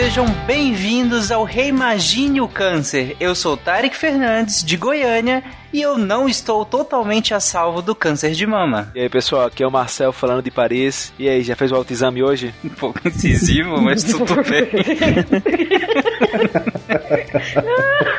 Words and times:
sejam 0.00 0.24
bem-vindos 0.46 1.30
ao 1.30 1.44
Reimagine 1.44 2.40
o 2.40 2.48
Câncer. 2.48 3.14
Eu 3.20 3.34
sou 3.34 3.54
Tarek 3.54 3.94
Fernandes, 3.94 4.64
de 4.64 4.74
Goiânia, 4.74 5.44
e 5.74 5.82
eu 5.82 5.98
não 5.98 6.26
estou 6.26 6.64
totalmente 6.64 7.34
a 7.34 7.38
salvo 7.38 7.82
do 7.82 7.94
câncer 7.94 8.30
de 8.30 8.46
mama. 8.46 8.90
E 8.94 9.00
aí, 9.00 9.10
pessoal, 9.10 9.44
aqui 9.44 9.62
é 9.62 9.66
o 9.66 9.70
Marcel 9.70 10.10
falando 10.10 10.42
de 10.42 10.50
Paris. 10.50 11.12
E 11.18 11.28
aí, 11.28 11.42
já 11.42 11.54
fez 11.54 11.70
o 11.70 11.74
autoexame 11.74 12.22
hoje? 12.22 12.54
Um 12.64 12.70
pouco 12.70 13.06
incisivo, 13.06 13.78
mas 13.82 14.02
tudo 14.02 14.36
bem. 14.48 14.70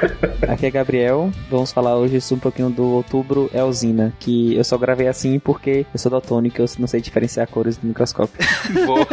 Aqui 0.62 0.68
é 0.68 0.70
Gabriel. 0.70 1.32
Vamos 1.50 1.72
falar 1.72 1.96
hoje 1.96 2.20
um 2.32 2.38
pouquinho 2.38 2.70
do 2.70 2.84
Outubro 2.84 3.50
Elzina, 3.52 4.14
que 4.20 4.56
eu 4.56 4.64
só 4.64 4.78
gravei 4.78 5.08
assim 5.08 5.40
porque 5.40 5.88
eu 5.92 5.98
sou 5.98 6.12
daltônico 6.12 6.62
e 6.62 6.64
eu 6.64 6.68
não 6.78 6.86
sei 6.86 7.02
diferenciar 7.02 7.48
cores 7.48 7.78
do 7.78 7.88
microscópio. 7.88 8.38
Boa. 8.86 9.08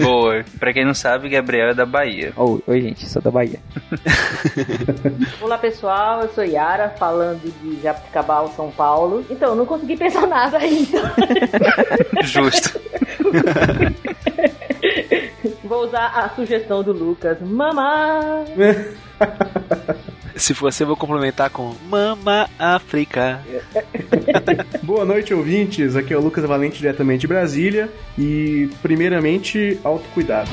Boa. 0.02 0.44
Pra 0.58 0.72
quem 0.72 0.86
não 0.86 0.94
sabe, 0.94 1.28
Gabriel 1.28 1.68
é 1.68 1.74
da 1.74 1.84
Bahia. 1.84 2.32
Oh, 2.34 2.60
oi, 2.66 2.80
gente, 2.80 3.06
sou 3.06 3.20
da 3.20 3.30
Bahia. 3.30 3.60
Olá, 5.42 5.58
pessoal. 5.58 6.22
Eu 6.22 6.28
sou 6.30 6.44
Yara, 6.44 6.88
falando 6.88 7.42
de 7.42 7.82
Jabuticabal, 7.82 8.54
São 8.56 8.70
Paulo. 8.70 9.22
Então, 9.28 9.54
não 9.54 9.66
consegui 9.66 9.98
pensar 9.98 10.26
nada 10.26 10.56
ainda. 10.56 11.12
Justo. 12.22 12.80
Vou 15.62 15.84
usar 15.84 16.06
a 16.06 16.30
sugestão 16.30 16.82
do 16.82 16.92
Lucas. 16.92 17.38
Mamá! 17.42 18.44
Se 20.36 20.52
for 20.52 20.70
eu 20.78 20.86
vou 20.86 20.96
complementar 20.96 21.48
com 21.50 21.74
Mama 21.88 22.48
África. 22.58 23.40
Boa 24.82 25.04
noite, 25.04 25.32
ouvintes. 25.32 25.94
Aqui 25.94 26.12
é 26.12 26.16
o 26.16 26.20
Lucas 26.20 26.44
Valente, 26.44 26.78
diretamente 26.78 27.20
de 27.20 27.26
Brasília. 27.28 27.88
E, 28.18 28.68
primeiramente, 28.82 29.78
autocuidado. 29.84 30.50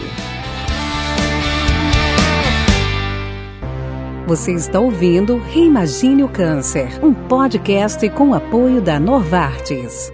Você 4.27 4.54
está 4.54 4.80
ouvindo 4.80 5.38
Reimagine 5.38 6.24
o 6.24 6.30
Câncer, 6.30 7.04
um 7.04 7.13
podcast 7.13 8.07
com 8.12 8.34
apoio 8.34 8.82
da 8.82 9.00
Novartis. 9.00 10.13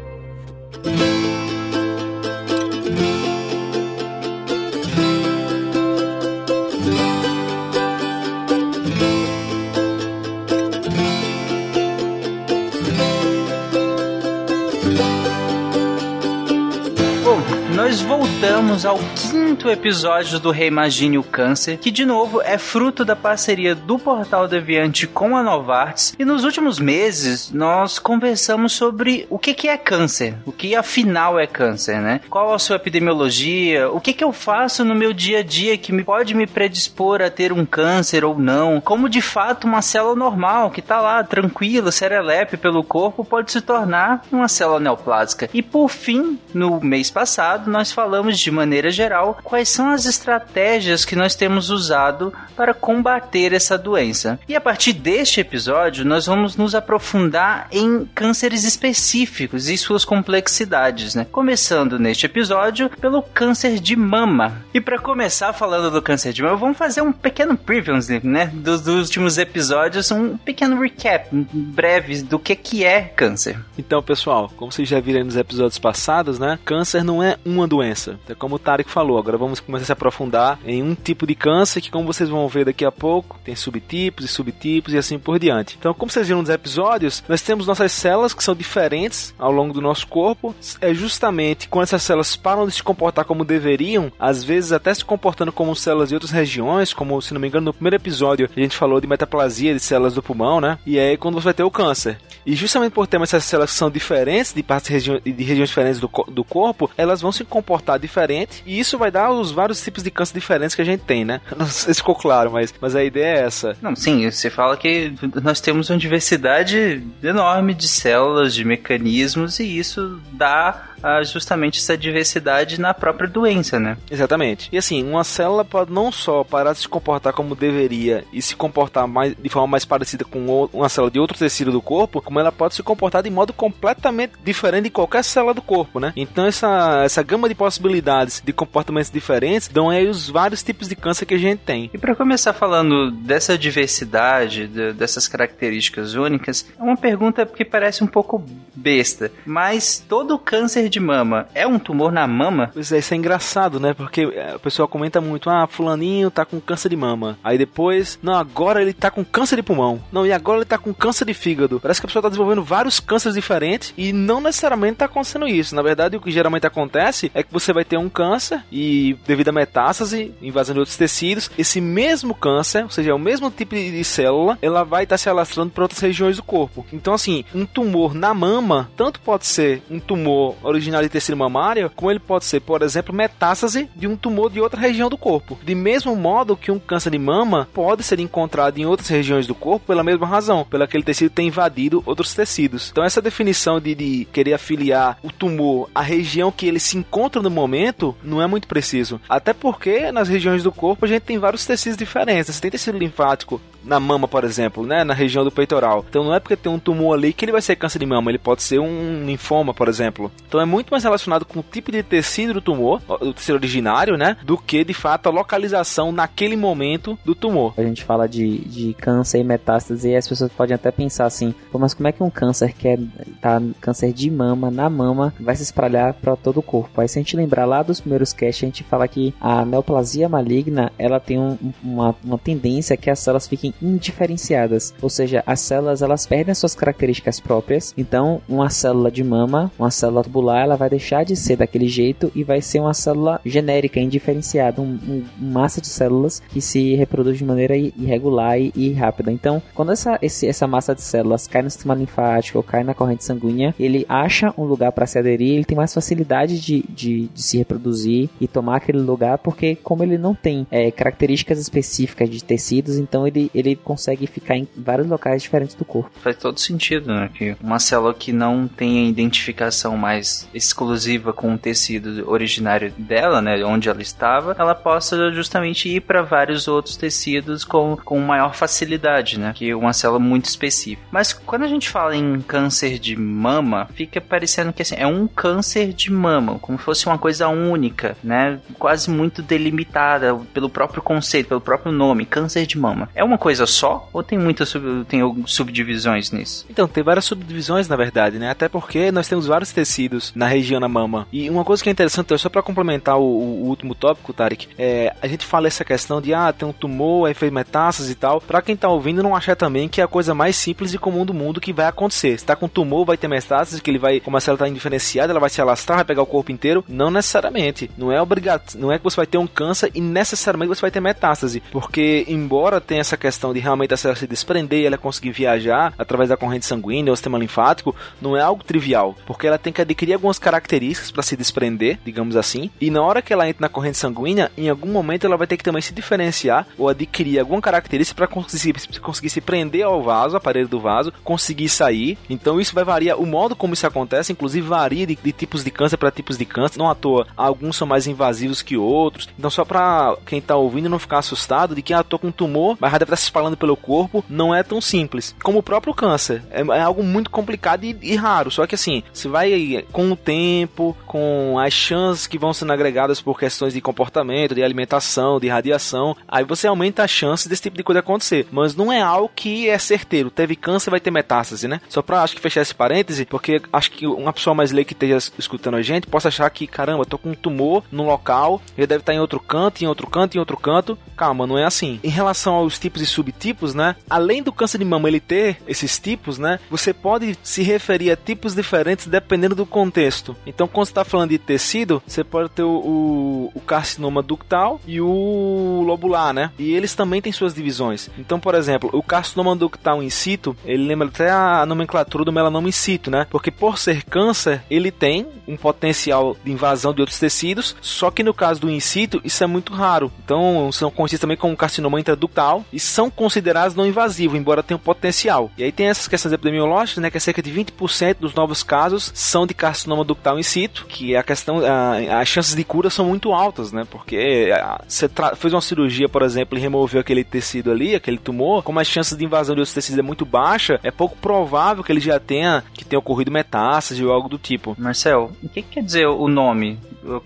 Voltamos 18.78 18.86
ao 18.86 19.00
quinto 19.48 19.70
episódio 19.70 20.42
do 20.42 20.52
Reimagine 20.52 21.18
o 21.18 21.24
Câncer, 21.24 21.78
que 21.78 21.90
de 21.90 22.04
novo 22.06 22.42
é 22.42 22.58
fruto 22.58 23.06
da 23.06 23.16
parceria 23.16 23.74
do 23.74 23.98
Portal 23.98 24.46
Deviante 24.46 25.08
com 25.08 25.38
a 25.38 25.42
Novartis. 25.42 26.14
E 26.20 26.26
nos 26.26 26.44
últimos 26.44 26.80
meses 26.80 27.50
nós 27.54 27.98
conversamos 27.98 28.74
sobre 28.74 29.26
o 29.30 29.40
que, 29.40 29.54
que 29.54 29.70
é 29.70 29.78
câncer, 29.78 30.36
o 30.46 30.52
que 30.52 30.76
afinal 30.76 31.40
é 31.40 31.48
câncer, 31.48 32.02
né? 32.02 32.20
Qual 32.30 32.54
a 32.54 32.60
sua 32.60 32.76
epidemiologia, 32.76 33.90
o 33.90 34.02
que, 34.02 34.12
que 34.12 34.24
eu 34.24 34.34
faço 34.34 34.84
no 34.84 34.94
meu 34.94 35.14
dia 35.14 35.40
a 35.40 35.44
dia 35.44 35.78
que 35.78 35.94
me 35.94 36.04
pode 36.04 36.34
me 36.34 36.46
predispor 36.46 37.22
a 37.22 37.30
ter 37.30 37.54
um 37.54 37.66
câncer 37.66 38.26
ou 38.26 38.38
não, 38.38 38.82
como 38.82 39.08
de 39.08 39.22
fato 39.22 39.66
uma 39.66 39.82
célula 39.82 40.18
normal 40.18 40.72
que 40.72 40.82
tá 40.82 41.00
lá 41.00 41.24
tranquila, 41.24 41.90
serelepe 41.90 42.58
pelo 42.58 42.84
corpo, 42.84 43.24
pode 43.24 43.54
se 43.54 43.62
tornar 43.62 44.26
uma 44.30 44.50
célula 44.50 44.82
neoplásica. 44.82 45.50
E 45.54 45.62
por 45.62 45.88
fim, 45.88 46.38
no 46.54 46.82
mês 46.82 47.10
passado, 47.10 47.72
nós 47.72 47.94
falamos 47.94 48.38
de 48.38 48.52
maneira 48.52 48.92
geral 48.92 49.37
quais 49.44 49.70
são 49.70 49.90
as 49.90 50.06
estratégias 50.06 51.06
que 51.06 51.16
nós 51.16 51.36
temos 51.36 51.70
usado 51.70 52.34
para 52.56 52.74
combater 52.74 53.54
essa 53.54 53.78
doença. 53.78 54.40
E 54.48 54.56
a 54.56 54.62
partir 54.62 54.94
deste 54.94 55.40
episódio, 55.40 56.06
nós 56.06 56.26
vamos 56.26 56.56
nos 56.56 56.76
aprofundar 56.76 57.68
em 57.72 58.06
cânceres 58.14 58.64
específicos 58.64 59.70
e 59.70 59.78
suas 59.78 60.04
complexidades, 60.06 61.16
né? 61.16 61.26
Começando 61.32 62.00
neste 62.00 62.26
episódio 62.26 62.90
pelo 63.02 63.22
câncer 63.22 63.80
de 63.80 63.96
mama. 63.96 64.66
E 64.74 64.82
para 64.82 65.00
começar 65.00 65.54
falando 65.54 65.92
do 65.92 66.02
câncer 66.02 66.34
de 66.34 66.44
mama, 66.44 66.56
vamos 66.56 66.78
fazer 66.78 67.02
um 67.02 67.12
pequeno 67.12 67.58
preview, 67.58 67.98
né, 68.24 68.52
dos, 68.54 68.82
dos 68.82 69.08
últimos 69.08 69.38
episódios, 69.38 70.12
um 70.12 70.38
pequeno 70.38 70.80
recap 70.82 71.30
breve 71.32 72.22
do 72.24 72.38
que 72.40 72.56
que 72.56 72.84
é 72.84 73.02
câncer. 73.02 73.60
Então, 73.78 74.02
pessoal, 74.02 74.52
como 74.56 74.72
vocês 74.72 74.88
já 74.88 75.00
viram 75.00 75.24
nos 75.24 75.36
episódios 75.36 75.80
passados, 75.80 76.40
né, 76.40 76.60
câncer 76.66 77.04
não 77.04 77.24
é 77.24 77.38
uma 77.46 77.68
doença. 77.68 78.20
É 78.28 78.36
como 78.36 78.56
o 78.56 78.60
Tarek 78.60 78.90
falou, 78.90 79.18
agora 79.28 79.38
vamos 79.38 79.60
começar 79.60 79.84
a 79.84 79.86
se 79.88 79.92
aprofundar 79.92 80.58
em 80.66 80.82
um 80.82 80.96
tipo 80.96 81.28
de 81.28 81.36
câncer 81.36 81.82
que, 81.82 81.92
como 81.92 82.06
vocês 82.06 82.30
vão 82.30 82.48
ver 82.48 82.64
daqui 82.64 82.86
a 82.86 82.92
pouco, 82.92 83.38
tem 83.44 83.56
subtipos 83.56 84.24
e 84.24 84.28
subtipos 84.28 84.94
e 84.94 84.98
assim 84.98 85.20
por 85.20 85.38
diante. 85.38 85.76
Então, 85.78 85.94
como 85.94 86.10
vocês 86.10 86.28
viram 86.28 86.40
nos 86.40 86.50
episódios, 86.50 87.24
nós 87.28 87.42
temos 87.42 87.68
nossas 87.68 87.92
células 87.92 88.34
que 88.34 88.44
são 88.44 88.56
diferentes 88.56 89.34
ao 89.38 89.52
longo 89.52 89.74
do 89.74 89.82
nosso 89.82 90.08
corpo. 90.08 90.56
É 90.80 90.94
justamente 90.94 91.68
quando 91.68 91.84
essas 91.84 92.04
células 92.04 92.36
param 92.38 92.66
de 92.66 92.74
se 92.74 92.82
comportar 92.84 93.26
como 93.26 93.44
deveriam, 93.44 94.12
às 94.18 94.44
vezes 94.44 94.72
até 94.72 94.94
se 94.94 95.04
comportando 95.04 95.52
como 95.52 95.76
células 95.76 96.10
de 96.10 96.16
outras 96.16 96.32
regiões, 96.32 96.94
como 96.94 97.22
se 97.22 97.34
não 97.34 97.42
me 97.42 97.48
engano 97.48 97.66
no 97.66 97.74
primeiro 97.74 97.98
episódio 97.98 98.50
a 98.56 98.60
gente 98.60 98.78
falou 98.78 99.02
de 99.02 99.08
metaplasia 99.08 99.74
de 99.74 99.80
células 99.80 100.14
do 100.14 100.24
pulmão, 100.24 100.62
né? 100.62 100.80
E 100.86 100.98
é 100.98 101.10
aí 101.10 101.18
quando 101.18 101.36
você 101.36 101.46
vai 101.46 101.54
ter 101.54 101.64
o 101.64 101.72
câncer. 101.72 102.18
E 102.46 102.56
justamente 102.56 102.94
por 102.94 103.08
termos 103.08 103.30
essas 103.30 103.44
células 103.44 103.72
que 103.72 103.78
são 103.78 103.92
diferentes 103.92 104.54
de 104.54 104.64
partes 104.64 105.04
de 105.04 105.44
regiões 105.44 105.70
diferentes 105.70 106.00
do, 106.00 106.10
do 106.30 106.44
corpo, 106.46 106.90
elas 106.98 107.22
vão 107.22 107.32
se 107.32 107.44
comportar 107.44 108.00
diferente 108.00 108.64
e 108.66 108.80
isso 108.80 108.98
vai 108.98 109.12
dar 109.12 109.17
os 109.30 109.52
vários 109.52 109.84
tipos 109.84 110.04
de 110.04 110.12
câncer 110.12 110.34
diferentes 110.34 110.76
que 110.76 110.82
a 110.82 110.86
gente 110.86 111.02
tem, 111.02 111.26
né? 111.26 111.42
Não 111.56 111.66
sei 111.66 111.94
se 111.94 112.00
ficou 112.00 112.16
claro, 112.16 112.52
mas, 112.52 112.74
mas 112.80 112.96
a 112.96 113.04
ideia 113.04 113.40
é 113.40 113.46
essa. 113.46 113.76
Não, 113.82 113.96
sim, 113.96 114.30
você 114.30 114.50
fala 114.50 114.78
que 114.78 115.14
nós 115.44 115.60
temos 115.62 115.90
uma 115.90 115.98
diversidade 115.98 117.04
enorme 117.24 117.74
de 117.74 117.88
células, 117.88 118.54
de 118.54 118.64
mecanismos 118.64 119.60
e 119.60 119.78
isso 119.78 120.20
dá 120.32 120.92
ah, 121.02 121.24
justamente 121.24 121.80
essa 121.80 121.98
diversidade 121.98 122.80
na 122.80 122.94
própria 122.94 123.30
doença, 123.30 123.80
né? 123.80 123.98
Exatamente. 124.10 124.70
E 124.72 124.78
assim, 124.78 125.04
uma 125.04 125.24
célula 125.24 125.64
pode 125.64 125.92
não 125.92 126.12
só 126.12 126.44
parar 126.44 126.74
de 126.74 126.80
se 126.80 126.88
comportar 126.88 127.34
como 127.34 127.56
deveria 127.56 128.24
e 128.32 128.42
se 128.42 128.56
comportar 128.56 129.08
mais, 129.08 129.36
de 129.36 129.50
forma 129.50 129.68
mais 129.68 129.86
parecida 129.86 130.26
com 130.26 130.68
uma 130.74 130.90
célula 130.90 131.12
de 131.12 131.20
outro 131.20 131.38
tecido 131.38 131.72
do 131.72 131.82
corpo, 131.82 132.22
como 132.22 132.40
ela 132.40 132.52
pode 132.52 132.76
se 132.76 132.84
comportar 132.84 133.24
de 133.24 133.30
modo 133.30 133.54
completamente 133.54 134.34
diferente 134.44 134.86
de 134.86 134.90
qualquer 134.90 135.24
célula 135.24 135.54
do 135.54 135.62
corpo, 135.62 136.00
né? 136.00 136.14
Então 136.16 136.46
essa, 136.46 137.02
essa 137.04 137.24
gama 137.24 137.48
de 137.50 137.56
possibilidades 137.56 138.42
de 138.44 138.54
comportamentos 138.54 139.12
diferentes 139.12 139.68
dão 139.68 139.90
aí 139.90 140.08
os 140.08 140.30
vários 140.30 140.64
tipos 140.64 140.88
de 140.88 140.96
câncer 140.96 141.26
que 141.26 141.34
a 141.34 141.40
gente 141.40 141.60
tem. 141.60 141.90
E 141.94 141.98
para 141.98 142.16
começar 142.16 142.54
falando 142.54 143.12
dessa 143.12 143.58
diversidade, 143.58 144.68
de, 144.68 144.94
dessas 144.94 145.28
características 145.28 146.14
únicas, 146.14 146.66
é 146.78 146.84
uma 146.84 146.98
pergunta 146.98 147.46
que 147.46 147.66
parece 147.66 148.04
um 148.04 148.08
pouco 148.08 148.44
besta, 148.76 149.32
mas 149.46 150.04
todo 150.08 150.38
câncer 150.40 150.87
de 150.90 151.00
mama 151.00 151.48
é 151.54 151.66
um 151.66 151.80
tumor 151.80 152.12
na 152.12 152.28
mama? 152.28 152.72
Pois 152.74 152.92
é, 152.92 153.00
isso 153.00 153.14
é 153.14 153.18
engraçado, 153.18 153.80
né? 153.80 153.94
Porque 153.94 154.26
o 154.26 154.60
pessoal 154.60 154.88
comenta 154.88 155.22
muito, 155.22 155.50
ah, 155.50 155.68
fulaninho 155.68 156.32
tá 156.32 156.46
com 156.46 156.60
câncer 156.60 156.90
de 156.90 156.96
mama. 156.96 157.38
Aí 157.44 157.58
depois, 157.58 158.20
não, 158.22 158.34
agora 158.34 158.82
ele 158.82 158.94
tá 158.94 159.10
com 159.10 159.24
câncer 159.24 159.58
de 159.58 159.64
pulmão. 159.64 160.02
Não, 160.12 160.26
e 160.26 160.32
agora 160.32 160.60
ele 160.60 160.66
tá 160.66 160.78
com 160.78 160.94
câncer 160.94 161.26
de 161.26 161.34
fígado. 161.34 161.80
Parece 161.80 162.00
que 162.00 162.06
a 162.06 162.10
pessoa 162.10 162.24
tá 162.24 162.30
desenvolvendo 162.30 162.64
vários 162.64 163.00
cânceres 163.00 163.36
diferentes 163.36 163.94
e 163.98 164.12
não 164.14 164.42
necessariamente 164.42 164.98
tá 164.98 165.06
acontecendo 165.06 165.48
isso. 165.48 165.76
Na 165.76 165.82
verdade, 165.82 166.18
o 166.18 166.22
que 166.22 166.32
geralmente 166.32 166.68
acontece 166.68 167.32
é 167.34 167.44
que 167.44 167.54
você 167.54 167.74
vai 167.74 167.86
ter 167.86 167.98
um 167.98 168.10
câncer 168.10 168.64
e 168.72 169.18
devido 169.26 169.50
a 169.50 169.52
metástase, 169.52 170.34
invasão 170.42 170.74
de 170.74 170.80
outros 170.80 170.98
tecidos, 170.98 171.50
esse 171.58 171.80
mesmo 171.82 172.34
câncer, 172.34 172.84
ou 172.84 172.90
seja, 172.90 173.16
o 173.16 173.20
mesmo 173.20 173.50
tipo 173.50 173.76
de 173.76 174.04
célula, 174.04 174.58
ela 174.62 174.84
vai 174.84 175.04
estar 175.04 175.14
tá 175.14 175.18
se 175.18 175.30
alastrando 175.30 175.72
para 175.72 175.84
outras 175.84 176.00
regiões 176.00 176.38
do 176.38 176.44
corpo. 176.44 176.86
Então, 176.92 177.14
assim, 177.14 177.44
um 177.54 177.66
tumor 177.66 178.14
na 178.14 178.34
mama, 178.34 178.90
tanto 178.96 179.20
pode 179.20 179.46
ser 179.46 179.82
um 179.90 180.00
tumor 180.00 180.56
original 180.78 181.02
de 181.02 181.10
tecido 181.10 181.38
mamário, 181.38 181.92
como 181.96 182.12
ele 182.12 182.20
pode 182.20 182.46
ser, 182.46 182.62
por 182.62 182.82
exemplo, 182.82 183.14
metástase 183.14 183.90
de 183.96 184.08
um 184.08 184.16
tumor 184.16 184.50
de 184.50 184.62
outra 184.62 184.80
região 184.80 185.10
do 185.10 185.18
corpo. 185.18 185.58
De 185.64 185.76
mesmo 185.76 186.16
modo 186.16 186.56
que 186.56 186.72
um 186.72 186.80
câncer 186.80 187.12
de 187.12 187.20
mama 187.20 187.68
pode 187.74 188.04
ser 188.04 188.20
encontrado 188.20 188.78
em 188.78 188.86
outras 188.86 189.10
regiões 189.10 189.48
do 189.48 189.56
corpo 189.56 189.88
pela 189.88 190.04
mesma 190.04 190.28
razão, 190.28 190.66
pelo 190.66 190.84
aquele 190.84 191.04
tecido 191.04 191.30
ter 191.30 191.44
invadido 191.44 192.04
outros 192.06 192.34
tecidos. 192.34 192.90
Então, 192.92 193.04
essa 193.04 193.22
definição 193.22 193.80
de, 193.80 193.96
de 193.96 194.28
querer 194.32 194.54
afiliar 194.54 195.18
o 195.24 195.32
tumor 195.32 195.90
à 195.94 196.02
região 196.02 196.52
que 196.52 196.68
ele 196.68 196.80
se 196.80 196.98
encontra 196.98 197.42
no 197.42 197.50
momento 197.50 198.16
não 198.24 198.42
é 198.42 198.48
muito 198.48 198.68
preciso. 198.68 199.20
Até 199.28 199.54
porque 199.54 200.12
nas 200.12 200.30
regiões 200.30 200.64
do 200.64 200.72
corpo 200.72 201.06
a 201.06 201.08
gente 201.08 201.24
tem 201.24 201.38
vários 201.38 201.66
tecidos 201.66 201.98
diferentes. 201.98 202.54
Você 202.54 202.62
tem 202.62 202.72
tecido 202.72 202.98
linfático 202.98 203.62
na 203.88 204.00
mama, 204.00 204.28
por 204.28 204.44
exemplo, 204.44 204.86
né, 204.86 205.04
na 205.04 205.14
região 205.14 205.44
do 205.44 205.52
peitoral. 205.52 206.06
Então 206.08 206.24
não 206.24 206.36
é 206.36 206.40
porque 206.40 206.56
tem 206.56 206.72
um 206.72 206.78
tumor 206.78 207.18
ali 207.18 207.32
que 207.32 207.46
ele 207.46 207.52
vai 207.52 207.62
ser 207.62 207.76
câncer 207.76 208.00
de 208.00 208.06
mama, 208.06 208.30
ele 208.30 208.38
pode 208.38 208.62
ser 208.62 208.80
um 208.80 209.26
linfoma, 209.26 209.74
por 209.74 209.88
exemplo. 209.88 210.32
Então 210.48 210.60
é 210.60 210.66
muito 210.68 210.92
mais 210.92 211.04
relacionado 211.04 211.46
com 211.46 211.60
o 211.60 211.64
tipo 211.64 211.92
de 211.92 212.04
tecido 212.04 212.54
do 212.54 212.62
tumor, 212.62 213.02
o 213.08 213.34
tecido 213.34 213.56
originário, 213.56 214.18
né? 214.18 214.38
Do 214.44 214.58
que 214.58 214.84
de 214.84 214.94
fato 214.94 215.28
a 215.28 215.32
localização 215.32 216.12
naquele 216.12 216.56
momento 216.56 217.18
do 217.26 217.34
tumor. 217.34 217.74
A 217.78 217.84
gente 217.84 218.04
fala 218.04 218.28
de, 218.28 218.60
de 218.60 218.94
câncer 218.96 219.40
e 219.40 219.44
metástase 219.44 220.10
e 220.10 220.16
as 220.16 220.28
pessoas 220.28 220.52
podem 220.52 220.76
até 220.76 220.92
pensar 220.92 221.26
assim, 221.26 221.54
mas 221.74 221.94
como 221.94 222.08
é 222.08 222.12
que 222.12 222.24
um 222.24 222.30
câncer 222.30 222.74
que 222.74 222.88
é 222.88 222.98
tá 223.40 223.62
câncer 223.80 224.12
de 224.12 224.30
mama 224.30 224.72
na 224.72 224.90
mama 224.90 225.34
vai 225.40 225.56
se 225.56 225.64
espalhar 225.64 226.14
para 226.14 226.36
todo 226.36 226.58
o 226.58 226.64
corpo? 226.64 227.00
Aí 227.00 227.08
se 227.08 227.20
a 227.20 227.22
gente 227.22 227.38
lembrar 227.38 227.66
lá 227.66 227.84
dos 227.84 228.00
primeiros 228.00 228.34
casts, 228.34 228.64
a 228.64 228.66
gente 228.66 228.84
fala 228.84 229.08
que 229.08 229.34
a 229.40 229.64
neoplasia 229.64 230.28
maligna 230.28 230.92
ela 230.98 231.20
tem 231.20 231.40
um, 231.40 231.58
uma, 231.84 232.16
uma 232.24 232.38
tendência 232.38 232.98
que 232.98 233.10
as 233.10 233.20
células 233.20 233.48
fiquem 233.48 233.74
indiferenciadas, 233.82 234.94
ou 235.02 235.10
seja, 235.10 235.44
as 235.46 235.60
células 235.60 236.02
elas 236.02 236.26
perdem 236.26 236.52
as 236.52 236.58
suas 236.58 236.76
características 236.76 237.40
próprias. 237.40 237.94
Então, 237.98 238.42
uma 238.48 238.70
célula 238.70 239.12
de 239.12 239.24
mama, 239.24 239.72
uma 239.78 239.92
célula 239.92 240.24
tubular, 240.24 240.57
ela 240.64 240.76
vai 240.76 240.90
deixar 240.90 241.24
de 241.24 241.36
ser 241.36 241.58
daquele 241.58 241.88
jeito 241.88 242.32
e 242.34 242.44
vai 242.44 242.62
ser 242.62 242.80
uma 242.80 242.94
célula 242.94 243.40
genérica, 243.46 244.00
indiferenciada, 244.00 244.82
um, 244.82 244.98
um, 245.08 245.24
uma 245.40 245.68
massa 245.68 245.82
de 245.82 245.88
células 245.88 246.42
que 246.50 246.62
se 246.62 246.96
reproduz 246.96 247.38
de 247.38 247.44
maneira 247.44 247.76
irregular 247.76 248.60
e, 248.60 248.72
e 248.76 248.94
rápida. 248.94 249.32
Então, 249.32 249.62
quando 249.74 249.92
essa, 249.92 250.18
esse, 250.22 250.48
essa 250.48 250.68
massa 250.68 250.96
de 250.96 251.02
células 251.02 251.48
cai 251.48 251.62
no 251.62 251.70
sistema 251.70 251.94
linfático 251.94 252.58
ou 252.58 252.64
cai 252.64 252.84
na 252.84 252.94
corrente 252.94 253.24
sanguínea, 253.24 253.76
ele 253.78 254.06
acha 254.08 254.54
um 254.58 254.64
lugar 254.64 254.92
para 254.92 255.06
se 255.06 255.20
aderir, 255.20 255.56
ele 255.56 255.66
tem 255.66 255.76
mais 255.76 255.94
facilidade 255.94 256.60
de, 256.60 256.84
de, 256.88 257.28
de, 257.28 257.42
se 257.42 257.58
reproduzir 257.58 258.30
e 258.40 258.48
tomar 258.48 258.78
aquele 258.78 259.00
lugar, 259.00 259.40
porque 259.40 259.76
como 259.76 260.04
ele 260.04 260.18
não 260.18 260.34
tem 260.34 260.66
é, 260.72 260.92
características 260.92 261.60
específicas 261.60 262.30
de 262.30 262.44
tecidos, 262.44 262.98
então 262.98 263.28
ele, 263.28 263.52
ele 263.54 263.76
consegue 263.76 264.28
ficar 264.28 264.56
em 264.56 264.68
vários 264.76 265.08
locais 265.08 265.42
diferentes 265.42 265.76
do 265.76 265.84
corpo. 265.84 266.12
Faz 266.22 266.38
todo 266.38 266.60
sentido, 266.60 267.14
né? 267.14 267.30
Que 267.34 267.56
uma 267.62 267.80
célula 267.80 268.14
que 268.14 268.32
não 268.32 268.68
tem 268.68 269.06
a 269.06 269.10
identificação 269.10 269.98
mais 269.98 270.47
exclusiva 270.54 271.34
com 271.34 271.54
o 271.54 271.58
tecido 271.58 272.30
originário 272.30 272.92
dela, 272.98 273.42
né? 273.42 273.64
Onde 273.64 273.90
ela 273.90 274.02
estava, 274.02 274.56
ela 274.58 274.76
possa 274.76 275.32
justamente 275.32 275.90
ir 275.90 276.02
para 276.02 276.22
vários 276.22 276.68
outros 276.68 276.96
tecidos 276.96 277.64
com, 277.64 277.98
com 277.98 278.20
maior 278.20 278.54
facilidade, 278.54 279.40
né? 279.40 279.54
Que 279.56 279.74
uma 279.74 279.94
célula 279.94 280.20
muito 280.20 280.46
específica. 280.46 281.08
Mas 281.12 281.34
quando 281.34 281.64
a 281.64 281.68
gente 281.68 281.90
fala 281.90 282.16
em 282.16 282.42
câncer 282.42 283.00
de 283.00 283.16
mama, 283.16 283.88
fica 283.94 284.20
parecendo 284.22 284.74
que 284.74 284.82
assim, 284.82 284.96
é 284.98 285.08
um 285.08 285.28
câncer 285.28 285.94
de 285.94 286.12
mama, 286.12 286.60
como 286.60 286.78
se 286.78 286.84
fosse 286.84 287.06
uma 287.08 287.18
coisa 287.18 287.48
única, 287.48 288.18
né? 288.24 288.60
Quase 288.78 289.10
muito 289.10 289.42
delimitada 289.42 290.36
pelo 290.54 290.70
próprio 290.70 291.02
conceito, 291.02 291.50
pelo 291.50 291.62
próprio 291.62 291.92
nome, 291.92 292.26
câncer 292.26 292.66
de 292.66 292.78
mama. 292.78 293.10
É 293.16 293.24
uma 293.24 293.38
coisa 293.38 293.66
só 293.66 294.10
ou 294.14 294.24
tem 294.24 294.38
muitas 294.38 294.70
sub, 294.70 295.06
tem 295.06 295.22
subdivisões 295.46 296.32
nisso? 296.32 296.66
Então, 296.70 296.88
tem 296.88 297.04
várias 297.04 297.26
subdivisões 297.26 297.88
na 297.88 297.96
verdade, 297.96 298.38
né? 298.38 298.50
Até 298.50 298.68
porque 298.68 299.12
nós 299.12 299.28
temos 299.28 299.48
vários 299.48 299.72
tecidos 299.72 300.34
na 300.38 300.48
região 300.48 300.80
da 300.80 300.88
mama. 300.88 301.28
E 301.32 301.50
uma 301.50 301.66
coisa 301.66 301.82
que 301.82 301.90
é 301.90 301.92
interessante, 301.92 302.38
só 302.38 302.50
para 302.50 302.62
complementar 302.62 303.18
o, 303.18 303.24
o, 303.24 303.68
último 303.68 303.96
tópico, 303.96 304.32
Tarek, 304.32 304.68
é, 304.78 305.14
a 305.22 305.28
gente 305.28 305.46
fala 305.46 305.68
essa 305.68 305.84
questão 305.84 306.22
de 306.22 306.34
ah, 306.34 306.54
tem 306.54 306.68
um 306.68 306.72
tumor, 306.72 307.28
aí 307.28 307.34
fez 307.34 307.52
metástases 307.52 308.12
e 308.12 308.16
tal. 308.16 308.40
Para 308.40 308.62
quem 308.62 308.76
tá 308.76 308.88
ouvindo, 308.88 309.24
não 309.24 309.36
achar 309.36 309.56
também 309.56 309.90
que 309.90 310.00
é 310.00 310.04
a 310.04 310.08
coisa 310.08 310.36
mais 310.36 310.56
simples 310.56 310.94
e 310.94 310.98
comum 310.98 311.26
do 311.26 311.34
mundo 311.34 311.60
que 311.60 311.74
vai 311.74 311.88
acontecer. 311.88 312.38
Se 312.38 312.46
tá 312.46 312.56
com 312.56 312.68
tumor, 312.68 313.06
vai 313.06 313.18
ter 313.18 313.28
metástases, 313.28 313.82
que 313.82 313.90
ele 313.90 313.98
vai, 313.98 314.20
como 314.20 314.38
a 314.38 314.40
célula 314.40 314.60
tá 314.60 314.70
indiferenciada, 314.70 315.34
ela 315.34 315.40
vai 315.40 315.50
se 315.50 315.60
alastrar, 315.60 315.98
vai 315.98 316.06
pegar 316.06 316.22
o 316.22 316.28
corpo 316.28 316.52
inteiro. 316.52 316.86
Não 316.88 317.10
necessariamente. 317.10 317.90
Não 317.98 318.12
é 318.12 318.22
obrigado, 318.22 318.76
não 318.76 318.92
é 318.92 318.98
que 319.00 319.04
você 319.04 319.16
vai 319.16 319.26
ter 319.26 319.40
um 319.40 319.48
câncer 319.48 319.92
e 319.96 320.02
necessariamente 320.02 320.70
você 320.70 320.82
vai 320.82 320.92
ter 320.92 321.00
metástase. 321.00 321.64
Porque, 321.72 322.26
embora 322.28 322.80
tenha 322.80 323.02
essa 323.02 323.18
questão 323.18 323.54
de 323.54 323.60
realmente 323.60 323.94
a 323.94 323.98
célula 323.98 324.20
se 324.20 324.28
desprender 324.28 324.86
ela 324.86 324.98
conseguir 324.98 325.32
viajar 325.32 325.94
através 325.98 326.30
da 326.30 326.38
corrente 326.38 326.66
sanguínea 326.66 327.12
ou 327.12 327.16
sistema 327.16 327.40
linfático, 327.40 327.96
não 328.22 328.38
é 328.38 328.42
algo 328.42 328.64
trivial. 328.64 329.16
Porque 329.26 329.48
ela 329.48 329.58
tem 329.58 329.74
que 329.74 329.82
adquirir 329.82 330.14
algumas 330.28 330.40
características 330.40 331.12
para 331.12 331.24
se 331.24 331.36
desprender, 331.36 332.00
digamos 332.04 332.36
assim. 332.36 332.70
E 332.80 332.92
na 332.92 333.02
hora 333.02 333.22
que 333.22 333.32
ela 333.32 333.48
entra 333.48 333.62
na 333.62 333.70
corrente 333.70 333.98
sanguínea, 333.98 334.52
em 334.58 334.70
algum 334.70 334.92
momento 334.92 335.26
ela 335.26 335.38
vai 335.38 335.48
ter 335.48 335.58
que 335.58 335.64
também 335.64 335.82
se 335.82 335.94
diferenciar 335.94 336.68
ou 336.78 336.90
adquirir 336.90 337.40
alguma 337.40 337.62
característica 337.62 338.16
para 338.16 338.28
conseguir, 338.28 338.76
conseguir 339.02 339.30
se 339.30 339.42
prender 339.42 339.84
ao 339.84 340.04
vaso, 340.04 340.36
aparelho 340.36 340.68
do 340.68 340.80
vaso, 340.80 341.14
conseguir 341.24 341.70
sair. 341.70 342.18
Então 342.30 342.60
isso 342.60 342.76
vai 342.76 342.84
variar. 342.84 343.20
O 343.20 343.26
modo 343.26 343.56
como 343.56 343.74
isso 343.74 343.88
acontece, 343.88 344.32
inclusive, 344.32 344.68
varia 344.68 345.08
de, 345.08 345.16
de 345.16 345.32
tipos 345.32 345.64
de 345.64 345.72
câncer 345.72 345.98
para 345.98 346.12
tipos 346.12 346.38
de 346.38 346.46
câncer. 346.46 346.78
Não 346.78 346.90
à 346.90 346.96
toa, 346.96 347.28
alguns 347.36 347.78
são 347.78 347.88
mais 347.88 348.08
invasivos 348.08 348.62
que 348.62 348.78
outros. 348.78 349.30
Então, 349.38 349.50
só 349.50 349.64
para 349.64 350.16
quem 350.26 350.42
tá 350.42 350.56
ouvindo 350.56 350.90
não 350.90 351.00
ficar 351.00 351.20
assustado 351.20 351.74
de 351.74 351.82
que 351.82 351.94
ah, 351.94 352.04
tô 352.04 352.20
com 352.20 352.28
um 352.28 352.32
tumor, 352.32 352.78
mas 352.80 352.92
já 352.92 352.98
deve 352.98 353.10
estar 353.10 353.16
tá 353.16 353.22
se 353.22 353.24
espalhando 353.24 353.58
pelo 353.58 353.78
corpo, 353.78 354.24
não 354.30 354.54
é 354.54 354.64
tão 354.64 354.82
simples. 354.82 355.36
Como 355.42 355.60
o 355.60 355.64
próprio 355.64 355.94
câncer. 355.94 356.44
É, 356.50 356.62
é 356.62 356.82
algo 356.82 357.04
muito 357.04 357.30
complicado 357.30 357.84
e, 357.84 357.98
e, 358.02 358.16
raro. 358.16 358.52
Só 358.52 358.68
que 358.68 358.76
assim, 358.76 359.04
você 359.14 359.28
vai 359.28 359.86
com 359.92 360.17
tempo, 360.18 360.96
com 361.06 361.58
as 361.60 361.74
chances 361.74 362.28
que 362.28 362.38
vão 362.38 362.54
sendo 362.54 362.74
agregadas 362.74 363.22
por 363.22 363.40
questões 363.40 363.74
de 363.74 363.82
comportamento, 363.82 364.56
de 364.56 364.64
alimentação, 364.64 365.40
de 365.40 365.48
radiação, 365.48 366.16
aí 366.28 366.44
você 366.44 366.68
aumenta 366.68 367.04
a 367.04 367.08
chance 367.08 367.48
desse 367.48 367.62
tipo 367.62 367.78
de 367.78 367.84
coisa 367.84 368.00
acontecer. 368.00 368.48
Mas 368.52 368.76
não 368.76 368.92
é 368.92 369.02
algo 369.02 369.32
que 369.34 369.70
é 369.70 369.78
certeiro. 369.78 370.30
Teve 370.30 370.56
câncer, 370.56 370.90
vai 370.90 371.00
ter 371.00 371.12
metástase, 371.12 371.68
né? 371.68 371.80
Só 371.88 372.02
pra 372.02 372.24
acho 372.24 372.36
que 372.36 372.42
fechar 372.42 372.62
esse 372.62 372.76
parêntese, 372.76 373.26
porque 373.26 373.62
acho 373.72 373.92
que 373.92 374.08
uma 374.08 374.34
pessoa 374.34 374.54
mais 374.54 374.72
leiga 374.72 374.88
que 374.88 374.94
esteja 374.94 375.18
escutando 375.38 375.76
a 375.76 375.82
gente 375.82 376.08
possa 376.08 376.30
achar 376.30 376.50
que, 376.50 376.68
caramba, 376.68 377.06
tô 377.06 377.18
com 377.18 377.32
um 377.32 377.36
tumor 377.36 377.84
no 377.92 378.06
local, 378.06 378.62
ele 378.78 378.88
deve 378.88 379.02
estar 379.02 379.14
em 379.14 379.20
outro 379.20 379.40
canto, 379.40 379.84
em 379.84 379.88
outro 379.88 380.08
canto, 380.08 380.36
em 380.36 380.40
outro 380.40 380.58
canto. 380.58 380.98
Calma, 381.16 381.48
não 381.48 381.58
é 381.58 381.66
assim. 381.66 382.00
Em 382.04 382.10
relação 382.10 382.56
aos 382.56 382.80
tipos 382.80 383.02
e 383.02 383.06
subtipos, 383.06 383.74
né? 383.74 383.96
Além 384.10 384.42
do 384.44 384.52
câncer 384.52 384.78
de 384.78 384.86
mama 384.86 385.08
ele 385.08 385.20
ter 385.20 385.58
esses 385.68 386.00
tipos, 386.00 386.38
né? 386.38 386.60
Você 386.70 386.94
pode 386.94 387.38
se 387.44 387.64
referir 387.64 388.12
a 388.12 388.16
tipos 388.16 388.56
diferentes 388.56 389.08
dependendo 389.08 389.56
do 389.56 389.66
contexto. 389.66 389.97
Então, 390.46 390.68
quando 390.68 390.86
você 390.86 390.92
está 390.92 391.04
falando 391.04 391.30
de 391.30 391.38
tecido, 391.38 392.02
você 392.06 392.24
pode 392.24 392.50
ter 392.50 392.64
o, 392.64 392.70
o, 392.70 393.52
o 393.56 393.60
carcinoma 393.62 394.22
ductal 394.22 394.80
e 394.86 395.02
o 395.02 395.84
lobular, 395.86 396.34
né? 396.34 396.52
E 396.60 396.74
eles 396.74 396.94
também 396.94 397.22
têm 397.22 397.32
suas 397.32 397.54
divisões. 397.54 398.10
Então, 398.18 398.40
por 398.40 398.56
exemplo, 398.56 398.90
o 398.94 399.02
carcinoma 399.02 399.56
ductal 399.56 400.04
in 400.04 400.10
situ, 400.10 400.56
ele 400.66 400.86
lembra 400.86 401.08
até 401.08 401.32
a 401.32 401.66
nomenclatura 401.66 402.24
do 402.24 402.32
melanoma 402.32 402.70
in 402.70 402.72
situ, 402.72 403.10
né? 403.10 403.26
Porque 403.30 403.52
por 403.52 403.78
ser 403.78 404.04
câncer, 404.04 404.64
ele 404.70 404.92
tem 404.92 405.26
um 405.48 405.58
potencial 405.58 406.36
de 406.44 406.52
invasão 406.52 406.94
de 406.94 407.02
outros 407.02 407.20
tecidos, 407.20 407.76
só 407.82 408.12
que 408.12 408.24
no 408.24 408.34
caso 408.34 408.62
do 408.62 408.70
in 408.70 408.80
situ, 408.80 409.20
isso 409.24 409.44
é 409.44 409.48
muito 409.48 409.74
raro. 409.74 410.12
Então, 410.24 410.72
são 410.72 410.92
conhecidos 410.92 411.22
também 411.22 411.38
como 411.38 411.58
carcinoma 411.58 412.00
intraductal 412.00 412.64
e 412.72 412.80
são 412.80 413.10
considerados 413.10 413.76
não 413.76 413.88
invasivos, 413.88 414.38
embora 414.38 414.64
tenham 414.64 414.80
potencial. 414.80 415.50
E 415.58 415.64
aí 415.64 415.72
tem 415.72 415.88
essas 415.88 416.08
questões 416.08 416.34
epidemiológicas, 416.34 417.02
né? 417.02 417.10
Que 417.10 417.18
é 417.18 417.20
cerca 417.20 417.42
de 417.42 417.52
20% 417.52 418.18
dos 418.20 418.34
novos 418.34 418.64
casos 418.64 419.12
são 419.14 419.48
de 419.48 419.54
carcinoma 419.54 419.87
ductal 420.04 420.40
in 420.40 420.44
situ, 420.44 420.86
que 420.88 421.14
é 421.14 421.18
a 421.18 421.24
questão, 421.24 421.60
a, 421.66 422.20
as 422.22 422.28
chances 422.28 422.56
de 422.56 422.64
cura 422.64 422.90
são 422.90 423.06
muito 423.06 423.32
altas, 423.32 423.72
né? 423.72 423.86
Porque 423.90 424.50
você 424.88 425.10
fez 425.36 425.54
uma 425.54 425.62
cirurgia, 425.62 426.10
por 426.10 426.22
exemplo, 426.22 426.58
e 426.58 426.62
removeu 426.62 427.02
aquele 427.02 427.24
tecido 427.24 427.72
ali, 427.72 427.96
aquele 427.96 428.18
tumor, 428.18 428.64
como 428.64 428.80
as 428.80 428.88
chances 428.88 429.18
de 429.18 429.26
invasão 429.26 429.56
de 429.56 429.62
outros 429.62 429.74
tecidos 429.74 430.00
é 430.00 430.04
muito 430.04 430.26
baixa, 430.26 430.80
é 430.84 430.92
pouco 430.92 431.16
provável 431.18 431.84
que 431.84 431.92
ele 431.92 432.00
já 432.00 432.20
tenha 432.20 432.64
que 432.74 432.86
tenha 432.86 433.00
ocorrido 433.00 433.32
metástase 433.32 434.04
ou 434.04 434.12
algo 434.12 434.30
do 434.30 434.38
tipo. 434.38 434.76
Marcel, 434.78 435.32
o 435.44 435.50
que 435.50 435.62
quer 435.62 435.84
dizer 435.84 436.08
o 436.08 436.28
nome? 436.28 436.80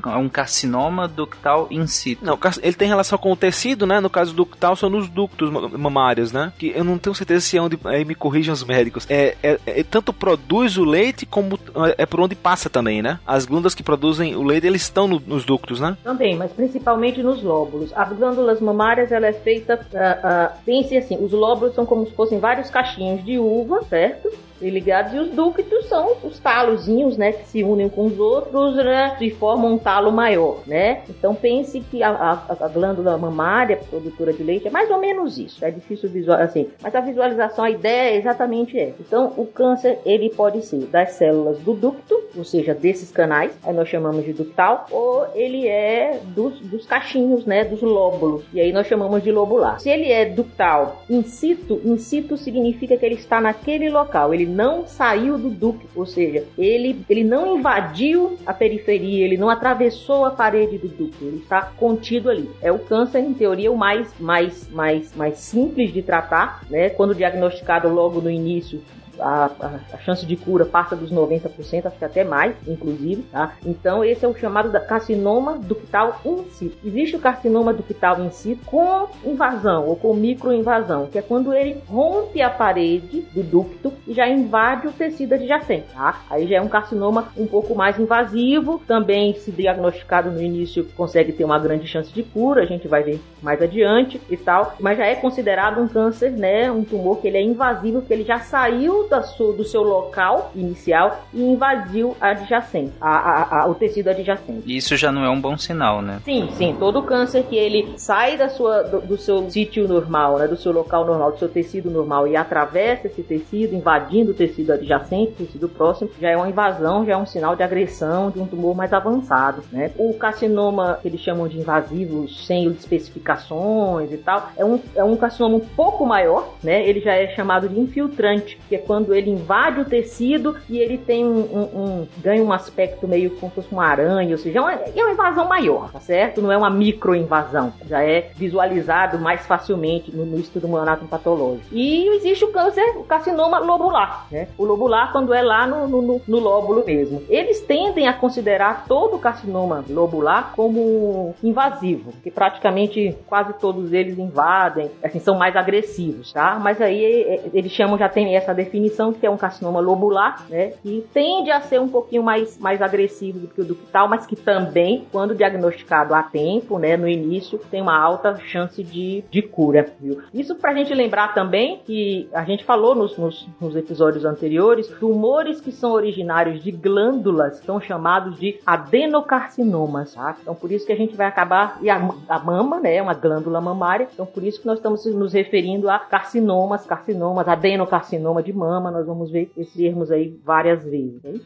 É 0.06 0.18
um 0.18 0.30
carcinoma 0.30 1.08
ductal 1.08 1.67
in 1.72 1.88
situ? 1.88 2.24
Não, 2.24 2.38
ele 2.62 2.74
tem 2.74 2.88
relação 2.88 3.17
com 3.17 3.32
o 3.32 3.36
tecido, 3.36 3.86
né? 3.86 4.00
No 4.00 4.10
caso 4.10 4.34
ductal 4.34 4.75
são 4.75 4.89
nos 4.89 5.10
ductos 5.10 5.50
mamários, 5.50 6.32
né? 6.32 6.53
Que 6.58 6.72
eu 6.75 6.84
não 6.84 6.98
tenho 6.98 7.15
certeza 7.15 7.41
se 7.41 7.58
é 7.58 7.62
onde 7.62 7.79
aí 7.86 8.06
me 8.06 8.15
corrijam 8.15 8.53
os 8.53 8.63
médicos. 8.63 9.06
É, 9.10 9.36
é, 9.41 9.60
é, 9.65 9.84
tanto 9.84 10.13
produz 10.13 10.77
o 10.77 10.84
leite 10.84 11.25
como 11.25 11.60
é 11.98 12.06
por 12.06 12.20
onde 12.20 12.36
passa 12.36 12.70
também, 12.70 13.01
né? 13.01 13.20
As 13.25 13.46
glândulas 13.46 13.75
que 13.75 13.84
produzem 13.84 14.36
o 14.36 14.44
leite, 14.44 14.67
eles 14.67 14.84
estão 14.84 15.08
no, 15.08 15.20
nos 15.20 15.46
ductos, 15.46 15.79
né? 15.79 15.98
Também, 16.03 16.36
mas 16.36 16.51
principalmente 16.51 17.24
nos 17.24 17.41
lóbulos. 17.41 17.91
As 17.96 18.12
glândulas 18.13 18.62
mamárias, 18.62 19.12
ela 19.12 19.27
é 19.27 19.34
feita, 19.34 19.75
uh, 19.75 20.56
uh, 20.56 20.62
pense 20.65 20.96
assim, 20.96 21.17
os 21.24 21.32
lóbulos 21.32 21.74
são 21.74 21.86
como 21.86 22.06
se 22.06 22.13
fossem 22.13 22.39
vários 22.39 22.70
cachinhos 22.70 23.24
de 23.24 23.38
uva, 23.38 23.82
certo? 23.89 24.29
Ligados 24.70 25.13
e 25.13 25.20
os 25.20 25.32
ductos 25.32 25.88
são 25.88 26.15
os 26.24 26.39
talozinhos, 26.39 27.18
né, 27.18 27.32
que 27.32 27.48
se 27.48 27.63
unem 27.63 27.89
com 27.89 28.06
os 28.06 28.20
outros, 28.20 28.75
né, 28.75 29.18
e 29.20 29.30
formam 29.32 29.74
um 29.74 29.77
talo 29.77 30.12
maior, 30.12 30.60
né? 30.68 31.01
Então 31.10 31.34
pense 31.34 31.80
que 31.80 32.03
a, 32.03 32.10
a, 32.10 32.65
a, 32.65 32.68
glândula 32.68 33.18
mamária, 33.18 33.80
produtora 33.89 34.34
de 34.34 34.44
leite, 34.44 34.68
é 34.68 34.72
mais 34.72 34.89
ou 34.89 35.00
menos 35.00 35.38
isso. 35.38 35.63
É 35.63 35.72
difícil 35.72 36.10
visualizar 36.10 36.48
assim, 36.48 36.68
mas 36.82 36.96
a 36.96 37.01
visualização, 37.01 37.65
a 37.65 37.70
ideia 37.70 38.12
é 38.12 38.18
exatamente 38.18 38.77
essa. 38.77 38.96
Então 39.00 39.34
o 39.38 39.46
câncer 39.46 40.00
ele 40.06 40.30
pode 40.30 40.63
ser 40.65 40.86
das 40.88 41.12
células 41.13 41.60
do 41.60 41.74
ducto, 41.74 42.22
ou 42.36 42.44
seja, 42.44 42.74
desses 42.74 43.12
canais, 43.12 43.51
aí 43.63 43.74
nós 43.74 43.88
chamamos 43.88 44.24
de 44.24 44.34
ductal, 44.34 44.86
ou 44.91 45.27
ele 45.36 45.68
é 45.68 46.20
dos, 46.24 46.60
dos 46.60 46.86
cachinhos, 46.86 47.46
né, 47.46 47.63
dos 47.63 47.82
lóbulos, 47.82 48.44
e 48.53 48.60
aí 48.60 48.72
nós 48.72 48.88
chamamos 48.88 49.24
de 49.24 49.32
lobular. 49.32 49.80
Se 49.80 49.89
ele 49.89 50.12
é 50.12 50.25
ductal 50.25 51.03
in 51.10 51.24
situ, 51.24 51.82
in 51.84 51.98
situ 51.98 52.38
significa 52.38 52.98
que 52.98 53.06
ele 53.06 53.15
está 53.15 53.41
naquele 53.41 53.89
local, 53.89 54.34
ele 54.34 54.46
não 54.51 54.86
saiu 54.86 55.38
do 55.38 55.50
ducto, 55.50 55.88
ou 55.96 56.05
seja, 56.05 56.46
ele, 56.58 57.03
ele 57.10 57.24
não 57.24 57.58
invadiu 57.58 58.38
a 58.46 58.53
periferia, 58.53 59.25
ele 59.25 59.38
não 59.38 59.50
atravessou 59.50 60.25
a 60.25 60.31
parede 60.31 60.77
do 60.77 60.88
ducto, 60.88 61.24
ele 61.24 61.38
está 61.38 61.62
contido 61.62 62.29
ali. 62.29 62.50
É 62.62 62.72
o 62.72 62.79
câncer, 62.79 63.20
em 63.20 63.34
teoria, 63.34 63.72
o 63.72 63.77
mais, 63.77 64.13
mais, 64.20 64.70
mais, 64.70 65.15
mais 65.15 65.38
simples 65.38 65.93
de 65.93 66.01
tratar, 66.01 66.63
né? 66.70 66.89
Quando 66.89 67.15
diagnosticado 67.15 67.88
logo 67.88 68.22
no 68.22 68.29
início, 68.29 68.81
a, 69.20 69.51
a, 69.94 69.98
chance 70.00 70.25
de 70.25 70.36
cura 70.36 70.65
passa 70.65 70.96
dos 70.96 71.12
90%, 71.12 71.86
acho 71.86 71.98
que 71.98 72.06
até 72.06 72.24
mais, 72.24 72.56
inclusive, 72.68 73.24
tá? 73.24 73.53
Então 73.65 74.03
esse 74.03 74.25
é 74.25 74.27
o 74.27 74.36
chamado 74.36 74.72
da 74.72 74.80
carcinoma 74.80 75.58
ductal 75.58 76.20
in 76.25 76.44
situ. 76.51 76.77
Existe 76.86 77.15
o 77.15 77.20
carcinoma 77.20 77.74
ductal 77.74 78.22
in 78.22 78.32
situ 78.32 78.65
com 78.65 79.08
invasão 79.25 79.88
ou 79.88 79.96
com 79.96 80.13
microinvasão, 80.13 81.08
que 81.08 81.18
é 81.18 81.22
quando 81.22 81.53
ele 81.53 81.77
rompe 81.88 82.41
a 82.41 82.50
parede 82.50 83.22
do 83.34 83.44
ducto 83.44 83.94
e 84.08 84.13
já 84.13 84.27
invade 84.27 84.88
o 84.88 84.91
tecido 84.91 85.34
adjacente, 85.34 85.88
tá? 85.94 86.22
Aí 86.30 86.48
já 86.48 86.58
é 86.58 86.62
um 86.62 86.68
carcinoma 86.68 87.27
um 87.38 87.48
pouco 87.48 87.75
mais 87.75 88.00
invasivo, 88.00 88.82
também 88.88 89.34
se 89.36 89.51
diagnosticado 89.51 90.32
no 90.32 90.41
início 90.41 90.86
consegue 90.96 91.32
ter 91.32 91.44
uma 91.44 91.60
grande 91.60 91.88
chance 91.88 92.12
de 92.12 92.24
cura, 92.24 92.62
a 92.62 92.65
gente 92.65 92.88
vai 92.88 93.03
ver 93.03 93.20
mais 93.41 93.62
adiante 93.62 94.22
e 94.30 94.38
tal, 94.38 94.75
mas 94.80 94.98
já 94.98 95.06
é 95.06 95.15
considerado 95.15 95.82
um 95.82 95.88
câncer, 95.88 96.32
né, 96.32 96.72
um 96.72 96.84
tumor 96.84 97.20
que 97.20 97.27
ele 97.27 97.38
é 97.38 97.41
invasivo, 97.41 98.01
que 98.01 98.13
ele 98.13 98.24
já 98.24 98.39
saiu 98.39 99.00
da 99.10 99.22
sua, 99.22 99.53
do 99.53 99.63
seu 99.63 99.81
local 99.81 100.51
inicial 100.55 101.24
e 101.34 101.41
invadiu 101.41 102.15
a 102.20 102.29
adjacente, 102.29 102.93
a, 103.00 103.10
a, 103.10 103.62
a, 103.62 103.67
o 103.67 103.75
tecido 103.75 104.10
adjacente. 104.10 104.63
Isso 104.65 104.96
já 104.96 105.12
não 105.12 105.24
é 105.24 105.29
um 105.29 105.39
bom 105.39 105.58
sinal, 105.58 106.01
né? 106.01 106.20
Sim, 106.24 106.50
sim, 106.53 106.75
todo 106.77 107.03
câncer 107.03 107.43
que 107.43 107.55
ele 107.55 107.93
sai 107.98 108.38
da 108.38 108.50
sua, 108.50 108.84
do, 108.84 109.01
do 109.01 109.17
seu 109.17 109.50
sítio 109.50 109.88
normal, 109.88 110.38
né, 110.38 110.48
do 110.48 110.58
seu 110.58 110.72
local 110.72 111.05
normal, 111.05 111.31
do 111.31 111.39
seu 111.39 111.50
tecido 111.50 111.89
normal 111.89 112.27
e 112.27 112.36
atravessa 112.36 113.08
esse 113.08 113.24
tecido, 113.24 113.75
invadindo 113.75 114.31
o 114.31 114.34
tecido 114.34 114.72
adjacente, 114.74 115.34
tecido 115.34 115.67
próximo, 115.70 116.10
já 116.20 116.29
é 116.29 116.38
uma 116.38 116.50
invasão, 116.50 117.05
já 117.05 117.13
é 117.13 117.17
um 117.17 117.25
sinal 117.25 117.55
de 117.55 117.63
agressão 117.63 118.29
de 118.29 118.39
um 118.39 118.46
tumor 118.46 118.75
mais 118.75 118.93
avançado, 118.93 119.63
né? 119.72 119.91
O 119.98 120.13
carcinoma 120.13 121.00
que 121.01 121.08
eles 121.08 121.22
chamam 121.22 121.48
de 121.48 121.58
invasivos 121.58 122.46
sem 122.46 122.67
especificações 122.67 124.12
e 124.12 124.17
tal, 124.17 124.51
é 124.58 124.65
um, 124.65 124.79
é 124.96 125.03
um 125.03 125.15
carcinoma 125.15 125.58
um 125.58 125.60
pouco 125.60 126.05
maior, 126.05 126.55
né? 126.63 126.88
Ele 126.88 127.00
já 127.00 127.13
é 127.13 127.27
chamado 127.36 127.67
de 127.67 127.79
infiltrante, 127.79 128.60
que 128.67 128.75
é 128.75 128.79
quando 128.91 129.15
ele 129.15 129.29
invade 129.29 129.79
o 129.79 129.86
tecido 129.86 130.57
e 130.69 130.77
ele 130.77 130.98
tem 130.98 131.25
um, 131.25 131.39
um, 131.39 131.81
um 131.81 132.07
ganha 132.17 132.43
um 132.43 132.51
aspecto 132.51 133.07
meio 133.07 133.29
como 133.38 133.50
se 133.50 133.55
fosse 133.55 133.71
uma 133.71 133.86
aranha, 133.86 134.31
ou 134.31 134.38
seja, 134.38 134.60
é 134.60 134.62
uma, 134.62 134.74
é 134.74 135.01
uma 135.01 135.13
invasão 135.13 135.48
maior, 135.48 135.89
tá 135.93 136.01
certo? 136.01 136.41
Não 136.41 136.51
é 136.51 136.57
uma 136.57 136.69
microinvasão, 136.69 137.71
já 137.88 138.03
é 138.03 138.31
visualizado 138.36 139.17
mais 139.17 139.45
facilmente 139.45 140.13
no, 140.13 140.25
no 140.25 140.38
estudo 140.38 140.67
patológico. 141.10 141.67
E 141.71 142.05
existe 142.17 142.43
o 142.43 142.51
câncer, 142.51 142.98
o 142.98 143.05
carcinoma 143.05 143.60
lobular, 143.60 144.27
né? 144.29 144.50
O 144.57 144.65
lobular 144.65 145.13
quando 145.13 145.33
é 145.33 145.41
lá 145.41 145.65
no, 145.65 145.88
no, 145.88 146.21
no 146.27 146.39
lóbulo 146.39 146.83
mesmo. 146.86 147.24
Eles 147.29 147.62
tendem 147.62 148.10
a 148.10 148.13
considerar 148.13 148.83
todo 148.89 149.15
o 149.15 149.19
carcinoma 149.19 149.86
lobular 149.89 150.51
como 150.53 151.33
invasivo, 151.41 152.12
que 152.21 152.29
praticamente 152.29 153.17
quase 153.25 153.53
todos 153.53 153.93
eles 153.93 154.19
invadem, 154.19 154.91
assim, 155.01 155.19
são 155.19 155.38
mais 155.38 155.55
agressivos, 155.55 156.33
tá? 156.33 156.60
Mas 156.62 156.81
aí 156.81 157.05
é, 157.05 157.36
é, 157.36 157.41
eles 157.53 157.71
chamam, 157.71 157.98
já 157.98 158.10
tem 158.10 158.36
essa 158.36 158.53
definição 158.53 158.81
que 159.20 159.26
é 159.26 159.30
um 159.30 159.38
carcinoma 159.38 159.80
lobular, 159.80 160.46
né? 160.50 160.74
Que 160.82 161.06
tende 161.14 161.52
a 161.52 161.62
ser 161.62 161.80
um 161.80 161.88
pouquinho 161.88 162.24
mais, 162.24 162.58
mais 162.60 162.82
agressivo 162.82 163.40
do 163.40 163.48
que 163.48 163.62
o 163.62 163.66
ductal, 163.66 164.08
mas 164.08 164.26
que 164.26 164.36
também, 164.36 165.06
quando 165.12 165.36
diagnosticado 165.36 166.14
a 166.14 166.24
tempo, 166.24 166.80
né, 166.80 166.96
no 166.98 167.08
início, 167.08 167.60
tem 167.70 167.82
uma 167.82 167.98
alta 167.98 168.38
chance 168.40 168.84
de, 168.84 169.24
de 169.30 169.42
cura, 169.42 169.92
viu? 170.00 170.22
Isso 170.34 170.56
pra 170.56 170.74
gente 170.74 170.94
lembrar 170.94 171.34
também 171.34 171.82
que 171.86 172.30
a 172.34 172.44
gente 172.44 172.64
falou 172.64 172.96
nos, 172.96 173.18
nos, 173.18 173.48
nos 173.60 173.76
episódios 173.76 174.26
anteriores, 174.26 174.88
tumores 175.00 175.60
que 175.60 175.72
são 175.72 175.92
originários 175.92 176.64
de 176.64 176.72
glândulas 176.72 177.58
são 177.66 177.80
chamados 177.80 178.40
de 178.40 178.60
adenocarcinomas, 178.66 180.14
tá? 180.14 180.36
Então 180.42 180.56
por 180.56 180.72
isso 180.72 180.86
que 180.86 180.94
a 180.94 180.98
gente 180.98 181.16
vai 181.16 181.28
acabar, 181.28 181.78
e 181.82 181.90
a, 181.90 181.98
a 182.30 182.40
mama, 182.40 182.80
né, 182.80 182.96
é 182.96 183.02
uma 183.02 183.14
glândula 183.14 183.60
mamária, 183.62 184.08
então 184.14 184.26
por 184.26 184.44
isso 184.44 184.62
que 184.62 184.68
nós 184.68 184.78
estamos 184.78 185.06
nos 185.06 185.34
referindo 185.34 185.90
a 185.90 186.00
carcinomas, 186.00 186.86
carcinomas, 186.86 187.48
adenocarcinoma 187.48 188.42
de 188.42 188.54
mama, 188.54 188.71
nós 188.80 189.06
vamos 189.06 189.32
ver 189.32 189.51
esses 189.58 189.74
termos 189.74 190.12
aí 190.12 190.40
várias 190.46 190.84
vezes. 190.84 191.20
Hein? 191.25 191.42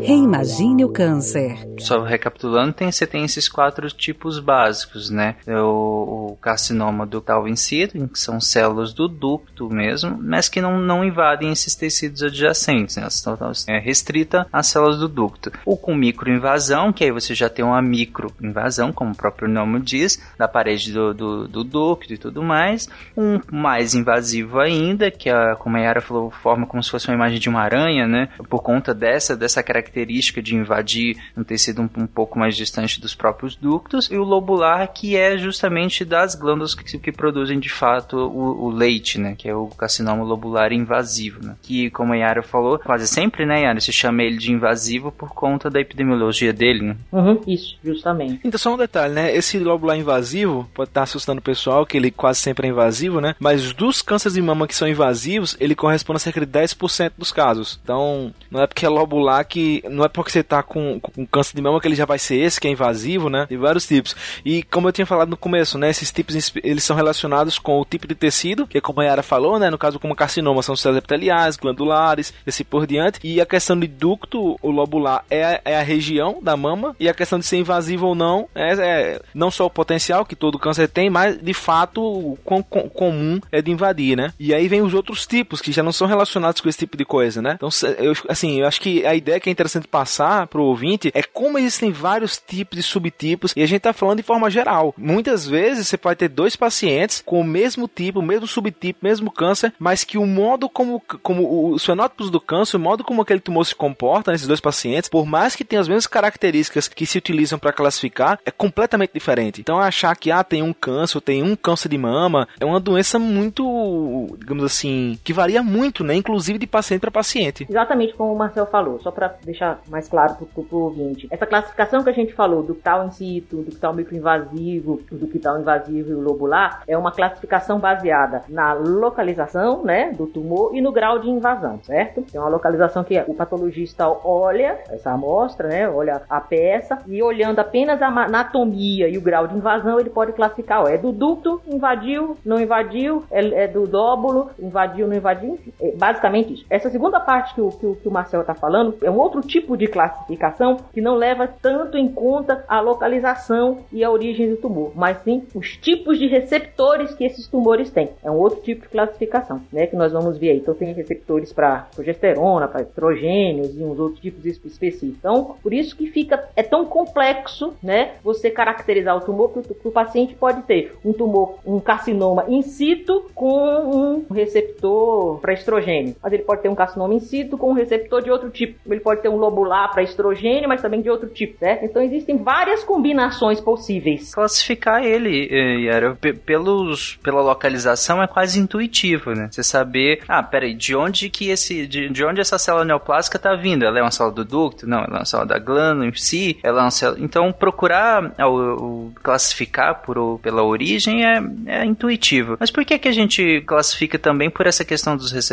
Reimagine 0.00 0.84
o 0.84 0.90
câncer. 0.90 1.56
Só 1.78 2.02
recapitulando, 2.02 2.72
tem, 2.72 2.90
você 2.90 3.06
tem 3.06 3.24
esses 3.24 3.48
quatro 3.48 3.88
tipos 3.88 4.38
básicos, 4.38 5.10
né? 5.10 5.36
O, 5.46 6.32
o 6.32 6.36
carcinoma 6.40 7.06
ductal 7.06 7.48
in 7.48 7.56
situ, 7.56 8.08
que 8.08 8.18
são 8.18 8.40
células 8.40 8.92
do 8.92 9.08
ducto 9.08 9.68
mesmo, 9.70 10.18
mas 10.20 10.48
que 10.48 10.60
não, 10.60 10.78
não 10.78 11.04
invadem 11.04 11.52
esses 11.52 11.74
tecidos 11.74 12.22
adjacentes, 12.22 12.96
né? 12.96 13.06
Estão, 13.06 13.38
é 13.68 13.78
restrita 13.78 14.46
às 14.52 14.66
células 14.66 14.98
do 14.98 15.08
ducto. 15.08 15.52
O 15.64 15.76
com 15.76 15.94
microinvasão, 15.94 16.92
que 16.92 17.04
aí 17.04 17.12
você 17.12 17.34
já 17.34 17.48
tem 17.48 17.64
uma 17.64 17.80
microinvasão, 17.80 18.92
como 18.92 19.12
o 19.12 19.16
próprio 19.16 19.48
nome 19.48 19.80
diz, 19.80 20.20
da 20.36 20.48
parede 20.48 20.92
do, 20.92 21.14
do, 21.14 21.48
do 21.48 21.64
ducto 21.64 22.12
e 22.12 22.18
tudo 22.18 22.42
mais. 22.42 22.88
Um 23.16 23.40
mais 23.50 23.94
invasivo 23.94 24.58
ainda, 24.58 25.10
que 25.10 25.30
a, 25.30 25.56
como 25.56 25.76
a 25.76 25.80
Yara 25.80 26.00
falou, 26.00 26.17
forma 26.30 26.66
como 26.66 26.82
se 26.82 26.90
fosse 26.90 27.08
uma 27.08 27.14
imagem 27.14 27.38
de 27.38 27.48
uma 27.48 27.60
aranha, 27.60 28.06
né? 28.06 28.28
Por 28.48 28.62
conta 28.62 28.94
dessa, 28.94 29.36
dessa 29.36 29.62
característica 29.62 30.42
de 30.42 30.54
invadir 30.54 31.16
um 31.36 31.44
tecido 31.44 31.82
um, 31.82 32.02
um 32.02 32.06
pouco 32.06 32.38
mais 32.38 32.56
distante 32.56 33.00
dos 33.00 33.14
próprios 33.14 33.56
ductos. 33.56 34.10
E 34.10 34.16
o 34.16 34.24
lobular, 34.24 34.92
que 34.92 35.16
é 35.16 35.38
justamente 35.38 36.04
das 36.04 36.34
glândulas 36.34 36.74
que, 36.74 36.98
que 36.98 37.12
produzem 37.12 37.58
de 37.58 37.68
fato 37.68 38.16
o, 38.16 38.66
o, 38.66 38.70
leite, 38.70 39.18
né? 39.18 39.34
Que 39.36 39.48
é 39.48 39.54
o 39.54 39.66
carcinoma 39.66 40.24
lobular 40.24 40.72
invasivo, 40.72 41.44
né? 41.44 41.56
Que, 41.62 41.90
como 41.90 42.12
a 42.12 42.16
Yara 42.16 42.42
falou, 42.42 42.78
quase 42.78 43.06
sempre, 43.06 43.46
né, 43.46 43.62
Yara, 43.62 43.80
se 43.80 43.92
chama 43.92 44.22
ele 44.22 44.36
de 44.36 44.52
invasivo 44.52 45.12
por 45.12 45.30
conta 45.30 45.70
da 45.70 45.80
epidemiologia 45.80 46.52
dele, 46.52 46.82
né? 46.82 46.96
Uhum, 47.12 47.40
isso, 47.46 47.78
justamente. 47.84 48.40
Então, 48.44 48.58
só 48.58 48.74
um 48.74 48.76
detalhe, 48.76 49.14
né? 49.14 49.34
Esse 49.34 49.58
lobular 49.58 49.96
invasivo 49.96 50.68
pode 50.74 50.90
estar 50.90 51.02
assustando 51.02 51.40
o 51.40 51.42
pessoal, 51.42 51.86
que 51.86 51.96
ele 51.96 52.10
quase 52.10 52.40
sempre 52.40 52.66
é 52.66 52.70
invasivo, 52.70 53.20
né? 53.20 53.34
Mas 53.38 53.72
dos 53.72 54.02
cânceres 54.02 54.34
de 54.34 54.42
mama 54.42 54.66
que 54.66 54.74
são 54.74 54.88
invasivos, 54.88 55.56
ele 55.60 55.74
corresponde 55.74 56.07
a 56.16 56.18
cerca 56.18 56.40
de 56.40 56.46
10% 56.46 57.12
dos 57.16 57.32
casos. 57.32 57.78
Então, 57.82 58.32
não 58.50 58.62
é 58.62 58.66
porque 58.66 58.86
é 58.86 58.88
lobular 58.88 59.46
que. 59.46 59.82
Não 59.88 60.04
é 60.04 60.08
porque 60.08 60.30
você 60.30 60.42
tá 60.42 60.62
com, 60.62 60.98
com 61.00 61.26
câncer 61.26 61.56
de 61.56 61.62
mama 61.62 61.80
que 61.80 61.88
ele 61.88 61.94
já 61.94 62.04
vai 62.04 62.18
ser 62.18 62.36
esse, 62.36 62.60
que 62.60 62.68
é 62.68 62.70
invasivo, 62.70 63.28
né? 63.28 63.46
Tem 63.48 63.58
vários 63.58 63.86
tipos. 63.86 64.14
E 64.44 64.62
como 64.64 64.88
eu 64.88 64.92
tinha 64.92 65.06
falado 65.06 65.30
no 65.30 65.36
começo, 65.36 65.78
né? 65.78 65.90
Esses 65.90 66.10
tipos 66.10 66.52
eles 66.62 66.84
são 66.84 66.96
relacionados 66.96 67.58
com 67.58 67.80
o 67.80 67.84
tipo 67.84 68.06
de 68.06 68.14
tecido, 68.14 68.66
que 68.66 68.78
a 68.78 69.02
Yara 69.02 69.22
falou, 69.22 69.58
né? 69.58 69.70
No 69.70 69.78
caso, 69.78 69.98
como 69.98 70.14
carcinoma, 70.14 70.62
são 70.62 70.76
células 70.76 70.98
epiteliais, 70.98 71.56
glandulares, 71.56 72.32
assim 72.46 72.64
por 72.64 72.86
diante. 72.86 73.20
E 73.22 73.40
a 73.40 73.46
questão 73.46 73.78
de 73.78 73.86
ducto, 73.86 74.56
o 74.60 74.70
lobular, 74.70 75.24
é, 75.30 75.60
é 75.64 75.78
a 75.78 75.82
região 75.82 76.38
da 76.42 76.56
mama. 76.56 76.94
E 76.98 77.08
a 77.08 77.14
questão 77.14 77.38
de 77.38 77.46
ser 77.46 77.58
invasivo 77.58 78.06
ou 78.06 78.14
não, 78.14 78.48
é, 78.54 78.72
é 78.72 79.20
não 79.34 79.50
só 79.50 79.66
o 79.66 79.70
potencial 79.70 80.24
que 80.24 80.36
todo 80.36 80.58
câncer 80.58 80.88
tem, 80.88 81.10
mas 81.10 81.38
de 81.40 81.54
fato 81.54 82.02
o 82.02 82.38
quão 82.44 82.62
comum 82.62 83.40
é 83.50 83.62
de 83.62 83.70
invadir, 83.70 84.16
né? 84.16 84.32
E 84.38 84.54
aí 84.54 84.68
vem 84.68 84.82
os 84.82 84.94
outros 84.94 85.26
tipos 85.26 85.60
que 85.60 85.72
já 85.72 85.82
não 85.82 85.92
são 85.98 86.06
relacionados 86.06 86.60
com 86.60 86.68
esse 86.68 86.78
tipo 86.78 86.96
de 86.96 87.04
coisa, 87.04 87.42
né? 87.42 87.54
Então, 87.54 87.68
eu, 87.98 88.12
assim, 88.28 88.60
eu 88.60 88.66
acho 88.66 88.80
que 88.80 89.04
a 89.04 89.14
ideia 89.14 89.40
que 89.40 89.48
é 89.48 89.52
interessante 89.52 89.88
passar 89.88 90.46
pro 90.46 90.62
ouvinte 90.62 91.10
é 91.14 91.22
como 91.22 91.58
existem 91.58 91.90
vários 91.90 92.38
tipos 92.38 92.76
de 92.76 92.82
subtipos 92.82 93.52
e 93.56 93.62
a 93.62 93.66
gente 93.66 93.82
tá 93.82 93.92
falando 93.92 94.18
de 94.18 94.22
forma 94.22 94.50
geral. 94.50 94.94
Muitas 94.96 95.46
vezes 95.46 95.88
você 95.88 95.96
pode 95.98 96.18
ter 96.18 96.28
dois 96.28 96.56
pacientes 96.56 97.22
com 97.24 97.40
o 97.40 97.44
mesmo 97.44 97.88
tipo, 97.88 98.20
o 98.20 98.22
mesmo 98.22 98.46
subtipo, 98.46 99.00
mesmo 99.02 99.30
câncer, 99.30 99.72
mas 99.78 100.04
que 100.04 100.18
o 100.18 100.26
modo 100.26 100.68
como, 100.68 101.02
como 101.22 101.72
os 101.72 101.84
fenótipos 101.84 102.30
do 102.30 102.40
câncer, 102.40 102.76
o 102.76 102.80
modo 102.80 103.04
como 103.04 103.22
aquele 103.22 103.40
tumor 103.40 103.64
se 103.64 103.74
comporta 103.74 104.32
nesses 104.32 104.46
dois 104.46 104.60
pacientes, 104.60 105.08
por 105.08 105.26
mais 105.26 105.56
que 105.56 105.64
tenha 105.64 105.80
as 105.80 105.88
mesmas 105.88 106.06
características 106.06 106.88
que 106.88 107.06
se 107.06 107.18
utilizam 107.18 107.58
para 107.58 107.72
classificar, 107.72 108.38
é 108.44 108.50
completamente 108.50 109.12
diferente. 109.12 109.60
Então 109.60 109.78
achar 109.78 110.14
que 110.16 110.30
ah, 110.30 110.44
tem 110.44 110.62
um 110.62 110.72
câncer, 110.72 111.20
tem 111.20 111.42
um 111.42 111.56
câncer 111.56 111.88
de 111.88 111.98
mama, 111.98 112.48
é 112.60 112.64
uma 112.64 112.80
doença 112.80 113.18
muito, 113.18 114.36
digamos 114.38 114.64
assim, 114.64 115.18
que 115.24 115.32
varia 115.32 115.62
muito, 115.62 115.87
né, 116.04 116.14
inclusive 116.14 116.58
de 116.58 116.66
paciente 116.66 117.00
para 117.00 117.10
paciente. 117.10 117.66
Exatamente 117.68 118.14
como 118.14 118.32
o 118.32 118.38
Marcel 118.38 118.66
falou, 118.66 119.00
só 119.00 119.10
para 119.10 119.34
deixar 119.44 119.80
mais 119.88 120.08
claro 120.08 120.34
para 120.34 120.76
o 120.76 120.82
ouvinte. 120.82 121.28
Essa 121.30 121.46
classificação 121.46 122.02
que 122.02 122.10
a 122.10 122.12
gente 122.12 122.32
falou 122.32 122.62
do 122.62 122.74
tal 122.74 123.06
in 123.06 123.10
situ, 123.10 123.62
do 123.62 123.74
tal 123.76 123.94
microinvasivo, 123.94 125.00
do 125.10 125.26
que 125.26 125.38
tal 125.38 125.60
invasivo 125.60 126.10
e 126.10 126.14
o 126.14 126.20
lobular, 126.20 126.82
é 126.86 126.96
uma 126.96 127.12
classificação 127.12 127.78
baseada 127.78 128.42
na 128.48 128.72
localização, 128.72 129.82
né, 129.82 130.12
do 130.12 130.26
tumor 130.26 130.74
e 130.74 130.80
no 130.80 130.92
grau 130.92 131.18
de 131.18 131.28
invasão, 131.28 131.80
certo? 131.82 132.22
Tem 132.22 132.40
uma 132.40 132.50
localização 132.50 133.04
que 133.04 133.18
o 133.26 133.34
patologista 133.34 134.08
olha 134.08 134.78
essa 134.90 135.12
amostra, 135.12 135.68
né, 135.68 135.88
olha 135.88 136.22
a 136.28 136.40
peça 136.40 136.98
e 137.06 137.22
olhando 137.22 137.58
apenas 137.58 138.00
a 138.02 138.08
anatomia 138.08 139.08
e 139.08 139.16
o 139.16 139.20
grau 139.20 139.46
de 139.46 139.56
invasão, 139.56 139.98
ele 139.98 140.10
pode 140.10 140.32
classificar, 140.32 140.82
ó, 140.82 140.88
é 140.88 140.96
do 140.96 141.12
ducto, 141.12 141.60
invadiu, 141.66 142.36
não 142.44 142.60
invadiu, 142.60 143.24
é, 143.30 143.64
é 143.64 143.68
do 143.68 143.88
lóbulo, 143.90 144.50
invadiu, 144.58 145.06
não 145.06 145.16
invadiu, 145.16 145.54
enfim, 145.54 145.72
é 145.77 145.77
basicamente 145.96 146.54
isso. 146.54 146.66
Essa 146.68 146.90
segunda 146.90 147.20
parte 147.20 147.54
que 147.54 147.60
o, 147.60 147.70
que 147.70 147.86
o, 147.86 147.94
que 147.96 148.08
o 148.08 148.10
Marcel 148.10 148.40
está 148.40 148.54
falando 148.54 148.96
é 149.02 149.10
um 149.10 149.18
outro 149.18 149.40
tipo 149.40 149.76
de 149.76 149.86
classificação 149.86 150.78
que 150.92 151.00
não 151.00 151.14
leva 151.14 151.46
tanto 151.46 151.96
em 151.96 152.08
conta 152.08 152.64
a 152.68 152.80
localização 152.80 153.78
e 153.92 154.02
a 154.02 154.10
origem 154.10 154.50
do 154.50 154.56
tumor, 154.56 154.92
mas 154.94 155.18
sim 155.22 155.44
os 155.54 155.76
tipos 155.76 156.18
de 156.18 156.26
receptores 156.26 157.14
que 157.14 157.24
esses 157.24 157.46
tumores 157.46 157.90
têm. 157.90 158.10
É 158.22 158.30
um 158.30 158.36
outro 158.36 158.60
tipo 158.60 158.82
de 158.82 158.88
classificação, 158.88 159.62
né, 159.72 159.86
que 159.86 159.96
nós 159.96 160.12
vamos 160.12 160.36
ver 160.36 160.50
aí. 160.50 160.58
Então 160.58 160.74
tem 160.74 160.92
receptores 160.92 161.52
para 161.52 161.88
progesterona, 161.94 162.68
para 162.68 162.82
estrogênios 162.82 163.76
e 163.76 163.82
uns 163.82 163.98
outros 163.98 164.20
tipos 164.20 164.44
específicos. 164.44 165.16
Então, 165.18 165.56
por 165.62 165.72
isso 165.72 165.96
que 165.96 166.06
fica 166.06 166.48
é 166.56 166.62
tão 166.62 166.84
complexo, 166.84 167.74
né, 167.82 168.12
você 168.22 168.50
caracterizar 168.50 169.16
o 169.16 169.20
tumor 169.20 169.52
que 169.52 169.58
o, 169.58 169.62
que 169.62 169.88
o 169.88 169.92
paciente 169.92 170.34
pode 170.34 170.62
ter 170.62 170.96
um 171.04 171.12
tumor, 171.12 171.58
um 171.66 171.80
carcinoma 171.80 172.44
in 172.48 172.62
situ 172.62 173.30
com 173.34 174.24
um 174.28 174.32
receptor 174.32 175.38
para 175.40 175.52
estrogênio. 175.58 176.16
Mas 176.22 176.32
ele 176.32 176.42
pode 176.42 176.62
ter 176.62 176.68
um 176.68 176.74
carcinoma 176.74 177.14
in 177.14 177.20
situ 177.20 177.56
com 177.56 177.70
um 177.70 177.74
receptor 177.74 178.22
de 178.22 178.30
outro 178.30 178.50
tipo. 178.50 178.78
Ele 178.90 179.00
pode 179.00 179.22
ter 179.22 179.28
um 179.28 179.36
lobular 179.36 179.90
para 179.92 180.02
estrogênio, 180.02 180.68
mas 180.68 180.82
também 180.82 181.00
de 181.00 181.10
outro 181.10 181.28
tipo, 181.28 181.58
certo? 181.58 181.84
Então 181.84 182.02
existem 182.02 182.36
várias 182.38 182.84
combinações 182.84 183.60
possíveis. 183.60 184.34
Classificar 184.34 185.04
ele, 185.04 185.48
eh, 185.50 185.80
Yara, 185.80 186.16
pelos, 186.44 187.16
pela 187.22 187.40
localização 187.40 188.22
é 188.22 188.26
quase 188.26 188.58
intuitivo, 188.60 189.32
né? 189.32 189.48
Você 189.50 189.62
saber, 189.62 190.22
ah, 190.28 190.42
peraí, 190.42 190.74
de 190.74 190.94
onde 190.94 191.28
que 191.28 191.50
esse, 191.50 191.86
de, 191.86 192.08
de 192.08 192.24
onde 192.24 192.40
essa 192.40 192.58
célula 192.58 192.84
neoplásica 192.84 193.38
tá 193.38 193.54
vindo? 193.54 193.84
Ela 193.84 193.98
é 193.98 194.02
uma 194.02 194.10
célula 194.10 194.34
do 194.34 194.44
ducto? 194.44 194.86
Não, 194.86 194.98
ela 194.98 195.16
é 195.16 195.18
uma 195.18 195.24
célula 195.24 195.48
da 195.48 195.58
glândula 195.58 196.06
em 196.06 196.14
si, 196.14 196.58
ela 196.62 196.80
é 196.80 196.84
uma 196.84 196.90
célula... 196.90 197.20
Então 197.20 197.52
procurar 197.52 198.34
o, 198.40 199.08
o 199.08 199.12
classificar 199.22 200.02
por, 200.02 200.38
pela 200.40 200.62
origem 200.62 201.24
é, 201.24 201.42
é 201.66 201.84
intuitivo. 201.84 202.56
Mas 202.58 202.70
por 202.70 202.84
que 202.84 202.98
que 202.98 203.08
a 203.08 203.12
gente 203.12 203.60
classifica 203.62 204.18
também 204.18 204.50
por 204.50 204.66
essa 204.66 204.84
questão 204.84 205.16
dos 205.16 205.32
receptores? 205.32 205.47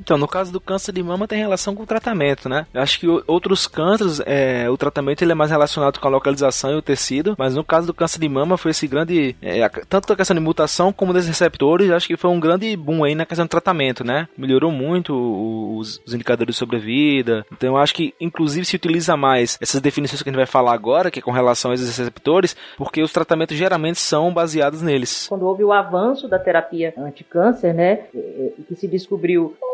Então, 0.00 0.16
no 0.16 0.28
caso 0.28 0.52
do 0.52 0.60
câncer 0.60 0.92
de 0.92 1.02
mama 1.02 1.28
tem 1.28 1.38
relação 1.38 1.74
com 1.74 1.82
o 1.82 1.86
tratamento, 1.86 2.48
né? 2.48 2.66
Eu 2.72 2.82
acho 2.82 2.98
que 2.98 3.06
outros 3.26 3.66
cânceres, 3.66 4.20
é, 4.24 4.68
o 4.70 4.76
tratamento 4.76 5.22
ele 5.22 5.32
é 5.32 5.34
mais 5.34 5.50
relacionado 5.50 5.98
com 5.98 6.08
a 6.08 6.10
localização 6.10 6.72
e 6.72 6.76
o 6.76 6.82
tecido, 6.82 7.34
mas 7.38 7.54
no 7.54 7.64
caso 7.64 7.86
do 7.86 7.94
câncer 7.94 8.18
de 8.18 8.28
mama 8.28 8.56
foi 8.56 8.70
esse 8.70 8.86
grande, 8.86 9.36
é, 9.42 9.68
tanto 9.88 10.12
a 10.12 10.16
questão 10.16 10.34
de 10.34 10.40
mutação 10.40 10.92
como 10.92 11.12
dos 11.12 11.26
receptores, 11.26 11.90
acho 11.90 12.06
que 12.06 12.16
foi 12.16 12.30
um 12.30 12.40
grande 12.40 12.74
boom 12.76 13.04
aí 13.04 13.14
na 13.14 13.26
questão 13.26 13.46
do 13.46 13.50
tratamento, 13.50 14.04
né? 14.04 14.28
Melhorou 14.36 14.70
muito 14.70 15.14
os, 15.78 16.00
os 16.06 16.14
indicadores 16.14 16.54
de 16.54 16.58
sobrevida. 16.58 17.44
Então, 17.52 17.74
eu 17.74 17.76
acho 17.76 17.94
que 17.94 18.14
inclusive 18.20 18.64
se 18.64 18.76
utiliza 18.76 19.16
mais 19.16 19.58
essas 19.60 19.80
definições 19.80 20.22
que 20.22 20.28
a 20.28 20.32
gente 20.32 20.38
vai 20.38 20.46
falar 20.46 20.72
agora, 20.72 21.10
que 21.10 21.18
é 21.18 21.22
com 21.22 21.30
relação 21.30 21.70
a 21.70 21.74
esses 21.74 21.96
receptores, 21.96 22.56
porque 22.76 23.02
os 23.02 23.12
tratamentos 23.12 23.56
geralmente 23.56 23.98
são 23.98 24.32
baseados 24.32 24.82
neles. 24.82 25.26
Quando 25.28 25.46
houve 25.46 25.64
o 25.64 25.72
avanço 25.72 26.28
da 26.28 26.38
terapia 26.38 26.94
anticâncer, 26.96 27.74
né, 27.74 27.96
que 28.66 28.74
se 28.74 28.86
descobriu 28.88 29.17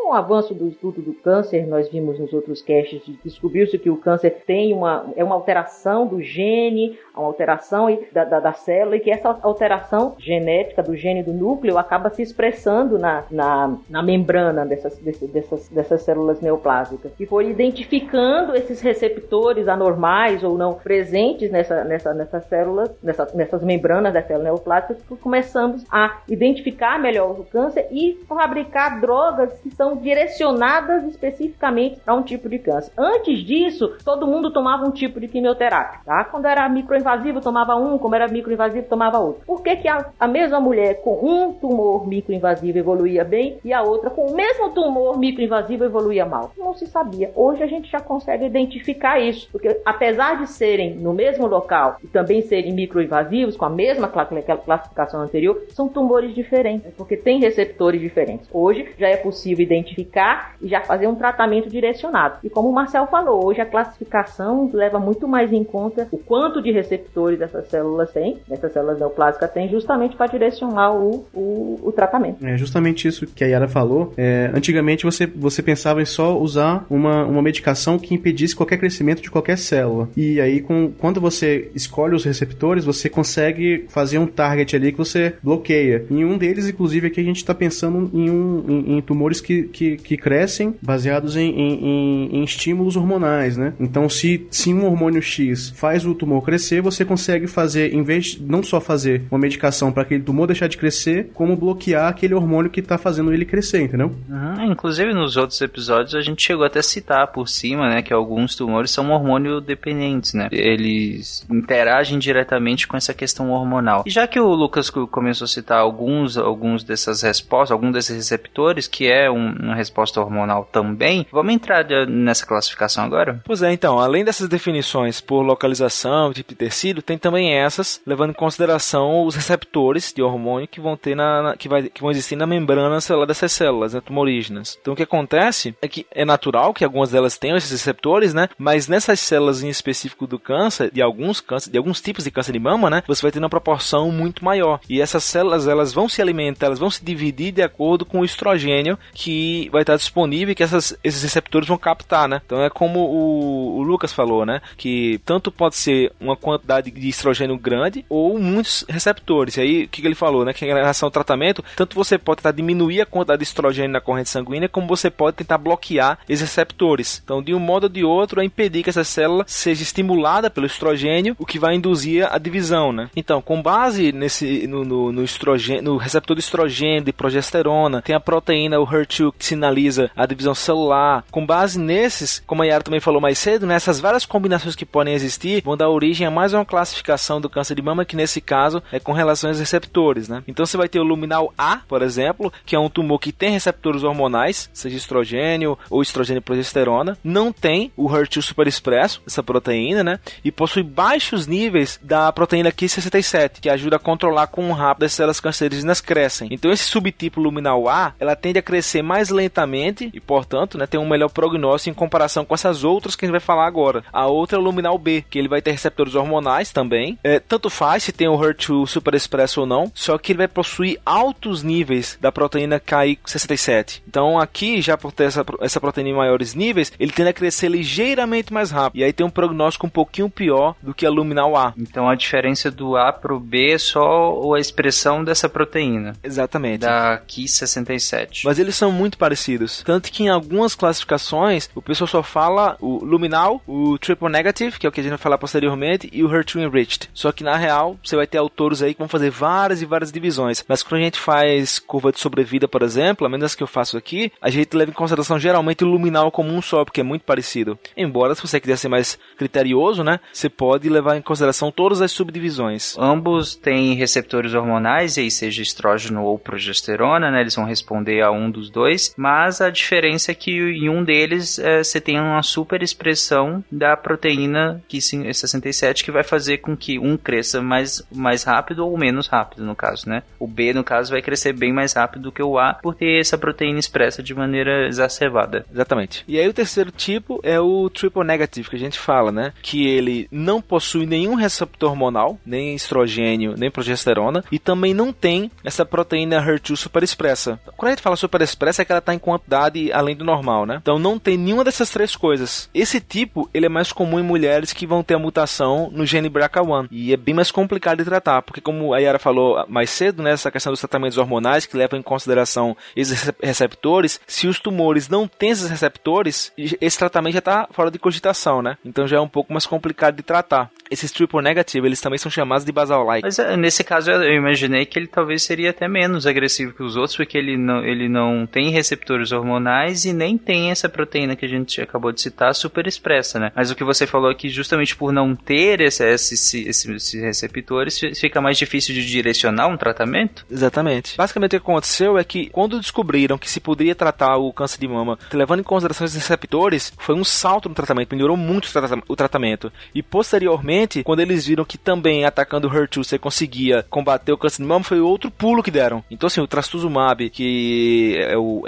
com 0.05 0.11
o 0.11 0.13
avanço 0.13 0.53
do 0.53 0.67
estudo 0.67 1.01
do 1.01 1.13
câncer, 1.13 1.65
nós 1.65 1.89
vimos 1.89 2.19
nos 2.19 2.31
outros 2.31 2.61
caches, 2.61 3.01
descobriu-se 3.23 3.77
que 3.79 3.89
o 3.89 3.97
câncer 3.97 4.43
tem 4.45 4.71
uma, 4.71 5.05
é 5.15 5.23
uma 5.23 5.33
alteração 5.33 6.05
do 6.05 6.21
gene, 6.21 6.97
uma 7.15 7.25
alteração 7.25 7.87
da, 8.11 8.23
da, 8.23 8.39
da, 8.39 8.53
célula, 8.53 8.97
e 8.97 8.99
que 8.99 9.09
essa 9.09 9.37
alteração 9.41 10.15
genética 10.19 10.83
do 10.83 10.95
gene 10.95 11.23
do 11.23 11.33
núcleo 11.33 11.77
acaba 11.77 12.09
se 12.09 12.21
expressando 12.21 12.99
na, 12.99 13.23
na, 13.31 13.77
na 13.89 14.03
membrana 14.03 14.65
dessas, 14.65 14.97
dessas, 14.97 15.69
dessas 15.69 16.01
células 16.03 16.39
neoplásicas. 16.39 17.11
E 17.19 17.25
foi 17.25 17.49
identificando 17.49 18.55
esses 18.55 18.81
receptores 18.81 19.67
anormais 19.67 20.43
ou 20.43 20.57
não 20.57 20.75
presentes 20.75 21.49
nessa, 21.51 21.83
nessa, 21.83 22.13
nessas 22.13 22.45
células, 22.45 22.91
nessa, 23.01 23.27
nessas 23.33 23.63
membranas 23.63 24.13
das 24.13 24.27
células 24.27 24.45
neoplásicas, 24.45 25.01
que 25.01 25.15
começamos 25.17 25.83
a 25.91 26.19
identificar 26.29 26.99
melhor 26.99 27.39
o 27.39 27.43
câncer 27.43 27.87
e 27.91 28.19
fabricar 28.27 29.01
drogas 29.01 29.34
que 29.61 29.69
são 29.71 29.95
direcionadas 29.97 31.03
especificamente 31.05 31.99
para 31.99 32.13
um 32.13 32.23
tipo 32.23 32.49
de 32.49 32.59
câncer. 32.59 32.91
Antes 32.97 33.39
disso, 33.39 33.93
todo 34.03 34.27
mundo 34.27 34.51
tomava 34.51 34.85
um 34.85 34.91
tipo 34.91 35.19
de 35.19 35.27
quimioterapia, 35.27 35.99
tá? 36.05 36.23
Quando 36.25 36.45
era 36.45 36.67
microinvasivo, 36.69 37.41
tomava 37.41 37.75
um, 37.75 37.97
como 37.97 38.15
era 38.15 38.27
microinvasivo, 38.27 38.87
tomava 38.87 39.19
outro. 39.19 39.43
Por 39.45 39.61
que, 39.61 39.75
que 39.77 39.87
a, 39.87 40.05
a 40.19 40.27
mesma 40.27 40.59
mulher 40.59 41.01
com 41.01 41.19
um 41.23 41.53
tumor 41.53 42.07
microinvasivo 42.07 42.77
evoluía 42.77 43.23
bem 43.23 43.59
e 43.63 43.73
a 43.73 43.81
outra 43.81 44.09
com 44.09 44.25
o 44.25 44.35
mesmo 44.35 44.69
tumor 44.71 45.17
microinvasivo 45.17 45.85
evoluía 45.85 46.25
mal? 46.25 46.51
Não 46.57 46.73
se 46.73 46.85
sabia. 46.87 47.31
Hoje 47.35 47.63
a 47.63 47.67
gente 47.67 47.89
já 47.89 47.99
consegue 47.99 48.45
identificar 48.45 49.19
isso, 49.19 49.49
porque 49.51 49.81
apesar 49.85 50.39
de 50.39 50.47
serem 50.47 50.95
no 50.95 51.13
mesmo 51.13 51.47
local 51.47 51.97
e 52.03 52.07
também 52.07 52.41
serem 52.41 52.73
microinvasivos, 52.73 53.57
com 53.57 53.65
a 53.65 53.69
mesma 53.69 54.07
classificação 54.07 55.21
anterior, 55.21 55.61
são 55.69 55.87
tumores 55.87 56.33
diferentes, 56.33 56.93
porque 56.95 57.17
tem 57.17 57.39
receptores 57.39 57.99
diferentes. 57.99 58.47
Hoje 58.51 58.87
já 58.97 59.07
é 59.07 59.17
possível 59.25 59.63
identificar 59.63 60.55
e 60.61 60.67
já 60.67 60.81
fazer 60.81 61.07
um 61.07 61.15
tratamento 61.15 61.67
direcionado. 61.67 62.37
E 62.43 62.49
como 62.49 62.69
o 62.69 62.73
Marcel 62.73 63.07
falou, 63.07 63.43
hoje 63.43 63.59
a 63.59 63.65
classificação 63.65 64.69
leva 64.71 64.99
muito 64.99 65.27
mais 65.27 65.51
em 65.51 65.63
conta 65.63 66.07
o 66.11 66.17
quanto 66.19 66.61
de 66.61 66.71
receptores 66.71 67.41
essas 67.41 67.67
células 67.67 68.11
têm, 68.11 68.37
essas 68.51 68.71
células 68.71 68.99
neoplásicas 68.99 69.49
têm, 69.51 69.67
justamente 69.67 70.15
para 70.15 70.27
direcionar 70.27 70.93
o, 70.93 71.25
o, 71.33 71.79
o, 71.81 71.91
tratamento. 71.91 72.45
É 72.45 72.55
justamente 72.55 73.07
isso 73.07 73.25
que 73.25 73.43
a 73.43 73.47
Yara 73.47 73.67
falou. 73.67 74.13
É, 74.15 74.51
antigamente 74.53 75.05
você, 75.05 75.25
você 75.25 75.63
pensava 75.63 76.03
em 76.03 76.05
só 76.05 76.37
usar 76.37 76.85
uma, 76.87 77.25
uma 77.25 77.41
medicação 77.41 77.97
que 77.97 78.13
impedisse 78.13 78.55
qualquer 78.55 78.77
crescimento 78.77 79.23
de 79.23 79.31
qualquer 79.31 79.57
célula. 79.57 80.07
E 80.15 80.39
aí, 80.39 80.61
com, 80.61 80.91
quando 80.99 81.19
você 81.19 81.71
escolhe 81.73 82.13
os 82.13 82.23
receptores, 82.23 82.85
você 82.85 83.09
consegue 83.09 83.85
fazer 83.89 84.19
um 84.19 84.27
target 84.27 84.75
ali 84.75 84.91
que 84.91 84.97
você 84.99 85.33
bloqueia. 85.41 86.05
Em 86.11 86.23
um 86.23 86.37
deles, 86.37 86.69
inclusive, 86.69 87.07
aqui 87.07 87.21
a 87.21 87.23
gente 87.23 87.37
está 87.37 87.55
pensando 87.55 88.11
em, 88.13 88.29
um, 88.29 88.63
em, 88.67 88.97
em 88.97 89.01
tumores 89.15 89.39
que, 89.39 89.63
que, 89.63 89.95
que, 89.95 90.17
crescem 90.17 90.75
baseados 90.81 91.37
em, 91.37 91.49
em, 91.49 92.35
em, 92.35 92.43
estímulos 92.43 92.97
hormonais, 92.97 93.55
né? 93.55 93.73
Então, 93.79 94.09
se, 94.09 94.45
se 94.51 94.73
um 94.73 94.85
hormônio 94.85 95.21
X 95.21 95.69
faz 95.69 96.05
o 96.05 96.13
tumor 96.13 96.43
crescer, 96.43 96.81
você 96.81 97.05
consegue 97.05 97.47
fazer, 97.47 97.93
em 97.93 98.03
vez 98.03 98.25
de 98.25 98.43
não 98.43 98.61
só 98.61 98.81
fazer 98.81 99.23
uma 99.31 99.39
medicação 99.39 99.91
para 99.91 100.03
aquele 100.03 100.21
tumor 100.21 100.47
deixar 100.47 100.67
de 100.67 100.77
crescer, 100.77 101.31
como 101.33 101.55
bloquear 101.55 102.09
aquele 102.09 102.33
hormônio 102.33 102.69
que 102.69 102.81
está 102.81 102.97
fazendo 102.97 103.31
ele 103.31 103.45
crescer, 103.45 103.81
entendeu? 103.81 104.11
Uhum. 104.29 104.71
Inclusive, 104.71 105.13
nos 105.13 105.37
outros 105.37 105.61
episódios, 105.61 106.13
a 106.13 106.21
gente 106.21 106.43
chegou 106.43 106.65
até 106.65 106.79
a 106.79 106.83
citar 106.83 107.27
por 107.27 107.47
cima, 107.47 107.89
né, 107.89 108.01
que 108.01 108.13
alguns 108.13 108.55
tumores 108.55 108.91
são 108.91 109.11
hormônio 109.11 109.61
dependentes, 109.61 110.33
né? 110.33 110.49
Eles 110.51 111.45
interagem 111.49 112.19
diretamente 112.19 112.87
com 112.87 112.97
essa 112.97 113.13
questão 113.13 113.51
hormonal. 113.51 114.03
E 114.05 114.09
já 114.09 114.27
que 114.27 114.39
o 114.39 114.53
Lucas 114.53 114.89
começou 114.89 115.45
a 115.45 115.47
citar 115.47 115.79
alguns, 115.79 116.37
alguns 116.37 116.83
dessas 116.83 117.21
respostas, 117.21 117.71
alguns 117.71 117.93
desses 117.93 118.15
receptores, 118.15 118.87
que 118.87 119.04
é 119.07 119.29
um, 119.29 119.53
uma 119.53 119.75
resposta 119.75 120.19
hormonal 120.19 120.67
também, 120.71 121.25
vamos 121.31 121.53
entrar 121.53 121.85
nessa 122.07 122.45
classificação 122.45 123.03
agora? 123.03 123.41
Pois 123.43 123.61
é, 123.61 123.71
então, 123.71 123.99
além 123.99 124.23
dessas 124.23 124.47
definições 124.47 125.21
por 125.21 125.41
localização, 125.41 126.33
tipo 126.33 126.49
de 126.49 126.55
tecido, 126.55 127.01
tem 127.01 127.17
também 127.17 127.53
essas, 127.53 128.01
levando 128.05 128.31
em 128.31 128.33
consideração 128.33 129.25
os 129.25 129.35
receptores 129.35 130.13
de 130.13 130.21
hormônio 130.21 130.67
que 130.67 130.81
vão 130.81 130.95
ter 130.95 131.15
na, 131.15 131.41
na 131.41 131.57
que, 131.57 131.67
vai, 131.67 131.83
que 131.83 132.01
vão 132.01 132.11
existir 132.11 132.35
na 132.35 132.45
membrana 132.45 133.01
celular 133.01 133.25
dessas 133.25 133.51
células, 133.51 133.93
né, 133.93 134.01
tumorígenas. 134.01 134.77
Então 134.81 134.93
o 134.93 134.97
que 134.97 135.03
acontece 135.03 135.75
é 135.81 135.87
que 135.87 136.05
é 136.11 136.25
natural 136.25 136.73
que 136.73 136.83
algumas 136.83 137.11
delas 137.11 137.37
tenham 137.37 137.57
esses 137.57 137.71
receptores, 137.71 138.33
né, 138.33 138.49
mas 138.57 138.87
nessas 138.87 139.19
células 139.19 139.63
em 139.63 139.69
específico 139.69 140.27
do 140.27 140.39
câncer, 140.39 140.91
de 140.91 141.01
alguns 141.01 141.41
câncer, 141.41 141.71
de 141.71 141.77
alguns 141.77 142.01
tipos 142.01 142.23
de 142.23 142.31
câncer 142.31 142.51
de 142.51 142.59
mama, 142.59 142.89
né, 142.89 143.03
você 143.07 143.21
vai 143.21 143.31
ter 143.31 143.39
uma 143.39 143.49
proporção 143.49 144.11
muito 144.11 144.43
maior. 144.43 144.79
E 144.89 145.01
essas 145.01 145.23
células, 145.23 145.67
elas 145.67 145.93
vão 145.93 146.07
se 146.09 146.21
alimentar, 146.21 146.67
elas 146.67 146.79
vão 146.79 146.89
se 146.89 147.03
dividir 147.03 147.51
de 147.51 147.61
acordo 147.61 148.05
com 148.05 148.19
o 148.19 148.25
estrogênio 148.25 148.94
que 149.13 149.69
vai 149.71 149.81
estar 149.81 149.95
disponível 149.95 150.51
e 150.51 150.55
que 150.55 150.63
essas, 150.63 150.97
esses 151.03 151.23
receptores 151.23 151.67
vão 151.67 151.77
captar, 151.77 152.27
né? 152.27 152.41
Então 152.45 152.61
é 152.61 152.69
como 152.69 152.99
o, 152.99 153.77
o 153.77 153.83
Lucas 153.83 154.13
falou, 154.13 154.45
né, 154.45 154.61
que 154.77 155.19
tanto 155.25 155.51
pode 155.51 155.75
ser 155.75 156.11
uma 156.19 156.35
quantidade 156.35 156.91
de 156.91 157.09
estrogênio 157.09 157.57
grande 157.57 158.05
ou 158.09 158.37
muitos 158.39 158.85
receptores. 158.87 159.57
E 159.57 159.61
aí, 159.61 159.83
o 159.83 159.87
que, 159.87 160.01
que 160.01 160.07
ele 160.07 160.15
falou, 160.15 160.45
né, 160.45 160.53
que 160.53 160.65
em 160.65 160.73
relação 160.73 161.07
ao 161.07 161.11
tratamento, 161.11 161.63
tanto 161.75 161.95
você 161.95 162.17
pode 162.17 162.37
tentar 162.37 162.51
diminuir 162.51 163.01
a 163.01 163.05
quantidade 163.05 163.39
de 163.39 163.45
estrogênio 163.45 163.91
na 163.91 164.01
corrente 164.01 164.29
sanguínea, 164.29 164.69
como 164.69 164.87
você 164.87 165.09
pode 165.09 165.37
tentar 165.37 165.57
bloquear 165.57 166.19
esses 166.27 166.41
receptores. 166.41 167.21
Então, 167.23 167.41
de 167.41 167.53
um 167.53 167.59
modo 167.59 167.85
ou 167.85 167.89
de 167.89 168.03
outro, 168.03 168.41
é 168.41 168.45
impedir 168.45 168.83
que 168.83 168.89
essa 168.89 169.03
célula 169.03 169.43
seja 169.47 169.83
estimulada 169.83 170.49
pelo 170.49 170.65
estrogênio, 170.65 171.35
o 171.39 171.45
que 171.45 171.59
vai 171.59 171.75
induzir 171.75 172.27
a 172.31 172.37
divisão, 172.37 172.91
né? 172.91 173.09
Então, 173.15 173.41
com 173.41 173.61
base 173.61 174.11
nesse 174.11 174.67
no, 174.67 174.83
no, 174.83 175.11
no 175.11 175.23
estrogênio, 175.23 175.83
no 175.83 175.97
receptor 175.97 176.35
de 176.35 176.41
estrogênio, 176.41 177.03
de 177.03 177.13
progesterona, 177.13 178.01
tem 178.01 178.15
a 178.15 178.19
proteína, 178.19 178.74
o 178.77 178.87
HER2, 178.87 179.33
que 179.37 179.45
sinaliza 179.45 180.09
a 180.15 180.25
divisão 180.25 180.55
celular. 180.55 181.23
Com 181.31 181.45
base 181.45 181.79
nesses, 181.79 182.43
como 182.45 182.63
a 182.63 182.65
Yara 182.65 182.83
também 182.83 182.99
falou 182.99 183.21
mais 183.21 183.37
cedo, 183.37 183.65
nessas 183.65 183.99
várias 183.99 184.25
combinações 184.25 184.75
que 184.75 184.85
podem 184.85 185.13
existir, 185.13 185.61
vão 185.63 185.77
dar 185.77 185.89
origem 185.89 186.25
a 186.25 186.31
mais 186.31 186.53
uma 186.53 186.65
classificação 186.65 187.39
do 187.39 187.49
câncer 187.49 187.75
de 187.75 187.81
mama, 187.81 188.05
que 188.05 188.15
nesse 188.15 188.41
caso 188.41 188.81
é 188.91 188.99
com 188.99 189.11
relação 189.11 189.49
aos 189.49 189.59
receptores, 189.59 190.27
né? 190.27 190.43
Então 190.47 190.65
você 190.65 190.77
vai 190.77 190.89
ter 190.89 190.99
o 190.99 191.03
luminal 191.03 191.53
A, 191.57 191.77
por 191.87 192.01
exemplo, 192.01 192.51
que 192.65 192.75
é 192.75 192.79
um 192.79 192.89
tumor 192.89 193.19
que 193.19 193.31
tem 193.31 193.51
receptores 193.51 194.03
hormonais, 194.03 194.69
seja 194.73 194.97
estrogênio 194.97 195.77
ou 195.89 196.01
estrogênio 196.01 196.39
e 196.39 196.43
progesterona, 196.43 197.17
não 197.23 197.51
tem 197.51 197.91
o 197.95 198.07
HER2 198.07 198.41
superexpresso, 198.41 199.21
essa 199.25 199.43
proteína, 199.43 200.03
né? 200.03 200.19
E 200.43 200.51
possui 200.51 200.83
baixos 200.83 201.47
níveis 201.47 201.99
da 202.01 202.31
proteína 202.31 202.71
Ki67, 202.71 203.59
que 203.61 203.69
ajuda 203.69 203.95
a 203.97 203.99
controlar 203.99 204.47
quão 204.47 204.71
rápido 204.71 205.03
as 205.03 205.13
células 205.13 205.39
cancerígenas 205.39 206.01
crescem. 206.01 206.47
Então 206.51 206.71
esse 206.71 206.83
subtipo 206.83 207.41
luminal 207.41 207.87
A, 207.89 208.13
ela 208.19 208.35
tende 208.35 208.59
a 208.59 208.63
crescer 208.65 209.01
mais 209.01 209.29
lentamente 209.29 210.09
e, 210.13 210.19
portanto, 210.19 210.77
né, 210.77 210.85
tem 210.87 210.99
um 210.99 211.07
melhor 211.07 211.29
prognóstico 211.29 211.91
em 211.91 211.93
comparação 211.93 212.43
com 212.43 212.53
essas 212.53 212.83
outras 212.83 213.15
que 213.15 213.25
a 213.25 213.27
gente 213.27 213.33
vai 213.33 213.39
falar 213.39 213.67
agora. 213.67 214.03
A 214.11 214.27
outra 214.27 214.57
é 214.57 214.59
o 214.59 214.63
luminal 214.63 214.97
B, 214.97 215.23
que 215.29 215.37
ele 215.37 215.47
vai 215.47 215.61
ter 215.61 215.71
receptores 215.71 216.15
hormonais 216.15 216.71
também. 216.71 217.17
É, 217.23 217.39
tanto 217.39 217.69
faz 217.69 218.03
se 218.03 218.11
tem 218.11 218.27
o 218.27 218.37
HER2 218.37 218.87
superexpresso 218.87 219.61
ou 219.61 219.67
não, 219.67 219.91
só 219.93 220.17
que 220.17 220.31
ele 220.31 220.39
vai 220.39 220.47
possuir 220.47 220.99
altos 221.05 221.63
níveis 221.63 222.17
da 222.19 222.31
proteína 222.31 222.79
Ki67. 222.79 224.01
Então 224.07 224.39
aqui, 224.39 224.81
já 224.81 224.97
por 224.97 225.11
ter 225.11 225.25
essa, 225.25 225.45
essa 225.61 225.79
proteína 225.79 226.09
em 226.09 226.15
maiores 226.15 226.53
níveis, 226.53 226.91
ele 226.99 227.11
tende 227.11 227.29
a 227.29 227.33
crescer 227.33 227.69
ligeiramente 227.69 228.53
mais 228.53 228.71
rápido. 228.71 228.99
E 228.99 229.03
aí 229.03 229.13
tem 229.13 229.25
um 229.25 229.29
prognóstico 229.29 229.87
um 229.87 229.89
pouquinho 229.89 230.29
pior 230.29 230.75
do 230.81 230.93
que 230.93 231.05
a 231.05 231.09
luminal 231.09 231.55
A. 231.55 231.73
Então 231.77 232.09
a 232.09 232.15
diferença 232.15 232.71
do 232.71 232.95
A 232.95 233.11
pro 233.13 233.39
B 233.39 233.73
é 233.73 233.77
só 233.77 234.53
a 234.53 234.59
expressão 234.59 235.23
dessa 235.23 235.47
proteína. 235.47 236.13
Exatamente. 236.23 236.81
Da 236.81 237.21
Ki67. 237.27 238.41
mas 238.45 238.54
eles 238.59 238.75
são 238.75 238.91
muito 238.91 239.17
parecidos. 239.17 239.83
Tanto 239.83 240.11
que 240.11 240.23
em 240.23 240.29
algumas 240.29 240.75
classificações, 240.75 241.69
o 241.75 241.81
pessoal 241.81 242.07
só 242.07 242.23
fala 242.23 242.77
o 242.79 243.03
luminal, 243.03 243.61
o 243.67 243.97
triple 243.97 244.29
negative, 244.29 244.79
que 244.79 244.85
é 244.85 244.89
o 244.89 244.91
que 244.91 244.99
a 244.99 245.03
gente 245.03 245.11
vai 245.11 245.19
falar 245.19 245.37
posteriormente, 245.37 246.09
e 246.11 246.23
o 246.23 246.29
HER2 246.29 246.63
enriched. 246.63 247.09
Só 247.13 247.31
que 247.31 247.43
na 247.43 247.55
real, 247.55 247.97
você 248.03 248.15
vai 248.15 248.27
ter 248.27 248.37
autores 248.37 248.81
aí 248.81 248.93
que 248.93 248.99
vão 248.99 249.07
fazer 249.07 249.29
várias 249.29 249.81
e 249.81 249.85
várias 249.85 250.11
divisões. 250.11 250.63
Mas 250.67 250.83
quando 250.83 251.01
a 251.01 251.03
gente 251.03 251.19
faz 251.19 251.79
curva 251.79 252.11
de 252.11 252.19
sobrevida, 252.19 252.67
por 252.67 252.81
exemplo, 252.81 253.25
a 253.25 253.29
menos 253.29 253.55
que 253.55 253.63
eu 253.63 253.67
faço 253.67 253.97
aqui, 253.97 254.31
a 254.41 254.49
gente 254.49 254.75
leva 254.75 254.91
em 254.91 254.93
consideração 254.93 255.39
geralmente 255.39 255.83
o 255.83 255.87
luminal 255.87 256.31
como 256.31 256.51
um 256.51 256.61
só, 256.61 256.83
porque 256.83 257.01
é 257.01 257.03
muito 257.03 257.23
parecido. 257.23 257.77
Embora, 257.95 258.35
se 258.35 258.41
você 258.41 258.59
quiser 258.59 258.77
ser 258.77 258.87
mais 258.87 259.17
criterioso, 259.37 260.03
né, 260.03 260.19
você 260.31 260.49
pode 260.49 260.89
levar 260.89 261.17
em 261.17 261.21
consideração 261.21 261.71
todas 261.71 262.01
as 262.01 262.11
subdivisões. 262.11 262.95
Ambos 262.97 263.55
têm 263.55 263.93
receptores 263.93 264.53
hormonais, 264.53 265.17
e 265.17 265.21
aí 265.21 265.31
seja 265.31 265.61
estrógeno 265.61 266.23
ou 266.23 266.37
progesterona, 266.39 267.31
né? 267.31 267.41
Eles 267.41 267.55
vão 267.55 267.65
responder 267.65 268.21
a 268.21 268.31
um 268.31 268.44
dos 268.49 268.69
dois, 268.69 269.13
mas 269.17 269.61
a 269.61 269.69
diferença 269.69 270.31
é 270.31 270.35
que 270.35 270.51
em 270.51 270.89
um 270.89 271.03
deles 271.03 271.59
é, 271.59 271.83
você 271.83 271.99
tem 271.99 272.19
uma 272.19 272.43
super 272.43 272.81
expressão 272.81 273.63
da 273.71 273.95
proteína 273.95 274.83
que 274.87 275.01
67 275.01 276.03
que 276.03 276.11
vai 276.11 276.23
fazer 276.23 276.59
com 276.59 276.75
que 276.75 276.99
um 276.99 277.17
cresça 277.17 277.61
mais, 277.61 278.01
mais 278.13 278.43
rápido 278.43 278.85
ou 278.85 278.97
menos 278.97 279.27
rápido, 279.27 279.63
no 279.63 279.75
caso, 279.75 280.09
né? 280.09 280.23
O 280.39 280.47
B, 280.47 280.73
no 280.73 280.83
caso, 280.83 281.11
vai 281.11 281.21
crescer 281.21 281.53
bem 281.53 281.73
mais 281.73 281.93
rápido 281.93 282.23
do 282.23 282.31
que 282.31 282.43
o 282.43 282.57
A 282.57 282.73
por 282.75 282.95
ter 282.95 283.19
essa 283.19 283.37
proteína 283.37 283.79
expressa 283.79 284.21
de 284.21 284.33
maneira 284.33 284.87
exacerbada. 284.87 285.65
Exatamente. 285.71 286.23
E 286.27 286.39
aí 286.39 286.47
o 286.47 286.53
terceiro 286.53 286.91
tipo 286.91 287.39
é 287.43 287.59
o 287.59 287.89
triple 287.89 288.23
negative 288.23 288.69
que 288.69 288.75
a 288.75 288.79
gente 288.79 288.99
fala, 288.99 289.31
né? 289.31 289.53
Que 289.61 289.87
ele 289.87 290.27
não 290.31 290.61
possui 290.61 291.05
nenhum 291.05 291.35
receptor 291.35 291.89
hormonal, 291.89 292.39
nem 292.45 292.75
estrogênio, 292.75 293.55
nem 293.57 293.71
progesterona, 293.71 294.43
e 294.51 294.59
também 294.59 294.93
não 294.93 295.11
tem 295.11 295.51
essa 295.63 295.85
proteína 295.85 296.41
HER2 296.41 296.75
super 296.75 297.03
expressa. 297.03 297.59
Quando 297.77 297.89
a 297.89 297.91
gente 297.91 298.03
fala 298.03 298.15
super 298.15 298.34
expressa 298.43 298.81
é 298.81 298.85
que 298.85 298.91
ela 298.91 298.99
está 298.99 299.13
em 299.13 299.19
quantidade 299.19 299.91
além 299.91 300.15
do 300.15 300.25
normal, 300.25 300.65
né? 300.65 300.79
Então 300.81 300.99
não 300.99 301.17
tem 301.17 301.37
nenhuma 301.37 301.63
dessas 301.63 301.89
três 301.89 302.15
coisas. 302.15 302.69
Esse 302.73 302.99
tipo, 302.99 303.49
ele 303.53 303.65
é 303.65 303.69
mais 303.69 303.91
comum 303.91 304.19
em 304.19 304.23
mulheres 304.23 304.73
que 304.73 304.85
vão 304.87 305.03
ter 305.03 305.15
a 305.15 305.19
mutação 305.19 305.89
no 305.91 306.05
gene 306.05 306.29
BRCA1 306.29 306.87
e 306.91 307.13
é 307.13 307.17
bem 307.17 307.35
mais 307.35 307.51
complicado 307.51 307.97
de 307.99 308.05
tratar, 308.05 308.41
porque 308.41 308.61
como 308.61 308.93
a 308.93 308.99
Yara 308.99 309.19
falou 309.19 309.65
mais 309.67 309.89
cedo, 309.89 310.21
né, 310.21 310.31
essa 310.31 310.51
questão 310.51 310.71
dos 310.71 310.79
tratamentos 310.79 311.17
hormonais 311.17 311.65
que 311.65 311.77
levam 311.77 311.99
em 311.99 312.03
consideração 312.03 312.75
esses 312.95 313.31
receptores, 313.41 314.19
se 314.27 314.47
os 314.47 314.59
tumores 314.59 315.07
não 315.07 315.27
têm 315.27 315.51
esses 315.51 315.69
receptores, 315.69 316.51
esse 316.57 316.97
tratamento 316.97 317.33
já 317.33 317.39
está 317.39 317.67
fora 317.71 317.91
de 317.91 317.99
cogitação, 317.99 318.61
né? 318.61 318.77
Então 318.83 319.07
já 319.07 319.17
é 319.17 319.19
um 319.19 319.27
pouco 319.27 319.53
mais 319.53 319.65
complicado 319.65 320.15
de 320.15 320.23
tratar. 320.23 320.69
Esses 320.89 321.11
triple 321.11 321.41
negative, 321.41 321.87
eles 321.87 322.01
também 322.01 322.19
são 322.19 322.31
chamados 322.31 322.65
de 322.65 322.71
basal-like. 322.71 323.23
Mas 323.23 323.39
é, 323.39 323.57
nesse 323.57 323.83
caso 323.83 324.11
eu 324.11 324.33
imaginei 324.33 324.85
que 324.85 324.99
ele 324.99 325.07
talvez 325.07 325.43
seria 325.43 325.71
até 325.71 325.87
menos 325.87 326.27
agressivo 326.27 326.73
que 326.73 326.83
os 326.83 326.95
outros, 326.95 327.15
porque 327.15 327.37
ele 327.37 327.57
não, 327.57 327.83
ele 327.83 328.07
não 328.07 328.24
tem 328.49 328.69
receptores 328.69 329.31
hormonais 329.31 330.05
e 330.05 330.13
nem 330.13 330.37
tem 330.37 330.71
essa 330.71 330.87
proteína 330.87 331.35
que 331.35 331.45
a 331.45 331.49
gente 331.49 331.81
acabou 331.81 332.11
de 332.11 332.21
citar 332.21 332.53
super 332.55 332.87
expressa, 332.87 333.39
né? 333.39 333.51
Mas 333.55 333.71
o 333.71 333.75
que 333.75 333.83
você 333.83 334.07
falou 334.07 334.29
aqui, 334.29 334.49
justamente 334.49 334.95
por 334.95 335.11
não 335.11 335.35
ter 335.35 335.81
esse, 335.81 336.03
esse, 336.03 336.67
esse, 336.67 336.93
esses 336.93 337.21
receptores, 337.21 337.99
fica 337.99 338.41
mais 338.41 338.57
difícil 338.57 338.93
de 338.93 339.05
direcionar 339.05 339.67
um 339.67 339.77
tratamento? 339.77 340.45
Exatamente. 340.49 341.17
Basicamente 341.17 341.55
o 341.55 341.59
que 341.59 341.69
aconteceu 341.69 342.17
é 342.17 342.23
que 342.23 342.49
quando 342.49 342.79
descobriram 342.79 343.37
que 343.37 343.49
se 343.49 343.59
poderia 343.59 343.95
tratar 343.95 344.37
o 344.37 344.51
câncer 344.53 344.79
de 344.79 344.87
mama 344.87 345.17
levando 345.33 345.59
em 345.59 345.63
consideração 345.63 346.05
esses 346.05 346.17
receptores, 346.17 346.93
foi 346.97 347.15
um 347.15 347.23
salto 347.23 347.69
no 347.69 347.75
tratamento, 347.75 348.15
melhorou 348.15 348.37
muito 348.37 348.69
o 349.07 349.15
tratamento. 349.15 349.71
E 349.93 350.01
posteriormente, 350.01 351.03
quando 351.03 351.19
eles 351.19 351.45
viram 351.45 351.65
que 351.65 351.77
também 351.77 352.25
atacando 352.25 352.67
o 352.67 352.71
HER2 352.71 352.97
você 352.97 353.19
conseguia 353.19 353.83
combater 353.89 354.31
o 354.31 354.37
câncer 354.37 354.61
de 354.61 354.67
mama, 354.67 354.83
foi 354.83 354.99
outro 354.99 355.29
pulo 355.31 355.63
que 355.63 355.71
deram. 355.71 356.03
Então 356.09 356.27
assim, 356.27 356.41
o 356.41 356.47
trastuzumab, 356.47 357.29
que 357.29 358.14
é 358.15 358.37
o 358.37 358.63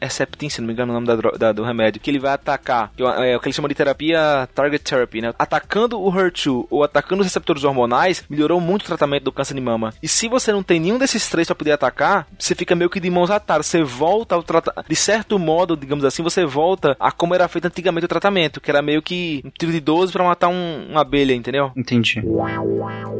Herceptin, 0.00 0.48
se 0.48 0.60
não 0.60 0.66
me 0.66 0.72
engano 0.72 0.92
o 0.92 1.00
nome 1.00 1.06
da, 1.06 1.16
da, 1.16 1.52
do 1.52 1.62
remédio, 1.62 2.00
que 2.00 2.10
ele 2.10 2.18
vai 2.18 2.32
atacar, 2.32 2.92
que 2.96 3.02
é, 3.02 3.32
é 3.32 3.36
o 3.36 3.40
que 3.40 3.46
eles 3.46 3.56
chamam 3.56 3.68
de 3.68 3.74
terapia 3.74 4.48
target 4.54 4.82
therapy, 4.82 5.20
né? 5.20 5.34
Atacando 5.38 6.00
o 6.00 6.10
HER2 6.10 6.66
ou 6.70 6.84
atacando 6.84 7.20
os 7.20 7.26
receptores 7.26 7.64
hormonais, 7.64 8.24
melhorou 8.28 8.60
muito 8.60 8.82
o 8.82 8.86
tratamento 8.86 9.24
do 9.24 9.32
câncer 9.32 9.54
de 9.54 9.60
mama. 9.60 9.92
E 10.02 10.08
se 10.08 10.28
você 10.28 10.52
não 10.52 10.62
tem 10.62 10.80
nenhum 10.80 10.98
desses 10.98 11.28
três 11.28 11.46
para 11.46 11.56
poder 11.56 11.72
atacar, 11.72 12.26
você 12.38 12.54
fica 12.54 12.74
meio 12.74 12.90
que 12.90 13.00
de 13.00 13.10
mãos 13.10 13.30
atadas. 13.30 13.66
Você 13.66 13.82
volta 13.82 14.34
ao 14.34 14.42
tratamento. 14.42 14.88
De 14.88 14.96
certo 14.96 15.38
modo, 15.38 15.76
digamos 15.76 16.04
assim, 16.04 16.22
você 16.22 16.44
volta 16.44 16.96
a 16.98 17.10
como 17.10 17.34
era 17.34 17.48
feito 17.48 17.66
antigamente 17.66 18.04
o 18.04 18.08
tratamento, 18.08 18.60
que 18.60 18.70
era 18.70 18.82
meio 18.82 19.02
que 19.02 19.42
um 19.44 19.50
tiro 19.50 19.72
de 19.72 19.80
12 19.80 20.12
para 20.12 20.24
matar 20.24 20.48
um, 20.48 20.86
uma 20.90 21.00
abelha, 21.00 21.34
entendeu? 21.34 21.72
Entendi. 21.76 22.22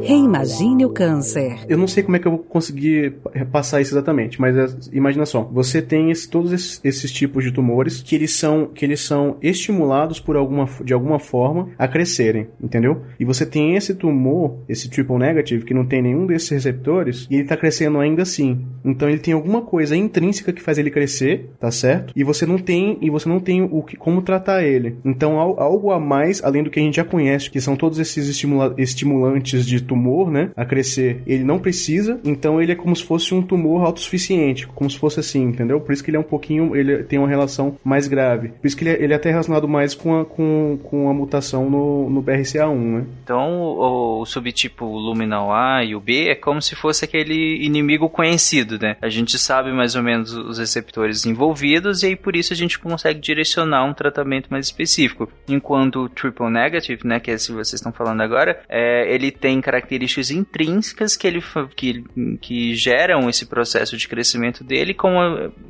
Reimagine 0.01 0.85
o 0.85 0.89
câncer. 0.89 1.59
Eu 1.67 1.77
não 1.77 1.87
sei 1.87 2.03
como 2.03 2.15
é 2.15 2.19
que 2.19 2.27
eu 2.27 2.31
vou 2.31 2.39
conseguir 2.39 3.15
passar 3.51 3.81
isso 3.81 3.93
exatamente, 3.93 4.39
mas 4.39 4.55
é, 4.55 4.67
imagina 4.91 5.25
só, 5.25 5.41
você 5.57 5.81
tem 5.81 6.11
esse, 6.11 6.29
todos 6.29 6.53
esses, 6.53 6.79
esses, 6.83 7.11
tipos 7.11 7.43
de 7.43 7.51
tumores 7.51 8.03
que 8.03 8.13
eles 8.13 8.35
são 8.35 8.67
que 8.67 8.85
eles 8.85 8.99
são 8.99 9.37
estimulados 9.41 10.19
por 10.19 10.35
alguma 10.35 10.69
de 10.85 10.93
alguma 10.93 11.17
forma 11.17 11.69
a 11.79 11.87
crescerem, 11.87 12.47
entendeu? 12.61 13.01
E 13.19 13.25
você 13.25 13.43
tem 13.43 13.75
esse 13.75 13.95
tumor, 13.95 14.59
esse 14.69 14.87
triple 14.87 15.17
negative 15.17 15.65
que 15.65 15.73
não 15.73 15.83
tem 15.83 15.99
nenhum 15.99 16.27
desses 16.27 16.51
receptores 16.51 17.25
e 17.27 17.37
ele 17.37 17.47
tá 17.47 17.57
crescendo 17.57 17.97
ainda 17.97 18.21
assim. 18.21 18.67
Então 18.85 19.09
ele 19.09 19.17
tem 19.17 19.33
alguma 19.33 19.63
coisa 19.63 19.97
intrínseca 19.97 20.53
que 20.53 20.61
faz 20.61 20.77
ele 20.77 20.91
crescer, 20.91 21.49
tá 21.59 21.71
certo? 21.71 22.13
E 22.15 22.23
você 22.23 22.45
não 22.45 22.59
tem 22.59 22.99
e 23.01 23.09
você 23.09 23.27
não 23.27 23.39
tem 23.39 23.63
o 23.63 23.81
que 23.81 23.97
como 23.97 24.21
tratar 24.21 24.63
ele. 24.63 24.97
Então 25.03 25.39
algo 25.39 25.91
a 25.91 25.99
mais 25.99 26.43
além 26.43 26.61
do 26.61 26.69
que 26.69 26.79
a 26.79 26.83
gente 26.83 26.97
já 26.97 27.03
conhece, 27.03 27.49
que 27.49 27.59
são 27.59 27.75
todos 27.75 27.97
esses 27.97 28.27
estimula, 28.27 28.75
estimulantes 28.77 29.65
de 29.65 29.81
tumor, 29.81 30.29
né, 30.29 30.51
a 30.55 30.63
crescer. 30.63 31.23
Ele 31.25 31.43
não 31.43 31.57
precisa, 31.57 32.19
então 32.23 32.61
ele 32.61 32.73
é 32.73 32.75
como 32.75 32.95
se 32.95 33.03
fosse 33.03 33.33
um 33.33 33.41
tumor 33.41 33.83
autossuficiente, 33.83 34.67
como 34.67 34.87
se 34.87 34.99
fosse 34.99 35.19
assim, 35.19 35.36
entendeu? 35.43 35.79
Por 35.79 35.91
isso 35.91 36.03
que 36.03 36.09
ele 36.09 36.17
é 36.17 36.19
um 36.19 36.23
pouquinho, 36.23 36.75
ele 36.75 37.03
tem 37.03 37.19
uma 37.19 37.27
relação 37.27 37.77
mais 37.83 38.07
grave. 38.07 38.49
Por 38.49 38.67
isso 38.67 38.75
que 38.75 38.83
ele 38.83 38.91
é, 38.91 39.03
ele 39.03 39.13
é 39.13 39.15
até 39.15 39.29
relacionado 39.29 39.67
mais 39.67 39.93
com 39.93 40.19
a, 40.19 40.25
com, 40.25 40.79
com 40.83 41.09
a 41.09 41.13
mutação 41.13 41.69
no, 41.69 42.09
no 42.09 42.23
BRCA1, 42.23 42.75
né? 42.75 43.05
Então 43.23 43.61
o, 43.61 44.21
o 44.21 44.25
subtipo 44.25 44.85
luminal 44.85 45.53
A 45.53 45.83
e 45.83 45.95
o 45.95 45.99
B 45.99 46.29
é 46.29 46.35
como 46.35 46.61
se 46.61 46.75
fosse 46.75 47.05
aquele 47.05 47.63
inimigo 47.65 48.09
conhecido, 48.09 48.77
né? 48.79 48.95
A 49.01 49.09
gente 49.09 49.37
sabe 49.37 49.71
mais 49.71 49.95
ou 49.95 50.03
menos 50.03 50.33
os 50.33 50.57
receptores 50.57 51.25
envolvidos 51.25 52.03
e 52.03 52.07
aí 52.07 52.15
por 52.15 52.35
isso 52.35 52.53
a 52.53 52.55
gente 52.55 52.79
consegue 52.79 53.19
direcionar 53.19 53.85
um 53.85 53.93
tratamento 53.93 54.49
mais 54.49 54.65
específico. 54.65 55.29
Enquanto 55.47 56.03
o 56.03 56.09
triple 56.09 56.49
negative, 56.49 57.05
né, 57.05 57.19
que 57.19 57.31
é 57.31 57.33
esse 57.33 57.47
que 57.47 57.53
vocês 57.53 57.73
estão 57.73 57.91
falando 57.91 58.21
agora, 58.21 58.59
é, 58.69 59.13
ele 59.13 59.31
tem 59.31 59.61
características 59.61 60.31
intrínsecas 60.31 61.15
que 61.15 61.27
ele 61.27 61.43
que, 61.75 62.03
que 62.41 62.75
geram 62.75 63.29
esse 63.29 63.45
processo 63.45 63.97
de 63.97 64.07
crescimento 64.07 64.63
dele, 64.63 64.93
como 64.93 65.19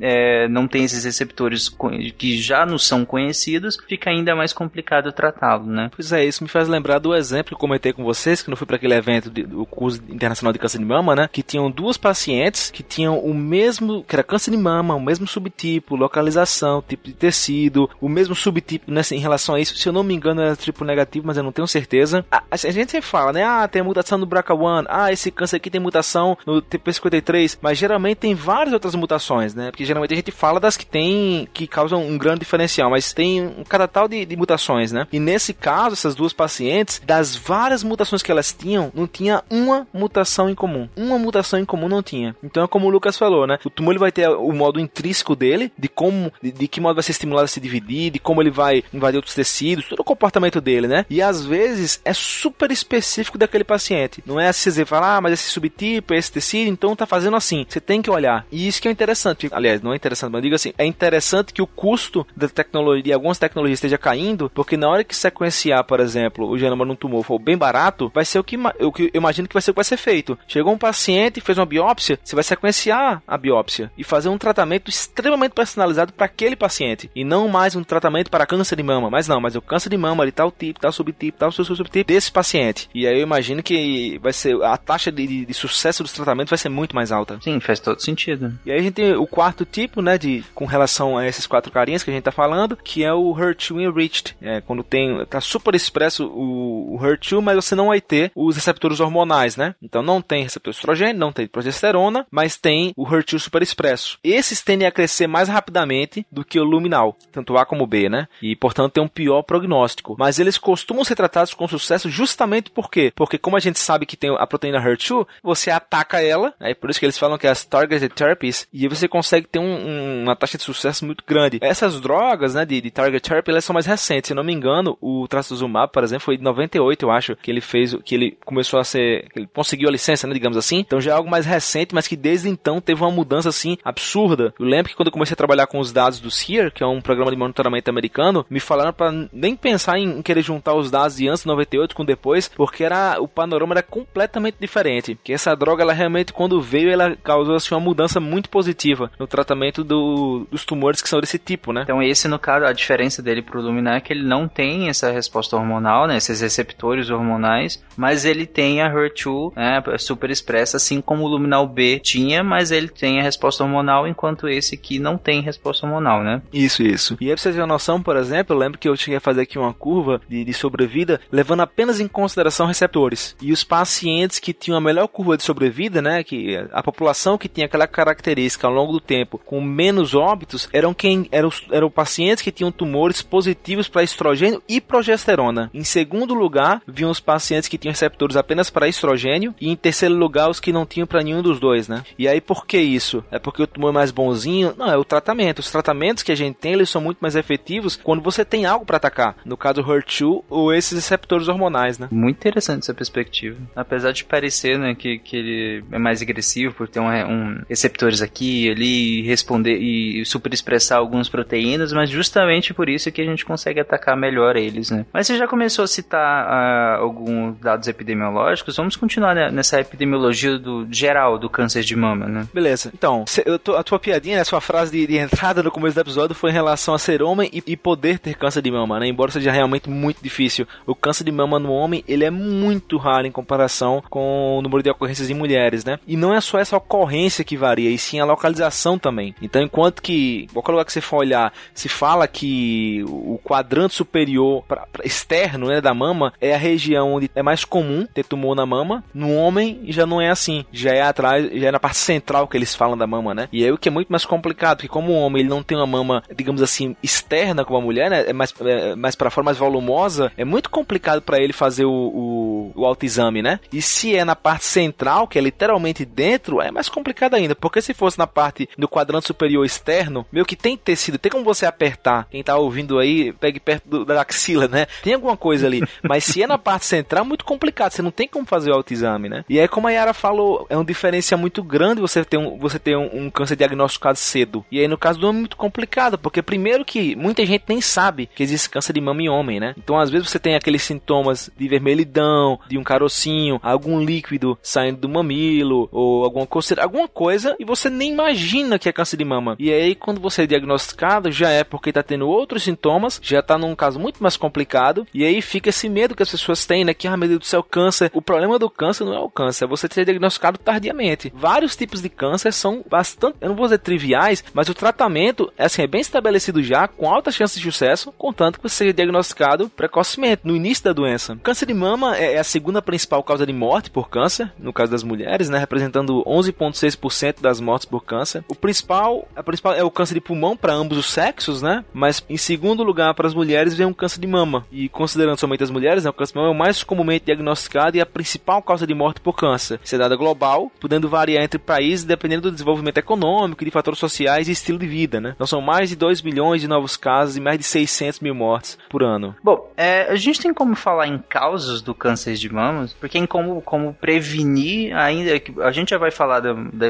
é, 0.00 0.48
não 0.48 0.66
tem 0.66 0.84
esses 0.84 1.04
receptores 1.04 1.68
que 2.16 2.40
já 2.40 2.64
não 2.64 2.78
são 2.78 3.04
conhecidos, 3.04 3.78
fica 3.88 4.10
ainda 4.10 4.34
mais 4.34 4.52
complicado 4.52 5.12
tratá-lo, 5.12 5.66
né? 5.66 5.90
Pois 5.94 6.12
é, 6.12 6.24
isso 6.24 6.42
me 6.42 6.48
faz 6.48 6.68
lembrar 6.68 6.98
do 6.98 7.14
exemplo 7.14 7.48
que 7.48 7.54
eu 7.54 7.58
comentei 7.58 7.92
com 7.92 8.04
vocês, 8.04 8.42
que 8.42 8.50
não 8.50 8.56
fui 8.56 8.66
para 8.66 8.76
aquele 8.76 8.94
evento 8.94 9.30
do 9.30 9.66
curso 9.66 10.00
internacional 10.08 10.52
de 10.52 10.58
câncer 10.58 10.78
de 10.78 10.84
mama, 10.84 11.14
né? 11.14 11.28
Que 11.30 11.42
tinham 11.42 11.70
duas 11.70 11.96
pacientes 11.96 12.70
que 12.70 12.82
tinham 12.82 13.18
o 13.18 13.34
mesmo, 13.34 14.04
que 14.04 14.14
era 14.14 14.22
câncer 14.22 14.50
de 14.50 14.56
mama, 14.56 14.94
o 14.94 15.00
mesmo 15.00 15.26
subtipo, 15.26 15.96
localização, 15.96 16.82
tipo 16.86 17.06
de 17.06 17.12
tecido, 17.12 17.88
o 18.00 18.08
mesmo 18.08 18.34
subtipo 18.34 18.90
nessa, 18.90 19.14
em 19.14 19.18
relação 19.18 19.54
a 19.54 19.60
isso. 19.60 19.76
Se 19.76 19.88
eu 19.88 19.92
não 19.92 20.02
me 20.02 20.14
engano, 20.14 20.40
era 20.40 20.56
triplo 20.56 20.86
negativo, 20.86 21.26
mas 21.26 21.36
eu 21.36 21.42
não 21.42 21.52
tenho 21.52 21.66
certeza. 21.68 22.24
A, 22.30 22.42
a 22.50 22.56
gente 22.56 22.90
sempre 22.90 23.06
fala, 23.06 23.32
né? 23.32 23.44
Ah, 23.44 23.66
tem 23.68 23.82
mutação 23.82 24.18
no 24.18 24.26
BRCA1, 24.26 24.86
ah, 24.88 25.12
esse 25.12 25.30
câncer 25.30 25.56
aqui 25.56 25.70
tem 25.70 25.80
mutação 25.80 26.36
no 26.46 26.60
TP53, 26.62 27.58
mas 27.60 27.78
geralmente 27.78 28.18
tem 28.18 28.34
várias 28.34 28.72
outras 28.72 28.94
mutações, 28.94 29.47
né? 29.54 29.70
Porque 29.70 29.84
geralmente 29.84 30.12
a 30.12 30.16
gente 30.16 30.30
fala 30.30 30.60
das 30.60 30.76
que 30.76 30.86
tem, 30.86 31.48
que 31.52 31.66
causam 31.66 32.06
um 32.06 32.18
grande 32.18 32.40
diferencial, 32.40 32.90
mas 32.90 33.12
tem 33.12 33.46
um 33.46 33.64
cada 33.64 33.86
tal 33.88 34.08
de, 34.08 34.24
de 34.24 34.36
mutações, 34.36 34.92
né? 34.92 35.06
E 35.12 35.18
nesse 35.18 35.52
caso, 35.52 35.94
essas 35.94 36.14
duas 36.14 36.32
pacientes, 36.32 37.00
das 37.04 37.36
várias 37.36 37.82
mutações 37.82 38.22
que 38.22 38.30
elas 38.30 38.52
tinham, 38.52 38.90
não 38.94 39.06
tinha 39.06 39.42
uma 39.50 39.86
mutação 39.92 40.48
em 40.48 40.54
comum. 40.54 40.88
Uma 40.96 41.18
mutação 41.18 41.58
em 41.58 41.64
comum 41.64 41.88
não 41.88 42.02
tinha. 42.02 42.34
Então 42.42 42.64
é 42.64 42.68
como 42.68 42.86
o 42.86 42.90
Lucas 42.90 43.16
falou, 43.16 43.46
né? 43.46 43.58
O 43.64 43.70
tumor 43.70 43.92
ele 43.92 43.98
vai 43.98 44.12
ter 44.12 44.28
o 44.28 44.52
modo 44.52 44.80
intrínseco 44.80 45.34
dele, 45.34 45.72
de 45.78 45.88
como, 45.88 46.32
de, 46.42 46.52
de 46.52 46.68
que 46.68 46.80
modo 46.80 46.94
vai 46.94 47.02
ser 47.02 47.12
estimulado 47.12 47.44
a 47.44 47.48
se 47.48 47.60
dividir, 47.60 48.10
de 48.10 48.18
como 48.18 48.42
ele 48.42 48.50
vai 48.50 48.84
invadir 48.92 49.16
outros 49.16 49.34
tecidos, 49.34 49.86
todo 49.88 50.00
o 50.00 50.04
comportamento 50.04 50.60
dele, 50.60 50.86
né? 50.86 51.04
E 51.08 51.20
às 51.22 51.44
vezes 51.44 52.00
é 52.04 52.12
super 52.12 52.70
específico 52.70 53.38
daquele 53.38 53.64
paciente. 53.64 54.22
Não 54.26 54.38
é 54.40 54.48
assim 54.48 54.70
você 54.70 54.84
falar, 54.84 55.16
ah, 55.16 55.20
mas 55.20 55.32
esse 55.34 55.50
subtipo, 55.50 56.14
esse 56.14 56.32
tecido, 56.32 56.70
então 56.70 56.96
tá 56.96 57.06
fazendo 57.06 57.36
assim. 57.36 57.64
Você 57.68 57.80
tem 57.80 58.02
que 58.02 58.10
olhar. 58.10 58.46
E 58.50 58.66
isso 58.66 58.80
que 58.80 58.88
é 58.88 58.90
interessante. 58.90 59.37
Aliás, 59.52 59.82
não 59.82 59.92
é 59.92 59.96
interessante, 59.96 60.30
mas 60.30 60.38
eu 60.38 60.42
digo 60.42 60.54
assim, 60.54 60.72
é 60.76 60.84
interessante 60.84 61.52
que 61.52 61.62
o 61.62 61.66
custo 61.66 62.26
da 62.36 62.48
tecnologia, 62.48 63.02
de 63.02 63.12
algumas 63.12 63.38
tecnologias 63.38 63.78
esteja 63.78 63.98
caindo, 63.98 64.50
porque 64.54 64.76
na 64.76 64.88
hora 64.88 65.04
que 65.04 65.14
sequenciar, 65.14 65.84
por 65.84 66.00
exemplo, 66.00 66.48
o 66.48 66.58
genoma 66.58 66.84
num 66.84 66.96
tumor 66.96 67.22
for 67.22 67.38
bem 67.38 67.56
barato, 67.56 68.10
vai 68.14 68.24
ser 68.24 68.38
o 68.38 68.44
que, 68.44 68.56
o 68.80 68.92
que 68.92 69.04
eu 69.04 69.10
imagino 69.14 69.48
que 69.48 69.54
vai 69.54 69.62
ser 69.62 69.70
o 69.70 69.74
que 69.74 69.78
vai 69.78 69.84
ser 69.84 69.96
feito. 69.96 70.38
Chegou 70.46 70.72
um 70.72 70.78
paciente, 70.78 71.40
fez 71.40 71.58
uma 71.58 71.66
biópsia, 71.66 72.18
você 72.22 72.34
vai 72.34 72.44
sequenciar 72.44 73.22
a 73.26 73.38
biópsia 73.38 73.90
e 73.96 74.04
fazer 74.04 74.28
um 74.28 74.38
tratamento 74.38 74.88
extremamente 74.88 75.52
personalizado 75.52 76.12
para 76.12 76.26
aquele 76.26 76.56
paciente 76.56 77.10
e 77.14 77.24
não 77.24 77.48
mais 77.48 77.76
um 77.76 77.84
tratamento 77.84 78.30
para 78.30 78.46
câncer 78.46 78.76
de 78.76 78.82
mama. 78.82 79.10
Mas 79.10 79.28
não, 79.28 79.40
mas 79.40 79.54
o 79.54 79.62
câncer 79.62 79.90
de 79.90 79.96
mama, 79.96 80.24
ele 80.24 80.32
tal 80.32 80.50
tipo, 80.50 80.80
tal 80.80 80.92
subtipo, 80.92 81.38
tal 81.38 81.52
subtipo, 81.52 82.06
desse 82.06 82.30
paciente. 82.30 82.88
E 82.94 83.06
aí 83.06 83.18
eu 83.18 83.22
imagino 83.22 83.62
que 83.62 84.18
vai 84.18 84.32
ser 84.32 84.60
a 84.62 84.76
taxa 84.76 85.10
de, 85.12 85.26
de, 85.26 85.46
de 85.46 85.54
sucesso 85.54 86.02
dos 86.02 86.12
tratamentos 86.12 86.50
vai 86.50 86.58
ser 86.58 86.68
muito 86.68 86.94
mais 86.94 87.12
alta. 87.12 87.38
Sim, 87.40 87.60
faz 87.60 87.80
todo 87.80 88.02
sentido. 88.02 88.58
E 88.64 88.72
aí 88.72 88.78
a 88.78 88.82
gente 88.82 88.94
tem 88.94 89.14
o 89.14 89.26
quarto 89.28 89.64
tipo, 89.64 90.02
né, 90.02 90.18
de 90.18 90.44
com 90.54 90.64
relação 90.64 91.16
a 91.16 91.26
esses 91.26 91.46
quatro 91.46 91.70
carinhas 91.70 92.02
que 92.02 92.10
a 92.10 92.14
gente 92.14 92.24
tá 92.24 92.32
falando, 92.32 92.76
que 92.76 93.04
é 93.04 93.12
o 93.12 93.34
HER2 93.34 93.80
enriched. 93.80 94.36
É, 94.40 94.60
quando 94.60 94.82
tem 94.82 95.24
tá 95.26 95.40
super 95.40 95.74
expresso 95.74 96.26
o, 96.26 96.96
o 96.96 96.98
HER2, 96.98 97.40
mas 97.40 97.56
você 97.56 97.74
não 97.74 97.88
vai 97.88 98.00
ter 98.00 98.32
os 98.34 98.56
receptores 98.56 99.00
hormonais, 99.00 99.56
né? 99.56 99.74
Então 99.82 100.02
não 100.02 100.20
tem 100.20 100.42
receptor 100.42 100.72
estrogênio, 100.72 101.18
não 101.18 101.32
tem 101.32 101.46
progesterona, 101.46 102.26
mas 102.30 102.56
tem 102.56 102.92
o 102.96 103.06
HER2 103.06 103.38
super 103.38 103.62
expresso. 103.62 104.18
Esses 104.24 104.62
tendem 104.62 104.86
a 104.86 104.92
crescer 104.92 105.26
mais 105.26 105.48
rapidamente 105.48 106.26
do 106.30 106.44
que 106.44 106.58
o 106.58 106.64
luminal, 106.64 107.16
tanto 107.30 107.56
A 107.56 107.64
como 107.64 107.86
B, 107.86 108.08
né? 108.08 108.28
E 108.42 108.56
portanto 108.56 108.94
tem 108.94 109.02
um 109.02 109.08
pior 109.08 109.42
prognóstico. 109.42 110.16
Mas 110.18 110.38
eles 110.38 110.58
costumam 110.58 111.04
ser 111.04 111.14
tratados 111.14 111.54
com 111.54 111.68
sucesso 111.68 112.08
justamente 112.08 112.70
por 112.70 112.90
quê? 112.90 113.12
Porque 113.14 113.38
como 113.38 113.56
a 113.56 113.60
gente 113.60 113.78
sabe 113.78 114.06
que 114.06 114.16
tem 114.16 114.34
a 114.36 114.46
proteína 114.46 114.82
HER2, 114.82 115.26
você 115.42 115.70
ataca 115.70 116.22
ela, 116.22 116.54
é 116.60 116.74
por 116.74 116.90
isso 116.90 116.98
que 116.98 117.06
eles 117.06 117.18
falam 117.18 117.38
que 117.38 117.46
é 117.46 117.50
as 117.50 117.64
targeted 117.64 118.12
therapies, 118.14 118.66
e 118.72 118.88
você 118.88 119.06
consegue 119.06 119.17
ter 119.22 119.58
um, 119.58 119.64
um, 119.64 120.22
uma 120.24 120.36
taxa 120.36 120.58
de 120.58 120.64
sucesso 120.64 121.04
muito 121.04 121.24
grande. 121.26 121.58
Essas 121.60 122.00
drogas, 122.00 122.54
né, 122.54 122.64
de, 122.64 122.80
de 122.80 122.90
target 122.90 123.22
therapy, 123.22 123.50
elas 123.50 123.64
são 123.64 123.74
mais 123.74 123.86
recentes. 123.86 124.28
Se 124.28 124.34
não 124.34 124.44
me 124.44 124.52
engano, 124.52 124.96
o 125.00 125.26
trastuzumab, 125.28 125.92
por 125.92 126.02
exemplo, 126.02 126.24
foi 126.24 126.36
em 126.36 126.42
98, 126.42 127.04
eu 127.04 127.10
acho, 127.10 127.36
que 127.36 127.50
ele 127.50 127.60
fez, 127.60 127.94
que 128.04 128.14
ele 128.14 128.36
começou 128.44 128.78
a 128.78 128.84
ser, 128.84 129.26
ele 129.34 129.48
conseguiu 129.52 129.88
a 129.88 129.92
licença, 129.92 130.26
né, 130.26 130.34
digamos 130.34 130.56
assim. 130.56 130.78
Então 130.78 131.00
já 131.00 131.12
é 131.12 131.14
algo 131.14 131.30
mais 131.30 131.46
recente, 131.46 131.94
mas 131.94 132.06
que 132.06 132.16
desde 132.16 132.48
então 132.48 132.80
teve 132.80 133.02
uma 133.02 133.10
mudança 133.10 133.48
assim 133.48 133.76
absurda. 133.84 134.54
Eu 134.58 134.66
lembro 134.66 134.90
que 134.90 134.96
quando 134.96 135.08
eu 135.08 135.12
comecei 135.12 135.34
a 135.34 135.36
trabalhar 135.36 135.66
com 135.66 135.78
os 135.78 135.92
dados 135.92 136.20
do 136.20 136.30
SEER, 136.30 136.72
que 136.72 136.82
é 136.82 136.86
um 136.86 137.00
programa 137.00 137.30
de 137.30 137.36
monitoramento 137.36 137.90
americano, 137.90 138.44
me 138.48 138.60
falaram 138.60 138.92
para 138.92 139.12
nem 139.32 139.56
pensar 139.56 139.98
em 139.98 140.22
querer 140.22 140.42
juntar 140.42 140.74
os 140.74 140.90
dados 140.90 141.16
de 141.16 141.28
antes 141.28 141.42
de 141.42 141.48
98 141.48 141.94
com 141.94 142.04
depois, 142.04 142.48
porque 142.48 142.84
era 142.84 143.20
o 143.20 143.28
panorama 143.28 143.74
era 143.74 143.82
completamente 143.82 144.56
diferente. 144.60 145.18
Que 145.22 145.32
essa 145.32 145.54
droga 145.54 145.82
ela 145.82 145.92
realmente 145.92 146.32
quando 146.32 146.60
veio 146.60 146.90
ela 146.90 147.16
causou 147.16 147.54
assim 147.54 147.74
uma 147.74 147.80
mudança 147.80 148.20
muito 148.20 148.48
positiva 148.48 149.07
no 149.18 149.26
tratamento 149.26 149.84
do, 149.84 150.46
dos 150.50 150.64
tumores 150.64 151.00
que 151.00 151.08
são 151.08 151.20
desse 151.20 151.38
tipo, 151.38 151.72
né? 151.72 151.82
Então 151.82 152.02
esse 152.02 152.28
no 152.28 152.38
caso 152.38 152.64
a 152.64 152.72
diferença 152.72 153.22
dele 153.22 153.42
pro 153.42 153.60
Luminar 153.60 153.96
é 153.96 154.00
que 154.00 154.12
ele 154.12 154.24
não 154.24 154.48
tem 154.48 154.88
essa 154.88 155.10
resposta 155.10 155.56
hormonal, 155.56 156.06
né, 156.06 156.16
esses 156.16 156.40
receptores 156.40 157.10
hormonais, 157.10 157.82
mas 157.96 158.24
ele 158.24 158.46
tem 158.46 158.82
a 158.82 158.92
HER2 158.92 159.52
né, 159.56 159.82
super 159.98 160.30
expressa, 160.30 160.76
assim 160.76 161.00
como 161.00 161.24
o 161.24 161.28
Luminal 161.28 161.66
B 161.66 162.00
tinha, 162.00 162.42
mas 162.42 162.70
ele 162.70 162.88
tem 162.88 163.20
a 163.20 163.22
resposta 163.22 163.62
hormonal, 163.62 164.06
enquanto 164.06 164.48
esse 164.48 164.74
aqui 164.74 164.98
não 164.98 165.16
tem 165.16 165.40
resposta 165.40 165.86
hormonal, 165.86 166.22
né? 166.22 166.42
Isso, 166.52 166.82
isso. 166.82 167.16
E 167.20 167.28
aí 167.28 167.34
pra 167.34 167.42
você 167.42 167.52
ter 167.52 167.60
uma 167.60 167.66
noção, 167.66 168.02
por 168.02 168.16
exemplo, 168.16 168.54
eu 168.54 168.58
lembro 168.58 168.78
que 168.78 168.88
eu 168.88 168.96
tinha 168.96 169.18
que 169.18 169.24
fazer 169.24 169.42
aqui 169.42 169.58
uma 169.58 169.72
curva 169.72 170.20
de, 170.28 170.44
de 170.44 170.54
sobrevida, 170.54 171.20
levando 171.30 171.60
apenas 171.60 172.00
em 172.00 172.08
consideração 172.08 172.66
receptores. 172.66 173.36
E 173.40 173.52
os 173.52 173.64
pacientes 173.64 174.38
que 174.38 174.52
tinham 174.52 174.78
a 174.78 174.80
melhor 174.80 175.08
curva 175.08 175.36
de 175.36 175.42
sobrevida, 175.42 176.00
né, 176.02 176.22
que 176.22 176.56
a 176.72 176.82
população 176.82 177.38
que 177.38 177.48
tinha 177.48 177.66
aquela 177.66 177.86
característica 177.86 178.66
ao 178.66 178.72
longo 178.72 178.92
do 178.92 178.97
tempo 179.00 179.38
com 179.38 179.60
menos 179.60 180.14
óbitos, 180.14 180.68
eram 180.72 180.94
quem 180.94 181.28
eram, 181.30 181.50
eram 181.70 181.90
pacientes 181.90 182.42
que 182.42 182.52
tinham 182.52 182.72
tumores 182.72 183.22
positivos 183.22 183.88
para 183.88 184.02
estrogênio 184.02 184.62
e 184.68 184.80
progesterona. 184.80 185.70
Em 185.72 185.84
segundo 185.84 186.34
lugar, 186.34 186.82
vinham 186.86 187.10
os 187.10 187.20
pacientes 187.20 187.68
que 187.68 187.78
tinham 187.78 187.92
receptores 187.92 188.36
apenas 188.36 188.70
para 188.70 188.88
estrogênio 188.88 189.54
e 189.60 189.68
em 189.68 189.76
terceiro 189.76 190.14
lugar 190.14 190.50
os 190.50 190.60
que 190.60 190.72
não 190.72 190.86
tinham 190.86 191.06
para 191.06 191.22
nenhum 191.22 191.42
dos 191.42 191.58
dois, 191.60 191.88
né? 191.88 192.02
E 192.18 192.28
aí 192.28 192.40
por 192.40 192.66
que 192.66 192.78
isso? 192.78 193.24
É 193.30 193.38
porque 193.38 193.62
o 193.62 193.66
tumor 193.66 193.90
é 193.90 193.94
mais 193.94 194.10
bonzinho? 194.10 194.74
Não, 194.76 194.90
é 194.90 194.96
o 194.96 195.04
tratamento. 195.04 195.60
Os 195.60 195.70
tratamentos 195.70 196.22
que 196.22 196.32
a 196.32 196.36
gente 196.36 196.56
tem, 196.56 196.72
eles 196.72 196.90
são 196.90 197.00
muito 197.00 197.18
mais 197.18 197.36
efetivos 197.36 197.96
quando 197.96 198.22
você 198.22 198.44
tem 198.44 198.66
algo 198.66 198.84
para 198.84 198.96
atacar. 198.96 199.36
No 199.44 199.56
caso 199.56 199.82
HER2 199.82 200.44
ou 200.48 200.72
esses 200.72 200.92
receptores 200.92 201.48
hormonais, 201.48 201.98
né? 201.98 202.08
Muito 202.10 202.36
interessante 202.36 202.82
essa 202.82 202.94
perspectiva. 202.94 203.58
Apesar 203.74 204.12
de 204.12 204.24
parecer, 204.24 204.78
né, 204.78 204.94
que, 204.94 205.18
que 205.18 205.36
ele 205.36 205.84
é 205.90 205.98
mais 205.98 206.22
agressivo 206.22 206.74
por 206.74 206.88
ter 206.88 207.00
um, 207.00 207.08
um 207.08 207.62
receptores 207.68 208.22
aqui 208.22 208.66
e 208.66 208.70
ali 208.70 208.87
responder 209.22 209.78
e 209.78 210.24
super 210.24 210.52
expressar 210.52 210.96
algumas 210.96 211.28
proteínas, 211.28 211.92
mas 211.92 212.10
justamente 212.10 212.72
por 212.72 212.88
isso 212.88 213.10
que 213.10 213.20
a 213.20 213.24
gente 213.24 213.44
consegue 213.44 213.80
atacar 213.80 214.16
melhor 214.16 214.56
eles, 214.56 214.90
né? 214.90 215.04
Mas 215.12 215.26
você 215.26 215.36
já 215.36 215.46
começou 215.46 215.84
a 215.84 215.88
citar 215.88 216.46
uh, 216.46 217.02
alguns 217.02 217.58
dados 217.58 217.88
epidemiológicos, 217.88 218.76
vamos 218.76 218.96
continuar 218.96 219.34
nessa 219.52 219.80
epidemiologia 219.80 220.58
do 220.58 220.86
geral 220.90 221.38
do 221.38 221.48
câncer 221.48 221.82
de 221.82 221.96
mama, 221.96 222.26
né? 222.26 222.46
Beleza. 222.52 222.90
Então, 222.94 223.24
tô, 223.62 223.76
a 223.76 223.82
tua 223.82 223.98
piadinha, 223.98 224.36
né, 224.36 224.42
a 224.42 224.44
sua 224.44 224.60
frase 224.60 224.92
de, 224.92 225.06
de, 225.06 225.16
entrada 225.16 225.62
no 225.62 225.70
começo 225.70 225.94
do 225.94 226.00
episódio 226.00 226.34
foi 226.34 226.50
em 226.50 226.54
relação 226.54 226.94
a 226.94 226.98
ser 226.98 227.22
homem 227.22 227.50
e, 227.52 227.62
e, 227.66 227.76
poder 227.76 228.18
ter 228.18 228.34
câncer 228.34 228.62
de 228.62 228.70
mama, 228.70 228.98
né? 229.00 229.06
Embora 229.06 229.30
seja 229.30 229.50
realmente 229.50 229.88
muito 229.88 230.22
difícil. 230.22 230.66
O 230.86 230.94
câncer 230.94 231.24
de 231.24 231.32
mama 231.32 231.58
no 231.58 231.72
homem, 231.72 232.04
ele 232.06 232.24
é 232.24 232.30
muito 232.30 232.96
raro 232.96 233.26
em 233.26 233.32
comparação 233.32 234.02
com 234.08 234.58
o 234.58 234.62
número 234.62 234.82
de 234.82 234.90
ocorrências 234.90 235.30
em 235.30 235.34
mulheres, 235.34 235.84
né? 235.84 235.98
E 236.06 236.16
não 236.16 236.34
é 236.34 236.40
só 236.40 236.58
essa 236.58 236.76
ocorrência 236.76 237.44
que 237.44 237.56
varia, 237.56 237.90
e 237.90 237.98
sim 237.98 238.20
a 238.20 238.24
localização 238.24 238.67
também. 238.98 239.34
Então, 239.40 239.62
enquanto 239.62 240.02
que, 240.02 240.46
qualquer 240.52 240.72
lugar 240.72 240.84
que 240.84 240.92
você 240.92 241.00
for 241.00 241.18
olhar, 241.18 241.52
se 241.74 241.88
fala 241.88 242.26
que 242.26 243.02
o 243.06 243.38
quadrante 243.42 243.94
superior 243.94 244.64
pra, 244.66 244.86
pra 244.86 245.04
externo 245.04 245.68
né, 245.68 245.80
da 245.80 245.94
mama 245.94 246.32
é 246.40 246.54
a 246.54 246.58
região 246.58 247.14
onde 247.14 247.30
é 247.34 247.42
mais 247.42 247.64
comum 247.64 248.06
ter 248.06 248.24
tumor 248.24 248.54
na 248.54 248.66
mama, 248.66 249.04
no 249.14 249.34
homem 249.34 249.80
já 249.88 250.06
não 250.06 250.20
é 250.20 250.30
assim, 250.30 250.64
já 250.72 250.92
é 250.92 251.02
atrás, 251.02 251.50
já 251.52 251.68
é 251.68 251.72
na 251.72 251.80
parte 251.80 251.98
central 251.98 252.46
que 252.46 252.56
eles 252.56 252.74
falam 252.74 252.96
da 252.96 253.06
mama, 253.06 253.34
né? 253.34 253.48
E 253.52 253.64
aí 253.64 253.72
o 253.72 253.78
que 253.78 253.88
é 253.88 253.92
muito 253.92 254.08
mais 254.08 254.24
complicado, 254.24 254.78
porque 254.78 254.88
como 254.88 255.12
o 255.12 255.20
homem 255.20 255.40
ele 255.40 255.48
não 255.48 255.62
tem 255.62 255.76
uma 255.76 255.86
mama, 255.86 256.22
digamos 256.34 256.62
assim, 256.62 256.96
externa 257.02 257.64
como 257.64 257.78
a 257.78 257.82
mulher, 257.82 258.10
né? 258.10 258.24
É 258.28 258.32
mais, 258.32 258.54
é, 258.60 258.94
mais 258.94 259.14
para 259.14 259.30
fora, 259.30 259.44
mais 259.44 259.58
volumosa, 259.58 260.32
é 260.36 260.44
muito 260.44 260.70
complicado 260.70 261.22
para 261.22 261.38
ele 261.38 261.52
fazer 261.52 261.84
o, 261.84 261.92
o, 261.92 262.72
o 262.74 262.84
autoexame, 262.86 263.42
né? 263.42 263.60
E 263.72 263.80
se 263.82 264.16
é 264.16 264.24
na 264.24 264.36
parte 264.36 264.64
central, 264.64 265.26
que 265.26 265.38
é 265.38 265.42
literalmente 265.42 266.04
dentro, 266.04 266.60
é 266.60 266.70
mais 266.70 266.88
complicado 266.88 267.34
ainda, 267.34 267.54
porque 267.54 267.82
se 267.82 267.94
fosse 267.94 268.18
na 268.18 268.26
parte 268.26 268.57
do 268.76 268.88
quadrante 268.88 269.26
superior 269.26 269.64
externo, 269.64 270.26
meio 270.32 270.46
que 270.46 270.56
tem 270.56 270.76
tecido, 270.76 271.18
tem 271.18 271.30
como 271.30 271.44
você 271.44 271.66
apertar, 271.66 272.26
quem 272.30 272.42
tá 272.42 272.56
ouvindo 272.56 272.98
aí, 272.98 273.32
pegue 273.32 273.60
perto 273.60 273.88
do, 273.88 274.04
da 274.04 274.20
axila, 274.20 274.66
né? 274.66 274.86
Tem 275.02 275.14
alguma 275.14 275.36
coisa 275.36 275.66
ali, 275.66 275.82
mas 276.02 276.24
se 276.24 276.42
é 276.42 276.46
na 276.46 276.58
parte 276.58 276.86
central, 276.86 277.24
é 277.24 277.28
muito 277.28 277.44
complicado, 277.44 277.92
você 277.92 278.02
não 278.02 278.10
tem 278.10 278.26
como 278.26 278.46
fazer 278.46 278.70
o 278.70 278.74
autoexame, 278.74 279.28
né? 279.28 279.44
E 279.48 279.60
aí, 279.60 279.68
como 279.68 279.86
a 279.86 279.90
Yara 279.90 280.14
falou, 280.14 280.66
é 280.70 280.76
um 280.76 280.84
diferencial 280.84 281.38
muito 281.38 281.62
grande 281.62 282.00
você 282.00 282.24
ter 282.24 282.36
um, 282.36 282.58
você 282.58 282.78
ter 282.78 282.96
um, 282.96 283.24
um 283.24 283.30
câncer 283.30 283.56
diagnosticado 283.56 284.18
cedo. 284.18 284.64
E 284.70 284.80
aí, 284.80 284.88
no 284.88 284.98
caso 284.98 285.18
do 285.18 285.28
homem, 285.28 285.38
é 285.38 285.42
muito 285.42 285.56
complicado, 285.56 286.18
porque 286.18 286.42
primeiro 286.42 286.84
que 286.84 287.14
muita 287.16 287.44
gente 287.44 287.64
nem 287.68 287.80
sabe 287.80 288.28
que 288.34 288.42
existe 288.42 288.70
câncer 288.70 288.92
de 288.92 289.00
mama 289.00 289.22
em 289.22 289.28
homem, 289.28 289.60
né? 289.60 289.74
Então, 289.76 289.98
às 289.98 290.10
vezes, 290.10 290.28
você 290.28 290.38
tem 290.38 290.54
aqueles 290.54 290.82
sintomas 290.82 291.50
de 291.56 291.68
vermelhidão, 291.68 292.58
de 292.68 292.78
um 292.78 292.84
carocinho, 292.84 293.60
algum 293.62 294.00
líquido 294.00 294.58
saindo 294.62 294.98
do 294.98 295.08
mamilo, 295.08 295.88
ou 295.92 296.24
alguma 296.24 296.46
coceira, 296.46 296.82
alguma 296.82 297.08
coisa, 297.08 297.56
e 297.58 297.64
você 297.64 297.88
nem 297.90 298.12
imagina 298.12 298.47
que 298.78 298.88
é 298.88 298.92
câncer 298.92 299.16
de 299.16 299.24
mama. 299.24 299.56
E 299.58 299.72
aí, 299.72 299.94
quando 299.94 300.20
você 300.20 300.42
é 300.42 300.46
diagnosticado, 300.46 301.30
já 301.30 301.50
é 301.50 301.64
porque 301.64 301.92
tá 301.92 302.02
tendo 302.02 302.28
outros 302.28 302.62
sintomas, 302.62 303.20
já 303.22 303.42
tá 303.42 303.58
num 303.58 303.74
caso 303.74 303.98
muito 303.98 304.22
mais 304.22 304.36
complicado, 304.36 305.06
e 305.12 305.24
aí 305.24 305.40
fica 305.42 305.68
esse 305.68 305.88
medo 305.88 306.14
que 306.14 306.22
as 306.22 306.30
pessoas 306.30 306.66
têm, 306.66 306.84
né? 306.84 306.94
Que, 306.94 307.06
ah, 307.06 307.16
meu 307.16 307.28
Deus 307.28 307.40
do 307.40 307.46
céu, 307.46 307.62
câncer. 307.62 308.10
O 308.14 308.22
problema 308.22 308.58
do 308.58 308.70
câncer 308.70 309.04
não 309.04 309.14
é 309.14 309.20
o 309.20 309.30
câncer, 309.30 309.64
é 309.64 309.68
você 309.68 309.88
ser 309.90 310.04
diagnosticado 310.04 310.58
tardiamente. 310.58 311.32
Vários 311.34 311.76
tipos 311.76 312.00
de 312.00 312.08
câncer 312.08 312.52
são 312.52 312.84
bastante, 312.88 313.36
eu 313.40 313.48
não 313.48 313.56
vou 313.56 313.66
dizer 313.66 313.78
triviais, 313.78 314.44
mas 314.52 314.68
o 314.68 314.74
tratamento 314.74 315.52
é, 315.56 315.64
assim, 315.64 315.82
é 315.82 315.86
bem 315.86 316.00
estabelecido 316.00 316.62
já, 316.62 316.88
com 316.88 317.10
altas 317.10 317.34
chances 317.34 317.58
de 317.58 317.70
sucesso, 317.70 318.12
contanto 318.12 318.58
que 318.58 318.68
você 318.68 318.76
seja 318.76 318.92
diagnosticado 318.92 319.68
precocemente, 319.68 320.42
no 320.44 320.56
início 320.56 320.84
da 320.84 320.92
doença. 320.92 321.38
Câncer 321.42 321.66
de 321.66 321.74
mama 321.74 322.16
é, 322.16 322.34
é 322.34 322.38
a 322.38 322.44
segunda 322.44 322.82
principal 322.82 323.22
causa 323.22 323.46
de 323.46 323.52
morte 323.52 323.90
por 323.90 324.08
câncer, 324.08 324.52
no 324.58 324.72
caso 324.72 324.90
das 324.90 325.02
mulheres, 325.02 325.48
né? 325.48 325.58
Representando 325.58 326.22
11,6% 326.24 327.40
das 327.40 327.60
mortes 327.60 327.86
por 327.86 328.04
câncer. 328.04 328.37
O 328.48 328.54
principal, 328.54 329.26
a 329.34 329.42
principal 329.42 329.74
é 329.74 329.82
o 329.82 329.90
câncer 329.90 330.14
de 330.14 330.20
pulmão 330.20 330.56
para 330.56 330.72
ambos 330.72 330.98
os 330.98 331.10
sexos, 331.10 331.62
né? 331.62 331.84
Mas 331.92 332.24
em 332.28 332.36
segundo 332.36 332.82
lugar 332.82 333.14
para 333.14 333.26
as 333.26 333.34
mulheres 333.34 333.74
vem 333.74 333.86
o 333.86 333.94
câncer 333.94 334.20
de 334.20 334.26
mama. 334.26 334.66
E 334.70 334.88
considerando 334.88 335.38
somente 335.38 335.62
as 335.62 335.70
mulheres, 335.70 336.04
né, 336.04 336.10
o 336.10 336.12
câncer 336.12 336.32
de 336.32 336.38
mama 336.38 336.50
é 336.50 336.54
o 336.54 336.58
mais 336.58 336.82
comumente 336.82 337.26
diagnosticado 337.26 337.96
e 337.96 338.00
a 338.00 338.06
principal 338.06 338.62
causa 338.62 338.86
de 338.86 338.94
morte 338.94 339.20
por 339.20 339.34
câncer. 339.34 339.80
Isso 339.82 339.94
é 339.94 339.98
dada 339.98 340.16
global, 340.16 340.70
podendo 340.80 341.08
variar 341.08 341.42
entre 341.42 341.58
países 341.58 342.04
dependendo 342.04 342.42
do 342.42 342.52
desenvolvimento 342.52 342.98
econômico, 342.98 343.64
de 343.64 343.70
fatores 343.70 343.98
sociais 343.98 344.48
e 344.48 344.52
estilo 344.52 344.78
de 344.78 344.86
vida, 344.86 345.20
né? 345.20 345.32
Então 345.34 345.46
são 345.46 345.60
mais 345.60 345.88
de 345.88 345.96
2 345.96 346.22
milhões 346.22 346.60
de 346.60 346.68
novos 346.68 346.96
casos 346.96 347.36
e 347.36 347.40
mais 347.40 347.58
de 347.58 347.64
600 347.64 348.20
mil 348.20 348.34
mortes 348.34 348.78
por 348.88 349.02
ano. 349.02 349.34
Bom, 349.42 349.70
é, 349.76 350.02
a 350.10 350.16
gente 350.16 350.40
tem 350.40 350.52
como 350.52 350.74
falar 350.74 351.06
em 351.06 351.18
causas 351.18 351.82
do 351.82 351.94
câncer 351.94 352.34
de 352.34 352.52
mamas, 352.52 352.92
porque 352.92 353.18
em 353.18 353.26
como, 353.26 353.60
como 353.62 353.94
prevenir 353.94 354.94
ainda, 354.96 355.30
a 355.62 355.72
gente 355.72 355.90
já 355.90 355.98
vai 355.98 356.10
falar 356.10 356.42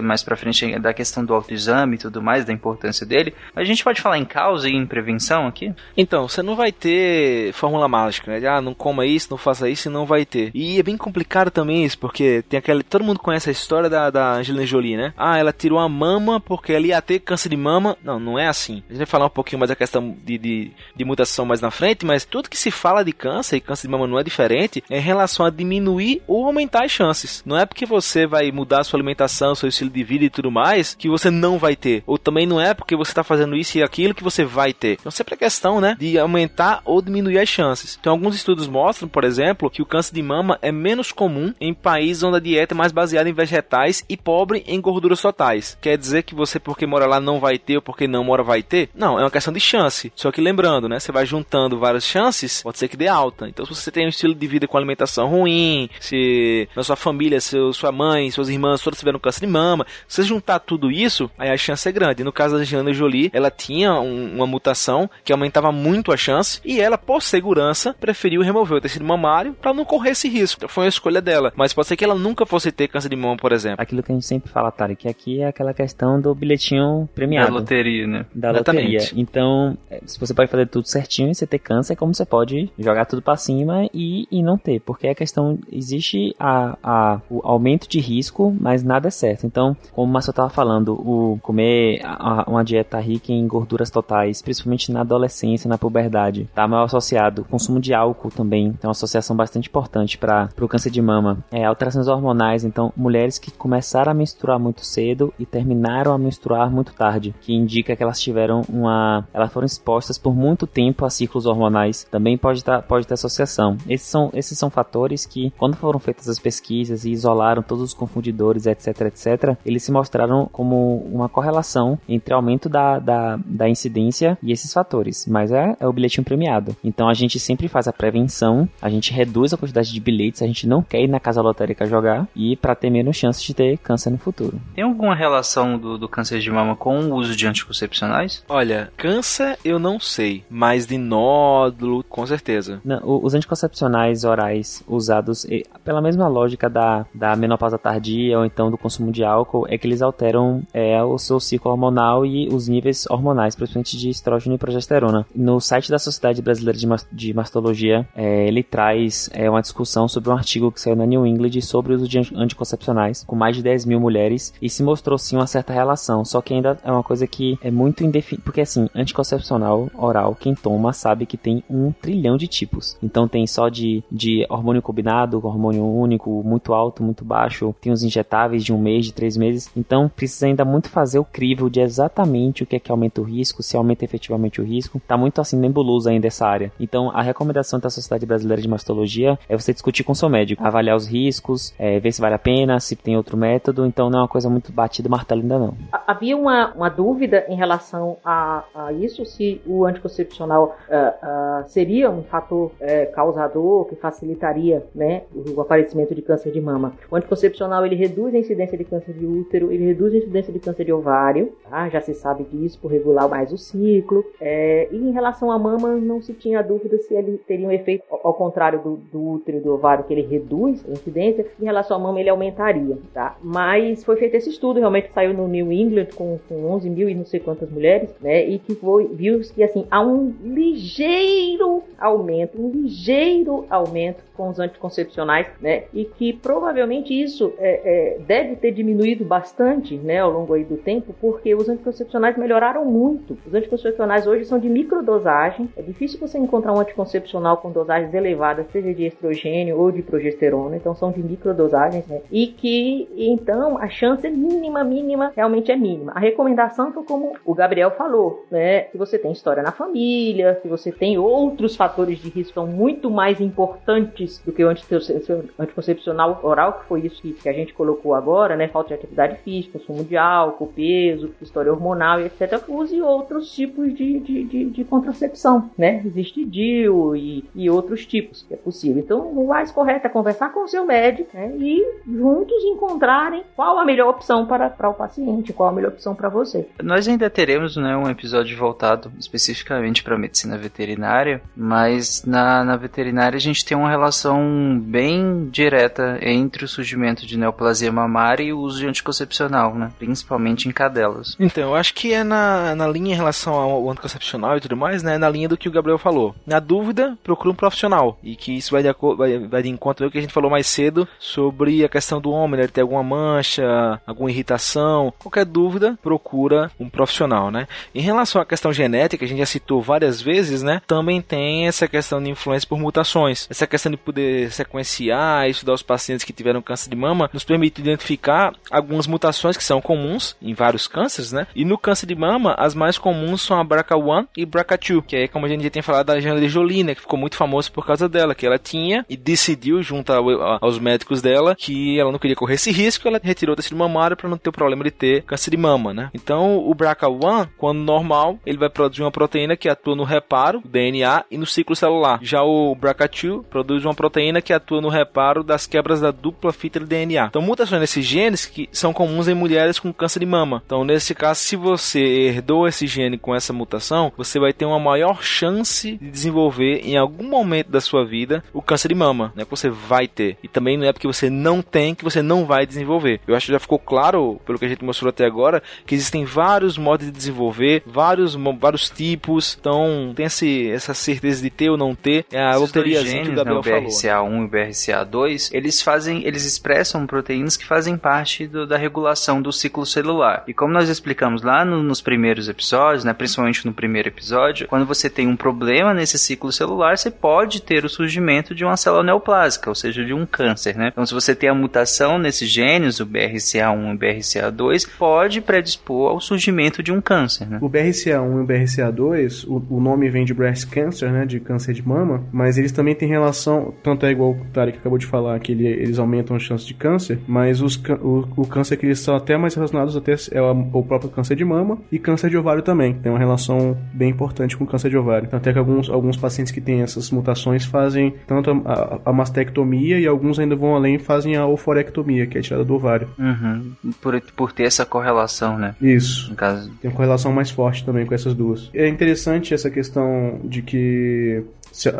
mais 0.02 0.22
pra 0.22 0.36
frente 0.36 0.78
da 0.78 0.92
questão 0.92 1.24
do 1.24 1.34
autoexame 1.38 1.96
e 1.96 1.98
tudo 1.98 2.22
mais, 2.22 2.44
da 2.44 2.52
importância 2.52 3.06
dele, 3.06 3.34
a 3.54 3.64
gente 3.64 3.82
pode 3.82 4.00
falar 4.00 4.18
em 4.18 4.24
causa 4.24 4.68
e 4.68 4.74
em 4.74 4.86
prevenção 4.86 5.46
aqui? 5.46 5.72
Então, 5.96 6.28
você 6.28 6.42
não 6.42 6.56
vai 6.56 6.72
ter 6.72 7.52
fórmula 7.52 7.88
mágica, 7.88 8.32
né? 8.32 8.46
Ah, 8.46 8.60
não 8.60 8.74
coma 8.74 9.06
isso, 9.06 9.28
não 9.30 9.38
faça 9.38 9.68
isso 9.68 9.88
e 9.88 9.92
não 9.92 10.06
vai 10.06 10.24
ter. 10.24 10.50
E 10.54 10.78
é 10.78 10.82
bem 10.82 10.96
complicado 10.96 11.50
também 11.50 11.84
isso, 11.84 11.98
porque 11.98 12.42
tem 12.48 12.58
aquela. 12.58 12.82
Todo 12.82 13.04
mundo 13.04 13.18
conhece 13.18 13.48
a 13.48 13.52
história 13.52 13.88
da, 13.88 14.10
da 14.10 14.34
Angelina 14.34 14.66
Jolie, 14.66 14.96
né? 14.96 15.12
Ah, 15.16 15.38
ela 15.38 15.52
tirou 15.52 15.78
a 15.78 15.88
mama 15.88 16.40
porque 16.40 16.72
ela 16.72 16.86
ia 16.86 17.02
ter 17.02 17.20
câncer 17.20 17.48
de 17.48 17.56
mama. 17.56 17.96
Não, 18.02 18.18
não 18.18 18.38
é 18.38 18.46
assim. 18.46 18.82
A 18.88 18.92
gente 18.92 18.98
vai 18.98 19.06
falar 19.06 19.26
um 19.26 19.30
pouquinho 19.30 19.58
mais 19.58 19.68
da 19.68 19.76
questão 19.76 20.16
de, 20.24 20.38
de, 20.38 20.70
de 20.94 21.04
mutação 21.04 21.44
mais 21.44 21.60
na 21.60 21.70
frente, 21.70 22.04
mas 22.04 22.24
tudo 22.24 22.48
que 22.48 22.56
se 22.56 22.70
fala 22.70 23.04
de 23.04 23.12
câncer, 23.12 23.56
e 23.56 23.60
câncer 23.60 23.86
de 23.86 23.90
mama 23.90 24.06
não 24.06 24.18
é 24.18 24.22
diferente, 24.22 24.82
é 24.88 24.98
em 24.98 25.02
relação 25.02 25.44
a 25.44 25.50
diminuir 25.50 26.22
ou 26.26 26.46
aumentar 26.46 26.84
as 26.84 26.90
chances. 26.90 27.42
Não 27.44 27.58
é 27.58 27.66
porque 27.66 27.86
você 27.86 28.26
vai 28.26 28.50
mudar 28.50 28.80
a 28.80 28.84
sua 28.84 28.98
alimentação, 28.98 29.54
seu 29.54 29.68
estilo 29.68 29.90
de 29.90 30.02
vida 30.02 30.24
e 30.24 30.30
tudo 30.30 30.50
mais, 30.50 30.94
que 30.94 31.08
você 31.08 31.27
não 31.30 31.58
vai 31.58 31.76
ter. 31.76 32.02
Ou 32.06 32.18
também 32.18 32.46
não 32.46 32.60
é 32.60 32.74
porque 32.74 32.96
você 32.96 33.10
está 33.10 33.22
fazendo 33.24 33.56
isso 33.56 33.78
e 33.78 33.82
aquilo 33.82 34.14
que 34.14 34.22
você 34.22 34.44
vai 34.44 34.72
ter. 34.72 34.98
Então 35.00 35.10
sempre 35.10 35.34
é 35.34 35.38
questão, 35.38 35.80
né, 35.80 35.96
de 35.98 36.18
aumentar 36.18 36.80
ou 36.84 37.00
diminuir 37.02 37.38
as 37.38 37.48
chances. 37.48 37.96
Então 38.00 38.12
alguns 38.12 38.34
estudos 38.34 38.66
mostram, 38.66 39.08
por 39.08 39.24
exemplo, 39.24 39.70
que 39.70 39.82
o 39.82 39.86
câncer 39.86 40.14
de 40.14 40.22
mama 40.22 40.58
é 40.62 40.72
menos 40.72 41.12
comum 41.12 41.52
em 41.60 41.74
países 41.74 42.22
onde 42.22 42.36
a 42.36 42.40
dieta 42.40 42.74
é 42.74 42.76
mais 42.76 42.92
baseada 42.92 43.28
em 43.28 43.32
vegetais 43.32 44.04
e 44.08 44.16
pobre 44.16 44.64
em 44.66 44.80
gorduras 44.80 45.20
totais. 45.20 45.76
Quer 45.80 45.96
dizer 45.96 46.22
que 46.22 46.34
você 46.34 46.58
porque 46.58 46.86
mora 46.86 47.06
lá 47.06 47.20
não 47.20 47.40
vai 47.40 47.58
ter 47.58 47.76
ou 47.76 47.82
porque 47.82 48.06
não 48.06 48.24
mora 48.24 48.42
vai 48.42 48.62
ter? 48.62 48.90
Não, 48.94 49.18
é 49.18 49.22
uma 49.22 49.30
questão 49.30 49.52
de 49.52 49.60
chance. 49.60 50.12
Só 50.14 50.30
que 50.30 50.40
lembrando, 50.40 50.88
né, 50.88 50.98
você 50.98 51.12
vai 51.12 51.26
juntando 51.26 51.78
várias 51.78 52.04
chances, 52.04 52.62
pode 52.62 52.78
ser 52.78 52.88
que 52.88 52.96
dê 52.96 53.08
alta. 53.08 53.48
Então 53.48 53.64
se 53.66 53.74
você 53.74 53.90
tem 53.90 54.06
um 54.06 54.10
estilo 54.10 54.34
de 54.34 54.46
vida 54.46 54.66
com 54.66 54.76
alimentação 54.76 55.28
ruim, 55.28 55.88
se 56.00 56.68
na 56.74 56.82
sua 56.82 56.96
família, 56.96 57.40
seu, 57.40 57.72
sua 57.72 57.92
mãe, 57.92 58.30
suas 58.30 58.48
irmãs 58.48 58.80
todas 58.80 58.98
tiveram 58.98 59.18
câncer 59.18 59.40
de 59.40 59.46
mama, 59.46 59.86
se 60.06 60.16
você 60.16 60.28
juntar 60.28 60.58
tudo 60.60 60.90
isso, 60.90 61.17
aí 61.38 61.50
a 61.50 61.56
chance 61.56 61.88
é 61.88 61.92
grande. 61.92 62.22
No 62.22 62.32
caso 62.32 62.54
da 62.54 62.60
Angelina 62.60 62.92
Jolie, 62.92 63.30
ela 63.32 63.50
tinha 63.50 63.94
um, 63.94 64.36
uma 64.36 64.46
mutação 64.46 65.08
que 65.24 65.32
aumentava 65.32 65.72
muito 65.72 66.12
a 66.12 66.16
chance 66.16 66.60
e 66.64 66.80
ela, 66.80 66.98
por 66.98 67.22
segurança, 67.22 67.94
preferiu 67.98 68.42
remover 68.42 68.78
o 68.78 68.80
tecido 68.80 69.04
mamário 69.04 69.54
para 69.54 69.72
não 69.72 69.84
correr 69.84 70.10
esse 70.10 70.28
risco. 70.28 70.68
Foi 70.68 70.84
uma 70.84 70.88
escolha 70.88 71.20
dela. 71.20 71.52
Mas 71.56 71.72
pode 71.72 71.88
ser 71.88 71.96
que 71.96 72.04
ela 72.04 72.14
nunca 72.14 72.44
fosse 72.46 72.70
ter 72.70 72.88
câncer 72.88 73.08
de 73.08 73.16
mama, 73.16 73.36
por 73.36 73.52
exemplo. 73.52 73.80
Aquilo 73.80 74.02
que 74.02 74.12
a 74.12 74.14
gente 74.14 74.26
sempre 74.26 74.50
fala, 74.50 74.70
Tari, 74.70 74.96
que 74.96 75.08
aqui 75.08 75.40
é 75.40 75.48
aquela 75.48 75.72
questão 75.72 76.20
do 76.20 76.34
bilhetinho 76.34 77.08
premiado. 77.14 77.52
Da 77.52 77.58
loteria, 77.58 78.06
né? 78.06 78.26
Da 78.34 78.50
Exatamente. 78.50 78.92
loteria. 78.92 79.20
Então, 79.20 79.76
é, 79.90 80.00
se 80.06 80.18
você 80.18 80.34
pode 80.34 80.50
fazer 80.50 80.66
tudo 80.66 80.86
certinho 80.86 81.30
e 81.30 81.34
você 81.34 81.46
ter 81.46 81.58
câncer, 81.58 81.94
é 81.94 81.96
como 81.96 82.14
você 82.14 82.24
pode 82.24 82.70
jogar 82.78 83.06
tudo 83.06 83.22
para 83.22 83.36
cima 83.36 83.88
e, 83.92 84.26
e 84.30 84.42
não 84.42 84.58
ter. 84.58 84.80
Porque 84.80 85.08
a 85.08 85.14
questão, 85.14 85.58
existe 85.70 86.34
a, 86.38 86.76
a, 86.82 87.20
o 87.30 87.40
aumento 87.42 87.88
de 87.88 88.00
risco, 88.00 88.54
mas 88.58 88.82
nada 88.82 89.08
é 89.08 89.10
certo. 89.10 89.46
Então, 89.46 89.76
como 89.92 90.08
o 90.08 90.12
Marcelo 90.12 90.32
estava 90.32 90.50
falando, 90.50 90.94
comer 91.42 92.00
uma 92.46 92.64
dieta 92.64 92.98
rica 92.98 93.32
em 93.32 93.46
gorduras 93.46 93.90
totais, 93.90 94.42
principalmente 94.42 94.92
na 94.92 95.00
adolescência, 95.00 95.68
na 95.68 95.78
puberdade, 95.78 96.42
está 96.42 96.66
mal 96.66 96.84
associado. 96.84 97.44
Consumo 97.44 97.80
de 97.80 97.94
álcool 97.94 98.30
também 98.30 98.72
tem 98.72 98.88
uma 98.88 98.92
associação 98.92 99.36
bastante 99.36 99.68
importante 99.68 100.18
para 100.18 100.48
o 100.60 100.68
câncer 100.68 100.90
de 100.90 101.00
mama. 101.00 101.38
É, 101.50 101.64
alterações 101.64 102.08
hormonais, 102.08 102.64
então, 102.64 102.92
mulheres 102.96 103.38
que 103.38 103.50
começaram 103.50 104.12
a 104.12 104.14
menstruar 104.14 104.58
muito 104.58 104.84
cedo 104.84 105.32
e 105.38 105.46
terminaram 105.46 106.12
a 106.12 106.18
menstruar 106.18 106.70
muito 106.70 106.92
tarde, 106.92 107.34
que 107.40 107.54
indica 107.54 107.94
que 107.94 108.02
elas 108.02 108.20
tiveram 108.20 108.62
uma. 108.68 109.26
Elas 109.32 109.52
foram 109.52 109.66
expostas 109.66 110.18
por 110.18 110.34
muito 110.34 110.66
tempo 110.66 111.04
a 111.04 111.10
ciclos 111.10 111.46
hormonais, 111.46 112.04
também 112.10 112.36
pode, 112.36 112.64
tá, 112.64 112.80
pode 112.82 113.06
ter 113.06 113.14
associação. 113.14 113.76
Esses 113.88 114.08
são, 114.08 114.30
esses 114.34 114.58
são 114.58 114.70
fatores 114.70 115.26
que, 115.26 115.52
quando 115.58 115.76
foram 115.76 115.98
feitas 115.98 116.28
as 116.28 116.38
pesquisas 116.38 117.04
e 117.04 117.10
isolaram 117.10 117.62
todos 117.62 117.84
os 117.84 117.94
confundidores, 117.94 118.66
etc, 118.66 119.00
etc, 119.02 119.56
eles 119.64 119.82
se 119.82 119.92
mostraram 119.92 120.48
como 120.50 120.87
uma 120.96 121.28
correlação 121.28 121.98
entre 122.08 122.34
aumento 122.34 122.68
da, 122.68 122.98
da, 122.98 123.38
da 123.44 123.68
incidência 123.68 124.38
e 124.42 124.52
esses 124.52 124.72
fatores. 124.72 125.26
Mas 125.26 125.52
é, 125.52 125.76
é 125.78 125.86
o 125.86 125.92
bilhetinho 125.92 126.24
premiado. 126.24 126.76
Então 126.82 127.08
a 127.08 127.14
gente 127.14 127.38
sempre 127.38 127.68
faz 127.68 127.88
a 127.88 127.92
prevenção, 127.92 128.68
a 128.80 128.88
gente 128.88 129.12
reduz 129.12 129.52
a 129.52 129.56
quantidade 129.56 129.92
de 129.92 130.00
bilhetes, 130.00 130.42
a 130.42 130.46
gente 130.46 130.66
não 130.66 130.82
quer 130.82 131.00
ir 131.00 131.08
na 131.08 131.20
casa 131.20 131.42
lotérica 131.42 131.86
jogar 131.86 132.26
e 132.34 132.56
para 132.56 132.74
ter 132.74 132.90
menos 132.90 133.16
chances 133.16 133.42
de 133.42 133.54
ter 133.54 133.78
câncer 133.78 134.10
no 134.10 134.18
futuro. 134.18 134.60
Tem 134.74 134.84
alguma 134.84 135.14
relação 135.14 135.78
do, 135.78 135.98
do 135.98 136.08
câncer 136.08 136.40
de 136.40 136.50
mama 136.50 136.76
com 136.76 136.98
o 136.98 137.14
uso 137.14 137.36
de 137.36 137.46
anticoncepcionais? 137.46 138.44
Olha, 138.48 138.90
câncer 138.96 139.58
eu 139.64 139.78
não 139.78 139.98
sei, 139.98 140.44
mas 140.48 140.86
de 140.86 140.98
nódulo, 140.98 142.04
com 142.04 142.26
certeza. 142.26 142.80
Não, 142.84 143.00
os 143.04 143.34
anticoncepcionais 143.34 144.24
orais 144.24 144.82
usados 144.86 145.46
pela 145.84 146.00
mesma 146.00 146.28
lógica 146.28 146.68
da, 146.68 147.06
da 147.14 147.34
menopausa 147.36 147.78
tardia 147.78 148.38
ou 148.38 148.44
então 148.44 148.70
do 148.70 148.78
consumo 148.78 149.10
de 149.10 149.24
álcool 149.24 149.66
é 149.68 149.76
que 149.76 149.86
eles 149.86 150.02
alteram 150.02 150.62
é, 150.78 151.02
o 151.02 151.18
seu 151.18 151.40
ciclo 151.40 151.72
hormonal 151.72 152.24
e 152.24 152.48
os 152.48 152.68
níveis 152.68 153.04
hormonais, 153.10 153.56
principalmente 153.56 153.96
de 153.96 154.10
estrógeno 154.10 154.54
e 154.54 154.58
progesterona. 154.58 155.26
No 155.34 155.60
site 155.60 155.90
da 155.90 155.98
Sociedade 155.98 156.40
Brasileira 156.40 156.78
de, 156.78 156.86
de 157.12 157.34
Mastologia, 157.34 158.08
é, 158.14 158.46
ele 158.46 158.62
traz 158.62 159.28
é, 159.32 159.50
uma 159.50 159.60
discussão 159.60 160.06
sobre 160.06 160.30
um 160.30 160.34
artigo 160.34 160.70
que 160.70 160.80
saiu 160.80 160.94
na 160.94 161.04
New 161.04 161.26
England 161.26 161.60
sobre 161.62 161.92
o 161.92 161.96
uso 161.96 162.06
de 162.06 162.18
anticoncepcionais 162.34 163.24
com 163.24 163.34
mais 163.34 163.56
de 163.56 163.62
10 163.62 163.86
mil 163.86 163.98
mulheres 163.98 164.54
e 164.62 164.70
se 164.70 164.82
mostrou 164.82 165.18
sim 165.18 165.36
uma 165.36 165.46
certa 165.46 165.72
relação, 165.72 166.24
só 166.24 166.40
que 166.40 166.54
ainda 166.54 166.78
é 166.84 166.92
uma 166.92 167.02
coisa 167.02 167.26
que 167.26 167.58
é 167.60 167.70
muito 167.70 168.04
indefinida, 168.04 168.44
porque 168.44 168.60
assim, 168.60 168.88
anticoncepcional 168.94 169.90
oral, 169.96 170.36
quem 170.38 170.54
toma 170.54 170.92
sabe 170.92 171.26
que 171.26 171.36
tem 171.36 171.64
um 171.68 171.90
trilhão 171.90 172.36
de 172.36 172.46
tipos. 172.46 172.96
Então 173.02 173.26
tem 173.26 173.46
só 173.46 173.68
de, 173.68 174.04
de 174.10 174.46
hormônio 174.48 174.82
combinado, 174.82 175.44
hormônio 175.44 175.84
único, 175.84 176.42
muito 176.44 176.72
alto, 176.72 177.02
muito 177.02 177.24
baixo, 177.24 177.74
tem 177.80 177.92
os 177.92 178.02
injetáveis 178.02 178.64
de 178.64 178.72
um 178.72 178.78
mês, 178.78 179.06
de 179.06 179.12
três 179.12 179.36
meses. 179.36 179.70
Então 179.76 180.08
precisa 180.08 180.46
ainda 180.46 180.64
muito 180.68 180.88
fazer 180.88 181.18
o 181.18 181.24
crivo 181.24 181.70
de 181.70 181.80
exatamente 181.80 182.62
o 182.62 182.66
que 182.66 182.76
é 182.76 182.78
que 182.78 182.90
aumenta 182.90 183.20
o 183.20 183.24
risco, 183.24 183.62
se 183.62 183.76
aumenta 183.76 184.04
efetivamente 184.04 184.60
o 184.60 184.64
risco. 184.64 185.00
Tá 185.06 185.16
muito 185.16 185.40
assim 185.40 185.58
nebuloso 185.58 186.08
ainda 186.08 186.26
essa 186.26 186.46
área. 186.46 186.72
Então 186.78 187.10
a 187.10 187.22
recomendação 187.22 187.80
da 187.80 187.90
Sociedade 187.90 188.26
Brasileira 188.26 188.62
de 188.62 188.68
Mastologia 188.68 189.38
é 189.48 189.56
você 189.56 189.72
discutir 189.72 190.04
com 190.04 190.14
seu 190.14 190.28
médico, 190.28 190.64
avaliar 190.64 190.96
os 190.96 191.06
riscos, 191.06 191.74
é, 191.78 191.98
ver 191.98 192.12
se 192.12 192.20
vale 192.20 192.34
a 192.34 192.38
pena, 192.38 192.78
se 192.80 192.94
tem 192.94 193.16
outro 193.16 193.36
método. 193.36 193.86
Então 193.86 194.10
não 194.10 194.20
é 194.20 194.22
uma 194.22 194.28
coisa 194.28 194.48
muito 194.48 194.72
batida 194.72 195.08
martelo 195.08 195.42
ainda 195.42 195.58
não. 195.58 195.74
Havia 196.06 196.36
uma, 196.36 196.72
uma 196.74 196.88
dúvida 196.88 197.44
em 197.48 197.56
relação 197.56 198.18
a, 198.24 198.64
a 198.74 198.92
isso, 198.92 199.24
se 199.24 199.60
o 199.66 199.84
anticoncepcional 199.84 200.76
uh, 200.88 201.62
uh, 201.62 201.68
seria 201.68 202.10
um 202.10 202.22
fator 202.22 202.72
uh, 202.80 203.12
causador 203.12 203.86
que 203.86 203.96
facilitaria 203.96 204.84
né, 204.94 205.22
o, 205.34 205.52
o 205.56 205.60
aparecimento 205.60 206.14
de 206.14 206.22
câncer 206.22 206.52
de 206.52 206.60
mama. 206.60 206.92
O 207.10 207.16
anticoncepcional 207.16 207.84
ele 207.84 207.96
reduz 207.96 208.34
a 208.34 208.38
incidência 208.38 208.76
de 208.76 208.84
câncer 208.84 209.14
de 209.14 209.26
útero, 209.26 209.72
ele 209.72 209.86
reduz 209.86 210.14
a 210.14 210.18
incidência 210.18 210.52
de 210.52 210.57
câncer 210.60 210.84
de 210.84 210.92
ovário, 210.92 211.52
tá? 211.68 211.88
já 211.88 212.00
se 212.00 212.14
sabe 212.14 212.44
disso 212.44 212.78
por 212.80 212.90
regular 212.90 213.28
mais 213.28 213.52
o 213.52 213.58
ciclo. 213.58 214.24
É, 214.40 214.88
e 214.90 214.96
em 214.96 215.12
relação 215.12 215.50
à 215.50 215.58
mama, 215.58 215.96
não 215.96 216.20
se 216.20 216.32
tinha 216.32 216.62
dúvida 216.62 216.98
se 216.98 217.14
ele 217.14 217.38
teria 217.38 217.66
um 217.66 217.72
efeito, 217.72 218.04
ao 218.10 218.34
contrário 218.34 218.80
do, 218.80 218.96
do 218.96 219.30
útero 219.30 219.58
e 219.58 219.60
do 219.60 219.74
ovário, 219.74 220.04
que 220.04 220.12
ele 220.12 220.22
reduz 220.22 220.84
a 220.88 220.92
incidência, 220.92 221.46
em 221.60 221.64
relação 221.64 221.96
à 221.96 222.00
mama 222.00 222.20
ele 222.20 222.30
aumentaria. 222.30 222.98
Tá? 223.12 223.36
Mas 223.42 224.04
foi 224.04 224.16
feito 224.16 224.34
esse 224.34 224.50
estudo, 224.50 224.80
realmente 224.80 225.10
saiu 225.12 225.32
no 225.32 225.48
New 225.48 225.72
England 225.72 226.08
com, 226.14 226.38
com 226.48 226.66
11 226.66 226.90
mil 226.90 227.08
e 227.08 227.14
não 227.14 227.24
sei 227.24 227.40
quantas 227.40 227.70
mulheres, 227.70 228.14
né? 228.20 228.44
E 228.46 228.58
que 228.58 228.74
foi, 228.74 229.06
viu 229.06 229.40
que 229.40 229.62
assim, 229.62 229.86
há 229.90 230.00
um 230.00 230.34
ligeiro 230.42 231.82
aumento, 231.98 232.60
um 232.60 232.70
ligeiro 232.70 233.64
aumento 233.68 234.22
com 234.36 234.48
os 234.48 234.58
anticoncepcionais, 234.58 235.48
né? 235.60 235.84
E 235.92 236.04
que 236.04 236.32
provavelmente 236.32 237.12
isso 237.12 237.52
é, 237.58 238.16
é, 238.16 238.18
deve 238.20 238.56
ter 238.56 238.72
diminuído 238.72 239.24
bastante, 239.24 239.96
né, 239.96 240.20
ao 240.20 240.30
longo 240.30 240.47
aí 240.54 240.64
do 240.64 240.76
tempo, 240.76 241.14
porque 241.20 241.54
os 241.54 241.68
anticoncepcionais 241.68 242.36
melhoraram 242.36 242.84
muito. 242.84 243.36
Os 243.46 243.54
anticoncepcionais 243.54 244.26
hoje 244.26 244.44
são 244.44 244.58
de 244.58 244.68
microdosagem. 244.68 245.68
É 245.76 245.82
difícil 245.82 246.18
você 246.18 246.38
encontrar 246.38 246.72
um 246.72 246.80
anticoncepcional 246.80 247.58
com 247.58 247.70
dosagens 247.70 248.12
elevadas, 248.14 248.66
seja 248.70 248.92
de 248.92 249.06
estrogênio 249.06 249.78
ou 249.78 249.90
de 249.90 250.02
progesterona. 250.02 250.76
Então 250.76 250.94
são 250.94 251.10
de 251.10 251.22
microdosagens, 251.22 252.06
né? 252.06 252.20
E 252.30 252.48
que 252.48 253.08
então 253.16 253.78
a 253.78 253.88
chance 253.88 254.26
é 254.26 254.30
mínima, 254.30 254.84
mínima, 254.84 255.32
realmente 255.34 255.70
é 255.70 255.76
mínima. 255.76 256.12
A 256.14 256.20
recomendação 256.20 256.92
foi 256.92 257.04
como 257.04 257.32
o 257.44 257.54
Gabriel 257.54 257.90
falou, 257.92 258.44
né? 258.50 258.84
Se 258.84 258.98
você 258.98 259.18
tem 259.18 259.32
história 259.32 259.62
na 259.62 259.72
família, 259.72 260.58
se 260.62 260.68
você 260.68 260.92
tem 260.92 261.18
outros 261.18 261.76
fatores 261.76 262.18
de 262.18 262.28
risco 262.28 262.54
são 262.54 262.66
muito 262.66 263.10
mais 263.10 263.40
importantes 263.40 264.38
do 264.44 264.52
que 264.52 264.64
o 264.64 264.68
anticoncepcional 264.68 266.40
oral, 266.42 266.74
que 266.74 266.86
foi 266.86 267.00
isso 267.00 267.20
que, 267.20 267.32
que 267.32 267.48
a 267.48 267.52
gente 267.52 267.72
colocou 267.74 268.14
agora, 268.14 268.56
né? 268.56 268.68
Falta 268.68 268.88
de 268.88 268.94
atividade 268.94 269.36
física, 269.42 269.78
consumo 269.78 270.04
de 270.04 270.16
álcool, 270.16 270.37
peso, 270.74 271.30
história 271.40 271.72
hormonal, 271.72 272.20
etc. 272.20 272.62
Use 272.68 273.00
outros 273.00 273.50
tipos 273.52 273.94
de, 273.94 274.20
de, 274.20 274.44
de, 274.44 274.64
de 274.70 274.84
contracepção, 274.84 275.70
né? 275.76 276.02
Existe 276.04 276.44
DIU 276.44 277.16
e, 277.16 277.44
e 277.54 277.70
outros 277.70 278.06
tipos 278.06 278.42
que 278.42 278.54
é 278.54 278.56
possível. 278.56 279.02
Então, 279.02 279.20
o 279.20 279.48
mais 279.48 279.70
correto 279.70 280.06
é 280.06 280.10
conversar 280.10 280.52
com 280.52 280.64
o 280.64 280.68
seu 280.68 280.84
médico 280.84 281.30
né? 281.34 281.52
e 281.58 281.84
juntos 282.06 282.62
encontrarem 282.64 283.42
qual 283.56 283.78
a 283.78 283.84
melhor 283.84 284.08
opção 284.08 284.46
para, 284.46 284.70
para 284.70 284.88
o 284.88 284.94
paciente, 284.94 285.52
qual 285.52 285.68
a 285.68 285.72
melhor 285.72 285.92
opção 285.92 286.14
para 286.14 286.28
você. 286.28 286.68
Nós 286.82 287.08
ainda 287.08 287.28
teremos 287.28 287.76
né, 287.76 287.96
um 287.96 288.08
episódio 288.08 288.56
voltado 288.56 289.10
especificamente 289.18 290.02
para 290.02 290.18
medicina 290.18 290.56
veterinária, 290.56 291.42
mas 291.56 292.24
na, 292.24 292.64
na 292.64 292.76
veterinária 292.76 293.36
a 293.36 293.40
gente 293.40 293.64
tem 293.64 293.76
uma 293.76 293.90
relação 293.90 294.78
bem 294.80 295.48
direta 295.50 296.18
entre 296.22 296.64
o 296.64 296.68
surgimento 296.68 297.26
de 297.26 297.38
neoplasia 297.38 297.90
mamária 297.90 298.44
e 298.44 298.52
o 298.52 298.58
uso 298.58 298.80
de 298.80 298.86
anticoncepcional, 298.86 299.74
né? 299.74 299.92
Principalmente 299.98 300.27
em 300.68 300.72
cadelas. 300.72 301.36
Então, 301.38 301.70
eu 301.70 301.74
acho 301.74 301.94
que 301.94 302.12
é 302.12 302.22
na, 302.22 302.74
na 302.74 302.86
linha 302.86 303.12
em 303.12 303.16
relação 303.16 303.54
ao 303.54 303.90
anticoncepcional 303.90 304.56
e 304.56 304.60
tudo 304.60 304.76
mais, 304.76 305.02
né? 305.02 305.18
Na 305.18 305.28
linha 305.28 305.48
do 305.48 305.56
que 305.56 305.68
o 305.68 305.72
Gabriel 305.72 305.98
falou. 305.98 306.34
Na 306.46 306.60
dúvida, 306.60 307.16
procura 307.22 307.50
um 307.50 307.54
profissional. 307.54 308.18
E 308.22 308.36
que 308.36 308.56
isso 308.56 308.70
vai 308.72 308.82
de, 308.82 308.94
vai, 309.16 309.38
vai 309.38 309.62
de 309.62 309.68
encontro 309.68 310.04
ao 310.04 310.10
que 310.10 310.18
a 310.18 310.20
gente 310.20 310.32
falou 310.32 310.50
mais 310.50 310.66
cedo 310.66 311.06
sobre 311.18 311.84
a 311.84 311.88
questão 311.88 312.20
do 312.20 312.30
homem, 312.30 312.56
né? 312.56 312.64
Ele 312.64 312.72
ter 312.72 312.82
alguma 312.82 313.02
mancha, 313.02 314.00
alguma 314.06 314.30
irritação. 314.30 315.12
Qualquer 315.18 315.44
dúvida, 315.44 315.98
procura 316.02 316.70
um 316.78 316.88
profissional, 316.88 317.50
né? 317.50 317.66
Em 317.94 318.00
relação 318.00 318.40
à 318.40 318.46
questão 318.46 318.72
genética, 318.72 319.24
a 319.24 319.28
gente 319.28 319.38
já 319.38 319.46
citou 319.46 319.82
várias 319.82 320.20
vezes, 320.20 320.62
né? 320.62 320.80
Também 320.86 321.20
tem 321.20 321.66
essa 321.66 321.88
questão 321.88 322.22
de 322.22 322.30
influência 322.30 322.68
por 322.68 322.78
mutações. 322.78 323.46
Essa 323.50 323.66
questão 323.66 323.90
de 323.90 323.98
poder 323.98 324.52
sequenciar 324.52 325.48
estudar 325.48 325.74
os 325.74 325.82
pacientes 325.82 326.24
que 326.24 326.32
tiveram 326.32 326.62
câncer 326.62 326.88
de 326.90 326.96
mama 326.96 327.30
nos 327.32 327.44
permite 327.44 327.80
identificar 327.80 328.54
algumas 328.70 329.06
mutações 329.06 329.56
que 329.56 329.64
são 329.64 329.80
comuns 329.80 330.17
em 330.40 330.54
vários 330.54 330.86
cânceres, 330.86 331.32
né? 331.32 331.46
E 331.54 331.64
no 331.64 331.78
câncer 331.78 332.06
de 332.06 332.14
mama, 332.14 332.54
as 332.58 332.74
mais 332.74 332.98
comuns 332.98 333.42
são 333.42 333.58
a 333.60 333.64
BRCA1 333.64 334.28
e 334.36 334.46
BRCA2, 334.46 335.04
que 335.06 335.16
é 335.16 335.28
como 335.28 335.46
a 335.46 335.48
gente 335.48 335.62
já 335.64 335.70
tem 335.70 335.82
falado 335.82 336.06
da 336.06 336.14
Angelina 336.14 336.48
Jolie, 336.48 336.84
né? 336.84 336.94
Que 336.94 337.00
ficou 337.00 337.18
muito 337.18 337.36
famosa 337.36 337.70
por 337.70 337.86
causa 337.86 338.08
dela, 338.08 338.34
que 338.34 338.46
ela 338.46 338.58
tinha 338.58 339.04
e 339.08 339.16
decidiu, 339.16 339.82
junto 339.82 340.12
aos 340.12 340.78
médicos 340.78 341.22
dela, 341.22 341.54
que 341.54 341.98
ela 341.98 342.12
não 342.12 342.18
queria 342.18 342.36
correr 342.36 342.54
esse 342.54 342.70
risco, 342.70 343.06
ela 343.06 343.20
retirou 343.22 343.52
o 343.52 343.56
tecido 343.56 343.76
mamário 343.76 344.16
para 344.16 344.28
não 344.28 344.36
ter 344.36 344.50
o 344.50 344.52
problema 344.52 344.84
de 344.84 344.90
ter 344.90 345.22
câncer 345.22 345.50
de 345.50 345.56
mama, 345.56 345.92
né? 345.92 346.10
Então, 346.14 346.58
o 346.58 346.74
BRCA1, 346.74 347.48
quando 347.56 347.78
normal, 347.78 348.38
ele 348.44 348.58
vai 348.58 348.68
produzir 348.68 349.02
uma 349.02 349.10
proteína 349.10 349.56
que 349.56 349.68
atua 349.68 349.94
no 349.94 350.04
reparo, 350.04 350.62
DNA, 350.64 351.24
e 351.30 351.38
no 351.38 351.46
ciclo 351.46 351.74
celular. 351.74 352.18
Já 352.22 352.42
o 352.42 352.76
BRCA2 352.76 353.44
produz 353.44 353.84
uma 353.84 353.94
proteína 353.94 354.42
que 354.42 354.52
atua 354.52 354.80
no 354.80 354.88
reparo 354.88 355.42
das 355.42 355.66
quebras 355.66 356.00
da 356.00 356.10
dupla 356.10 356.52
fita 356.52 356.80
de 356.80 356.86
DNA. 356.86 357.26
Então, 357.26 357.42
mutações 357.42 357.80
nesses 357.80 358.04
genes 358.04 358.46
que 358.46 358.68
são 358.72 358.92
comuns 358.92 359.28
em 359.28 359.34
mulheres 359.34 359.78
com 359.78 359.92
câncer 359.98 360.20
de 360.20 360.26
mama. 360.26 360.62
Então, 360.64 360.84
nesse 360.84 361.14
caso, 361.14 361.40
se 361.40 361.56
você 361.56 361.98
herdou 362.00 362.66
esse 362.68 362.86
gene 362.86 363.18
com 363.18 363.34
essa 363.34 363.52
mutação, 363.52 364.12
você 364.16 364.38
vai 364.38 364.52
ter 364.52 364.64
uma 364.64 364.78
maior 364.78 365.22
chance 365.22 365.96
de 365.96 366.10
desenvolver 366.10 366.80
em 366.84 366.96
algum 366.96 367.28
momento 367.28 367.70
da 367.70 367.80
sua 367.80 368.06
vida 368.06 368.42
o 368.52 368.62
câncer 368.62 368.88
de 368.88 368.94
mama, 368.94 369.32
né? 369.34 369.44
Que 369.44 369.50
você 369.50 369.68
vai 369.68 370.06
ter. 370.06 370.38
E 370.42 370.48
também 370.48 370.76
não 370.76 370.86
é 370.86 370.92
porque 370.92 371.06
você 371.06 371.28
não 371.28 371.60
tem 371.60 371.94
que 371.94 372.04
você 372.04 372.22
não 372.22 372.46
vai 372.46 372.64
desenvolver. 372.64 373.20
Eu 373.26 373.34
acho 373.34 373.46
que 373.46 373.52
já 373.52 373.58
ficou 373.58 373.78
claro, 373.78 374.40
pelo 374.46 374.58
que 374.58 374.64
a 374.64 374.68
gente 374.68 374.84
mostrou 374.84 375.10
até 375.10 375.26
agora, 375.26 375.62
que 375.84 375.94
existem 375.94 376.24
vários 376.24 376.78
modos 376.78 377.06
de 377.06 377.12
desenvolver, 377.12 377.82
vários, 377.84 378.36
vários 378.58 378.88
tipos. 378.88 379.56
Então, 379.60 380.12
tem 380.14 380.26
esse, 380.26 380.70
essa 380.70 380.94
certeza 380.94 381.42
de 381.42 381.50
ter 381.50 381.70
ou 381.70 381.76
não 381.76 381.94
ter. 381.94 382.24
É 382.30 382.40
a 382.40 382.56
loteria 382.56 383.02
que 383.02 383.30
o 383.30 383.34
Gabriel 383.34 383.62
né, 383.62 383.86
o 383.86 383.88
BRCA1 383.88 384.42
e 384.42 384.44
o 384.44 384.48
BRCA2, 384.48 385.50
eles 385.52 385.82
fazem, 385.82 386.24
eles 386.24 386.44
expressam 386.44 387.06
proteínas 387.06 387.56
que 387.56 387.66
fazem 387.66 387.96
parte 387.96 388.46
do, 388.46 388.66
da 388.66 388.76
regulação 388.76 389.42
do 389.42 389.52
ciclo 389.52 389.84
celular. 389.88 390.44
E 390.46 390.54
como 390.54 390.72
nós 390.72 390.88
explicamos 390.88 391.42
lá 391.42 391.64
no, 391.64 391.82
nos 391.82 392.00
primeiros 392.00 392.48
episódios, 392.48 393.04
né, 393.04 393.12
principalmente 393.12 393.66
no 393.66 393.72
primeiro 393.72 394.08
episódio, 394.08 394.68
quando 394.68 394.86
você 394.86 395.10
tem 395.10 395.26
um 395.26 395.36
problema 395.36 395.92
nesse 395.92 396.18
ciclo 396.18 396.52
celular, 396.52 396.96
você 396.96 397.10
pode 397.10 397.62
ter 397.62 397.84
o 397.84 397.88
surgimento 397.88 398.54
de 398.54 398.64
uma 398.64 398.76
célula 398.76 399.02
neoplásica, 399.02 399.68
ou 399.68 399.74
seja, 399.74 400.04
de 400.04 400.12
um 400.12 400.24
câncer, 400.24 400.76
né? 400.76 400.88
Então, 400.92 401.04
se 401.04 401.14
você 401.14 401.34
tem 401.34 401.48
a 401.48 401.54
mutação 401.54 402.18
nesses 402.18 402.48
genes, 402.48 403.00
o 403.00 403.06
BRCA1 403.06 403.92
e 403.92 403.94
o 403.94 403.98
BRCA2, 403.98 404.88
pode 404.98 405.40
predispor 405.40 406.10
ao 406.10 406.20
surgimento 406.20 406.82
de 406.82 406.92
um 406.92 407.00
câncer, 407.00 407.48
né? 407.48 407.58
O 407.60 407.68
BRCA1 407.68 408.38
e 408.38 408.42
o 408.42 408.46
BRCA2, 408.46 409.46
o, 409.46 409.76
o 409.76 409.80
nome 409.80 410.08
vem 410.08 410.24
de 410.24 410.34
breast 410.34 410.68
cancer, 410.70 411.10
né, 411.10 411.24
de 411.24 411.40
câncer 411.40 411.72
de 411.72 411.86
mama, 411.86 412.22
mas 412.32 412.58
eles 412.58 412.72
também 412.72 412.94
têm 412.94 413.08
relação, 413.08 413.74
tanto 413.82 414.06
é 414.06 414.10
igual 414.10 414.32
o 414.32 414.46
Tarek 414.52 414.78
acabou 414.78 414.98
de 414.98 415.06
falar, 415.06 415.38
que 415.40 415.52
ele, 415.52 415.66
eles 415.66 415.98
aumentam 415.98 416.36
as 416.36 416.42
chances 416.42 416.66
de 416.66 416.74
câncer, 416.74 417.18
mas 417.26 417.60
os, 417.60 417.76
o, 418.00 418.28
o 418.36 418.46
câncer 418.46 418.76
que 418.76 418.86
eles 418.86 419.00
são 419.00 419.16
até 419.16 419.36
mais 419.36 419.54
relacionados 419.54 419.77
até 419.78 420.14
é 420.32 420.40
o, 420.40 420.52
o 420.72 420.82
próprio 420.82 421.10
câncer 421.10 421.36
de 421.36 421.44
mama 421.44 421.78
e 421.90 421.98
câncer 421.98 422.30
de 422.30 422.36
ovário 422.36 422.62
também. 422.62 422.94
Tem 422.94 423.10
uma 423.10 423.18
relação 423.18 423.76
bem 423.92 424.10
importante 424.10 424.56
com 424.56 424.66
câncer 424.66 424.90
de 424.90 424.96
ovário. 424.96 425.28
Até 425.32 425.52
que 425.52 425.58
alguns, 425.58 425.88
alguns 425.88 426.16
pacientes 426.16 426.52
que 426.52 426.60
têm 426.60 426.82
essas 426.82 427.10
mutações 427.10 427.64
fazem 427.64 428.14
tanto 428.26 428.50
a, 428.50 428.72
a, 428.72 429.10
a 429.10 429.12
mastectomia 429.12 429.98
e 429.98 430.06
alguns 430.06 430.38
ainda 430.38 430.56
vão 430.56 430.74
além 430.74 430.96
e 430.96 430.98
fazem 430.98 431.36
a 431.36 431.46
oforectomia, 431.46 432.26
que 432.26 432.36
é 432.36 432.40
a 432.40 432.42
tirada 432.42 432.64
do 432.64 432.74
ovário. 432.74 433.08
Uhum. 433.18 433.72
Por, 434.00 434.20
por 434.36 434.52
ter 434.52 434.64
essa 434.64 434.84
correlação, 434.84 435.58
né? 435.58 435.74
Isso. 435.80 436.30
No 436.30 436.36
caso. 436.36 436.70
Tem 436.80 436.90
uma 436.90 436.96
correlação 436.96 437.32
mais 437.32 437.50
forte 437.50 437.84
também 437.84 438.06
com 438.06 438.14
essas 438.14 438.34
duas. 438.34 438.70
É 438.74 438.88
interessante 438.88 439.54
essa 439.54 439.70
questão 439.70 440.40
de 440.44 440.62
que 440.62 441.44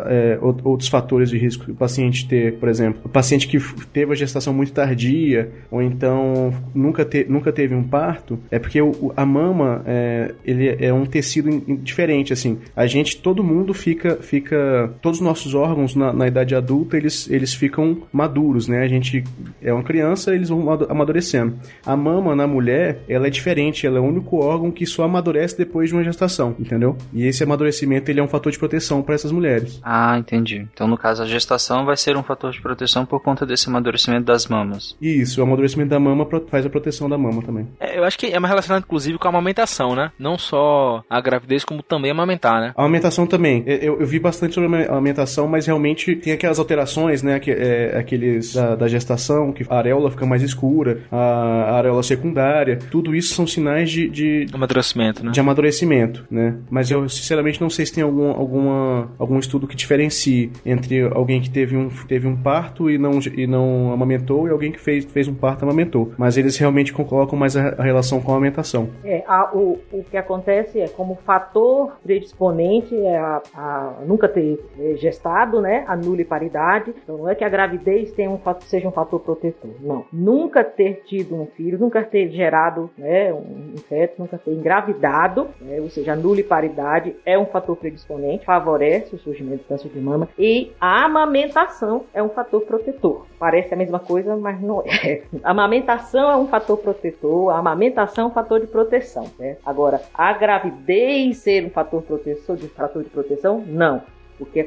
é, 0.05 0.37
outros 0.41 0.89
fatores 0.89 1.29
de 1.29 1.37
risco 1.37 1.65
que 1.65 1.71
o 1.71 1.75
paciente 1.75 2.27
ter, 2.27 2.55
por 2.55 2.69
exemplo, 2.69 3.01
o 3.05 3.09
paciente 3.09 3.47
que 3.47 3.59
teve 3.87 4.11
a 4.11 4.15
gestação 4.15 4.53
muito 4.53 4.71
tardia 4.71 5.49
ou 5.71 5.81
então 5.81 6.53
nunca, 6.73 7.05
te, 7.05 7.25
nunca 7.29 7.51
teve 7.51 7.75
um 7.75 7.83
parto, 7.83 8.39
é 8.51 8.59
porque 8.59 8.81
o, 8.81 9.13
a 9.15 9.25
mama 9.25 9.83
é, 9.85 10.33
ele 10.43 10.75
é 10.79 10.93
um 10.93 11.05
tecido 11.05 11.49
diferente, 11.81 12.33
assim. 12.33 12.59
A 12.75 12.87
gente, 12.87 13.17
todo 13.17 13.43
mundo 13.43 13.73
fica, 13.73 14.17
fica 14.17 14.91
todos 15.01 15.19
os 15.19 15.25
nossos 15.25 15.53
órgãos 15.53 15.95
na, 15.95 16.11
na 16.11 16.27
idade 16.27 16.55
adulta 16.55 16.97
eles, 16.97 17.29
eles 17.29 17.53
ficam 17.53 18.03
maduros, 18.11 18.67
né? 18.67 18.83
A 18.83 18.87
gente 18.87 19.23
é 19.61 19.73
uma 19.73 19.83
criança, 19.83 20.33
eles 20.33 20.49
vão 20.49 20.69
amadurecendo. 20.89 21.55
A 21.85 21.95
mama 21.95 22.35
na 22.35 22.47
mulher, 22.47 22.99
ela 23.07 23.27
é 23.27 23.29
diferente, 23.29 23.85
ela 23.85 23.97
é 23.97 24.01
o 24.01 24.05
único 24.05 24.37
órgão 24.37 24.71
que 24.71 24.85
só 24.85 25.03
amadurece 25.03 25.57
depois 25.57 25.89
de 25.89 25.95
uma 25.95 26.03
gestação, 26.03 26.55
entendeu? 26.59 26.97
E 27.13 27.25
esse 27.25 27.43
amadurecimento 27.43 28.09
ele 28.11 28.19
é 28.19 28.23
um 28.23 28.27
fator 28.27 28.51
de 28.51 28.59
proteção 28.59 29.01
para 29.01 29.15
essas 29.15 29.31
mulheres 29.31 29.58
mulheres. 29.59 29.79
Ah, 29.83 30.17
entendi. 30.17 30.67
Então, 30.73 30.87
no 30.87 30.97
caso, 30.97 31.23
a 31.23 31.25
gestação 31.25 31.85
vai 31.85 31.97
ser 31.97 32.17
um 32.17 32.23
fator 32.23 32.51
de 32.51 32.61
proteção 32.61 33.05
por 33.05 33.21
conta 33.21 33.45
desse 33.45 33.69
amadurecimento 33.69 34.25
das 34.25 34.47
mamas. 34.47 34.95
Isso, 35.01 35.39
o 35.39 35.43
amadurecimento 35.43 35.89
da 35.89 35.99
mama 35.99 36.27
faz 36.47 36.65
a 36.65 36.69
proteção 36.69 37.09
da 37.09 37.17
mama 37.17 37.41
também. 37.41 37.67
É, 37.79 37.97
eu 37.97 38.03
acho 38.03 38.17
que 38.17 38.27
é 38.27 38.39
mais 38.39 38.49
relacionado, 38.49 38.83
inclusive, 38.83 39.17
com 39.17 39.27
a 39.27 39.29
amamentação, 39.29 39.95
né? 39.95 40.11
Não 40.17 40.37
só 40.37 41.03
a 41.09 41.21
gravidez, 41.21 41.63
como 41.63 41.83
também 41.83 42.11
amamentar, 42.11 42.59
né? 42.61 42.73
A 42.75 42.81
amamentação 42.81 43.27
também. 43.27 43.63
Eu, 43.65 43.99
eu 43.99 44.05
vi 44.05 44.19
bastante 44.19 44.53
sobre 44.53 44.83
a 44.83 44.91
amamentação, 44.91 45.47
mas 45.47 45.65
realmente 45.65 46.15
tem 46.15 46.33
aquelas 46.33 46.59
alterações, 46.59 47.23
né? 47.23 47.39
Que, 47.39 47.51
é, 47.51 47.97
aqueles 47.97 48.53
da, 48.53 48.75
da, 48.75 48.87
gestação, 48.87 49.51
que 49.51 49.65
a 49.69 49.77
areola 49.77 50.11
fica 50.11 50.25
mais 50.25 50.41
escura, 50.41 51.01
a, 51.11 51.17
a 51.17 51.77
areola 51.77 52.03
secundária. 52.03 52.79
Tudo 52.91 53.15
isso 53.15 53.33
são 53.33 53.45
sinais 53.45 53.89
de, 53.89 54.09
de 54.09 54.45
amadurecimento, 54.53 55.23
né? 55.23 55.31
De 55.31 55.39
amadurecimento, 55.39 56.25
né? 56.29 56.57
Mas 56.69 56.89
eu, 56.91 57.07
sinceramente, 57.09 57.61
não 57.61 57.69
sei 57.69 57.85
se 57.85 57.93
tem 57.93 58.03
algum, 58.03 58.29
alguma, 58.31 59.11
algum 59.17 59.39
estudo 59.49 59.67
que 59.67 59.75
diferencie 59.75 60.51
entre 60.65 61.01
alguém 61.01 61.41
que 61.41 61.49
teve 61.49 61.75
um, 61.75 61.89
teve 62.07 62.27
um 62.27 62.35
parto 62.35 62.89
e 62.89 62.97
não, 62.97 63.19
e 63.35 63.47
não 63.47 63.91
amamentou 63.91 64.47
e 64.47 64.51
alguém 64.51 64.71
que 64.71 64.79
fez, 64.79 65.05
fez 65.05 65.27
um 65.27 65.33
parto 65.33 65.63
e 65.63 65.65
amamentou. 65.65 66.13
Mas 66.17 66.37
eles 66.37 66.57
realmente 66.57 66.93
colocam 66.93 67.37
mais 67.37 67.57
a, 67.57 67.69
a 67.69 67.83
relação 67.83 68.21
com 68.21 68.31
a 68.31 68.35
amamentação. 68.35 68.89
É, 69.03 69.23
a, 69.27 69.51
o, 69.55 69.79
o 69.91 70.03
que 70.03 70.17
acontece 70.17 70.79
é 70.79 70.87
como 70.87 71.15
fator 71.25 71.97
predisponente 72.03 72.95
é 72.95 73.17
a, 73.17 73.41
a 73.53 73.93
nunca 74.05 74.27
ter 74.27 74.59
é, 74.79 74.95
gestado, 74.95 75.61
né? 75.61 75.83
A 75.87 75.95
nula 75.95 76.23
paridade. 76.25 76.93
Então 77.03 77.17
não 77.17 77.29
é 77.29 77.35
que 77.35 77.43
a 77.43 77.49
gravidez 77.49 78.11
tenha 78.11 78.29
um, 78.29 78.39
seja 78.61 78.87
um 78.87 78.91
fator 78.91 79.19
protetor. 79.19 79.71
Não. 79.81 80.05
Nunca 80.11 80.63
ter 80.63 81.03
tido 81.05 81.35
um 81.35 81.45
filho, 81.45 81.79
nunca 81.79 82.03
ter 82.03 82.29
gerado 82.29 82.89
né, 82.97 83.33
um 83.33 83.77
feto, 83.87 84.15
nunca 84.19 84.37
ter 84.37 84.51
engravidado, 84.51 85.47
né, 85.61 85.79
ou 85.79 85.89
seja, 85.89 86.13
a 86.13 86.15
nula 86.15 86.43
paridade 86.43 87.15
é 87.25 87.37
um 87.37 87.45
fator 87.45 87.75
predisponente, 87.75 88.45
favorece 88.45 89.15
o 89.15 89.19
surgimento 89.19 89.38
surgimento 89.39 89.63
do 89.63 89.67
câncer 89.67 89.89
de 89.89 89.99
mama. 89.99 90.27
E 90.37 90.71
a 90.79 91.05
amamentação 91.05 92.05
é 92.13 92.21
um 92.21 92.29
fator 92.29 92.61
protetor. 92.61 93.25
Parece 93.39 93.73
a 93.73 93.77
mesma 93.77 93.99
coisa, 93.99 94.35
mas 94.35 94.61
não 94.61 94.83
é. 94.85 95.23
A 95.43 95.51
amamentação 95.51 96.29
é 96.29 96.35
um 96.35 96.47
fator 96.47 96.77
protetor, 96.77 97.49
a 97.51 97.59
amamentação 97.59 98.25
é 98.25 98.27
um 98.27 98.31
fator 98.31 98.59
de 98.59 98.67
proteção. 98.67 99.29
Né? 99.37 99.57
Agora, 99.65 100.01
a 100.13 100.33
gravidez 100.33 101.37
ser 101.37 101.65
um 101.65 101.69
fator 101.69 102.01
protetor, 102.01 102.57
de 102.57 102.67
fator 102.67 103.03
de 103.03 103.09
proteção, 103.09 103.63
não 103.65 104.01
o 104.39 104.45
que 104.45 104.59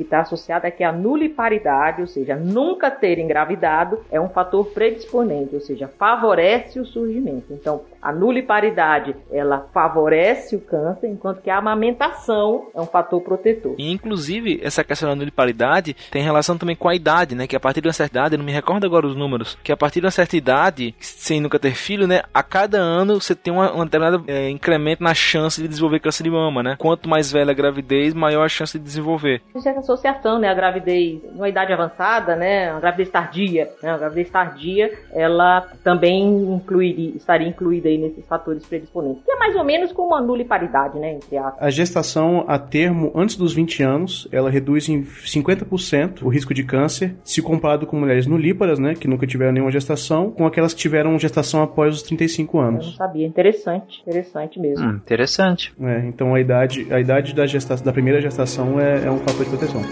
está 0.00 0.20
associado 0.20 0.66
é 0.66 0.70
que 0.70 0.82
a 0.82 0.92
nuliparidade, 0.92 2.00
ou 2.00 2.06
seja, 2.06 2.36
nunca 2.36 2.90
ter 2.90 3.18
engravidado, 3.18 4.00
é 4.10 4.20
um 4.20 4.28
fator 4.28 4.66
predisponente, 4.66 5.54
ou 5.54 5.60
seja, 5.60 5.88
favorece 5.98 6.80
o 6.80 6.86
surgimento. 6.86 7.52
Então, 7.52 7.82
a 8.00 8.12
nuliparidade, 8.12 9.14
ela 9.30 9.68
favorece 9.72 10.56
o 10.56 10.60
câncer, 10.60 11.08
enquanto 11.08 11.40
que 11.40 11.50
a 11.50 11.58
amamentação 11.58 12.68
é 12.74 12.80
um 12.80 12.86
fator 12.86 13.20
protetor. 13.20 13.74
E, 13.78 13.92
inclusive, 13.92 14.60
essa 14.62 14.82
questão 14.82 15.08
da 15.08 15.14
nuliparidade 15.14 15.94
tem 16.10 16.22
relação 16.22 16.58
também 16.58 16.74
com 16.74 16.88
a 16.88 16.94
idade, 16.94 17.34
né? 17.34 17.46
Que 17.46 17.54
a 17.54 17.60
partir 17.60 17.80
de 17.80 17.86
uma 17.86 17.92
certa 17.92 18.18
idade, 18.18 18.34
eu 18.34 18.38
não 18.38 18.44
me 18.44 18.52
recordo 18.52 18.84
agora 18.84 19.06
os 19.06 19.14
números, 19.14 19.56
que 19.62 19.70
a 19.70 19.76
partir 19.76 20.00
de 20.00 20.06
uma 20.06 20.10
certa 20.10 20.36
idade, 20.36 20.94
sem 20.98 21.40
nunca 21.40 21.58
ter 21.58 21.74
filho, 21.74 22.06
né? 22.08 22.22
A 22.32 22.42
cada 22.42 22.78
ano 22.78 23.20
você 23.20 23.34
tem 23.34 23.52
um 23.52 23.84
determinado 23.84 24.24
é, 24.26 24.50
incremento 24.50 25.02
na 25.02 25.14
chance 25.14 25.60
de 25.60 25.68
desenvolver 25.68 26.00
câncer 26.00 26.24
de 26.24 26.30
mama, 26.30 26.62
né? 26.62 26.76
Quanto 26.78 27.08
mais 27.08 27.30
velha 27.30 27.52
a 27.52 27.54
gravidez, 27.54 28.14
maior 28.14 28.44
a 28.44 28.48
chance 28.48 28.78
de 28.78 28.84
desenvolver 28.84 29.01
desenvolver. 29.02 29.42
Existe 29.50 29.68
essa 29.68 29.80
associação, 29.80 30.38
né? 30.38 30.48
A 30.48 30.54
gravidez 30.54 31.20
numa 31.34 31.48
idade 31.48 31.72
avançada, 31.72 32.36
né? 32.36 32.70
A 32.70 32.80
gravidez 32.80 33.10
tardia, 33.10 33.68
né? 33.82 33.90
A 33.90 33.98
gravidez 33.98 34.30
tardia, 34.30 34.92
ela 35.12 35.66
também 35.82 36.24
incluiria, 36.54 37.16
estaria 37.16 37.48
incluída 37.48 37.88
aí 37.88 37.98
nesses 37.98 38.24
fatores 38.26 38.64
predisponentes. 38.66 39.22
Que 39.24 39.32
é 39.32 39.36
mais 39.36 39.54
ou 39.56 39.64
menos 39.64 39.92
como 39.92 40.14
a 40.14 40.20
nuliparidade, 40.20 40.98
né? 40.98 41.12
Entre 41.14 41.36
aspas. 41.36 41.62
A 41.62 41.70
gestação 41.70 42.44
a 42.48 42.58
termo 42.58 43.12
antes 43.14 43.36
dos 43.36 43.52
20 43.52 43.82
anos, 43.82 44.28
ela 44.32 44.50
reduz 44.50 44.88
em 44.88 45.02
50% 45.04 46.22
o 46.22 46.28
risco 46.28 46.54
de 46.54 46.64
câncer, 46.64 47.14
se 47.24 47.42
comparado 47.42 47.86
com 47.86 47.96
mulheres 47.96 48.26
nulíparas, 48.26 48.78
né? 48.78 48.94
Que 48.94 49.08
nunca 49.08 49.26
tiveram 49.26 49.52
nenhuma 49.52 49.70
gestação, 49.72 50.30
com 50.30 50.46
aquelas 50.46 50.72
que 50.72 50.80
tiveram 50.80 51.18
gestação 51.18 51.62
após 51.62 51.96
os 51.96 52.02
35 52.02 52.56
Eu 52.56 52.62
não 52.62 52.68
anos. 52.68 52.96
sabia. 52.96 53.26
Interessante. 53.26 54.00
Interessante 54.02 54.60
mesmo. 54.60 54.84
Hum, 54.86 54.94
interessante. 54.96 55.72
É, 55.80 55.98
então 56.06 56.34
a 56.34 56.40
idade, 56.40 56.86
a 56.92 57.00
idade 57.00 57.34
da, 57.34 57.46
gesta 57.46 57.76
da 57.76 57.92
primeira 57.92 58.20
gestação 58.20 58.78
é, 58.78 58.91
é 58.98 59.10
um 59.10 59.18
fator 59.18 59.44
de 59.44 59.50
proteção. 59.50 59.82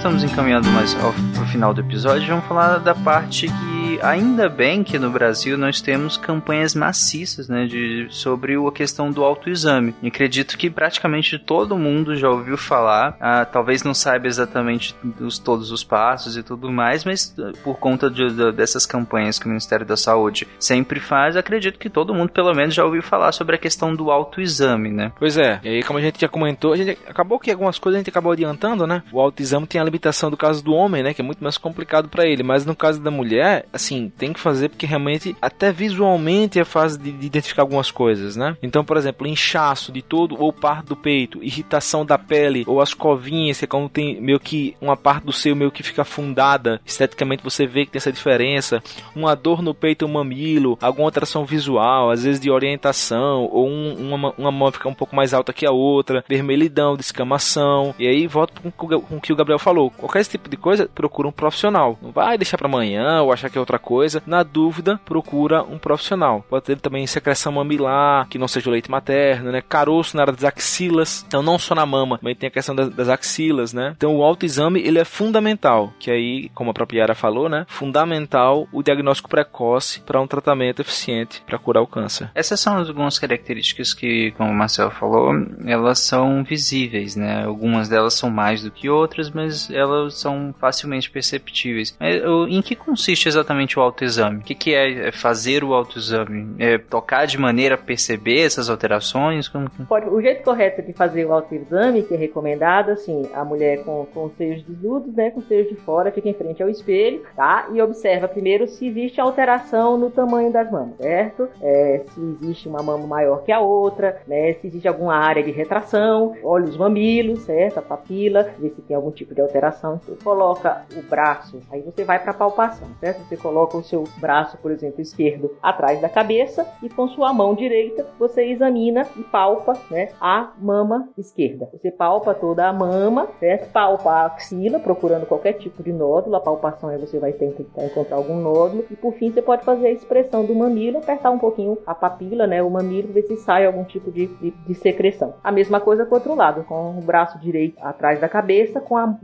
Estamos 0.00 0.24
encaminhando 0.24 0.66
mais 0.70 0.96
ao 1.04 1.12
final 1.48 1.74
do 1.74 1.82
episódio, 1.82 2.26
vamos 2.26 2.46
falar 2.46 2.78
da 2.78 2.94
parte 2.94 3.46
que 3.46 3.79
ainda 4.02 4.48
bem 4.48 4.82
que 4.82 4.98
no 4.98 5.10
Brasil 5.10 5.56
nós 5.58 5.80
temos 5.80 6.16
campanhas 6.16 6.74
maciças, 6.74 7.48
né, 7.48 7.66
de, 7.66 8.06
sobre 8.10 8.54
a 8.56 8.72
questão 8.72 9.10
do 9.10 9.22
autoexame. 9.24 9.94
E 10.02 10.08
acredito 10.08 10.56
que 10.58 10.70
praticamente 10.70 11.38
todo 11.38 11.76
mundo 11.78 12.16
já 12.16 12.28
ouviu 12.28 12.56
falar, 12.56 13.16
ah, 13.20 13.44
talvez 13.44 13.82
não 13.82 13.94
saiba 13.94 14.26
exatamente 14.26 14.94
os, 15.20 15.38
todos 15.38 15.70
os 15.70 15.82
passos 15.84 16.36
e 16.36 16.42
tudo 16.42 16.70
mais, 16.70 17.04
mas 17.04 17.34
ah, 17.38 17.52
por 17.62 17.78
conta 17.78 18.10
de- 18.10 18.30
de- 18.30 18.52
dessas 18.52 18.86
campanhas 18.86 19.38
que 19.38 19.46
o 19.46 19.48
Ministério 19.48 19.86
da 19.86 19.96
Saúde 19.96 20.46
sempre 20.58 21.00
faz, 21.00 21.36
acredito 21.36 21.78
que 21.78 21.90
todo 21.90 22.14
mundo 22.14 22.30
pelo 22.30 22.54
menos 22.54 22.74
já 22.74 22.84
ouviu 22.84 23.02
falar 23.02 23.32
sobre 23.32 23.56
a 23.56 23.58
questão 23.58 23.94
do 23.94 24.10
autoexame, 24.10 24.90
né? 24.90 25.12
Pois 25.18 25.36
é, 25.36 25.60
e 25.62 25.68
aí 25.68 25.82
como 25.82 25.98
a 25.98 26.02
gente 26.02 26.20
já 26.20 26.28
comentou, 26.28 26.72
a 26.72 26.76
gente 26.76 26.98
acabou 27.08 27.38
que 27.38 27.50
algumas 27.50 27.78
coisas 27.78 27.96
a 27.96 28.00
gente 28.00 28.10
acabou 28.10 28.32
adiantando, 28.32 28.86
né? 28.86 29.02
O 29.12 29.20
autoexame 29.20 29.66
tem 29.66 29.80
a 29.80 29.84
limitação 29.84 30.30
do 30.30 30.36
caso 30.36 30.62
do 30.64 30.72
homem, 30.72 31.02
né? 31.02 31.14
Que 31.14 31.20
é 31.20 31.24
muito 31.24 31.42
mais 31.42 31.56
complicado 31.58 32.08
pra 32.08 32.26
ele, 32.26 32.42
mas 32.42 32.64
no 32.66 32.74
caso 32.74 33.00
da 33.00 33.10
mulher, 33.10 33.66
assim, 33.72 33.89
tem 34.16 34.32
que 34.32 34.38
fazer 34.40 34.68
porque 34.68 34.86
realmente, 34.86 35.34
até 35.40 35.72
visualmente 35.72 36.58
é 36.58 36.64
fácil 36.64 36.98
de, 37.00 37.10
de 37.12 37.26
identificar 37.26 37.62
algumas 37.62 37.90
coisas, 37.90 38.36
né? 38.36 38.56
Então, 38.62 38.84
por 38.84 38.96
exemplo, 38.96 39.26
inchaço 39.26 39.90
de 39.90 40.02
todo 40.02 40.36
ou 40.38 40.52
parte 40.52 40.86
do 40.86 40.96
peito, 40.96 41.42
irritação 41.42 42.04
da 42.04 42.16
pele 42.18 42.64
ou 42.66 42.80
as 42.80 42.94
covinhas, 42.94 43.58
que 43.58 43.64
é 43.64 43.68
quando 43.68 43.88
tem 43.88 44.20
meio 44.20 44.38
que 44.38 44.76
uma 44.80 44.96
parte 44.96 45.24
do 45.24 45.32
seu 45.32 45.56
meio 45.56 45.70
que 45.70 45.82
fica 45.82 46.02
afundada, 46.02 46.80
esteticamente 46.84 47.42
você 47.42 47.66
vê 47.66 47.84
que 47.84 47.92
tem 47.92 47.98
essa 47.98 48.12
diferença, 48.12 48.82
uma 49.16 49.34
dor 49.34 49.62
no 49.62 49.74
peito 49.74 50.02
ou 50.02 50.08
mamilo, 50.08 50.78
alguma 50.80 51.06
alteração 51.08 51.44
visual, 51.44 52.10
às 52.10 52.22
vezes 52.24 52.40
de 52.40 52.50
orientação, 52.50 53.48
ou 53.50 53.66
um- 53.68 54.12
uma, 54.14 54.34
uma 54.36 54.52
mão 54.52 54.70
ficar 54.72 54.88
um 54.88 54.94
pouco 54.94 55.14
mais 55.16 55.32
alta 55.34 55.52
que 55.52 55.66
a 55.66 55.70
outra, 55.72 56.24
vermelhidão, 56.28 56.96
descamação, 56.96 57.94
e 57.98 58.06
aí 58.06 58.26
volta 58.26 58.54
com, 58.60 58.70
com 58.70 59.16
o 59.16 59.20
que 59.20 59.32
o 59.32 59.36
Gabriel 59.36 59.58
falou. 59.58 59.90
Qualquer 59.90 60.20
esse 60.20 60.30
tipo 60.30 60.48
de 60.48 60.56
coisa, 60.56 60.88
procura 60.94 61.28
um 61.28 61.32
profissional. 61.32 61.98
Não 62.02 62.10
vai 62.10 62.36
deixar 62.36 62.56
pra 62.58 62.68
amanhã 62.68 63.22
ou 63.22 63.32
achar 63.32 63.48
que 63.50 63.56
é 63.56 63.60
outra 63.60 63.78
coisa. 63.80 64.22
Na 64.26 64.42
dúvida, 64.42 65.00
procura 65.04 65.62
um 65.62 65.78
profissional. 65.78 66.44
Pode 66.48 66.64
ter 66.64 66.78
também 66.78 67.06
secreção 67.06 67.52
mamilar, 67.52 68.28
que 68.28 68.38
não 68.38 68.48
seja 68.48 68.68
o 68.68 68.72
leite 68.72 68.90
materno, 68.90 69.50
né? 69.50 69.60
Caroço 69.60 70.16
na 70.16 70.22
área 70.22 70.32
das 70.32 70.44
axilas, 70.44 71.24
então 71.26 71.42
não 71.42 71.58
só 71.58 71.74
na 71.74 71.86
mama, 71.86 72.18
também 72.18 72.34
tem 72.34 72.48
a 72.48 72.50
questão 72.50 72.74
das, 72.74 72.90
das 72.90 73.08
axilas, 73.08 73.72
né? 73.72 73.94
Então 73.96 74.16
o 74.16 74.22
autoexame, 74.22 74.80
ele 74.80 74.98
é 74.98 75.04
fundamental, 75.04 75.92
que 75.98 76.10
aí, 76.10 76.50
como 76.54 76.70
a 76.70 76.74
própria 76.74 77.00
Yara 77.00 77.14
falou, 77.14 77.48
né? 77.48 77.64
Fundamental 77.68 78.68
o 78.72 78.82
diagnóstico 78.82 79.28
precoce 79.28 80.00
para 80.00 80.20
um 80.20 80.26
tratamento 80.26 80.80
eficiente 80.80 81.42
para 81.46 81.58
curar 81.58 81.82
o 81.82 81.86
câncer. 81.86 82.30
Essas 82.34 82.60
são 82.60 82.76
algumas 82.78 83.18
características 83.18 83.94
que, 83.94 84.32
como 84.32 84.50
o 84.50 84.54
Marcelo 84.54 84.90
falou, 84.90 85.32
elas 85.66 85.98
são 86.00 86.42
visíveis, 86.44 87.16
né? 87.16 87.44
Algumas 87.44 87.88
delas 87.88 88.14
são 88.14 88.30
mais 88.30 88.62
do 88.62 88.70
que 88.70 88.88
outras, 88.88 89.30
mas 89.30 89.70
elas 89.70 90.14
são 90.14 90.54
facilmente 90.58 91.10
perceptíveis. 91.10 91.96
Mas, 91.98 92.22
em 92.48 92.62
que 92.62 92.74
consiste 92.74 93.28
exatamente 93.28 93.59
o 93.78 93.80
autoexame? 93.82 94.38
O 94.38 94.42
que, 94.42 94.54
que 94.54 94.74
é 94.74 95.10
fazer 95.12 95.62
o 95.64 95.74
autoexame? 95.74 96.54
É 96.58 96.78
tocar 96.78 97.26
de 97.26 97.38
maneira 97.38 97.74
a 97.74 97.78
perceber 97.78 98.40
essas 98.44 98.68
alterações? 98.70 99.48
Como 99.48 99.68
que- 99.68 99.84
Pode- 99.84 100.08
o 100.08 100.20
jeito 100.20 100.42
correto 100.42 100.82
de 100.82 100.92
fazer 100.92 101.24
o 101.26 101.32
autoexame, 101.32 102.02
que 102.02 102.14
é 102.14 102.16
recomendado, 102.16 102.90
assim, 102.90 103.22
a 103.34 103.44
mulher 103.44 103.84
com, 103.84 104.06
com 104.12 104.24
os 104.26 104.32
seios 104.36 104.62
desnudos, 104.62 105.14
né, 105.14 105.30
com 105.30 105.40
os 105.40 105.46
seios 105.48 105.68
de 105.68 105.76
fora, 105.76 106.10
fica 106.12 106.28
em 106.28 106.34
frente 106.34 106.62
ao 106.62 106.68
espelho, 106.68 107.22
tá? 107.36 107.68
E 107.72 107.80
observa 107.82 108.26
primeiro 108.28 108.66
se 108.68 108.86
existe 108.86 109.20
alteração 109.20 109.96
no 109.98 110.10
tamanho 110.10 110.52
das 110.52 110.70
mamas, 110.70 110.96
certo? 110.98 111.48
É, 111.60 112.02
se 112.14 112.20
existe 112.20 112.68
uma 112.68 112.82
mama 112.82 113.06
maior 113.06 113.42
que 113.44 113.52
a 113.52 113.60
outra, 113.60 114.20
né? 114.26 114.54
Se 114.54 114.66
existe 114.66 114.88
alguma 114.88 115.14
área 115.16 115.42
de 115.42 115.50
retração, 115.50 116.34
olha 116.42 116.64
os 116.64 116.76
mamilos, 116.76 117.40
certo? 117.42 117.78
A 117.78 117.82
papila, 117.82 118.48
vê 118.58 118.70
se 118.70 118.80
tem 118.82 118.96
algum 118.96 119.10
tipo 119.10 119.34
de 119.34 119.40
alteração. 119.40 120.00
Coloca 120.22 120.82
o 120.96 121.02
braço, 121.02 121.60
aí 121.72 121.80
você 121.82 122.04
vai 122.04 122.18
para 122.18 122.32
palpação, 122.32 122.88
certo? 123.00 123.20
Você 123.28 123.36
coloca 123.36 123.49
o 123.50 123.82
seu 123.82 124.04
braço, 124.18 124.56
por 124.58 124.70
exemplo, 124.70 125.00
esquerdo 125.00 125.50
atrás 125.62 126.00
da 126.00 126.08
cabeça 126.08 126.66
e 126.82 126.88
com 126.88 127.08
sua 127.08 127.32
mão 127.32 127.54
direita 127.54 128.06
você 128.18 128.44
examina 128.44 129.06
e 129.16 129.22
palpa, 129.22 129.74
né, 129.90 130.10
a 130.20 130.52
mama 130.58 131.08
esquerda. 131.16 131.68
Você 131.72 131.90
palpa 131.90 132.34
toda 132.34 132.68
a 132.68 132.72
mama, 132.72 133.28
certo? 133.38 133.70
Palpa 133.72 134.10
a 134.10 134.26
axila, 134.26 134.78
procurando 134.78 135.26
qualquer 135.26 135.54
tipo 135.54 135.82
de 135.82 135.92
nódulo. 135.92 136.36
A 136.36 136.40
palpação 136.40 136.88
aí 136.88 136.98
você 136.98 137.18
vai 137.18 137.32
tentar 137.32 137.84
encontrar 137.84 138.16
algum 138.16 138.36
nódulo. 138.36 138.84
E 138.90 138.96
por 138.96 139.12
fim 139.14 139.30
você 139.30 139.42
pode 139.42 139.64
fazer 139.64 139.88
a 139.88 139.92
expressão 139.92 140.44
do 140.44 140.54
mamilo, 140.54 140.98
apertar 140.98 141.30
um 141.30 141.38
pouquinho 141.38 141.78
a 141.86 141.94
papila, 141.94 142.46
né, 142.46 142.62
o 142.62 142.70
mamilo, 142.70 143.12
ver 143.12 143.22
se 143.22 143.36
sai 143.36 143.66
algum 143.66 143.84
tipo 143.84 144.10
de, 144.10 144.26
de, 144.26 144.50
de 144.50 144.74
secreção. 144.74 145.34
A 145.42 145.50
mesma 145.50 145.80
coisa 145.80 146.04
com 146.04 146.14
o 146.14 146.18
outro 146.18 146.34
lado, 146.34 146.64
com 146.64 146.98
o 146.98 147.02
braço 147.02 147.38
direito 147.38 147.78
atrás 147.80 148.20
da 148.20 148.28
cabeça, 148.28 148.80
com 148.80 148.96
a, 148.96 149.14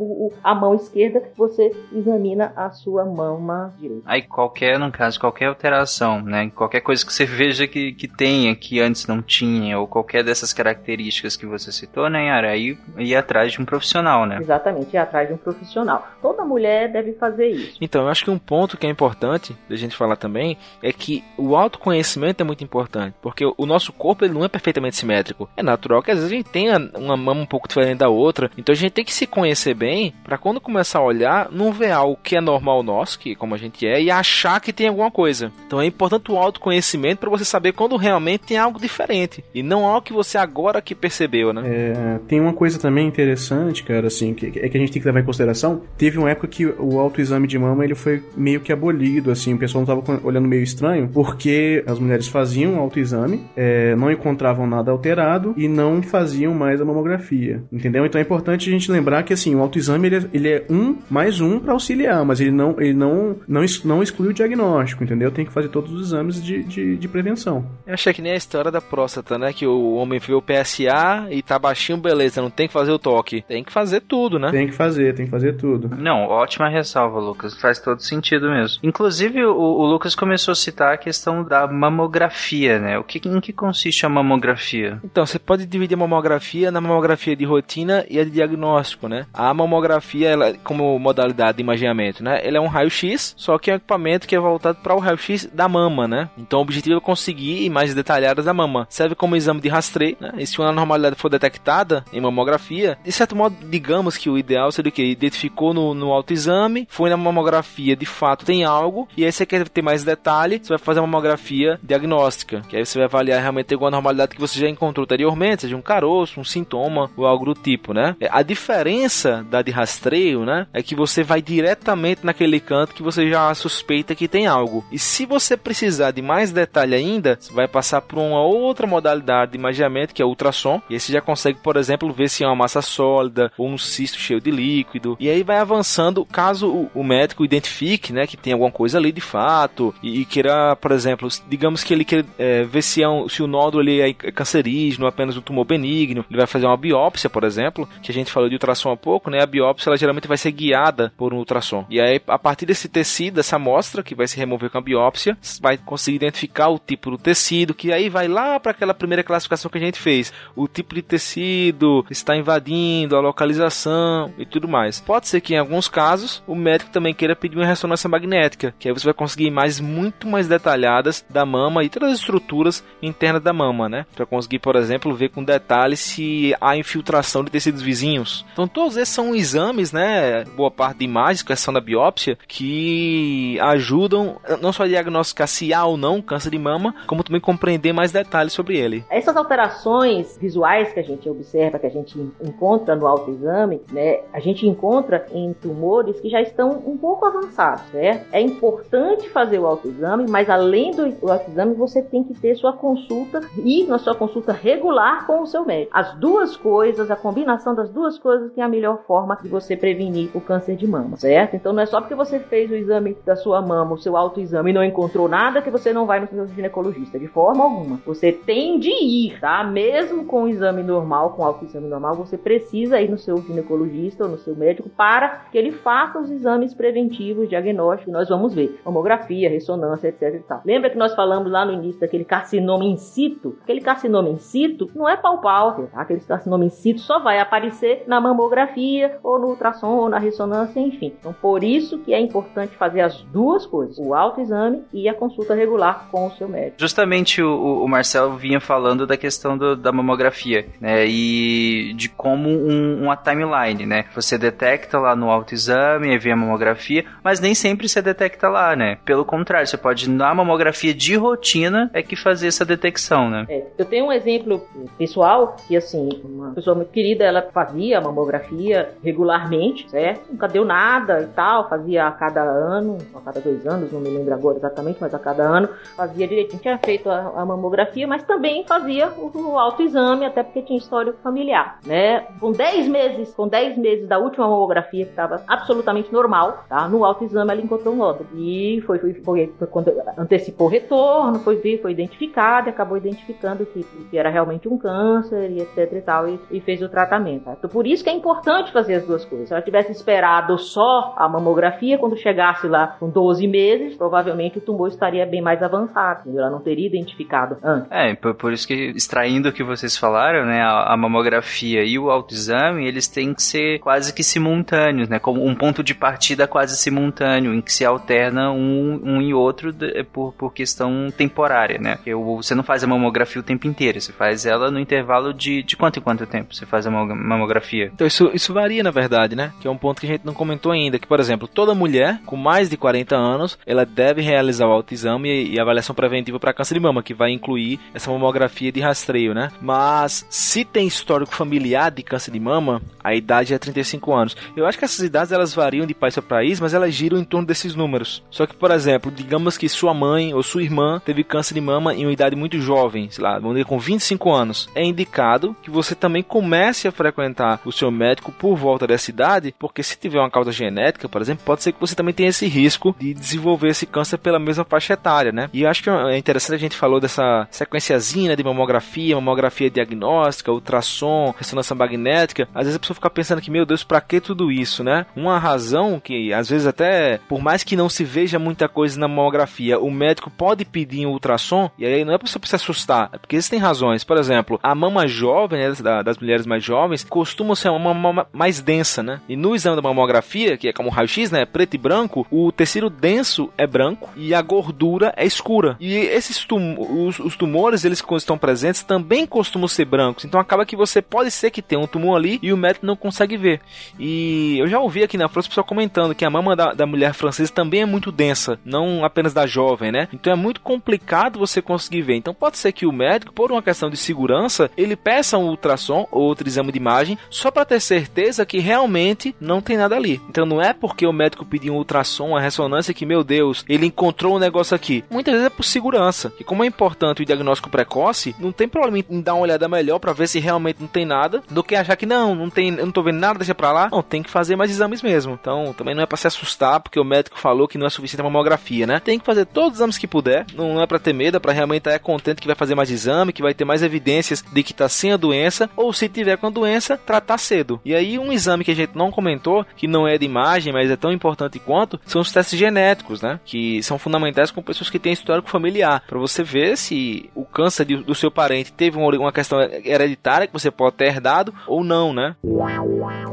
a 0.42 0.54
mão 0.54 0.74
esquerda 0.74 1.20
você 1.36 1.70
examina 1.92 2.52
a 2.56 2.70
sua 2.70 3.04
mama 3.04 3.72
direita. 3.78 4.02
Aí 4.16 4.22
qualquer, 4.22 4.78
no 4.78 4.90
caso, 4.90 5.20
qualquer 5.20 5.44
alteração, 5.44 6.22
né? 6.22 6.50
Qualquer 6.54 6.80
coisa 6.80 7.04
que 7.04 7.12
você 7.12 7.26
veja 7.28 7.66
que, 7.66 7.92
que 7.92 8.08
tenha, 8.08 8.56
que 8.56 8.80
antes 8.80 9.06
não 9.06 9.20
tinha, 9.20 9.78
ou 9.78 9.86
qualquer 9.86 10.24
dessas 10.24 10.54
características 10.54 11.36
que 11.36 11.44
você 11.44 11.70
citou, 11.70 12.08
né, 12.08 12.28
Yara? 12.28 12.52
Aí 12.52 12.78
ir 12.96 13.14
atrás 13.14 13.52
de 13.52 13.60
um 13.60 13.66
profissional, 13.66 14.24
né? 14.24 14.38
Exatamente, 14.40 14.94
ir 14.94 14.98
atrás 14.98 15.28
de 15.28 15.34
um 15.34 15.36
profissional. 15.36 16.08
Toda 16.22 16.46
mulher 16.46 16.90
deve 16.90 17.12
fazer 17.12 17.48
isso. 17.48 17.76
Então, 17.78 18.04
eu 18.04 18.08
acho 18.08 18.24
que 18.24 18.30
um 18.30 18.38
ponto 18.38 18.78
que 18.78 18.86
é 18.86 18.90
importante 18.90 19.54
da 19.68 19.76
gente 19.76 19.94
falar 19.94 20.16
também 20.16 20.56
é 20.82 20.90
que 20.92 21.22
o 21.36 21.54
autoconhecimento 21.54 22.42
é 22.42 22.44
muito 22.44 22.64
importante, 22.64 23.14
porque 23.20 23.44
o 23.44 23.66
nosso 23.66 23.92
corpo 23.92 24.24
ele 24.24 24.32
não 24.32 24.44
é 24.44 24.48
perfeitamente 24.48 24.96
simétrico. 24.96 25.46
É 25.54 25.62
natural 25.62 26.02
que 26.02 26.10
às 26.10 26.18
vezes 26.18 26.32
a 26.32 26.36
gente 26.36 26.48
tenha 26.48 26.78
uma 26.94 27.18
mama 27.18 27.42
um 27.42 27.46
pouco 27.46 27.68
diferente 27.68 27.98
da 27.98 28.08
outra, 28.08 28.50
então 28.56 28.72
a 28.72 28.76
gente 28.76 28.92
tem 28.92 29.04
que 29.04 29.12
se 29.12 29.26
conhecer 29.26 29.74
bem 29.74 30.14
para 30.24 30.38
quando 30.38 30.58
começar 30.58 31.00
a 31.00 31.04
olhar, 31.04 31.50
não 31.50 31.70
ver 31.70 31.90
algo 31.90 32.18
que 32.22 32.34
é 32.34 32.40
normal 32.40 32.82
nosso, 32.82 33.18
que 33.18 33.34
como 33.34 33.54
a 33.54 33.58
gente 33.58 33.86
é, 33.86 34.05
e 34.06 34.10
achar 34.10 34.60
que 34.60 34.72
tem 34.72 34.86
alguma 34.86 35.10
coisa. 35.10 35.50
Então 35.66 35.80
é 35.80 35.86
importante 35.86 36.30
o 36.30 36.36
autoconhecimento 36.36 37.18
para 37.18 37.28
você 37.28 37.44
saber 37.44 37.72
quando 37.72 37.96
realmente 37.96 38.46
tem 38.46 38.56
algo 38.56 38.80
diferente 38.80 39.42
e 39.52 39.64
não 39.64 39.84
algo 39.84 40.02
que 40.02 40.12
você 40.12 40.38
agora 40.38 40.80
que 40.80 40.94
percebeu, 40.94 41.52
né? 41.52 41.62
É, 41.64 42.18
tem 42.28 42.40
uma 42.40 42.52
coisa 42.52 42.78
também 42.78 43.08
interessante, 43.08 43.82
cara, 43.82 44.06
assim, 44.06 44.32
que, 44.32 44.46
é 44.46 44.68
que 44.68 44.76
a 44.76 44.80
gente 44.80 44.92
tem 44.92 45.02
que 45.02 45.08
levar 45.08 45.18
em 45.18 45.24
consideração. 45.24 45.82
Teve 45.98 46.18
uma 46.18 46.30
época 46.30 46.46
que 46.46 46.66
o 46.66 47.00
autoexame 47.00 47.48
de 47.48 47.58
mama 47.58 47.84
ele 47.84 47.96
foi 47.96 48.22
meio 48.36 48.60
que 48.60 48.72
abolido, 48.72 49.32
assim, 49.32 49.54
o 49.54 49.58
pessoal 49.58 49.84
não 49.84 50.02
tava 50.02 50.20
olhando 50.24 50.46
meio 50.46 50.62
estranho, 50.62 51.08
porque 51.12 51.82
as 51.84 51.98
mulheres 51.98 52.28
faziam 52.28 52.78
autoexame, 52.78 53.40
é, 53.56 53.96
não 53.96 54.08
encontravam 54.08 54.68
nada 54.68 54.92
alterado 54.92 55.52
e 55.56 55.66
não 55.66 56.00
faziam 56.00 56.54
mais 56.54 56.80
a 56.80 56.84
mamografia, 56.84 57.60
entendeu? 57.72 58.06
Então 58.06 58.20
é 58.20 58.22
importante 58.22 58.68
a 58.68 58.72
gente 58.72 58.88
lembrar 58.92 59.24
que, 59.24 59.32
assim, 59.32 59.52
o 59.56 59.60
autoexame 59.60 60.06
ele 60.06 60.16
é, 60.16 60.24
ele 60.32 60.48
é 60.48 60.64
um 60.70 60.96
mais 61.10 61.40
um 61.40 61.58
para 61.58 61.72
auxiliar, 61.72 62.24
mas 62.24 62.40
ele 62.40 62.52
não, 62.52 62.80
ele 62.80 62.94
não, 62.94 63.34
não, 63.48 63.64
não 63.84 63.95
não 63.96 64.02
exclui 64.02 64.28
o 64.28 64.34
diagnóstico, 64.34 65.02
entendeu? 65.02 65.30
Tem 65.30 65.46
que 65.46 65.52
fazer 65.52 65.68
todos 65.68 65.92
os 65.92 66.08
exames 66.08 66.42
de, 66.42 66.62
de, 66.62 66.96
de 66.96 67.08
prevenção. 67.08 67.64
Eu 67.86 67.94
achei 67.94 68.12
que 68.12 68.20
nem 68.20 68.32
a 68.32 68.36
história 68.36 68.70
da 68.70 68.80
próstata, 68.80 69.38
né? 69.38 69.52
Que 69.52 69.66
o 69.66 69.94
homem 69.94 70.18
vê 70.18 70.34
o 70.34 70.42
PSA 70.42 71.26
e 71.30 71.42
tá 71.42 71.58
baixinho, 71.58 71.98
beleza, 71.98 72.42
não 72.42 72.50
tem 72.50 72.66
que 72.66 72.72
fazer 72.72 72.92
o 72.92 72.98
toque. 72.98 73.42
Tem 73.48 73.64
que 73.64 73.72
fazer 73.72 74.02
tudo, 74.02 74.38
né? 74.38 74.50
Tem 74.50 74.66
que 74.66 74.74
fazer, 74.74 75.14
tem 75.14 75.24
que 75.24 75.30
fazer 75.30 75.54
tudo. 75.56 75.90
Não, 75.96 76.26
ótima 76.26 76.68
ressalva, 76.68 77.18
Lucas. 77.18 77.58
Faz 77.58 77.78
todo 77.78 78.02
sentido 78.02 78.50
mesmo. 78.50 78.78
Inclusive, 78.82 79.44
o, 79.44 79.56
o 79.56 79.86
Lucas 79.86 80.14
começou 80.14 80.52
a 80.52 80.56
citar 80.56 80.94
a 80.94 80.98
questão 80.98 81.42
da 81.42 81.66
mamografia, 81.66 82.78
né? 82.78 82.98
O 82.98 83.04
que, 83.04 83.26
em 83.26 83.40
que 83.40 83.52
consiste 83.52 84.04
a 84.04 84.08
mamografia? 84.08 85.00
Então, 85.02 85.24
você 85.24 85.38
pode 85.38 85.64
dividir 85.64 85.94
a 85.94 85.98
mamografia 85.98 86.70
na 86.70 86.80
mamografia 86.80 87.34
de 87.34 87.44
rotina 87.44 88.04
e 88.10 88.18
a 88.18 88.24
de 88.24 88.30
diagnóstico, 88.30 89.08
né? 89.08 89.26
A 89.32 89.52
mamografia, 89.54 90.28
ela, 90.28 90.54
como 90.62 90.98
modalidade 90.98 91.56
de 91.56 91.62
imaginamento, 91.62 92.22
né? 92.22 92.40
Ela 92.46 92.58
é 92.58 92.60
um 92.60 92.66
raio-x, 92.66 93.34
só 93.36 93.58
que 93.58 93.70
é 93.70 93.78
equipamento 93.86 94.26
que 94.26 94.34
é 94.34 94.40
voltado 94.40 94.78
para 94.82 94.94
o 94.94 94.98
raio-x 94.98 95.48
da 95.52 95.68
mama, 95.68 96.08
né? 96.08 96.28
Então, 96.36 96.58
o 96.58 96.62
objetivo 96.62 96.98
é 96.98 97.00
conseguir 97.00 97.64
imagens 97.64 97.94
detalhadas 97.94 98.44
da 98.44 98.52
mama. 98.52 98.86
Serve 98.90 99.14
como 99.14 99.36
exame 99.36 99.60
de 99.60 99.68
rastreio, 99.68 100.16
né? 100.20 100.32
E 100.36 100.46
se 100.46 100.58
uma 100.58 100.68
anormalidade 100.68 101.16
for 101.16 101.28
detectada 101.28 102.04
em 102.12 102.20
mamografia, 102.20 102.98
de 103.04 103.12
certo 103.12 103.36
modo, 103.36 103.56
digamos 103.68 104.16
que 104.16 104.28
o 104.28 104.36
ideal 104.36 104.72
seria 104.72 104.90
o 104.90 104.92
que? 104.92 105.04
Identificou 105.04 105.72
no, 105.72 105.94
no 105.94 106.12
autoexame, 106.12 106.86
foi 106.90 107.08
na 107.08 107.16
mamografia, 107.16 107.94
de 107.94 108.06
fato 108.06 108.44
tem 108.44 108.64
algo, 108.64 109.08
e 109.16 109.24
aí 109.24 109.30
você 109.30 109.46
quer 109.46 109.68
ter 109.68 109.82
mais 109.82 110.02
detalhe, 110.02 110.58
você 110.58 110.70
vai 110.70 110.78
fazer 110.78 111.00
uma 111.00 111.06
mamografia 111.06 111.78
diagnóstica, 111.82 112.62
que 112.68 112.76
aí 112.76 112.84
você 112.84 112.98
vai 112.98 113.06
avaliar 113.06 113.40
realmente 113.40 113.72
alguma 113.72 113.88
anormalidade 113.88 114.34
que 114.34 114.40
você 114.40 114.58
já 114.58 114.68
encontrou 114.68 115.04
anteriormente, 115.04 115.62
seja 115.62 115.76
um 115.76 115.82
caroço, 115.82 116.40
um 116.40 116.44
sintoma 116.44 117.10
ou 117.16 117.26
algo 117.26 117.46
do 117.46 117.54
tipo, 117.54 117.94
né? 117.94 118.16
A 118.30 118.42
diferença 118.42 119.46
da 119.48 119.62
de 119.62 119.70
rastreio, 119.70 120.44
né, 120.44 120.66
é 120.72 120.82
que 120.82 120.94
você 120.94 121.22
vai 121.22 121.40
diretamente 121.40 122.24
naquele 122.24 122.60
canto 122.60 122.94
que 122.94 123.02
você 123.02 123.28
já 123.28 123.48
suspeita 123.76 124.14
que 124.14 124.28
tem 124.28 124.46
algo. 124.46 124.84
E 124.90 124.98
se 124.98 125.26
você 125.26 125.56
precisar 125.56 126.10
de 126.10 126.22
mais 126.22 126.50
detalhe 126.50 126.94
ainda, 126.94 127.36
você 127.38 127.52
vai 127.52 127.68
passar 127.68 128.00
por 128.00 128.18
uma 128.18 128.42
outra 128.42 128.86
modalidade 128.86 129.52
de 129.52 129.58
imaginamento, 129.58 130.14
que 130.14 130.22
é 130.22 130.24
o 130.24 130.28
ultrassom, 130.28 130.80
e 130.88 130.94
aí 130.94 131.00
você 131.00 131.12
já 131.12 131.20
consegue, 131.20 131.58
por 131.62 131.76
exemplo, 131.76 132.12
ver 132.12 132.28
se 132.28 132.42
é 132.42 132.46
uma 132.46 132.56
massa 132.56 132.80
sólida 132.80 133.52
ou 133.58 133.68
um 133.68 133.78
cisto 133.78 134.18
cheio 134.18 134.40
de 134.40 134.50
líquido. 134.50 135.16
E 135.20 135.28
aí 135.28 135.42
vai 135.42 135.58
avançando, 135.58 136.24
caso 136.24 136.88
o, 136.94 137.06
médico 137.06 137.44
identifique, 137.44 138.12
né, 138.12 138.26
que 138.26 138.36
tem 138.36 138.52
alguma 138.52 138.70
coisa 138.70 138.98
ali 138.98 139.12
de 139.12 139.20
fato 139.20 139.94
e, 140.02 140.20
e 140.20 140.24
queira, 140.24 140.74
por 140.74 140.90
exemplo, 140.90 141.28
digamos 141.48 141.84
que 141.84 141.94
ele 141.94 142.04
queira 142.04 142.26
é, 142.36 142.64
ver 142.64 142.82
se, 142.82 143.00
é 143.00 143.08
um, 143.08 143.28
se 143.28 143.42
o 143.42 143.46
nódulo 143.46 143.80
ali 143.80 144.00
é 144.00 144.12
cancerígeno, 144.12 145.06
apenas 145.06 145.36
um 145.36 145.40
tumor 145.40 145.64
benigno, 145.64 146.24
ele 146.28 146.38
vai 146.38 146.46
fazer 146.46 146.66
uma 146.66 146.76
biópsia, 146.76 147.30
por 147.30 147.44
exemplo, 147.44 147.88
que 148.02 148.10
a 148.10 148.14
gente 148.14 148.32
falou 148.32 148.48
de 148.48 148.56
ultrassom 148.56 148.90
há 148.90 148.96
pouco, 148.96 149.30
né? 149.30 149.40
A 149.40 149.46
biópsia 149.46 149.88
ela 149.88 149.96
geralmente 149.96 150.26
vai 150.26 150.36
ser 150.36 150.50
guiada 150.50 151.12
por 151.16 151.32
um 151.32 151.38
ultrassom. 151.38 151.86
E 151.88 152.00
aí, 152.00 152.20
a 152.26 152.38
partir 152.38 152.66
desse 152.66 152.88
tecido, 152.88 153.38
essa 153.38 153.58
amostra 153.66 154.02
que 154.02 154.14
vai 154.14 154.28
se 154.28 154.36
remover 154.36 154.70
com 154.70 154.78
a 154.78 154.80
biópsia, 154.80 155.36
vai 155.60 155.76
conseguir 155.76 156.16
identificar 156.16 156.68
o 156.68 156.78
tipo 156.78 157.10
do 157.10 157.18
tecido, 157.18 157.74
que 157.74 157.92
aí 157.92 158.08
vai 158.08 158.28
lá 158.28 158.60
para 158.60 158.70
aquela 158.70 158.94
primeira 158.94 159.24
classificação 159.24 159.70
que 159.70 159.78
a 159.78 159.80
gente 159.80 159.98
fez. 159.98 160.32
O 160.54 160.68
tipo 160.68 160.94
de 160.94 161.02
tecido 161.02 162.06
está 162.08 162.36
invadindo, 162.36 163.16
a 163.16 163.20
localização 163.20 164.32
e 164.38 164.46
tudo 164.46 164.68
mais. 164.68 165.00
Pode 165.00 165.26
ser 165.28 165.40
que 165.40 165.54
em 165.54 165.58
alguns 165.58 165.88
casos 165.88 166.42
o 166.46 166.54
médico 166.54 166.90
também 166.90 167.12
queira 167.12 167.34
pedir 167.34 167.56
uma 167.56 167.66
ressonância 167.66 168.08
magnética, 168.08 168.74
que 168.78 168.88
aí 168.88 168.94
você 168.94 169.04
vai 169.04 169.14
conseguir 169.14 169.46
imagens 169.46 169.80
muito 169.80 170.28
mais 170.28 170.46
detalhadas 170.46 171.24
da 171.28 171.44
mama 171.44 171.82
e 171.82 171.88
todas 171.88 172.12
as 172.12 172.18
estruturas 172.20 172.84
internas 173.02 173.42
da 173.42 173.52
mama, 173.52 173.88
né? 173.88 174.06
Para 174.14 174.26
conseguir, 174.26 174.60
por 174.60 174.76
exemplo, 174.76 175.14
ver 175.14 175.30
com 175.30 175.42
detalhes 175.42 176.00
se 176.00 176.54
há 176.60 176.76
infiltração 176.76 177.42
de 177.42 177.50
tecidos 177.50 177.82
vizinhos. 177.82 178.44
Então 178.52 178.68
todos 178.68 178.96
esses 178.96 179.14
são 179.14 179.34
exames, 179.34 179.92
né? 179.92 180.44
Boa 180.56 180.70
parte 180.70 180.98
de 180.98 181.04
imagens, 181.04 181.42
questão 181.42 181.74
da 181.74 181.80
biópsia, 181.80 182.38
que 182.46 183.45
ajudam 183.60 184.36
não 184.60 184.72
só 184.72 184.84
a 184.84 184.88
diagnosticar 184.88 185.48
se 185.48 185.72
há 185.72 185.84
ou 185.84 185.96
não 185.96 186.20
câncer 186.20 186.50
de 186.50 186.58
mama, 186.58 186.94
como 187.06 187.22
também 187.22 187.40
compreender 187.40 187.92
mais 187.92 188.12
detalhes 188.12 188.52
sobre 188.52 188.76
ele. 188.76 189.04
Essas 189.10 189.36
alterações 189.36 190.36
visuais 190.38 190.92
que 190.92 191.00
a 191.00 191.02
gente 191.02 191.28
observa, 191.28 191.78
que 191.78 191.86
a 191.86 191.90
gente 191.90 192.18
encontra 192.42 192.96
no 192.96 193.06
autoexame, 193.06 193.80
né? 193.92 194.20
A 194.32 194.40
gente 194.40 194.66
encontra 194.66 195.26
em 195.32 195.52
tumores 195.52 196.20
que 196.20 196.28
já 196.28 196.40
estão 196.40 196.82
um 196.86 196.96
pouco 196.96 197.26
avançados, 197.26 197.84
certo? 197.90 198.26
É 198.32 198.40
importante 198.40 199.28
fazer 199.28 199.58
o 199.58 199.66
autoexame, 199.66 200.26
mas 200.28 200.48
além 200.50 200.92
do 200.92 201.04
autoexame, 201.30 201.74
você 201.74 202.02
tem 202.02 202.24
que 202.24 202.34
ter 202.34 202.56
sua 202.56 202.72
consulta 202.72 203.40
e 203.64 203.84
na 203.84 203.98
sua 203.98 204.14
consulta 204.14 204.52
regular 204.52 205.26
com 205.26 205.42
o 205.42 205.46
seu 205.46 205.64
médico. 205.64 205.92
As 205.94 206.14
duas 206.14 206.56
coisas, 206.56 207.10
a 207.10 207.16
combinação 207.16 207.74
das 207.74 207.90
duas 207.90 208.18
coisas 208.18 208.52
que 208.52 208.60
é 208.60 208.64
a 208.64 208.68
melhor 208.68 209.02
forma 209.06 209.38
de 209.42 209.48
você 209.48 209.76
prevenir 209.76 210.30
o 210.34 210.40
câncer 210.40 210.76
de 210.76 210.86
mama, 210.86 211.16
certo? 211.16 211.54
Então 211.56 211.72
não 211.72 211.82
é 211.82 211.86
só 211.86 212.00
porque 212.00 212.14
você 212.14 212.40
fez 212.40 212.70
o 212.70 212.74
exame 212.74 213.16
da 213.24 213.35
sua 213.36 213.62
mama, 213.62 213.94
o 213.94 213.98
seu 213.98 214.16
autoexame 214.16 214.70
e 214.70 214.74
não 214.74 214.84
encontrou 214.84 215.28
nada 215.28 215.62
que 215.62 215.70
você 215.70 215.92
não 215.92 216.06
vai 216.06 216.20
no 216.20 216.26
seu 216.26 216.46
ginecologista, 216.48 217.18
de 217.18 217.28
forma 217.28 217.64
alguma. 217.64 218.00
Você 218.06 218.32
tem 218.32 218.78
de 218.78 218.90
ir, 218.90 219.38
tá? 219.40 219.62
Mesmo 219.64 220.24
com 220.24 220.44
o 220.44 220.48
exame 220.48 220.82
normal, 220.82 221.30
com 221.30 221.42
o 221.42 221.44
autoexame 221.44 221.88
normal, 221.88 222.14
você 222.14 222.36
precisa 222.36 223.00
ir 223.00 223.10
no 223.10 223.18
seu 223.18 223.36
ginecologista 223.38 224.24
ou 224.24 224.30
no 224.30 224.38
seu 224.38 224.56
médico 224.56 224.88
para 224.88 225.46
que 225.50 225.58
ele 225.58 225.72
faça 225.72 226.18
os 226.18 226.30
exames 226.30 226.74
preventivos, 226.74 227.48
diagnósticos, 227.48 228.12
nós 228.12 228.28
vamos 228.28 228.54
ver. 228.54 228.80
Mamografia, 228.84 229.48
ressonância, 229.48 230.08
etc 230.08 230.34
e 230.34 230.40
tal. 230.40 230.60
Lembra 230.64 230.90
que 230.90 230.98
nós 230.98 231.14
falamos 231.14 231.50
lá 231.50 231.64
no 231.64 231.72
início 231.72 232.00
daquele 232.00 232.24
carcinoma 232.24 232.84
in 232.84 232.96
situ? 232.96 233.56
Aquele 233.62 233.80
carcinoma 233.80 234.28
in 234.28 234.38
situ 234.38 234.90
não 234.94 235.08
é 235.08 235.16
palpável, 235.16 235.88
tá? 235.92 236.00
Aquele 236.00 236.20
carcinoma 236.20 236.64
in 236.64 236.70
situ 236.70 237.00
só 237.00 237.18
vai 237.18 237.38
aparecer 237.38 238.04
na 238.06 238.20
mamografia 238.20 239.18
ou 239.22 239.38
no 239.38 239.48
ultrassom 239.48 239.96
ou 239.96 240.08
na 240.08 240.18
ressonância, 240.18 240.80
enfim. 240.80 241.12
Então, 241.18 241.32
por 241.32 241.62
isso 241.62 241.98
que 241.98 242.14
é 242.14 242.20
importante 242.20 242.76
fazer 242.76 243.00
as 243.00 243.25
duas 243.32 243.66
coisas, 243.66 243.98
o 243.98 244.14
autoexame 244.14 244.82
e 244.92 245.08
a 245.08 245.14
consulta 245.14 245.54
regular 245.54 246.08
com 246.10 246.26
o 246.26 246.30
seu 246.32 246.48
médico. 246.48 246.76
Justamente 246.78 247.42
o, 247.42 247.84
o 247.84 247.88
Marcel 247.88 248.36
vinha 248.36 248.60
falando 248.60 249.06
da 249.06 249.16
questão 249.16 249.56
do, 249.56 249.76
da 249.76 249.92
mamografia, 249.92 250.66
né? 250.80 251.06
E 251.06 251.92
de 251.94 252.08
como 252.08 252.48
um, 252.48 253.02
uma 253.02 253.16
timeline, 253.16 253.86
né? 253.86 254.06
Você 254.14 254.38
detecta 254.38 254.98
lá 254.98 255.14
no 255.14 255.30
autoexame, 255.30 256.18
vê 256.18 256.32
a 256.32 256.36
mamografia, 256.36 257.04
mas 257.22 257.40
nem 257.40 257.54
sempre 257.54 257.88
você 257.88 258.00
detecta 258.00 258.48
lá, 258.48 258.74
né? 258.76 258.98
Pelo 259.04 259.24
contrário, 259.24 259.66
você 259.66 259.76
pode 259.76 260.08
na 260.08 260.34
mamografia 260.34 260.94
de 260.94 261.16
rotina 261.16 261.90
é 261.92 262.02
que 262.02 262.16
fazer 262.16 262.48
essa 262.48 262.64
detecção, 262.64 263.28
né? 263.28 263.46
É, 263.48 263.64
eu 263.76 263.84
tenho 263.84 264.06
um 264.06 264.12
exemplo 264.12 264.66
pessoal 264.98 265.56
que 265.66 265.76
assim, 265.76 266.08
uma 266.24 266.52
pessoa 266.52 266.74
muito 266.74 266.90
querida, 266.90 267.24
ela 267.24 267.42
fazia 267.52 267.98
a 267.98 268.00
mamografia 268.00 268.94
regularmente, 269.02 269.88
certo? 269.90 270.32
Nunca 270.32 270.48
deu 270.48 270.64
nada 270.64 271.22
e 271.22 271.26
tal, 271.26 271.68
fazia 271.68 272.06
a 272.06 272.12
cada 272.12 272.42
ano, 272.42 272.98
a 273.18 273.20
cada 273.20 273.40
dois 273.40 273.66
anos, 273.66 273.92
não 273.92 274.00
me 274.00 274.10
lembro 274.10 274.34
agora 274.34 274.58
exatamente, 274.58 274.98
mas 275.00 275.14
a 275.14 275.18
cada 275.18 275.42
ano 275.42 275.68
fazia 275.96 276.26
direitinho, 276.26 276.60
tinha 276.60 276.78
feito 276.78 277.08
a, 277.08 277.32
a 277.36 277.44
mamografia, 277.44 278.06
mas 278.06 278.22
também 278.22 278.64
fazia 278.66 279.08
o, 279.08 279.30
o 279.34 279.58
autoexame, 279.58 280.24
até 280.24 280.42
porque 280.42 280.62
tinha 280.62 280.78
histórico 280.78 281.18
familiar, 281.22 281.78
né? 281.84 282.26
Com 282.40 282.52
10 282.52 282.88
meses, 282.88 283.34
com 283.34 283.48
10 283.48 283.78
meses 283.78 284.08
da 284.08 284.18
última 284.18 284.48
mamografia 284.48 285.04
que 285.04 285.10
estava 285.10 285.42
absolutamente 285.46 286.12
normal, 286.12 286.64
tá? 286.68 286.88
No 286.88 287.04
autoexame 287.04 287.50
ela 287.50 287.60
encontrou 287.60 287.94
um 287.94 287.98
nódulo 287.98 288.28
e 288.34 288.82
foi, 288.86 288.98
foi, 288.98 289.14
foi, 289.14 289.54
foi 289.58 289.66
quando 289.66 289.92
antecipou 290.16 290.66
o 290.66 290.70
retorno, 290.70 291.38
foi 291.40 291.56
ver, 291.56 291.80
foi 291.80 291.92
identificado 291.92 292.68
e 292.68 292.70
acabou 292.70 292.96
identificando 292.96 293.64
que, 293.66 293.82
que 293.82 294.18
era 294.18 294.30
realmente 294.30 294.68
um 294.68 294.78
câncer 294.78 295.50
e 295.50 295.60
etc 295.60 295.92
e 295.92 296.00
tal 296.00 296.28
e, 296.28 296.40
e 296.50 296.60
fez 296.60 296.82
o 296.82 296.88
tratamento. 296.88 297.44
Tá? 297.44 297.54
Então 297.58 297.70
por 297.70 297.86
isso 297.86 298.02
que 298.02 298.10
é 298.10 298.12
importante 298.12 298.72
fazer 298.72 298.94
as 298.94 299.06
duas 299.06 299.24
coisas. 299.24 299.48
Se 299.48 299.54
ela 299.54 299.62
tivesse 299.62 299.92
esperado 299.92 300.58
só 300.58 301.14
a 301.16 301.28
mamografia, 301.28 301.98
quando 301.98 302.16
chegasse 302.16 302.66
lá 302.68 302.96
com 303.06 303.10
12 303.10 303.46
meses, 303.46 303.94
provavelmente 303.94 304.58
o 304.58 304.60
tumor 304.60 304.88
estaria 304.88 305.24
bem 305.24 305.40
mais 305.40 305.62
avançado. 305.62 306.20
Entendeu? 306.20 306.42
Ela 306.42 306.50
não 306.50 306.60
teria 306.60 306.86
identificado 306.86 307.56
antes. 307.62 307.90
É, 307.90 308.14
por, 308.14 308.34
por, 308.34 308.52
isso 308.52 308.66
que, 308.66 308.74
extraindo 308.96 309.48
o 309.48 309.52
que 309.52 309.62
vocês 309.62 309.96
falaram, 309.96 310.44
né, 310.44 310.60
a, 310.60 310.92
a, 310.92 310.96
mamografia 310.96 311.84
e 311.84 311.98
o 311.98 312.10
autoexame, 312.10 312.86
eles 312.86 313.06
têm 313.06 313.32
que 313.32 313.42
ser 313.42 313.78
quase 313.78 314.12
que 314.12 314.22
simultâneos, 314.22 315.08
né, 315.08 315.18
como 315.18 315.44
um 315.44 315.54
ponto 315.54 315.82
de 315.82 315.94
partida 315.94 316.46
quase 316.46 316.76
simultâneo, 316.76 317.54
em 317.54 317.60
que 317.60 317.72
se 317.72 317.84
alterna 317.84 318.50
um, 318.50 319.00
um 319.02 319.22
e 319.22 319.32
outro 319.32 319.72
de, 319.72 320.02
por, 320.04 320.32
por 320.32 320.52
questão 320.52 321.08
temporária, 321.16 321.78
né. 321.78 321.96
Porque 321.96 322.14
você 322.14 322.54
não 322.54 322.62
faz 322.62 322.82
a 322.82 322.86
mamografia 322.86 323.40
o 323.40 323.44
tempo 323.44 323.66
inteiro, 323.66 324.00
você 324.00 324.12
faz 324.12 324.46
ela 324.46 324.70
no 324.70 324.80
intervalo 324.80 325.32
de, 325.32 325.62
de 325.62 325.76
quanto 325.76 325.98
em 325.98 326.02
quanto 326.02 326.26
tempo 326.26 326.54
você 326.54 326.66
faz 326.66 326.86
a 326.86 326.90
mamografia? 326.90 327.90
Então 327.94 328.06
isso, 328.06 328.30
isso 328.34 328.52
varia, 328.52 328.82
na 328.82 328.90
verdade, 328.90 329.36
né, 329.36 329.52
que 329.60 329.68
é 329.68 329.70
um 329.70 329.78
ponto 329.78 330.00
que 330.00 330.06
a 330.06 330.10
gente 330.10 330.24
não 330.26 330.34
comentou 330.34 330.72
ainda, 330.72 330.98
que, 330.98 331.06
por 331.06 331.20
exemplo, 331.20 331.46
toda 331.46 331.74
mulher 331.74 332.20
com 332.24 332.36
mais 332.36 332.68
de 332.68 332.76
40 332.76 332.95
anos, 333.14 333.58
ela 333.66 333.84
deve 333.84 334.22
realizar 334.22 334.66
o 334.66 334.72
autoexame 334.72 335.44
e 335.50 335.58
avaliação 335.58 335.94
preventiva 335.94 336.38
para 336.38 336.52
câncer 336.52 336.74
de 336.74 336.80
mama, 336.80 337.02
que 337.02 337.14
vai 337.14 337.30
incluir 337.30 337.78
essa 337.92 338.10
mamografia 338.10 338.72
de 338.72 338.80
rastreio, 338.80 339.34
né? 339.34 339.50
Mas 339.60 340.26
se 340.30 340.64
tem 340.64 340.86
histórico 340.86 341.34
familiar 341.34 341.90
de 341.90 342.02
câncer 342.02 342.30
de 342.30 342.40
mama, 342.40 342.80
a 343.06 343.14
idade 343.14 343.54
é 343.54 343.58
35 343.58 344.12
anos. 344.12 344.36
Eu 344.56 344.66
acho 344.66 344.76
que 344.76 344.84
essas 344.84 344.98
idades 344.98 345.30
elas 345.30 345.54
variam 345.54 345.86
de 345.86 345.94
país 345.94 346.14
para 346.14 346.22
país, 346.22 346.58
mas 346.58 346.74
elas 346.74 346.92
giram 346.92 347.18
em 347.18 347.24
torno 347.24 347.46
desses 347.46 347.76
números. 347.76 348.20
Só 348.30 348.46
que, 348.46 348.56
por 348.56 348.72
exemplo, 348.72 349.12
digamos 349.12 349.56
que 349.56 349.68
sua 349.68 349.94
mãe 349.94 350.34
ou 350.34 350.42
sua 350.42 350.64
irmã 350.64 351.00
teve 351.04 351.22
câncer 351.22 351.54
de 351.54 351.60
mama 351.60 351.94
em 351.94 352.04
uma 352.04 352.12
idade 352.12 352.34
muito 352.34 352.60
jovem, 352.60 353.08
sei 353.08 353.22
lá, 353.22 353.38
vamos 353.38 353.54
dizer 353.54 353.64
com 353.64 353.78
25 353.78 354.32
anos. 354.32 354.68
É 354.74 354.82
indicado 354.82 355.54
que 355.62 355.70
você 355.70 355.94
também 355.94 356.20
comece 356.20 356.88
a 356.88 356.92
frequentar 356.92 357.60
o 357.64 357.70
seu 357.70 357.92
médico 357.92 358.32
por 358.32 358.56
volta 358.56 358.88
dessa 358.88 359.08
idade, 359.08 359.54
porque 359.56 359.84
se 359.84 359.96
tiver 359.96 360.18
uma 360.18 360.30
causa 360.30 360.50
genética, 360.50 361.08
por 361.08 361.22
exemplo, 361.22 361.44
pode 361.44 361.62
ser 361.62 361.70
que 361.70 361.80
você 361.80 361.94
também 361.94 362.12
tenha 362.12 362.30
esse 362.30 362.48
risco 362.48 362.94
de 362.98 363.14
desenvolver 363.14 363.68
esse 363.68 363.86
câncer 363.86 364.18
pela 364.18 364.40
mesma 364.40 364.64
faixa 364.64 364.94
etária, 364.94 365.30
né? 365.30 365.48
E 365.52 365.62
eu 365.62 365.70
acho 365.70 365.80
que 365.80 365.90
é 365.90 366.18
interessante 366.18 366.56
a 366.56 366.60
gente 366.60 366.76
falou 366.76 366.98
dessa 366.98 367.46
sequenciazinha 367.52 368.34
de 368.34 368.42
mamografia, 368.42 369.14
mamografia 369.14 369.70
diagnóstica, 369.70 370.50
ultrassom, 370.50 371.32
ressonância 371.38 371.76
magnética. 371.76 372.48
Às 372.52 372.64
vezes 372.64 372.76
a 372.76 372.80
pessoa 372.80 372.95
fica 372.96 373.08
pensando 373.08 373.40
que, 373.40 373.50
meu 373.50 373.64
Deus, 373.64 373.84
para 373.84 374.00
que 374.00 374.20
tudo 374.20 374.50
isso, 374.50 374.82
né? 374.82 375.06
Uma 375.14 375.38
razão 375.38 376.00
que 376.00 376.32
às 376.32 376.48
vezes 376.48 376.66
até, 376.66 377.18
por 377.28 377.40
mais 377.40 377.62
que 377.62 377.76
não 377.76 377.88
se 377.88 378.04
veja 378.04 378.38
muita 378.38 378.68
coisa 378.68 378.98
na 378.98 379.08
mamografia, 379.08 379.78
o 379.78 379.90
médico 379.90 380.30
pode 380.30 380.64
pedir 380.64 381.06
um 381.06 381.10
ultrassom, 381.10 381.70
e 381.78 381.86
aí 381.86 382.04
não 382.04 382.14
é 382.14 382.18
pra 382.18 382.26
você 382.26 382.38
se 382.44 382.56
assustar, 382.56 383.10
é 383.12 383.18
porque 383.18 383.36
existem 383.36 383.58
razões. 383.58 384.04
Por 384.04 384.16
exemplo, 384.16 384.58
a 384.62 384.74
mama 384.74 385.06
jovem, 385.06 385.60
né, 385.60 386.02
das 386.02 386.18
mulheres 386.18 386.46
mais 386.46 386.62
jovens, 386.62 387.04
costuma 387.04 387.54
ser 387.54 387.70
uma 387.70 387.94
mama 387.94 388.26
mais 388.32 388.60
densa, 388.60 389.02
né? 389.02 389.20
E 389.28 389.36
no 389.36 389.54
exame 389.54 389.76
da 389.76 389.82
mamografia, 389.82 390.56
que 390.56 390.68
é 390.68 390.72
como 390.72 390.90
raio-x, 390.90 391.30
né, 391.30 391.44
preto 391.44 391.74
e 391.74 391.78
branco, 391.78 392.26
o 392.30 392.50
tecido 392.50 392.90
denso 392.90 393.50
é 393.56 393.66
branco 393.66 394.10
e 394.16 394.34
a 394.34 394.42
gordura 394.42 395.12
é 395.16 395.24
escura. 395.24 395.76
E 395.80 395.94
esses 395.94 396.44
tum 396.44 396.76
os, 396.78 397.18
os, 397.18 397.36
tumores, 397.36 397.84
eles 397.84 398.00
quando 398.00 398.20
estão 398.20 398.38
presentes, 398.38 398.82
também 398.82 399.26
costumam 399.26 399.68
ser 399.68 399.84
brancos. 399.84 400.24
Então 400.24 400.40
acaba 400.40 400.66
que 400.66 400.76
você 400.76 401.02
pode 401.02 401.30
ser 401.30 401.50
que 401.50 401.62
tenha 401.62 401.80
um 401.80 401.86
tumor 401.86 402.16
ali 402.16 402.38
e 402.42 402.52
o 402.52 402.56
médico 402.56 402.85
não 402.86 402.96
consegue 402.96 403.36
ver. 403.36 403.60
E 403.98 404.56
eu 404.58 404.66
já 404.66 404.78
ouvi 404.78 405.02
aqui 405.02 405.18
na 405.18 405.28
França 405.28 405.46
o 405.46 405.50
pessoal 405.50 405.66
comentando 405.66 406.14
que 406.14 406.24
a 406.24 406.30
mama 406.30 406.56
da, 406.56 406.72
da 406.72 406.86
mulher 406.86 407.12
francesa 407.12 407.52
também 407.52 407.82
é 407.82 407.86
muito 407.86 408.10
densa, 408.10 408.58
não 408.64 409.04
apenas 409.04 409.34
da 409.34 409.46
jovem, 409.46 409.92
né? 409.92 410.08
Então 410.12 410.32
é 410.32 410.36
muito 410.36 410.60
complicado 410.60 411.38
você 411.38 411.60
conseguir 411.60 412.02
ver. 412.02 412.14
Então 412.14 412.34
pode 412.34 412.58
ser 412.58 412.72
que 412.72 412.86
o 412.86 412.92
médico, 412.92 413.32
por 413.32 413.52
uma 413.52 413.62
questão 413.62 413.90
de 413.90 413.96
segurança, 413.96 414.70
ele 414.76 414.96
peça 414.96 415.38
um 415.38 415.48
ultrassom 415.48 416.06
ou 416.10 416.22
outro 416.22 416.48
exame 416.48 416.72
de 416.72 416.78
imagem 416.78 417.18
só 417.30 417.50
para 417.50 417.64
ter 417.64 417.80
certeza 417.80 418.46
que 418.46 418.58
realmente 418.58 419.34
não 419.40 419.60
tem 419.60 419.76
nada 419.76 419.96
ali. 419.96 420.20
Então 420.28 420.46
não 420.46 420.62
é 420.62 420.72
porque 420.72 421.06
o 421.06 421.12
médico 421.12 421.44
pediu 421.44 421.74
um 421.74 421.78
ultrassom, 421.78 422.30
uma 422.30 422.40
ressonância 422.40 422.94
que, 422.94 423.06
meu 423.06 423.24
Deus, 423.24 423.64
ele 423.68 423.86
encontrou 423.86 424.36
um 424.36 424.38
negócio 424.38 424.74
aqui. 424.74 425.04
Muitas 425.10 425.34
vezes 425.34 425.46
é 425.46 425.50
por 425.50 425.64
segurança. 425.64 426.32
E 426.38 426.44
como 426.44 426.64
é 426.64 426.66
importante 426.66 427.22
o 427.22 427.24
diagnóstico 427.24 427.70
precoce, 427.70 428.34
não 428.38 428.52
tem 428.52 428.68
problema 428.68 429.04
em 429.10 429.20
dar 429.20 429.34
uma 429.34 429.42
olhada 429.42 429.68
melhor 429.68 429.98
para 429.98 430.12
ver 430.12 430.28
se 430.28 430.38
realmente 430.38 430.80
não 430.80 430.86
tem 430.86 431.04
nada, 431.04 431.42
do 431.50 431.62
que 431.62 431.74
achar 431.74 431.96
que 431.96 432.06
não, 432.06 432.34
não 432.34 432.50
tem, 432.50 432.75
eu 432.78 432.86
não 432.86 432.92
tô 432.92 433.02
vendo 433.02 433.18
nada, 433.18 433.38
deixa 433.38 433.54
pra 433.54 433.72
lá. 433.72 433.88
Não, 433.90 434.02
tem 434.02 434.22
que 434.22 434.30
fazer 434.30 434.56
mais 434.56 434.70
exames 434.70 435.02
mesmo. 435.02 435.38
Então 435.40 435.72
também 435.76 435.94
não 435.94 436.02
é 436.02 436.06
para 436.06 436.16
se 436.16 436.26
assustar 436.26 436.80
porque 436.80 437.00
o 437.00 437.04
médico 437.04 437.38
falou 437.38 437.68
que 437.68 437.78
não 437.78 437.86
é 437.86 437.90
suficiente 437.90 438.20
a 438.20 438.24
mamografia, 438.24 438.86
né? 438.86 439.00
Tem 439.00 439.18
que 439.18 439.24
fazer 439.24 439.46
todos 439.46 439.72
os 439.72 439.78
exames 439.78 439.98
que 439.98 440.06
puder, 440.06 440.46
não 440.54 440.80
é 440.80 440.86
para 440.86 440.98
ter 440.98 441.12
medo, 441.12 441.36
é 441.36 441.40
para 441.40 441.52
realmente 441.52 441.88
estar 441.88 441.98
contente 441.98 442.40
que 442.40 442.46
vai 442.46 442.56
fazer 442.56 442.74
mais 442.74 442.90
exame, 442.90 443.32
que 443.32 443.42
vai 443.42 443.54
ter 443.54 443.64
mais 443.64 443.82
evidências 443.82 444.42
de 444.42 444.62
que 444.62 444.74
tá 444.74 444.88
sem 444.88 445.12
a 445.12 445.16
doença, 445.16 445.68
ou 445.76 445.92
se 445.92 446.08
tiver 446.08 446.36
com 446.36 446.46
a 446.46 446.50
doença, 446.50 446.96
tratar 446.96 447.38
cedo. 447.38 447.80
E 447.84 447.94
aí 447.94 448.18
um 448.18 448.32
exame 448.32 448.64
que 448.64 448.70
a 448.70 448.74
gente 448.74 448.96
não 448.96 449.10
comentou, 449.10 449.64
que 449.76 449.86
não 449.86 450.06
é 450.06 450.18
de 450.18 450.24
imagem, 450.24 450.72
mas 450.72 450.90
é 450.90 450.96
tão 450.96 451.12
importante 451.12 451.58
quanto, 451.58 452.00
são 452.06 452.20
os 452.20 452.32
testes 452.32 452.58
genéticos, 452.58 453.22
né? 453.22 453.40
Que 453.44 453.82
são 453.82 453.98
fundamentais 453.98 454.50
com 454.50 454.62
pessoas 454.62 454.90
que 454.90 454.98
têm 454.98 455.12
histórico 455.12 455.48
familiar, 455.48 456.02
para 456.06 456.18
você 456.18 456.42
ver 456.42 456.76
se 456.76 457.30
o 457.34 457.44
câncer 457.44 457.84
do 457.84 458.14
seu 458.14 458.30
parente 458.30 458.72
teve 458.72 458.98
uma 458.98 459.32
questão 459.32 459.60
hereditária 459.60 460.46
que 460.46 460.52
você 460.52 460.70
pode 460.70 460.96
ter 460.96 461.06
herdado 461.06 461.54
ou 461.66 461.84
não, 461.84 462.12
né? 462.12 462.36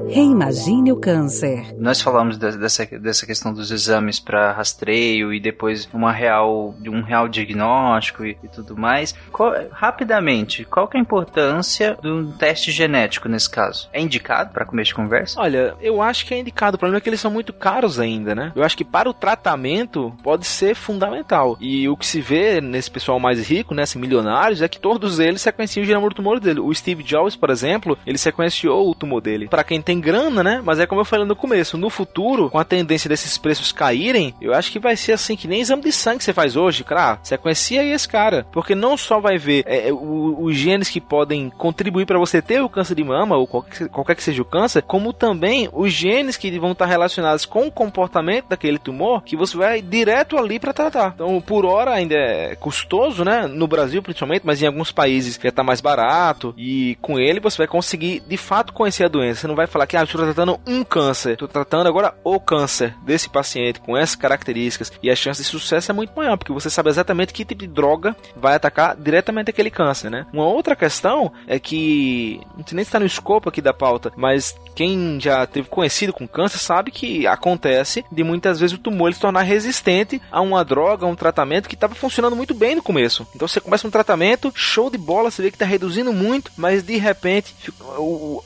Reimagine 0.09 0.91
o 0.91 0.97
câncer. 0.97 1.73
Nós 1.79 1.99
falamos 1.99 2.37
de, 2.37 2.57
dessa, 2.57 2.85
dessa 2.85 3.25
questão 3.25 3.51
dos 3.51 3.71
exames 3.71 4.19
para 4.19 4.51
rastreio 4.51 5.33
e 5.33 5.39
depois 5.39 5.89
uma 5.91 6.11
real, 6.11 6.75
um 6.85 7.01
real 7.01 7.27
diagnóstico 7.27 8.23
e, 8.23 8.37
e 8.43 8.47
tudo 8.47 8.77
mais. 8.77 9.15
Qual, 9.31 9.53
rapidamente, 9.71 10.65
qual 10.65 10.87
que 10.87 10.97
é 10.97 10.99
a 10.99 11.01
importância 11.01 11.97
do 12.01 12.31
teste 12.33 12.71
genético 12.71 13.27
nesse 13.27 13.49
caso? 13.49 13.89
É 13.91 13.99
indicado 13.99 14.51
para 14.53 14.65
começo 14.65 14.89
de 14.89 14.95
conversa? 14.95 15.39
Olha, 15.39 15.73
eu 15.81 16.01
acho 16.01 16.25
que 16.25 16.33
é 16.33 16.39
indicado. 16.39 16.75
O 16.75 16.79
problema 16.79 16.97
é 16.99 17.01
que 17.01 17.09
eles 17.09 17.21
são 17.21 17.31
muito 17.31 17.51
caros 17.51 17.99
ainda, 17.99 18.35
né? 18.35 18.51
Eu 18.55 18.63
acho 18.63 18.77
que 18.77 18.85
para 18.85 19.09
o 19.09 19.13
tratamento 19.13 20.13
pode 20.21 20.45
ser 20.45 20.75
fundamental. 20.75 21.57
E 21.59 21.89
o 21.89 21.97
que 21.97 22.05
se 22.05 22.21
vê 22.21 22.61
nesse 22.61 22.91
pessoal 22.91 23.19
mais 23.19 23.47
rico, 23.47 23.73
né, 23.73 23.83
assim, 23.83 23.97
milionários, 23.97 24.61
é 24.61 24.67
que 24.67 24.79
todos 24.79 25.19
eles 25.19 25.41
sequenciam 25.41 25.83
o 25.83 25.87
genoma 25.87 26.09
do 26.09 26.15
tumor 26.15 26.39
dele. 26.39 26.59
O 26.59 26.73
Steve 26.73 27.03
Jobs, 27.03 27.35
por 27.35 27.49
exemplo, 27.49 27.97
ele 28.05 28.17
sequenciou 28.17 28.89
o 28.89 28.93
tumor 28.93 29.12
dele. 29.21 29.47
Para 29.47 29.63
quem 29.63 29.81
tem 29.81 29.99
grana, 29.99 30.43
né? 30.43 30.61
Mas 30.63 30.79
é 30.79 30.85
como 30.85 31.01
eu 31.01 31.05
falei 31.05 31.25
no 31.25 31.35
começo, 31.35 31.77
no 31.77 31.89
futuro, 31.89 32.49
com 32.49 32.59
a 32.59 32.63
tendência 32.63 33.09
desses 33.09 33.37
preços 33.37 33.71
caírem, 33.71 34.33
eu 34.41 34.53
acho 34.53 34.71
que 34.71 34.79
vai 34.79 34.95
ser 34.95 35.13
assim 35.13 35.35
que 35.35 35.47
nem 35.47 35.61
exame 35.61 35.83
de 35.83 35.91
sangue 35.91 36.19
que 36.19 36.23
você 36.23 36.33
faz 36.33 36.55
hoje, 36.55 36.83
cara. 36.83 37.19
Sequencia 37.23 37.81
aí 37.81 37.91
esse 37.91 38.07
cara, 38.07 38.45
porque 38.51 38.75
não 38.75 38.97
só 38.97 39.19
vai 39.19 39.37
ver 39.37 39.63
é, 39.65 39.89
é 39.89 39.93
os 39.93 40.55
genes 40.55 40.89
que 40.89 41.01
podem 41.01 41.49
contribuir 41.49 42.05
para 42.05 42.19
você 42.19 42.41
ter 42.41 42.61
o 42.61 42.69
câncer 42.69 42.95
de 42.95 43.03
mama 43.03 43.37
ou 43.37 43.47
qualquer, 43.47 43.89
qualquer 43.89 44.15
que 44.15 44.23
seja 44.23 44.41
o 44.41 44.45
câncer, 44.45 44.81
como 44.81 45.13
também 45.13 45.69
os 45.71 45.91
genes 45.91 46.37
que 46.37 46.57
vão 46.59 46.71
estar 46.71 46.85
relacionados 46.85 47.45
com 47.45 47.67
o 47.67 47.71
comportamento 47.71 48.49
daquele 48.49 48.77
tumor 48.77 49.23
que 49.23 49.35
você 49.35 49.57
vai 49.57 49.81
direto 49.81 50.37
ali 50.37 50.59
para 50.59 50.73
tratar. 50.73 51.11
Então, 51.15 51.39
por 51.41 51.65
hora 51.65 51.91
ainda 51.91 52.15
é 52.15 52.55
custoso, 52.55 53.23
né? 53.23 53.47
No 53.47 53.67
Brasil 53.67 54.01
principalmente, 54.01 54.43
mas 54.45 54.61
em 54.61 54.67
alguns 54.67 54.91
países 54.91 55.39
já 55.41 55.51
tá 55.51 55.63
mais 55.63 55.81
barato 55.81 56.53
e 56.57 56.97
com 57.01 57.19
ele 57.19 57.39
você 57.39 57.57
vai 57.57 57.67
conseguir 57.67 58.21
de 58.27 58.37
fato 58.37 58.73
conhecer 58.73 59.02
a 59.03 59.09
doença. 59.09 59.41
Você 59.41 59.47
não 59.47 59.55
vai 59.55 59.67
falar 59.67 59.87
que 59.87 59.97
ah, 59.97 60.03
estou 60.03 60.21
tratando 60.21 60.59
um 60.65 60.83
câncer, 60.83 61.33
estou 61.33 61.47
tratando 61.47 61.87
agora 61.87 62.15
o 62.23 62.39
câncer 62.39 62.95
desse 63.03 63.29
paciente 63.29 63.79
com 63.79 63.97
essas 63.97 64.15
características 64.15 64.91
e 65.01 65.09
a 65.09 65.15
chance 65.15 65.41
de 65.41 65.47
sucesso 65.47 65.91
é 65.91 65.93
muito 65.93 66.13
maior, 66.15 66.37
porque 66.37 66.53
você 66.53 66.69
sabe 66.69 66.89
exatamente 66.89 67.33
que 67.33 67.45
tipo 67.45 67.61
de 67.61 67.67
droga 67.67 68.15
vai 68.35 68.55
atacar 68.55 68.95
diretamente 68.95 69.49
aquele 69.49 69.69
câncer, 69.69 70.09
né? 70.09 70.25
Uma 70.33 70.45
outra 70.45 70.75
questão 70.75 71.31
é 71.47 71.59
que 71.59 72.41
não 72.57 72.65
sei 72.65 72.75
nem 72.75 72.85
se 72.85 72.89
está 72.89 72.99
no 72.99 73.05
escopo 73.05 73.49
aqui 73.49 73.61
da 73.61 73.73
pauta, 73.73 74.11
mas 74.15 74.55
quem 74.75 75.19
já 75.19 75.45
teve 75.45 75.69
conhecido 75.69 76.13
com 76.13 76.27
câncer 76.27 76.57
sabe 76.57 76.91
que 76.91 77.27
acontece 77.27 78.03
de 78.11 78.23
muitas 78.23 78.59
vezes 78.59 78.75
o 78.75 78.79
tumor 78.79 79.07
ele 79.07 79.15
se 79.15 79.21
tornar 79.21 79.41
resistente 79.41 80.21
a 80.31 80.41
uma 80.41 80.63
droga, 80.63 81.05
a 81.05 81.09
um 81.09 81.15
tratamento 81.15 81.69
que 81.69 81.75
estava 81.75 81.95
funcionando 81.95 82.35
muito 82.35 82.53
bem 82.53 82.75
no 82.75 82.83
começo. 82.83 83.27
Então 83.35 83.47
você 83.47 83.59
começa 83.59 83.87
um 83.87 83.91
tratamento, 83.91 84.51
show 84.55 84.89
de 84.89 84.97
bola, 84.97 85.29
você 85.29 85.41
vê 85.41 85.49
que 85.49 85.55
está 85.55 85.65
reduzindo 85.65 86.11
muito, 86.11 86.51
mas 86.57 86.83
de 86.83 86.97
repente 86.97 87.55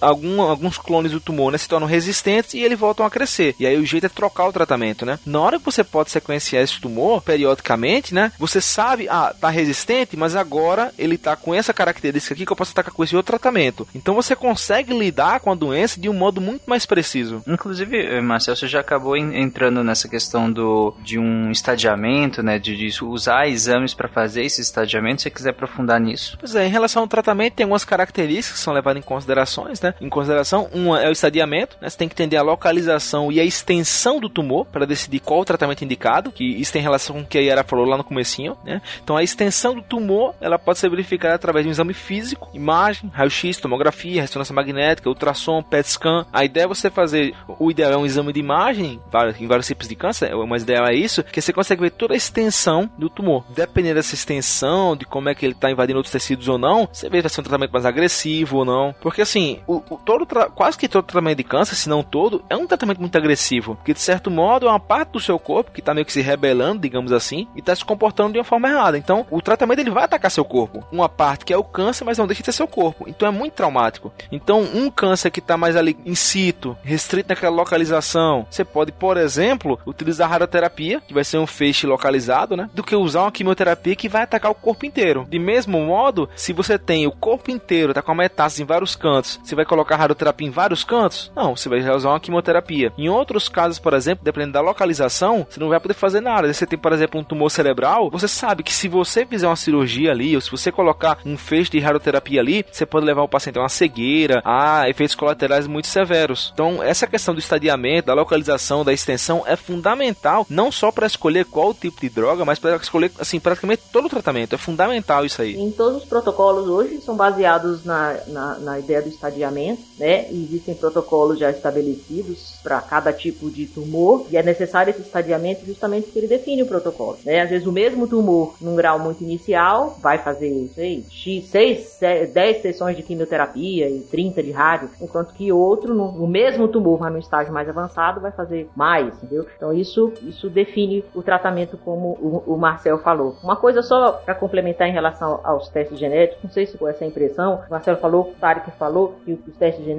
algum, 0.01 0.41
alguns 0.47 0.77
clones 0.77 1.11
do 1.11 1.19
tumor 1.19 1.51
né, 1.51 1.57
se 1.57 1.67
tornam 1.67 1.87
resistentes 1.87 2.53
e 2.53 2.59
eles 2.59 2.77
voltam 2.77 3.05
a 3.05 3.09
crescer. 3.09 3.55
E 3.59 3.65
aí 3.65 3.77
o 3.77 3.85
jeito 3.85 4.05
é 4.05 4.09
trocar 4.09 4.47
o 4.47 4.53
tratamento, 4.53 5.05
né? 5.05 5.19
Na 5.25 5.39
hora 5.39 5.59
que 5.59 5.65
você 5.65 5.83
pode 5.83 6.11
sequenciar 6.11 6.63
esse 6.63 6.79
tumor 6.79 7.21
periodicamente, 7.21 8.13
né? 8.13 8.31
Você 8.37 8.61
sabe, 8.61 9.07
ah, 9.09 9.33
tá 9.39 9.49
resistente, 9.49 10.17
mas 10.17 10.35
agora 10.35 10.93
ele 10.97 11.17
tá 11.17 11.35
com 11.35 11.53
essa 11.53 11.73
característica 11.73 12.33
aqui 12.33 12.45
que 12.45 12.51
eu 12.51 12.55
posso 12.55 12.71
atacar 12.71 12.93
com 12.93 13.03
esse 13.03 13.15
outro 13.15 13.31
tratamento. 13.31 13.87
Então 13.93 14.13
você 14.13 14.35
consegue 14.35 14.97
lidar 14.97 15.39
com 15.39 15.51
a 15.51 15.55
doença 15.55 15.99
de 15.99 16.09
um 16.09 16.13
modo 16.13 16.41
muito 16.41 16.63
mais 16.67 16.85
preciso. 16.85 17.43
Inclusive, 17.47 17.97
eh, 17.97 18.21
Marcelo, 18.21 18.57
você 18.57 18.67
já 18.67 18.79
acabou 18.79 19.15
entrando 19.17 19.83
nessa 19.83 20.07
questão 20.07 20.51
do, 20.51 20.93
de 21.01 21.19
um 21.19 21.51
estadiamento, 21.51 22.41
né? 22.41 22.59
De, 22.59 22.75
de 22.75 23.03
usar 23.03 23.47
exames 23.47 23.93
para 23.93 24.07
fazer 24.07 24.43
esse 24.43 24.61
estadiamento, 24.61 25.21
se 25.21 25.23
você 25.23 25.31
quiser 25.31 25.49
aprofundar 25.51 25.99
nisso. 25.99 26.37
Pois 26.39 26.55
é, 26.55 26.65
em 26.65 26.71
relação 26.71 27.01
ao 27.01 27.07
tratamento, 27.07 27.55
tem 27.55 27.63
algumas 27.63 27.85
características 27.85 28.59
que 28.59 28.63
são 28.63 28.73
levadas 28.73 29.01
em 29.01 29.05
considerações, 29.05 29.81
né? 29.81 29.93
Em 29.99 30.09
consideração, 30.09 30.36
uma 30.73 31.01
é 31.01 31.09
o 31.09 31.11
estadiamento, 31.11 31.77
né? 31.81 31.89
Você 31.89 31.97
tem 31.97 32.07
que 32.07 32.13
entender 32.13 32.37
a 32.37 32.41
localização 32.41 33.31
e 33.31 33.39
a 33.39 33.43
extensão 33.43 34.19
do 34.19 34.29
tumor 34.29 34.65
para 34.65 34.85
decidir 34.85 35.19
qual 35.19 35.39
o 35.39 35.45
tratamento 35.45 35.83
indicado, 35.83 36.31
que 36.31 36.43
isso 36.43 36.73
tem 36.73 36.81
relação 36.81 37.15
com 37.15 37.21
o 37.21 37.25
que 37.25 37.37
a 37.37 37.41
Yara 37.41 37.63
falou 37.63 37.85
lá 37.85 37.97
no 37.97 38.03
comecinho, 38.03 38.57
né? 38.63 38.81
Então 39.03 39.17
a 39.17 39.23
extensão 39.23 39.75
do 39.75 39.81
tumor, 39.81 40.35
ela 40.41 40.59
pode 40.59 40.79
ser 40.79 40.89
verificada 40.89 41.35
através 41.35 41.63
de 41.63 41.69
um 41.69 41.71
exame 41.71 41.93
físico, 41.93 42.49
imagem, 42.53 43.09
raio-x, 43.13 43.57
tomografia, 43.57 44.21
ressonância 44.21 44.53
magnética, 44.53 45.09
ultrassom, 45.09 45.61
PET 45.63 45.89
scan. 45.89 46.25
A 46.31 46.45
ideia 46.45 46.65
é 46.65 46.67
você 46.67 46.89
fazer, 46.89 47.33
o 47.59 47.71
ideal 47.71 47.91
é 47.93 47.97
um 47.97 48.05
exame 48.05 48.33
de 48.33 48.39
imagem 48.39 48.99
em 49.39 49.47
vários 49.47 49.67
tipos 49.67 49.87
de 49.87 49.95
câncer, 49.95 50.31
mas 50.47 50.63
ideal 50.63 50.85
é 50.87 50.93
isso, 50.93 51.23
que 51.23 51.41
você 51.41 51.53
consegue 51.53 51.81
ver 51.81 51.91
toda 51.91 52.13
a 52.13 52.17
extensão 52.17 52.89
do 52.97 53.09
tumor. 53.09 53.45
Dependendo 53.49 53.95
dessa 53.95 54.15
extensão, 54.15 54.95
de 54.95 55.05
como 55.05 55.29
é 55.29 55.35
que 55.35 55.45
ele 55.45 55.53
está 55.53 55.71
invadindo 55.71 55.97
outros 55.97 56.11
tecidos 56.11 56.47
ou 56.47 56.57
não, 56.57 56.87
você 56.91 57.09
vê 57.09 57.21
se 57.21 57.29
ser 57.29 57.41
um 57.41 57.43
tratamento 57.43 57.71
mais 57.71 57.85
agressivo 57.85 58.57
ou 58.57 58.65
não. 58.65 58.93
Porque 59.01 59.21
assim, 59.21 59.59
o, 59.67 59.77
o 59.89 59.97
todo 59.97 60.25
quase 60.55 60.77
que 60.77 60.87
todo 60.87 61.05
tratamento 61.05 61.37
de 61.37 61.43
câncer, 61.43 61.75
se 61.75 61.89
não 61.89 62.03
todo, 62.03 62.43
é 62.49 62.55
um 62.55 62.67
tratamento 62.67 62.99
muito 62.99 63.17
agressivo. 63.17 63.75
Porque 63.75 63.93
de 63.93 63.99
certo 63.99 64.29
modo 64.29 64.67
é 64.67 64.69
uma 64.69 64.79
parte 64.79 65.11
do 65.13 65.19
seu 65.19 65.39
corpo 65.39 65.71
que 65.71 65.79
está 65.79 65.93
meio 65.93 66.05
que 66.05 66.13
se 66.13 66.21
rebelando, 66.21 66.81
digamos 66.81 67.11
assim, 67.11 67.47
e 67.55 67.59
está 67.59 67.75
se 67.75 67.85
comportando 67.85 68.33
de 68.33 68.39
uma 68.39 68.43
forma 68.43 68.69
errada. 68.69 68.97
Então, 68.97 69.25
o 69.31 69.41
tratamento 69.41 69.79
ele 69.79 69.89
vai 69.89 70.03
atacar 70.03 70.29
seu 70.31 70.45
corpo. 70.45 70.85
Uma 70.91 71.09
parte 71.09 71.45
que 71.45 71.53
é 71.53 71.57
o 71.57 71.63
câncer, 71.63 72.03
mas 72.03 72.17
não 72.17 72.27
deixa 72.27 72.41
de 72.41 72.45
ser 72.45 72.51
seu 72.51 72.67
corpo. 72.67 73.05
Então 73.07 73.27
é 73.27 73.31
muito 73.31 73.53
traumático. 73.53 74.11
Então, 74.31 74.61
um 74.61 74.89
câncer 74.89 75.31
que 75.31 75.39
está 75.39 75.57
mais 75.57 75.75
ali 75.75 75.97
in 76.05 76.15
situ, 76.15 76.77
restrito 76.83 77.29
naquela 77.29 77.55
localização. 77.55 78.45
Você 78.49 78.63
pode, 78.63 78.91
por 78.91 79.17
exemplo, 79.17 79.79
utilizar 79.85 80.29
radioterapia, 80.29 81.01
que 81.01 81.13
vai 81.13 81.23
ser 81.23 81.37
um 81.37 81.47
feixe 81.47 81.87
localizado, 81.87 82.55
né? 82.55 82.69
Do 82.73 82.83
que 82.83 82.95
usar 82.95 83.21
uma 83.21 83.31
quimioterapia 83.31 83.95
que 83.95 84.09
vai 84.09 84.23
atacar 84.23 84.51
o 84.51 84.55
corpo 84.55 84.85
inteiro. 84.85 85.25
De 85.29 85.39
mesmo 85.39 85.79
modo, 85.79 86.29
se 86.35 86.53
você 86.53 86.77
tem 86.77 87.07
o 87.07 87.11
corpo 87.11 87.51
inteiro, 87.51 87.93
tá 87.93 88.01
com 88.01 88.11
a 88.11 88.15
metástase 88.15 88.63
em 88.63 88.65
vários 88.65 88.95
cantos, 88.95 89.39
você 89.43 89.55
vai 89.55 89.65
colocar 89.65 89.95
radioterapia 89.95 90.16
em 90.39 90.49
vários 90.49 90.83
cantos? 90.83 91.31
Não, 91.35 91.55
você 91.55 91.69
vai 91.69 91.79
usar 91.89 92.09
uma 92.09 92.19
quimioterapia. 92.19 92.91
Em 92.97 93.09
outros 93.09 93.49
casos, 93.49 93.79
por 93.79 93.93
exemplo, 93.93 94.23
dependendo 94.23 94.53
da 94.53 94.61
localização, 94.61 95.45
você 95.49 95.59
não 95.59 95.69
vai 95.69 95.79
poder 95.79 95.93
fazer 95.93 96.21
nada. 96.21 96.47
Se 96.47 96.59
você 96.59 96.65
tem, 96.65 96.79
por 96.79 96.93
exemplo, 96.93 97.19
um 97.19 97.23
tumor 97.23 97.49
cerebral, 97.49 98.09
você 98.09 98.27
sabe 98.27 98.63
que 98.63 98.73
se 98.73 98.87
você 98.87 99.25
fizer 99.25 99.47
uma 99.47 99.55
cirurgia 99.55 100.11
ali, 100.11 100.35
ou 100.35 100.41
se 100.41 100.51
você 100.51 100.71
colocar 100.71 101.19
um 101.25 101.37
feixe 101.37 101.71
de 101.71 101.79
radioterapia 101.79 102.41
ali, 102.41 102.65
você 102.71 102.85
pode 102.85 103.05
levar 103.05 103.23
o 103.23 103.27
paciente 103.27 103.57
a 103.57 103.61
uma 103.61 103.69
cegueira, 103.69 104.41
a 104.45 104.89
efeitos 104.89 105.15
colaterais 105.15 105.67
muito 105.67 105.87
severos. 105.87 106.51
Então, 106.53 106.81
essa 106.81 107.07
questão 107.07 107.33
do 107.33 107.39
estadiamento, 107.39 108.07
da 108.07 108.13
localização, 108.13 108.83
da 108.83 108.93
extensão 108.93 109.43
é 109.45 109.55
fundamental 109.55 109.97
fundamental, 110.07 110.45
não 110.49 110.71
só 110.71 110.91
para 110.91 111.07
escolher 111.07 111.45
qual 111.45 111.73
tipo 111.73 111.99
de 112.01 112.09
droga, 112.09 112.43
mas 112.43 112.59
para 112.59 112.75
escolher, 112.75 113.11
assim, 113.19 113.39
praticamente 113.39 113.83
todo 113.91 114.05
o 114.05 114.09
tratamento. 114.09 114.55
É 114.55 114.57
fundamental 114.57 115.25
isso 115.25 115.41
aí. 115.41 115.55
Em 115.55 115.71
todos 115.71 116.03
os 116.03 116.09
protocolos 116.09 116.67
hoje 116.67 117.01
são 117.01 117.15
baseados 117.15 117.85
na, 117.85 118.17
na, 118.27 118.59
na 118.59 118.79
ideia 118.79 119.01
do 119.01 119.09
estadiamento, 119.09 119.81
né? 119.97 120.06
E 120.31 120.43
existem 120.43 120.75
protocolos 120.75 121.39
já 121.39 121.49
estabelecidos 121.49 122.59
para 122.63 122.81
cada 122.81 123.11
tipo 123.11 123.49
de 123.49 123.65
tumor 123.65 124.25
e 124.29 124.37
é 124.37 124.43
necessário 124.43 124.91
esse 124.91 125.01
estadiamento 125.01 125.65
justamente 125.65 126.05
porque 126.05 126.19
ele 126.19 126.27
define 126.27 126.63
o 126.63 126.67
protocolo, 126.67 127.17
né? 127.25 127.41
Às 127.41 127.49
vezes 127.49 127.67
o 127.67 127.71
mesmo 127.71 128.07
tumor 128.07 128.55
num 128.61 128.75
grau 128.75 128.99
muito 128.99 129.23
inicial 129.23 129.97
vai 130.01 130.17
fazer, 130.17 130.69
sei, 130.73 131.03
X, 131.09 131.45
6, 131.45 131.99
10 132.33 132.61
sessões 132.61 132.95
de 132.95 133.03
quimioterapia 133.03 133.89
e 133.89 133.99
30 134.01 134.43
de 134.43 134.51
rádio, 134.51 134.89
enquanto 135.01 135.33
que 135.33 135.51
outro, 135.51 135.93
no, 135.93 136.27
mesmo 136.27 136.67
tumor, 136.67 136.99
mas 136.99 137.13
no 137.13 137.19
estágio 137.19 137.53
mais 137.53 137.67
avançado, 137.67 138.21
vai 138.21 138.31
fazer 138.31 138.69
mais, 138.75 139.15
entendeu? 139.17 139.45
Então 139.55 139.73
isso, 139.73 140.13
isso 140.23 140.49
define 140.49 141.03
o 141.13 141.21
tratamento 141.21 141.77
como 141.77 142.09
o, 142.21 142.53
o 142.53 142.57
Marcel 142.57 142.99
falou. 142.99 143.35
Uma 143.43 143.55
coisa 143.55 143.81
só 143.81 144.13
para 144.13 144.35
complementar 144.35 144.87
em 144.87 144.93
relação 144.93 145.39
aos 145.43 145.69
testes 145.69 145.99
genéticos, 145.99 146.43
não 146.43 146.51
sei 146.51 146.65
se 146.65 146.77
foi 146.77 146.91
essa 146.91 147.05
impressão, 147.05 147.61
o 147.67 147.71
Marcelo 147.71 147.97
falou, 147.97 148.31
o 148.31 148.39
Tarek 148.39 148.71
falou 148.71 149.15
que 149.25 149.33
os 149.33 149.57
testes 149.57 149.83
genéticos 149.83 149.96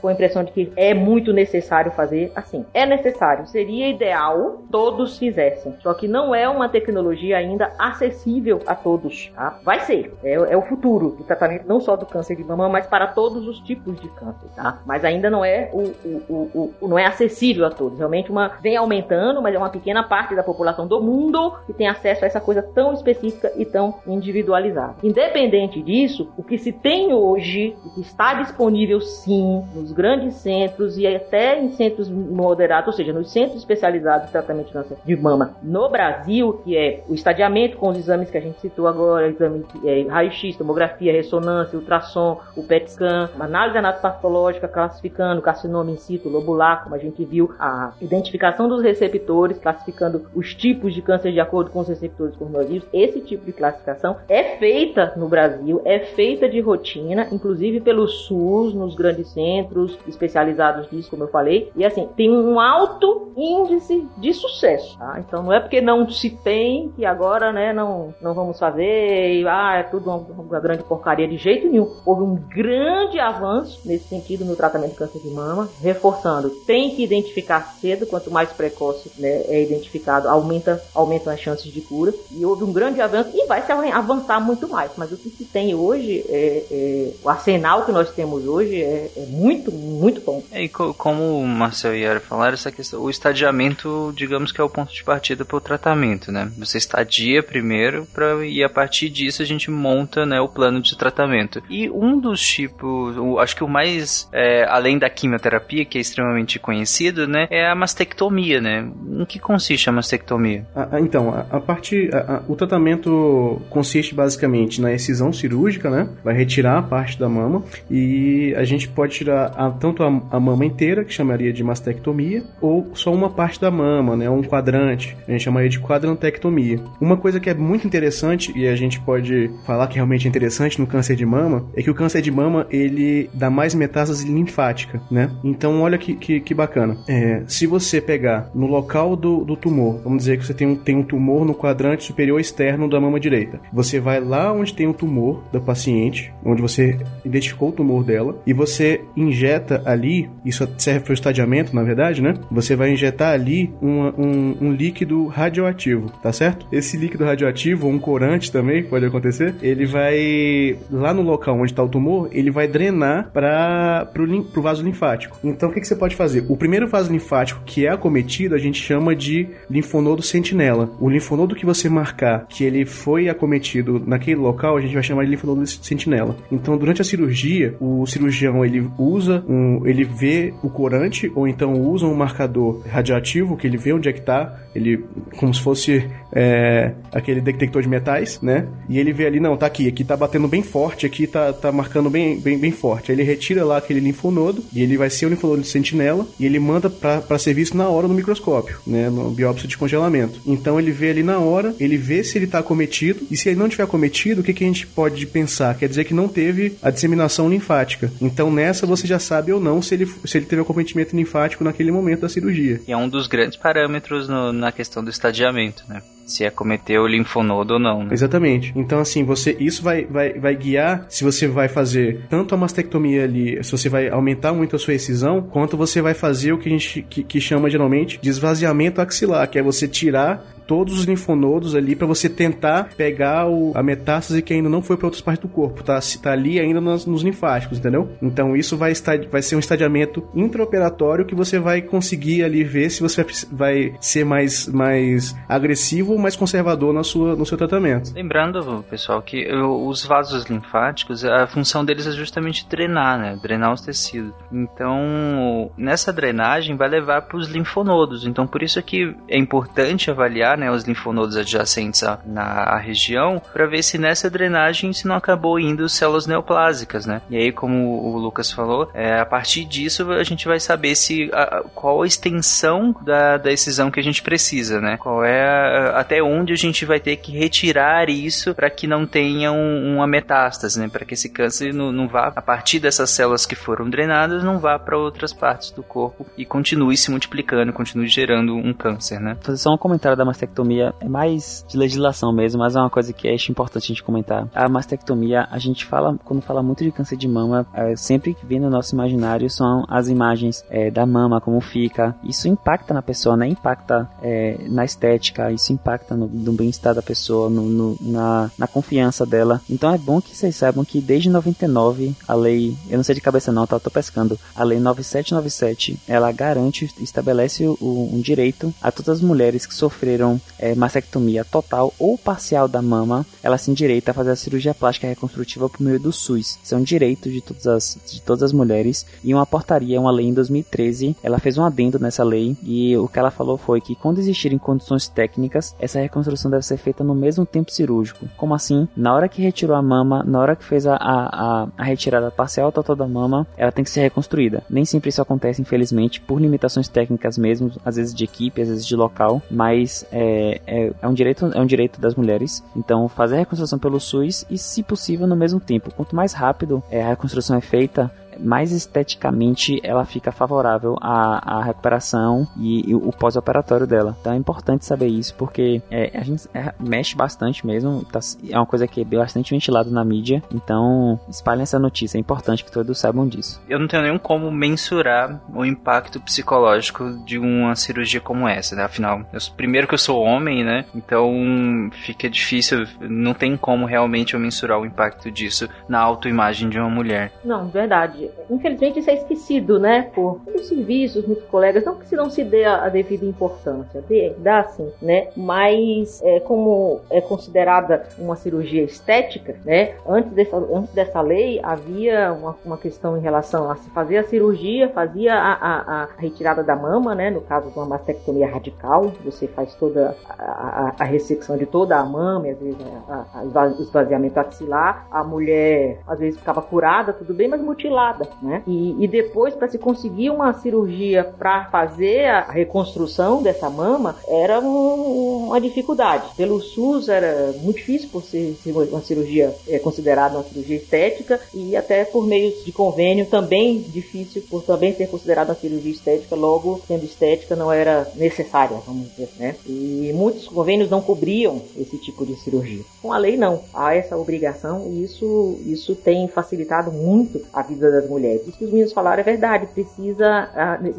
foi 0.00 0.12
a 0.12 0.14
impressão 0.14 0.44
de 0.44 0.52
que 0.52 0.72
é 0.76 0.94
muito 0.94 1.32
necessário 1.32 1.90
fazer 1.92 2.32
assim. 2.34 2.64
É 2.72 2.86
necessário, 2.86 3.46
seria 3.46 3.88
ideal 3.88 4.62
todos 4.70 5.18
fizessem, 5.18 5.74
só 5.80 5.94
que 5.94 6.06
não 6.06 6.34
é 6.34 6.48
uma 6.48 6.68
tecnologia 6.68 7.36
ainda 7.36 7.72
acessível 7.78 8.60
a 8.66 8.74
todos, 8.74 9.30
tá? 9.34 9.58
Vai 9.64 9.80
ser, 9.80 10.14
é, 10.22 10.32
é 10.34 10.56
o 10.56 10.62
futuro 10.62 11.10
do 11.10 11.24
tratamento 11.24 11.66
não 11.66 11.80
só 11.80 11.96
do 11.96 12.06
câncer 12.06 12.36
de 12.36 12.44
mama, 12.44 12.68
mas 12.68 12.86
para 12.86 13.06
todos 13.06 13.46
os 13.46 13.60
tipos 13.60 14.00
de 14.00 14.08
câncer, 14.08 14.48
tá? 14.54 14.78
Mas 14.86 15.04
ainda 15.04 15.30
não 15.30 15.44
é 15.44 15.70
o, 15.72 15.82
o, 16.04 16.22
o, 16.28 16.74
o 16.80 16.88
não 16.88 16.98
é 16.98 17.06
acessível 17.06 17.66
a 17.66 17.70
todos. 17.70 17.98
Realmente 17.98 18.30
uma 18.30 18.48
vem 18.60 18.76
aumentando, 18.76 19.40
mas 19.42 19.54
é 19.54 19.58
uma 19.58 19.70
pequena 19.70 20.02
parte 20.02 20.34
da 20.34 20.42
população 20.42 20.86
do 20.86 21.00
mundo 21.00 21.54
que 21.66 21.72
tem 21.72 21.88
acesso 21.88 22.24
a 22.24 22.26
essa 22.26 22.40
coisa 22.40 22.62
tão 22.62 22.92
específica 22.92 23.52
e 23.56 23.64
tão 23.64 23.94
individualizada. 24.06 24.96
Independente 25.02 25.82
disso, 25.82 26.32
o 26.36 26.42
que 26.42 26.58
se 26.58 26.72
tem 26.72 27.12
hoje, 27.12 27.76
o 27.84 27.90
que 27.90 28.00
está 28.00 28.34
disponível 28.34 29.00
sim 29.00 29.27
nos 29.28 29.92
grandes 29.92 30.34
centros 30.36 30.96
e 30.96 31.06
até 31.06 31.60
em 31.60 31.72
centros 31.72 32.08
moderados, 32.08 32.88
ou 32.88 32.92
seja, 32.92 33.12
nos 33.12 33.30
centros 33.30 33.58
especializados 33.58 34.26
de 34.26 34.32
tratamento 34.32 34.66
de 34.66 34.72
câncer 34.72 34.96
de 35.04 35.16
mama 35.16 35.54
no 35.62 35.88
Brasil, 35.88 36.60
que 36.64 36.76
é 36.76 37.02
o 37.08 37.14
estadiamento 37.14 37.76
com 37.76 37.90
os 37.90 37.98
exames 37.98 38.30
que 38.30 38.38
a 38.38 38.40
gente 38.40 38.60
citou 38.60 38.86
agora, 38.86 39.28
exame 39.28 39.64
é, 39.84 40.02
raio-x, 40.08 40.56
tomografia, 40.56 41.12
ressonância, 41.12 41.78
ultrassom, 41.78 42.40
o 42.56 42.62
PET 42.62 42.92
scan, 42.92 43.30
análise 43.38 43.78
anatopatológica 43.78 44.68
classificando 44.68 45.42
carcinoma 45.42 45.90
in 45.90 45.96
situ, 45.96 46.28
lobular, 46.28 46.82
como 46.82 46.94
a 46.94 46.98
gente 46.98 47.24
viu, 47.24 47.54
a 47.58 47.92
identificação 48.00 48.68
dos 48.68 48.82
receptores, 48.82 49.58
classificando 49.58 50.26
os 50.34 50.54
tipos 50.54 50.94
de 50.94 51.02
câncer 51.02 51.32
de 51.32 51.40
acordo 51.40 51.70
com 51.70 51.80
os 51.80 51.88
receptores 51.88 52.36
coronavirus. 52.36 52.86
Esse 52.92 53.20
tipo 53.20 53.44
de 53.44 53.52
classificação 53.52 54.16
é 54.28 54.56
feita 54.56 55.12
no 55.16 55.28
Brasil, 55.28 55.80
é 55.84 55.98
feita 56.00 56.48
de 56.48 56.60
rotina, 56.60 57.28
inclusive 57.32 57.80
pelo 57.80 58.06
SUS, 58.06 58.74
nos 58.74 58.94
grandes 58.94 59.17
centros 59.24 59.98
especializados 60.06 60.90
nisso, 60.90 61.10
como 61.10 61.24
eu 61.24 61.28
falei. 61.28 61.70
E 61.76 61.84
assim, 61.84 62.08
tem 62.16 62.30
um 62.30 62.58
alto 62.60 63.32
índice 63.36 64.06
de 64.16 64.32
sucesso. 64.32 64.98
Tá? 64.98 65.16
Então 65.20 65.42
não 65.42 65.52
é 65.52 65.60
porque 65.60 65.80
não 65.80 66.08
se 66.08 66.30
tem 66.30 66.90
que 66.96 67.04
agora 67.04 67.52
né, 67.52 67.72
não, 67.72 68.14
não 68.20 68.34
vamos 68.34 68.58
fazer, 68.58 69.40
e, 69.40 69.46
ah, 69.46 69.76
é 69.78 69.82
tudo 69.84 70.10
uma, 70.10 70.16
uma 70.16 70.60
grande 70.60 70.82
porcaria 70.82 71.28
de 71.28 71.36
jeito 71.36 71.68
nenhum. 71.68 71.90
Houve 72.04 72.22
um 72.22 72.34
grande 72.34 73.18
avanço 73.18 73.80
nesse 73.84 74.08
sentido 74.08 74.44
no 74.44 74.56
tratamento 74.56 74.92
de 74.92 74.96
câncer 74.96 75.20
de 75.20 75.30
mama, 75.30 75.68
reforçando, 75.80 76.50
tem 76.66 76.94
que 76.94 77.04
identificar 77.04 77.74
cedo, 77.80 78.06
quanto 78.06 78.30
mais 78.30 78.50
precoce 78.52 79.10
né, 79.18 79.42
é 79.48 79.62
identificado, 79.62 80.28
aumenta, 80.28 80.82
aumentam 80.94 81.32
as 81.32 81.40
chances 81.40 81.72
de 81.72 81.80
cura. 81.80 82.12
E 82.30 82.44
houve 82.44 82.64
um 82.64 82.72
grande 82.72 83.00
avanço 83.00 83.30
e 83.34 83.46
vai 83.46 83.62
se 83.62 83.72
avançar 83.72 84.40
muito 84.40 84.68
mais. 84.68 84.92
Mas 84.96 85.12
o 85.12 85.16
que 85.16 85.30
se 85.30 85.44
tem 85.44 85.74
hoje, 85.74 86.24
é, 86.28 86.64
é 86.70 87.12
o 87.22 87.28
arsenal 87.28 87.84
que 87.84 87.92
nós 87.92 88.10
temos 88.10 88.46
hoje 88.46 88.82
é, 88.82 89.07
é 89.16 89.26
muito, 89.26 89.72
muito 89.72 90.20
bom. 90.20 90.42
É, 90.52 90.62
e 90.62 90.68
co 90.68 90.94
como 90.94 91.40
o 91.40 91.46
Marcel 91.46 91.94
e 91.94 92.00
Yara 92.00 92.20
falaram, 92.20 92.54
essa 92.54 92.72
questão, 92.72 93.00
o 93.00 93.10
estadiamento, 93.10 94.12
digamos 94.16 94.52
que 94.52 94.60
é 94.60 94.64
o 94.64 94.68
ponto 94.68 94.92
de 94.92 95.02
partida 95.02 95.44
para 95.44 95.56
o 95.56 95.60
tratamento, 95.60 96.32
né? 96.32 96.50
Você 96.58 96.78
estadia 96.78 97.42
primeiro 97.42 98.06
pra, 98.12 98.44
e 98.44 98.62
a 98.62 98.68
partir 98.68 99.08
disso 99.08 99.42
a 99.42 99.44
gente 99.44 99.70
monta 99.70 100.26
né, 100.26 100.40
o 100.40 100.48
plano 100.48 100.80
de 100.80 100.96
tratamento. 100.96 101.62
E 101.68 101.88
um 101.90 102.18
dos 102.18 102.40
tipos, 102.40 103.16
o, 103.16 103.38
acho 103.38 103.56
que 103.56 103.64
o 103.64 103.68
mais, 103.68 104.28
é, 104.32 104.64
além 104.68 104.98
da 104.98 105.08
quimioterapia, 105.08 105.84
que 105.84 105.98
é 105.98 106.00
extremamente 106.00 106.58
conhecido, 106.58 107.26
né, 107.26 107.46
é 107.50 107.68
a 107.68 107.74
mastectomia, 107.74 108.60
né? 108.60 108.88
Em 109.10 109.24
que 109.24 109.38
consiste 109.38 109.88
a 109.88 109.92
mastectomia? 109.92 110.66
Ah, 110.74 111.00
então, 111.00 111.30
a, 111.30 111.46
a 111.50 111.60
parte, 111.60 112.10
a, 112.12 112.36
a, 112.36 112.42
o 112.48 112.56
tratamento 112.56 113.60
consiste 113.70 114.14
basicamente 114.14 114.80
na 114.80 114.92
excisão 114.92 115.32
cirúrgica, 115.32 115.90
né? 115.90 116.08
Vai 116.24 116.34
retirar 116.34 116.78
a 116.78 116.82
parte 116.82 117.18
da 117.18 117.28
mama 117.28 117.62
e 117.90 118.54
a 118.56 118.64
gente 118.64 118.88
pode 118.98 119.14
tirar 119.14 119.50
tanto 119.78 120.02
a, 120.02 120.40
mama 120.40 120.66
inteira, 120.66 121.04
que 121.04 121.12
chamaria 121.12 121.52
de 121.52 121.62
mastectomia, 121.62 122.42
ou 122.60 122.90
só 122.94 123.14
uma 123.14 123.30
parte 123.30 123.60
da 123.60 123.70
mama, 123.70 124.16
né? 124.16 124.28
Um 124.28 124.42
quadrante, 124.42 125.16
a 125.28 125.30
gente 125.30 125.44
chamaria 125.44 125.68
de 125.68 125.78
quadrantectomia. 125.78 126.80
Uma 127.00 127.16
coisa 127.16 127.38
que 127.38 127.48
é 127.48 127.54
muito 127.54 127.86
interessante 127.86 128.52
e 128.56 128.66
a 128.66 128.74
gente 128.74 128.98
pode 128.98 129.52
falar 129.64 129.86
que 129.86 129.94
realmente 129.94 130.26
é 130.26 130.28
interessante 130.28 130.80
no 130.80 130.86
câncer 130.86 131.14
de 131.14 131.24
mama 131.24 131.64
é 131.76 131.82
que 131.82 131.88
o 131.88 131.94
câncer 131.94 132.20
de 132.20 132.32
mama 132.32 132.66
ele 132.72 133.30
dá 133.32 133.48
mais 133.48 133.72
metástase 133.72 134.26
linfática, 134.26 135.00
né? 135.08 135.30
Então 135.44 135.80
olha 135.82 135.96
que, 135.96 136.16
que, 136.16 136.40
que 136.40 136.52
bacana. 136.52 136.96
É, 137.06 137.44
se 137.46 137.68
você 137.68 138.00
pegar 138.00 138.50
no 138.52 138.66
local 138.66 139.14
do, 139.14 139.44
do 139.44 139.56
tumor, 139.56 140.00
vamos 140.02 140.24
dizer 140.24 140.38
que 140.38 140.44
você 140.44 140.54
tem 140.54 140.66
um, 140.66 140.74
tem 140.74 140.96
um 140.96 141.04
tumor 141.04 141.44
no 141.44 141.54
quadrante 141.54 142.02
superior 142.02 142.40
externo 142.40 142.90
da 142.90 143.00
mama 143.00 143.20
direita. 143.20 143.60
Você 143.72 144.00
vai 144.00 144.18
lá 144.18 144.52
onde 144.52 144.74
tem 144.74 144.88
o 144.88 144.92
tumor 144.92 145.44
da 145.52 145.60
paciente, 145.60 146.32
onde 146.44 146.60
você 146.60 146.98
identificou 147.24 147.68
o 147.68 147.72
tumor 147.72 148.02
dela, 148.02 148.42
e 148.44 148.52
você 148.52 148.87
injeta 149.16 149.82
ali, 149.84 150.28
isso 150.44 150.68
serve 150.78 151.00
para 151.00 151.10
o 151.10 151.14
estadiamento, 151.14 151.74
na 151.74 151.82
verdade, 151.82 152.22
né? 152.22 152.34
Você 152.50 152.76
vai 152.76 152.92
injetar 152.92 153.32
ali 153.32 153.72
um, 153.82 154.06
um, 154.16 154.56
um 154.60 154.72
líquido 154.72 155.26
radioativo, 155.26 156.10
tá 156.22 156.32
certo? 156.32 156.66
Esse 156.72 156.96
líquido 156.96 157.24
radioativo, 157.24 157.86
ou 157.86 157.92
um 157.92 157.98
corante 157.98 158.50
também, 158.50 158.82
pode 158.82 159.04
acontecer, 159.04 159.54
ele 159.62 159.86
vai 159.86 160.78
lá 160.90 161.12
no 161.12 161.22
local 161.22 161.56
onde 161.56 161.72
está 161.72 161.82
o 161.82 161.88
tumor, 161.88 162.28
ele 162.32 162.50
vai 162.50 162.68
drenar 162.68 163.30
para 163.32 164.08
o 164.56 164.62
vaso 164.62 164.84
linfático. 164.84 165.38
Então, 165.42 165.68
o 165.68 165.72
que, 165.72 165.80
que 165.80 165.86
você 165.86 165.96
pode 165.96 166.16
fazer? 166.16 166.44
O 166.48 166.56
primeiro 166.56 166.86
vaso 166.86 167.12
linfático 167.12 167.62
que 167.64 167.86
é 167.86 167.90
acometido, 167.90 168.54
a 168.54 168.58
gente 168.58 168.80
chama 168.80 169.14
de 169.14 169.48
linfonodo 169.70 170.22
sentinela. 170.22 170.90
O 171.00 171.08
linfonodo 171.08 171.54
que 171.54 171.66
você 171.66 171.88
marcar 171.88 172.46
que 172.48 172.64
ele 172.64 172.84
foi 172.84 173.28
acometido 173.28 174.02
naquele 174.04 174.40
local, 174.40 174.76
a 174.76 174.80
gente 174.80 174.94
vai 174.94 175.02
chamar 175.02 175.24
de 175.24 175.30
linfonodo 175.30 175.66
sentinela. 175.66 176.36
Então, 176.50 176.76
durante 176.76 177.00
a 177.00 177.04
cirurgia, 177.04 177.74
o 177.80 178.06
cirurgião 178.06 178.64
ele 178.64 178.77
usa 178.98 179.44
um, 179.48 179.86
ele 179.86 180.04
vê 180.04 180.52
o 180.62 180.68
corante 180.68 181.30
ou 181.34 181.46
então 181.46 181.72
usa 181.72 182.06
um 182.06 182.14
marcador 182.14 182.82
radioativo 182.86 183.56
que 183.56 183.66
ele 183.66 183.76
vê 183.76 183.92
onde 183.92 184.08
é 184.08 184.12
que 184.12 184.20
tá, 184.20 184.58
ele 184.74 185.04
como 185.36 185.52
se 185.52 185.60
fosse 185.60 186.04
é, 186.32 186.92
aquele 187.12 187.40
detector 187.40 187.82
de 187.82 187.88
metais, 187.88 188.40
né? 188.40 188.66
E 188.88 188.98
ele 188.98 189.12
vê 189.12 189.26
ali, 189.26 189.40
não, 189.40 189.56
tá 189.56 189.66
aqui, 189.66 189.88
aqui 189.88 190.04
tá 190.04 190.16
batendo 190.16 190.46
bem 190.46 190.62
forte, 190.62 191.06
aqui 191.06 191.26
tá, 191.26 191.52
tá 191.52 191.72
marcando 191.72 192.10
bem, 192.10 192.38
bem, 192.38 192.58
bem 192.58 192.70
forte. 192.70 193.10
Aí 193.10 193.16
ele 193.16 193.24
retira 193.24 193.64
lá 193.64 193.78
aquele 193.78 194.00
linfonodo 194.00 194.62
e 194.72 194.82
ele 194.82 194.96
vai 194.96 195.10
ser 195.10 195.26
o 195.26 195.28
linfonodo 195.28 195.62
de 195.62 195.68
sentinela 195.68 196.26
e 196.38 196.46
ele 196.46 196.58
manda 196.58 196.90
para 196.90 197.38
ser 197.38 197.54
visto 197.54 197.76
na 197.76 197.88
hora 197.88 198.08
no 198.08 198.14
microscópio, 198.14 198.78
né? 198.86 199.08
No 199.10 199.30
biópsia 199.30 199.68
de 199.68 199.76
congelamento. 199.76 200.40
Então 200.46 200.78
ele 200.78 200.90
vê 200.90 201.10
ali 201.10 201.22
na 201.22 201.38
hora, 201.38 201.74
ele 201.80 201.96
vê 201.96 202.22
se 202.22 202.38
ele 202.38 202.46
tá 202.46 202.58
acometido 202.58 203.26
e 203.30 203.36
se 203.36 203.48
ele 203.48 203.58
não 203.58 203.68
tiver 203.68 203.84
acometido, 203.84 204.40
o 204.40 204.44
que, 204.44 204.52
que 204.52 204.64
a 204.64 204.66
gente 204.66 204.86
pode 204.86 205.26
pensar? 205.26 205.76
Quer 205.76 205.88
dizer 205.88 206.04
que 206.04 206.14
não 206.14 206.28
teve 206.28 206.76
a 206.82 206.90
disseminação 206.90 207.48
linfática. 207.48 208.12
Então 208.20 208.50
nessa 208.68 208.86
você 208.86 209.06
já 209.06 209.18
sabe 209.18 209.52
ou 209.52 209.60
não 209.60 209.80
se 209.80 209.94
ele, 209.94 210.06
se 210.24 210.38
ele 210.38 210.46
teve 210.46 210.62
acometimento 210.62 211.16
linfático 211.16 211.64
naquele 211.64 211.90
momento 211.90 212.20
da 212.20 212.28
cirurgia. 212.28 212.80
E 212.86 212.92
é 212.92 212.96
um 212.96 213.08
dos 213.08 213.26
grandes 213.26 213.56
parâmetros 213.56 214.28
no, 214.28 214.52
na 214.52 214.70
questão 214.70 215.02
do 215.02 215.10
estadiamento, 215.10 215.84
né? 215.88 216.02
Se 216.28 216.44
acometeu 216.44 217.02
o 217.02 217.06
linfonodo 217.08 217.74
ou 217.74 217.80
não. 217.80 218.04
Né? 218.04 218.10
Exatamente. 218.12 218.72
Então, 218.76 219.00
assim, 219.00 219.24
você 219.24 219.56
isso 219.58 219.82
vai, 219.82 220.04
vai, 220.04 220.34
vai 220.34 220.54
guiar 220.54 221.06
se 221.08 221.24
você 221.24 221.48
vai 221.48 221.68
fazer 221.68 222.20
tanto 222.28 222.54
a 222.54 222.58
mastectomia 222.58 223.24
ali, 223.24 223.62
se 223.64 223.72
você 223.72 223.88
vai 223.88 224.08
aumentar 224.08 224.52
muito 224.52 224.76
a 224.76 224.78
sua 224.78 224.94
excisão, 224.94 225.42
quanto 225.42 225.76
você 225.76 226.00
vai 226.00 226.14
fazer 226.14 226.52
o 226.52 226.58
que 226.58 226.68
a 226.68 226.72
gente 226.72 227.02
que, 227.02 227.22
que 227.22 227.40
chama 227.40 227.70
geralmente 227.70 228.18
de 228.20 228.28
esvaziamento 228.28 229.00
axilar, 229.00 229.48
que 229.48 229.58
é 229.58 229.62
você 229.62 229.88
tirar 229.88 230.44
todos 230.68 230.98
os 230.98 231.06
linfonodos 231.06 231.74
ali 231.74 231.96
para 231.96 232.06
você 232.06 232.28
tentar 232.28 232.90
pegar 232.94 233.48
o, 233.48 233.72
a 233.74 233.82
metástase 233.82 234.42
que 234.42 234.52
ainda 234.52 234.68
não 234.68 234.82
foi 234.82 234.98
para 234.98 235.06
outras 235.06 235.22
partes 235.22 235.40
do 235.40 235.48
corpo, 235.48 235.82
tá? 235.82 235.98
Tá 236.22 236.32
ali 236.32 236.60
ainda 236.60 236.78
nos, 236.78 237.06
nos 237.06 237.22
linfáticos, 237.22 237.78
entendeu? 237.78 238.10
Então 238.20 238.54
isso 238.54 238.76
vai, 238.76 238.92
estar, 238.92 239.18
vai 239.28 239.40
ser 239.40 239.56
um 239.56 239.60
estadiamento 239.60 240.22
intraoperatório 240.34 241.24
que 241.24 241.34
você 241.34 241.58
vai 241.58 241.80
conseguir 241.80 242.44
ali 242.44 242.62
ver 242.62 242.90
se 242.90 243.00
você 243.00 243.24
vai 243.50 243.94
ser 243.98 244.24
mais, 244.26 244.68
mais 244.68 245.34
agressivo 245.48 246.17
mais 246.20 246.36
conservador 246.36 246.92
na 246.92 247.02
sua, 247.02 247.34
no 247.36 247.46
seu 247.46 247.56
tratamento. 247.56 248.12
Lembrando, 248.14 248.84
pessoal, 248.88 249.22
que 249.22 249.52
os 249.52 250.04
vasos 250.04 250.44
linfáticos, 250.44 251.24
a 251.24 251.46
função 251.46 251.84
deles 251.84 252.06
é 252.06 252.12
justamente 252.12 252.66
drenar, 252.68 253.18
né? 253.18 253.38
Drenar 253.40 253.72
os 253.72 253.80
tecidos. 253.80 254.32
Então, 254.52 255.70
nessa 255.76 256.12
drenagem 256.12 256.76
vai 256.76 256.88
levar 256.88 257.22
para 257.22 257.36
os 257.36 257.48
linfonodos. 257.48 258.26
Então, 258.26 258.46
por 258.46 258.62
isso 258.62 258.82
que 258.82 259.14
é 259.28 259.38
importante 259.38 260.10
avaliar, 260.10 260.56
né, 260.56 260.70
os 260.70 260.84
linfonodos 260.84 261.36
adjacentes 261.36 262.02
à, 262.02 262.18
na 262.24 262.76
região 262.78 263.40
para 263.52 263.66
ver 263.66 263.82
se 263.82 263.98
nessa 263.98 264.30
drenagem 264.30 264.92
se 264.92 265.06
não 265.06 265.16
acabou 265.16 265.58
indo 265.58 265.88
células 265.88 266.26
neoplásicas, 266.26 267.06
né? 267.06 267.22
E 267.30 267.36
aí, 267.36 267.52
como 267.52 268.02
o 268.02 268.18
Lucas 268.18 268.50
falou, 268.50 268.90
é, 268.94 269.20
a 269.20 269.26
partir 269.26 269.64
disso 269.64 270.10
a 270.12 270.24
gente 270.24 270.46
vai 270.46 270.60
saber 270.60 270.94
se 270.94 271.30
a, 271.32 271.62
qual 271.74 272.02
a 272.02 272.06
extensão 272.06 272.94
da, 273.02 273.36
da 273.36 273.52
excisão 273.52 273.90
que 273.90 274.00
a 274.00 274.02
gente 274.02 274.22
precisa, 274.22 274.80
né? 274.80 274.96
Qual 274.96 275.24
é 275.24 275.44
a, 275.46 276.00
até 276.08 276.22
onde 276.22 276.54
a 276.54 276.56
gente 276.56 276.86
vai 276.86 276.98
ter 276.98 277.16
que 277.16 277.32
retirar 277.32 278.08
isso 278.08 278.54
para 278.54 278.70
que 278.70 278.86
não 278.86 279.06
tenha 279.06 279.52
um, 279.52 279.96
uma 279.96 280.06
metástase, 280.06 280.80
né? 280.80 280.88
Para 280.88 281.04
que 281.04 281.12
esse 281.12 281.28
câncer 281.28 281.74
não, 281.74 281.92
não 281.92 282.08
vá 282.08 282.32
a 282.34 282.40
partir 282.40 282.80
dessas 282.80 283.10
células 283.10 283.44
que 283.44 283.54
foram 283.54 283.90
drenadas 283.90 284.42
não 284.42 284.58
vá 284.58 284.78
para 284.78 284.96
outras 284.96 285.34
partes 285.34 285.70
do 285.70 285.82
corpo 285.82 286.24
e 286.36 286.46
continue 286.46 286.96
se 286.96 287.10
multiplicando, 287.10 287.74
continue 287.74 288.08
gerando 288.08 288.56
um 288.56 288.72
câncer, 288.72 289.20
né? 289.20 289.36
Fazer 289.42 289.58
só 289.58 289.74
um 289.74 289.76
comentário 289.76 290.16
da 290.16 290.24
mastectomia 290.24 290.94
é 290.98 291.06
mais 291.06 291.62
de 291.68 291.76
legislação 291.76 292.32
mesmo, 292.32 292.60
mas 292.60 292.74
é 292.74 292.80
uma 292.80 292.88
coisa 292.88 293.12
que 293.12 293.28
acho 293.28 293.52
importante 293.52 293.84
a 293.84 293.88
gente 293.88 294.02
comentar. 294.02 294.48
A 294.54 294.66
mastectomia, 294.66 295.46
a 295.50 295.58
gente 295.58 295.84
fala, 295.84 296.16
quando 296.24 296.40
fala 296.40 296.62
muito 296.62 296.82
de 296.82 296.90
câncer 296.90 297.18
de 297.18 297.28
mama, 297.28 297.66
é, 297.74 297.94
sempre 297.96 298.32
que 298.32 298.46
vem 298.46 298.58
no 298.58 298.70
nosso 298.70 298.94
imaginário 298.94 299.50
são 299.50 299.84
as 299.88 300.08
imagens 300.08 300.64
é, 300.70 300.90
da 300.90 301.04
mama, 301.04 301.38
como 301.38 301.60
fica. 301.60 302.16
Isso 302.24 302.48
impacta 302.48 302.94
na 302.94 303.02
pessoa, 303.02 303.36
né? 303.36 303.46
Impacta 303.46 304.08
é, 304.22 304.56
na 304.68 304.86
estética, 304.86 305.52
isso 305.52 305.70
impacta 305.70 305.97
no, 306.10 306.26
no 306.26 306.52
bem-estar 306.52 306.94
da 306.94 307.02
pessoa, 307.02 307.48
no, 307.48 307.62
no, 307.62 307.98
na, 308.00 308.50
na 308.56 308.66
confiança 308.66 309.24
dela. 309.24 309.60
Então 309.68 309.92
é 309.92 309.98
bom 309.98 310.20
que 310.20 310.36
vocês 310.36 310.56
saibam 310.56 310.84
que 310.84 311.00
desde 311.00 311.30
99 311.30 312.14
a 312.26 312.34
lei, 312.34 312.76
eu 312.88 312.96
não 312.96 313.04
sei 313.04 313.14
de 313.14 313.20
cabeça 313.20 313.52
não, 313.52 313.66
tá? 313.66 313.78
tô 313.78 313.90
pescando, 313.90 314.38
a 314.54 314.64
lei 314.64 314.78
9797, 314.78 315.98
ela 316.06 316.30
garante, 316.32 316.90
estabelece 317.00 317.66
o, 317.66 318.10
um 318.12 318.20
direito 318.20 318.72
a 318.82 318.90
todas 318.90 319.18
as 319.18 319.20
mulheres 319.20 319.66
que 319.66 319.74
sofreram 319.74 320.40
é, 320.58 320.74
mastectomia 320.74 321.44
total 321.44 321.92
ou 321.98 322.18
parcial 322.18 322.68
da 322.68 322.82
mama, 322.82 323.26
ela 323.42 323.58
se 323.58 323.70
endireita 323.70 324.10
a 324.10 324.14
fazer 324.14 324.30
a 324.30 324.36
cirurgia 324.36 324.74
plástica 324.74 325.06
reconstrutiva 325.06 325.68
por 325.68 325.80
meio 325.80 325.98
do 325.98 326.12
SUS. 326.12 326.58
Isso 326.62 326.74
é 326.74 326.78
um 326.78 326.82
direito 326.82 327.30
de 327.30 327.40
todas 327.40 327.66
as, 327.66 327.98
de 328.06 328.20
todas 328.22 328.42
as 328.42 328.52
mulheres 328.52 329.06
e 329.22 329.32
uma 329.32 329.46
portaria, 329.46 330.00
uma 330.00 330.10
lei 330.10 330.26
em 330.26 330.34
2013, 330.34 331.16
ela 331.22 331.38
fez 331.38 331.58
um 331.58 331.64
adendo 331.64 331.98
nessa 331.98 332.24
lei 332.24 332.56
e 332.62 332.96
o 332.96 333.08
que 333.08 333.18
ela 333.18 333.30
falou 333.30 333.56
foi 333.56 333.80
que 333.80 333.94
quando 333.94 334.18
existirem 334.18 334.58
condições 334.58 335.08
técnicas, 335.08 335.74
essa 335.78 336.00
reconstrução 336.00 336.50
deve 336.50 336.64
ser 336.64 336.76
feita 336.76 337.04
no 337.04 337.14
mesmo 337.14 337.46
tempo 337.46 337.70
cirúrgico. 337.70 338.26
Como 338.36 338.54
assim? 338.54 338.88
Na 338.96 339.14
hora 339.14 339.28
que 339.28 339.42
retirou 339.42 339.76
a 339.76 339.82
mama, 339.82 340.22
na 340.26 340.38
hora 340.38 340.56
que 340.56 340.64
fez 340.64 340.86
a, 340.86 340.96
a, 340.96 341.68
a 341.76 341.84
retirada 341.84 342.30
parcial 342.30 342.72
total 342.72 342.96
da 342.96 343.06
mama, 343.06 343.46
ela 343.56 343.72
tem 343.72 343.84
que 343.84 343.90
ser 343.90 344.00
reconstruída. 344.00 344.62
Nem 344.68 344.84
sempre 344.84 345.10
isso 345.10 345.22
acontece, 345.22 345.62
infelizmente, 345.62 346.20
por 346.20 346.40
limitações 346.40 346.88
técnicas 346.88 347.38
mesmo, 347.38 347.70
às 347.84 347.96
vezes 347.96 348.14
de 348.14 348.24
equipe, 348.24 348.62
às 348.62 348.68
vezes 348.68 348.86
de 348.86 348.96
local, 348.96 349.42
mas 349.50 350.06
é, 350.12 350.60
é, 350.66 350.92
é 351.00 351.08
um 351.08 351.14
direito 351.14 351.46
é 351.46 351.60
um 351.60 351.66
direito 351.66 352.00
das 352.00 352.14
mulheres. 352.14 352.62
Então, 352.76 353.08
fazer 353.08 353.36
a 353.36 353.38
reconstrução 353.38 353.78
pelo 353.78 354.00
SUS 354.00 354.44
e, 354.50 354.58
se 354.58 354.82
possível, 354.82 355.26
no 355.26 355.36
mesmo 355.36 355.60
tempo. 355.60 355.92
Quanto 355.94 356.14
mais 356.14 356.32
rápido 356.32 356.82
é, 356.90 357.02
a 357.02 357.08
reconstrução 357.08 357.56
é 357.56 357.60
feita, 357.60 358.10
mais 358.38 358.72
esteticamente 358.72 359.80
ela 359.82 360.04
fica 360.04 360.32
favorável 360.32 360.96
à, 361.00 361.58
à 361.58 361.62
recuperação 361.62 362.46
e, 362.56 362.90
e 362.90 362.94
o 362.94 363.12
pós-operatório 363.12 363.86
dela. 363.86 364.16
Então 364.20 364.32
é 364.32 364.36
importante 364.36 364.84
saber 364.84 365.08
isso, 365.08 365.34
porque 365.34 365.82
é, 365.90 366.16
a 366.18 366.22
gente 366.22 366.48
é, 366.54 366.72
mexe 366.78 367.16
bastante 367.16 367.66
mesmo, 367.66 368.04
tá, 368.04 368.20
é 368.48 368.56
uma 368.56 368.66
coisa 368.66 368.86
que 368.86 369.00
é 369.00 369.04
bastante 369.04 369.50
ventilada 369.50 369.90
na 369.90 370.04
mídia, 370.04 370.42
então 370.52 371.18
espalhem 371.28 371.62
essa 371.62 371.78
notícia, 371.78 372.18
é 372.18 372.20
importante 372.20 372.64
que 372.64 372.72
todos 372.72 372.98
saibam 372.98 373.26
disso. 373.26 373.60
Eu 373.68 373.78
não 373.78 373.88
tenho 373.88 374.02
nenhum 374.02 374.18
como 374.18 374.50
mensurar 374.50 375.40
o 375.54 375.64
impacto 375.64 376.20
psicológico 376.20 377.10
de 377.24 377.38
uma 377.38 377.74
cirurgia 377.74 378.20
como 378.20 378.48
essa, 378.48 378.76
né? 378.76 378.84
Afinal, 378.84 379.20
eu, 379.32 379.38
primeiro 379.56 379.86
que 379.86 379.94
eu 379.94 379.98
sou 379.98 380.20
homem, 380.20 380.64
né? 380.64 380.84
Então 380.94 381.90
fica 381.92 382.28
difícil, 382.28 382.86
não 383.00 383.34
tem 383.34 383.56
como 383.56 383.86
realmente 383.86 384.34
eu 384.34 384.40
mensurar 384.40 384.78
o 384.78 384.86
impacto 384.86 385.30
disso 385.30 385.68
na 385.88 386.00
autoimagem 386.00 386.68
de 386.68 386.78
uma 386.78 386.90
mulher. 386.90 387.32
Não, 387.44 387.68
verdade 387.68 388.27
infelizmente 388.50 388.98
isso 388.98 389.10
é 389.10 389.14
esquecido, 389.14 389.78
né? 389.78 390.10
Por 390.14 390.40
muitos 390.44 390.68
serviços, 390.68 391.26
muitos 391.26 391.44
colegas, 391.46 391.84
não 391.84 391.96
que 391.96 392.06
se 392.06 392.16
não 392.16 392.30
se 392.30 392.44
dê 392.44 392.64
a, 392.64 392.84
a 392.84 392.88
devida 392.88 393.24
importância, 393.24 394.02
dê, 394.08 394.34
dá 394.38 394.64
sim, 394.64 394.90
né? 395.00 395.28
Mas 395.36 396.20
é, 396.22 396.40
como 396.40 397.00
é 397.10 397.20
considerada 397.20 398.06
uma 398.18 398.36
cirurgia 398.36 398.82
estética, 398.82 399.56
né? 399.64 399.94
Antes 400.06 400.32
dessa, 400.32 400.56
antes 400.56 400.92
dessa 400.92 401.20
lei 401.20 401.60
havia 401.62 402.32
uma, 402.32 402.56
uma 402.64 402.78
questão 402.78 403.16
em 403.16 403.20
relação 403.20 403.70
a 403.70 403.76
se 403.76 403.90
fazer 403.90 404.18
a 404.18 404.24
cirurgia, 404.24 404.88
fazia 404.88 405.34
a, 405.34 405.52
a, 405.52 406.02
a 406.02 406.08
retirada 406.18 406.62
da 406.62 406.76
mama, 406.76 407.14
né? 407.14 407.30
No 407.30 407.40
caso 407.40 407.70
de 407.70 407.76
uma 407.76 407.86
mastectomia 407.86 408.48
radical, 408.48 409.12
você 409.24 409.46
faz 409.46 409.74
toda 409.74 410.16
a, 410.28 410.94
a, 410.98 411.04
ressecção 411.04 411.56
de 411.56 411.66
toda 411.66 411.96
a 411.96 412.04
mama, 412.04 412.48
e 412.48 412.50
às 412.50 412.58
vezes 412.58 413.78
o 413.78 413.82
esvaziamento 413.82 414.38
axilar, 414.38 415.06
a 415.10 415.24
mulher 415.24 416.00
às 416.06 416.18
vezes 416.18 416.38
ficava 416.38 416.62
curada, 416.62 417.12
tudo 417.12 417.34
bem, 417.34 417.48
mas 417.48 417.60
mutilada 417.60 418.17
né? 418.42 418.62
E, 418.66 419.04
e 419.04 419.08
depois, 419.08 419.54
para 419.54 419.68
se 419.68 419.78
conseguir 419.78 420.30
uma 420.30 420.52
cirurgia 420.54 421.24
para 421.24 421.64
fazer 421.66 422.26
a 422.26 422.50
reconstrução 422.50 423.42
dessa 423.42 423.68
mama, 423.70 424.16
era 424.26 424.60
um, 424.60 425.46
uma 425.46 425.60
dificuldade. 425.60 426.24
Pelo 426.36 426.60
SUS 426.60 427.08
era 427.08 427.52
muito 427.60 427.76
difícil 427.76 428.08
por 428.10 428.22
ser, 428.22 428.56
uma 428.90 429.00
cirurgia 429.00 429.54
é, 429.68 429.78
considerada 429.78 430.36
uma 430.36 430.44
cirurgia 430.44 430.76
estética 430.76 431.40
e 431.54 431.76
até 431.76 432.04
por 432.04 432.26
meios 432.26 432.64
de 432.64 432.72
convênio 432.72 433.26
também 433.26 433.80
difícil 433.80 434.42
por 434.48 434.62
também 434.62 434.94
ser 434.94 435.08
considerada 435.08 435.52
uma 435.52 435.58
cirurgia 435.58 435.92
estética, 435.92 436.34
logo 436.34 436.80
sendo 436.86 437.04
estética 437.04 437.56
não 437.56 437.72
era 437.72 438.10
necessária, 438.14 438.76
vamos 438.86 439.08
dizer, 439.10 439.28
né? 439.38 439.56
E 439.66 440.12
muitos 440.14 440.48
convênios 440.48 440.90
não 440.90 441.00
cobriam 441.00 441.60
esse 441.76 441.98
tipo 441.98 442.24
de 442.24 442.34
cirurgia. 442.36 442.82
Com 443.02 443.12
a 443.12 443.18
lei 443.18 443.36
não, 443.36 443.62
há 443.72 443.94
essa 443.94 444.16
obrigação 444.16 444.86
e 444.90 445.04
isso 445.04 445.58
isso 445.66 445.94
tem 445.94 446.28
facilitado 446.28 446.90
muito 446.90 447.40
a 447.52 447.62
vida 447.62 447.90
das 447.90 448.07
mulheres. 448.08 448.46
Isso 448.46 448.58
que 448.58 448.64
os 448.64 448.70
meninos 448.70 448.92
falaram 448.92 449.20
é 449.20 449.24
verdade. 449.24 449.66
Precisa, 449.66 450.48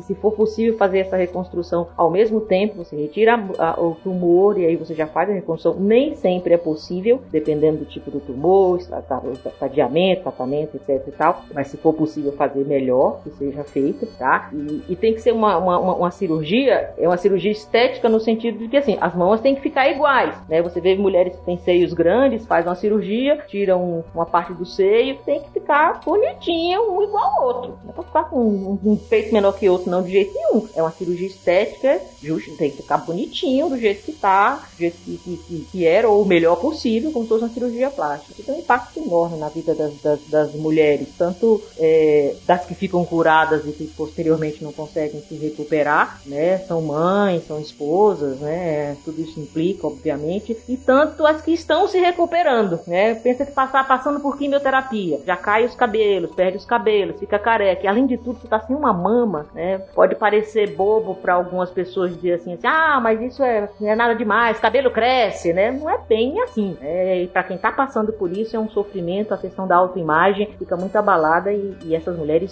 se 0.01 0.15
for 0.15 0.31
possível, 0.31 0.77
fazer 0.77 0.99
essa 0.99 1.17
reconstrução 1.17 1.87
ao 1.97 2.09
mesmo 2.09 2.41
tempo. 2.41 2.77
Você 2.77 2.95
retira 2.95 3.37
o 3.77 3.95
tumor 4.03 4.57
e 4.57 4.65
aí 4.65 4.75
você 4.75 4.93
já 4.93 5.07
faz 5.07 5.29
a 5.29 5.33
reconstrução. 5.33 5.79
Nem 5.79 6.15
sempre 6.15 6.53
é 6.53 6.57
possível, 6.57 7.21
dependendo 7.31 7.79
do 7.79 7.85
tipo 7.85 8.11
do 8.11 8.19
tumor, 8.19 8.79
estadiamento, 8.79 10.23
tratamento, 10.23 10.75
etc 10.75 11.07
e 11.07 11.11
tal. 11.11 11.43
Mas 11.53 11.67
se 11.67 11.77
for 11.77 11.93
possível 11.93 12.31
fazer, 12.33 12.65
melhor 12.65 13.21
que 13.23 13.29
seja 13.31 13.63
feito, 13.63 14.05
tá? 14.17 14.49
E, 14.53 14.83
e 14.89 14.95
tem 14.95 15.13
que 15.13 15.21
ser 15.21 15.31
uma, 15.31 15.57
uma, 15.57 15.95
uma, 15.95 16.11
cirurgia, 16.11 16.93
é 16.97 17.07
uma 17.07 17.17
cirurgia 17.17 17.51
estética 17.51 18.07
no 18.07 18.19
sentido 18.19 18.59
de 18.59 18.67
que 18.67 18.77
assim, 18.77 18.97
as 19.01 19.15
mãos 19.15 19.41
têm 19.41 19.55
que 19.55 19.61
ficar 19.61 19.89
iguais, 19.89 20.35
né? 20.47 20.61
Você 20.61 20.79
vê 20.79 20.95
mulheres 20.95 21.35
que 21.35 21.45
têm 21.45 21.57
seios 21.57 21.93
grandes, 21.93 22.45
faz 22.45 22.65
uma 22.65 22.75
cirurgia, 22.75 23.37
tiram 23.47 24.03
uma 24.13 24.25
parte 24.25 24.53
do 24.53 24.65
seio, 24.65 25.17
tem 25.25 25.41
que 25.41 25.49
ficar 25.51 26.01
bonitinho, 26.05 26.98
um 26.99 27.03
igual 27.03 27.23
ao 27.37 27.47
outro. 27.47 27.79
Não 27.83 27.91
é 27.91 27.93
pra 27.93 28.03
ficar 28.03 28.23
com 28.25 28.39
um, 28.39 28.79
um, 28.83 28.95
peito 28.95 29.33
menor 29.33 29.53
que 29.53 29.69
outro, 29.69 29.89
não, 29.89 30.03
de 30.03 30.11
jeito 30.11 30.33
nenhum. 30.33 30.67
É 30.75 30.81
uma 30.81 30.91
cirurgia 30.91 31.27
estética, 31.27 32.01
justo, 32.21 32.55
tem 32.57 32.71
que 32.71 32.77
ficar 32.77 32.97
bonitinho, 32.97 33.69
do 33.69 33.77
jeito 33.77 34.03
que 34.03 34.11
tá, 34.11 34.55
do 34.73 34.77
jeito 34.77 34.97
que, 34.97 35.17
que, 35.17 35.67
que 35.71 35.85
era, 35.85 36.09
ou 36.09 36.21
o 36.21 36.25
melhor 36.25 36.57
possível, 36.57 37.11
como 37.11 37.25
se 37.25 37.29
fosse 37.29 37.43
uma 37.43 37.53
cirurgia 37.53 37.89
plástica. 37.89 38.33
Isso 38.33 38.43
tem 38.43 38.55
um 38.55 38.59
impacto 38.59 38.99
enorme 38.99 39.37
na 39.37 39.49
vida 39.49 39.73
das, 39.73 39.93
das, 40.01 40.19
das 40.27 40.53
mulheres, 40.53 41.07
tanto 41.17 41.61
é, 41.77 42.35
das 42.45 42.65
que 42.65 42.75
ficam 42.75 43.05
curadas 43.05 43.65
e 43.65 43.71
que 43.71 43.87
posteriormente 43.87 44.63
não 44.63 44.73
conseguem 44.73 45.21
se 45.21 45.35
recuperar, 45.35 46.21
né? 46.25 46.59
São 46.59 46.81
mães, 46.81 47.47
são 47.47 47.59
esposas, 47.59 48.39
né? 48.39 48.97
Tudo 49.05 49.21
isso 49.21 49.39
implica, 49.39 49.87
obviamente, 49.87 50.57
e 50.67 50.75
tanto 50.75 51.25
as 51.25 51.41
que 51.41 51.51
estão 51.51 51.87
se 51.87 51.99
recuperando, 51.99 52.79
né? 52.85 53.15
Pensa 53.15 53.45
que 53.45 53.51
passar 53.51 53.87
passando 53.87 54.19
por 54.19 54.37
quimioterapia, 54.37 55.21
já 55.25 55.37
cai 55.37 55.65
os 55.65 55.75
cabelos, 55.75 56.31
perde 56.35 56.57
os 56.57 56.65
cabelos 56.65 56.78
cabelos, 56.79 57.19
fica 57.19 57.39
careca. 57.39 57.83
E, 57.83 57.87
além 57.87 58.05
de 58.05 58.17
tudo, 58.17 58.39
você 58.39 58.47
tá 58.47 58.59
sem 58.59 58.75
uma 58.75 58.91
mama, 58.91 59.45
né? 59.53 59.79
Pode 59.93 60.15
parecer 60.15 60.75
bobo 60.75 61.15
para 61.15 61.33
algumas 61.33 61.69
pessoas 61.69 62.15
dizer 62.15 62.33
assim, 62.33 62.49
assim, 62.53 62.59
ah, 62.63 62.99
mas 63.01 63.21
isso 63.21 63.43
é, 63.43 63.69
não 63.79 63.89
é 63.89 63.95
nada 63.95 64.15
demais, 64.15 64.59
cabelo 64.59 64.91
cresce, 64.91 65.53
né? 65.53 65.71
Não 65.71 65.89
é 65.89 65.99
bem 66.07 66.41
assim. 66.41 66.77
É, 66.81 67.23
e 67.23 67.27
para 67.27 67.43
quem 67.43 67.57
tá 67.57 67.71
passando 67.71 68.11
por 68.13 68.31
isso 68.31 68.55
é 68.55 68.59
um 68.59 68.69
sofrimento, 68.69 69.33
a 69.33 69.37
questão 69.37 69.67
da 69.67 69.75
autoimagem 69.75 70.49
fica 70.57 70.75
muito 70.75 70.95
abalada 70.95 71.51
e, 71.51 71.75
e 71.85 71.95
essas 71.95 72.17
mulheres 72.17 72.51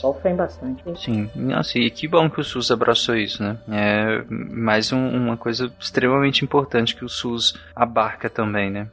sofrem 0.00 0.34
bastante. 0.34 0.82
Sim, 0.96 1.30
nossa, 1.34 1.78
e 1.78 1.90
que 1.90 2.06
bom 2.08 2.28
que 2.28 2.40
o 2.40 2.44
SUS 2.44 2.70
abraçou 2.70 3.16
isso, 3.16 3.42
né? 3.42 3.56
É 3.70 4.24
mais 4.28 4.92
um, 4.92 5.08
uma 5.08 5.36
coisa 5.36 5.70
extremamente 5.78 6.44
importante 6.44 6.96
que 6.96 7.04
o 7.04 7.08
SUS 7.08 7.54
abarca 7.74 8.28
também, 8.28 8.70
né? 8.70 8.88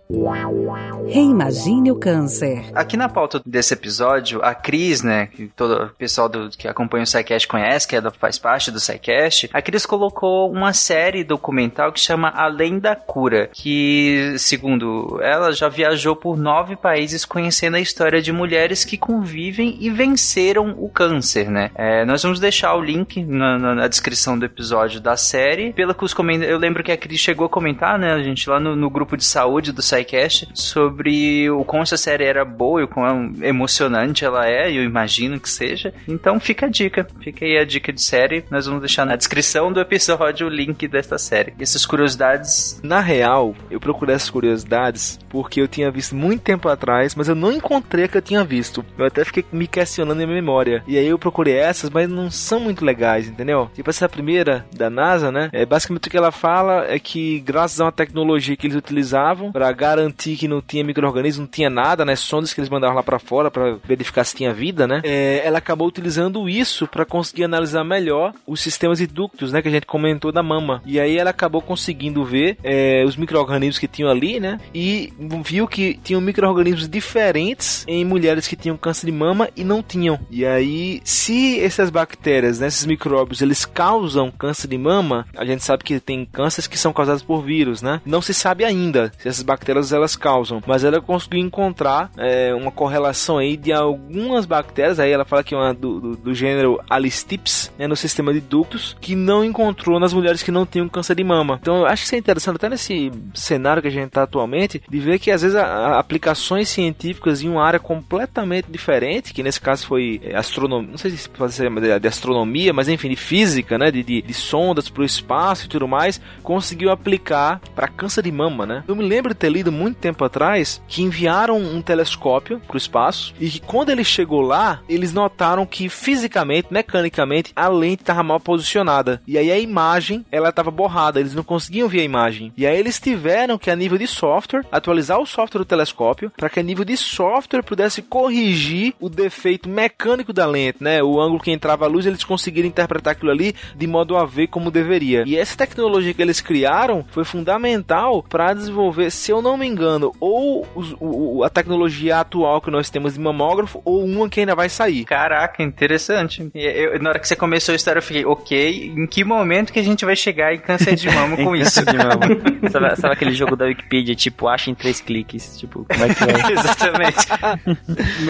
Reimagine 1.07 1.91
o 1.91 1.95
câncer. 1.95 2.65
Aqui 2.73 2.95
na 2.97 3.09
pauta 3.09 3.41
desse 3.45 3.73
episódio, 3.73 4.41
a 4.43 4.53
Cris, 4.53 4.74
né, 5.03 5.28
que 5.28 5.47
todo 5.47 5.84
o 5.84 5.89
pessoal 5.89 6.30
do, 6.30 6.49
que 6.49 6.67
acompanha 6.67 7.03
o 7.03 7.07
SciCast 7.07 7.47
conhece, 7.47 7.88
que 7.88 7.95
é, 7.95 8.01
faz 8.11 8.38
parte 8.38 8.71
do 8.71 8.80
SciCast, 8.80 9.49
a 9.53 9.61
Cris 9.61 9.86
colocou 9.86 10.51
uma 10.51 10.73
série 10.73 11.23
documental 11.23 11.91
que 11.91 11.99
chama 11.99 12.30
Além 12.30 12.80
da 12.80 12.95
Cura, 12.95 13.49
que, 13.51 14.36
segundo 14.38 15.19
ela, 15.21 15.51
já 15.51 15.69
viajou 15.69 16.15
por 16.15 16.38
nove 16.38 16.76
países 16.76 17.26
conhecendo 17.26 17.76
a 17.76 17.80
história 17.80 18.21
de 18.21 18.32
mulheres 18.32 18.84
que 18.86 18.97
convivem 18.97 19.78
e 19.80 19.89
venceram 19.89 20.76
o 20.78 20.89
câncer, 20.89 21.49
né? 21.49 21.71
É, 21.76 22.05
nós 22.05 22.23
vamos 22.23 22.39
deixar 22.39 22.76
o 22.76 22.82
link 22.82 23.23
na, 23.23 23.57
na, 23.57 23.76
na, 23.76 23.88
descrição 23.88 24.38
do 24.38 24.45
episódio 24.45 24.99
da 24.99 25.17
série. 25.17 25.73
Pelo 25.73 25.93
que 25.93 26.03
os 26.03 26.13
comentários, 26.13 26.51
eu 26.51 26.59
lembro 26.59 26.84
que 26.84 26.91
a 26.91 26.97
Cris 26.97 27.19
chegou 27.19 27.45
a 27.45 27.49
comentar, 27.49 27.97
né, 27.97 28.13
a 28.13 28.23
gente 28.23 28.49
lá 28.49 28.59
no, 28.59 28.76
no 28.76 28.89
grupo 28.89 29.15
de 29.17 29.23
saúde 29.23 29.71
do 29.71 29.82
SciCast, 29.82 30.49
sobre 30.53 31.49
o 31.49 31.63
como 31.63 31.84
essa 31.84 31.97
série 31.97 32.26
era 32.26 32.45
boa 32.45 32.82
e 32.82 32.84
o 32.84 32.88
quão 32.88 33.34
emocionante 33.41 34.26
ela 34.26 34.47
é, 34.47 34.64
eu 34.74 34.84
imagino 34.84 35.39
que 35.39 35.49
seja. 35.49 35.93
Então 36.07 36.39
fica 36.39 36.66
a 36.66 36.70
dica, 36.70 37.07
fica 37.22 37.45
aí 37.45 37.57
a 37.57 37.66
dica 37.66 37.91
de 37.91 38.01
série. 38.01 38.43
Nós 38.49 38.66
vamos 38.66 38.82
deixar 38.82 39.05
na 39.05 39.16
descrição 39.16 39.72
do 39.72 39.80
episódio 39.80 40.47
o 40.47 40.49
link 40.49 40.88
desta 40.88 41.18
série. 41.18 41.53
Essas 41.59 41.86
curiosidades. 41.86 42.80
Na 42.84 42.99
real, 42.99 43.55
eu 43.70 43.80
procurei 43.80 44.16
essas 44.16 44.30
curiosidades 44.30 45.20
porque 45.30 45.61
eu 45.61 45.68
tinha 45.68 45.91
visto 45.91 46.16
muito 46.16 46.41
tempo 46.41 46.70
atrás, 46.70 47.16
mas 47.16 47.28
eu 47.28 47.36
não 47.36 47.51
encontrei 47.51 48.05
a 48.05 48.07
que 48.07 48.18
eu 48.18 48.22
tinha 48.22 48.43
visto. 48.43 48.86
Eu 48.97 49.05
até 49.05 49.24
fiquei 49.26 49.43
me 49.51 49.68
questionando 49.68 50.22
em 50.22 50.26
minha 50.26 50.41
memória. 50.41 50.84
E 50.88 50.97
aí 50.97 51.07
eu 51.07 51.20
procurei 51.20 51.55
essas, 51.55 51.89
mas 51.89 52.09
não 52.09 52.32
são 52.32 52.59
muito 52.59 52.86
legais, 52.86 53.28
entendeu? 53.28 53.70
Tipo 53.74 53.89
essa 53.89 54.07
primeira 54.07 54.66
da 54.76 54.89
NASA, 54.89 55.32
né? 55.32 55.49
É 55.51 55.66
basicamente 55.66 56.07
o 56.07 56.11
que 56.11 56.18
ela 56.18 56.32
fala 56.32 56.86
é 56.88 56.97
que 56.99 57.39
graças 57.39 57.80
a 57.80 57.86
uma 57.86 57.91
tecnologia 57.91 58.55
que 58.55 58.68
eles 58.68 58.78
utilizavam 58.78 59.51
para 59.51 59.72
garantir 59.72 60.38
que 60.38 60.47
não 60.47 60.61
tinha 60.61 60.84
microorganismo, 60.84 61.41
não 61.41 61.49
tinha 61.49 61.70
nada, 61.70 62.05
né? 62.05 62.16
Sondas 62.16 62.53
que 62.53 62.59
eles 62.59 62.70
mandavam 62.70 62.95
lá 62.95 63.03
para 63.03 63.20
fora 63.20 63.51
para 63.51 63.78
verificar 63.84 64.24
se 64.24 64.36
tinha 64.36 64.53
vida, 64.55 64.87
né? 64.87 65.01
É, 65.03 65.41
ela 65.45 65.59
acabou 65.59 65.87
utilizando 65.87 66.49
isso 66.49 66.87
para 66.87 67.05
conseguir 67.05 67.43
analisar 67.43 67.83
melhor 67.83 68.33
os 68.47 68.61
sistemas 68.61 68.97
de 68.97 69.07
ductos, 69.07 69.51
né? 69.51 69.61
Que 69.61 69.67
a 69.67 69.71
gente 69.71 69.85
comentou 69.85 70.31
da 70.31 70.41
mama. 70.41 70.81
E 70.85 70.99
aí 70.99 71.17
ela 71.17 71.29
acabou 71.29 71.61
conseguindo 71.61 72.23
ver 72.23 72.57
é, 72.63 73.03
os 73.05 73.15
microorganismos 73.15 73.77
que 73.77 73.87
tinham 73.87 74.09
ali, 74.09 74.39
né? 74.39 74.59
E 74.73 75.13
viu 75.43 75.67
que 75.67 75.99
tinham 76.03 76.21
microorganismos 76.21 76.87
diferentes 76.87 77.85
em 77.87 78.05
mulheres 78.05 78.47
que 78.47 78.55
tinham 78.55 78.77
câncer 78.77 79.05
de 79.05 79.11
mama 79.11 79.49
e 79.55 79.63
não 79.63 79.83
tinham. 79.83 80.19
E 80.31 80.45
aí, 80.45 81.01
se 81.03 81.59
essas 81.59 81.89
bactérias, 81.89 82.59
né, 82.59 82.67
esses 82.67 82.85
micróbios, 82.85 83.41
eles 83.41 83.65
causam 83.65 84.31
câncer 84.31 84.67
de 84.67 84.77
mama, 84.77 85.25
a 85.35 85.45
gente 85.45 85.63
sabe 85.63 85.83
que 85.83 85.99
tem 85.99 86.25
cânceres 86.25 86.67
que 86.67 86.77
são 86.77 86.93
causados 86.93 87.23
por 87.23 87.43
vírus, 87.43 87.81
né? 87.81 88.01
Não 88.05 88.21
se 88.21 88.33
sabe 88.33 88.63
ainda 88.63 89.11
se 89.17 89.27
essas 89.27 89.43
bactérias 89.43 89.91
elas 89.91 90.15
causam, 90.15 90.61
mas 90.65 90.83
ela 90.83 91.01
conseguiu 91.01 91.39
encontrar 91.39 92.11
é, 92.17 92.53
uma 92.53 92.71
correlação 92.71 93.37
aí 93.37 93.57
de 93.57 93.71
algumas 93.71 94.44
bactérias, 94.45 94.99
aí 94.99 95.11
ela 95.11 95.25
fala 95.25 95.43
que 95.43 95.53
é 95.53 95.57
uma 95.57 95.73
do, 95.73 95.99
do, 95.99 96.15
do 96.15 96.33
gênero 96.33 96.79
Alistips, 96.89 97.71
né, 97.77 97.87
no 97.87 97.95
sistema 97.95 98.33
de 98.33 98.39
ductos, 98.39 98.95
que 98.99 99.15
não 99.15 99.43
encontrou 99.43 99.99
nas 99.99 100.13
mulheres 100.13 100.43
que 100.43 100.51
não 100.51 100.65
tinham 100.65 100.87
câncer 100.87 101.15
de 101.15 101.23
mama. 101.23 101.59
Então 101.61 101.77
eu 101.77 101.85
acho 101.85 102.03
que 102.03 102.07
isso 102.07 102.15
é 102.15 102.17
interessante 102.17 102.55
até 102.55 102.69
nesse 102.69 103.11
cenário 103.33 103.81
que 103.81 103.87
a 103.87 103.91
gente 103.91 104.07
está 104.07 104.23
atualmente, 104.23 104.81
de 104.87 104.99
ver 104.99 105.19
que 105.19 105.31
às 105.31 105.41
vezes 105.41 105.55
a, 105.55 105.65
a 105.65 105.99
aplicações 105.99 106.69
científicas 106.69 107.41
em 107.41 107.49
uma 107.49 107.63
área 107.63 107.79
completamente 107.79 108.67
diferente, 108.69 109.33
que 109.33 109.43
nesse 109.43 109.59
caso 109.59 109.85
foi 109.85 110.21
é, 110.23 110.35
astronomia, 110.35 110.91
não 110.91 110.97
sei 110.97 111.11
se 111.11 111.29
pode 111.29 111.53
ser 111.53 111.69
de 111.99 112.07
astronomia, 112.07 112.73
mas 112.73 112.87
enfim, 112.87 113.09
de 113.09 113.15
física, 113.15 113.77
né, 113.77 113.91
de, 113.91 114.03
de, 114.03 114.21
de 114.21 114.33
sondas 114.33 114.89
para 114.89 115.01
o 115.01 115.05
espaço 115.05 115.65
e 115.65 115.69
tudo 115.69 115.87
mais, 115.87 116.21
conseguiu 116.43 116.91
aplicar 116.91 117.59
para 117.75 117.87
câncer 117.87 118.23
de 118.23 118.31
mama, 118.31 118.65
né? 118.65 118.83
Eu 118.87 118.95
me 118.95 119.03
lembro 119.03 119.33
de 119.33 119.39
ter 119.39 119.49
lido 119.49 119.71
muito 119.71 119.97
tempo 119.97 120.23
atrás 120.23 120.81
que 120.87 121.01
enviaram 121.01 121.57
um 121.57 121.81
telescópio 121.81 122.59
para 122.59 122.75
o 122.75 122.77
espaço 122.77 123.33
e 123.39 123.49
que 123.49 123.59
quando 123.59 123.89
ele 123.89 124.03
chegou 124.03 124.34
lá, 124.41 124.81
eles 124.88 125.13
notaram 125.13 125.65
que 125.65 125.89
fisicamente, 125.89 126.67
mecanicamente, 126.71 127.51
a 127.55 127.67
lente 127.67 128.03
estava 128.03 128.23
mal 128.23 128.39
posicionada. 128.39 129.21
E 129.27 129.38
aí 129.38 129.51
a 129.51 129.59
imagem, 129.59 130.25
ela 130.31 130.49
estava 130.49 130.71
borrada, 130.71 131.19
eles 131.19 131.36
não 131.36 131.43
conseguiam 131.43 131.88
ver 131.88 132.01
a 132.01 132.03
imagem. 132.03 132.53
E 132.57 132.65
aí 132.65 132.77
eles 132.77 132.99
tiveram 132.99 133.57
que, 133.57 133.71
a 133.71 133.75
nível 133.75 133.97
de 133.97 134.07
software, 134.07 134.65
atualizar 134.71 135.19
o 135.19 135.25
software 135.25 135.59
do 135.59 135.65
telescópio 135.65 136.31
para 136.36 136.49
que, 136.49 136.59
a 136.59 136.63
nível 136.63 136.86
de 136.86 136.97
software, 136.97 137.63
pudesse 137.63 138.01
corrigir 138.01 138.93
o 138.99 139.09
defeito 139.09 139.69
mecânico 139.69 140.33
da 140.33 140.45
lente, 140.45 140.83
né? 140.83 141.01
O 141.03 141.19
ângulo 141.19 141.41
que 141.41 141.51
entrava 141.51 141.86
a 141.86 141.88
luz, 141.88 142.05
eles 142.05 142.23
conseguiram 142.23 142.67
interpretar 142.67 143.13
aquilo 143.13 143.31
ali 143.31 143.55
de 143.75 143.88
modo 143.88 144.17
a 144.17 144.25
ver 144.25 144.47
como 144.47 144.71
deveria. 144.71 145.23
E 145.25 145.36
essa 145.36 145.57
tecnologia 145.57 146.13
que 146.13 146.21
eles 146.21 146.41
criaram 146.41 147.05
foi 147.09 147.23
fundamental 147.23 148.23
para 148.23 148.53
desenvolver, 148.53 149.11
se 149.11 149.31
eu 149.31 149.41
não 149.41 149.57
me 149.57 149.67
engano, 149.67 150.13
ou 150.19 150.67
os, 150.75 150.95
o, 150.99 151.43
a 151.43 151.49
tecnologia 151.49 152.19
atual 152.19 152.61
que 152.61 152.71
nós 152.71 152.89
temos 152.89 153.13
de 153.13 153.19
mamógrafo, 153.19 153.81
ou 153.86 154.03
uma 154.03 154.24
que 154.30 154.39
ainda 154.39 154.55
vai 154.55 154.69
sair. 154.69 155.05
Caraca, 155.05 155.63
interessante. 155.63 156.49
Eu, 156.53 156.99
na 157.01 157.09
hora 157.09 157.19
que 157.19 157.28
você 157.28 157.36
começou 157.36 157.73
a 157.73 157.76
história, 157.76 157.99
eu 157.99 158.03
fiquei, 158.03 158.26
ok, 158.26 158.93
em 158.95 159.07
que 159.07 159.23
momento 159.23 159.71
que 159.71 159.80
a 159.80 159.84
gente 159.84 160.05
vai 160.05 160.15
chegar 160.15 160.53
em 160.53 160.59
câncer 160.59 160.95
de 160.95 161.09
mama 161.09 161.38
com 161.43 161.55
isso? 161.55 161.86
de 161.86 161.97
mama. 161.97 162.19
sabe, 162.69 162.95
sabe, 162.95 163.13
aquele 163.13 163.34
jogo 163.34 163.55
da 163.55 163.65
Wikipedia, 163.65 164.15
tipo, 164.15 164.47
acha 164.47 164.69
em 164.69 164.76
três 164.76 165.01
cliques? 165.01 165.57
Tipo, 165.57 165.86
como 165.86 166.03
é 166.03 166.13
que 166.13 166.23
é? 166.23 166.51
Exatamente. 166.53 167.28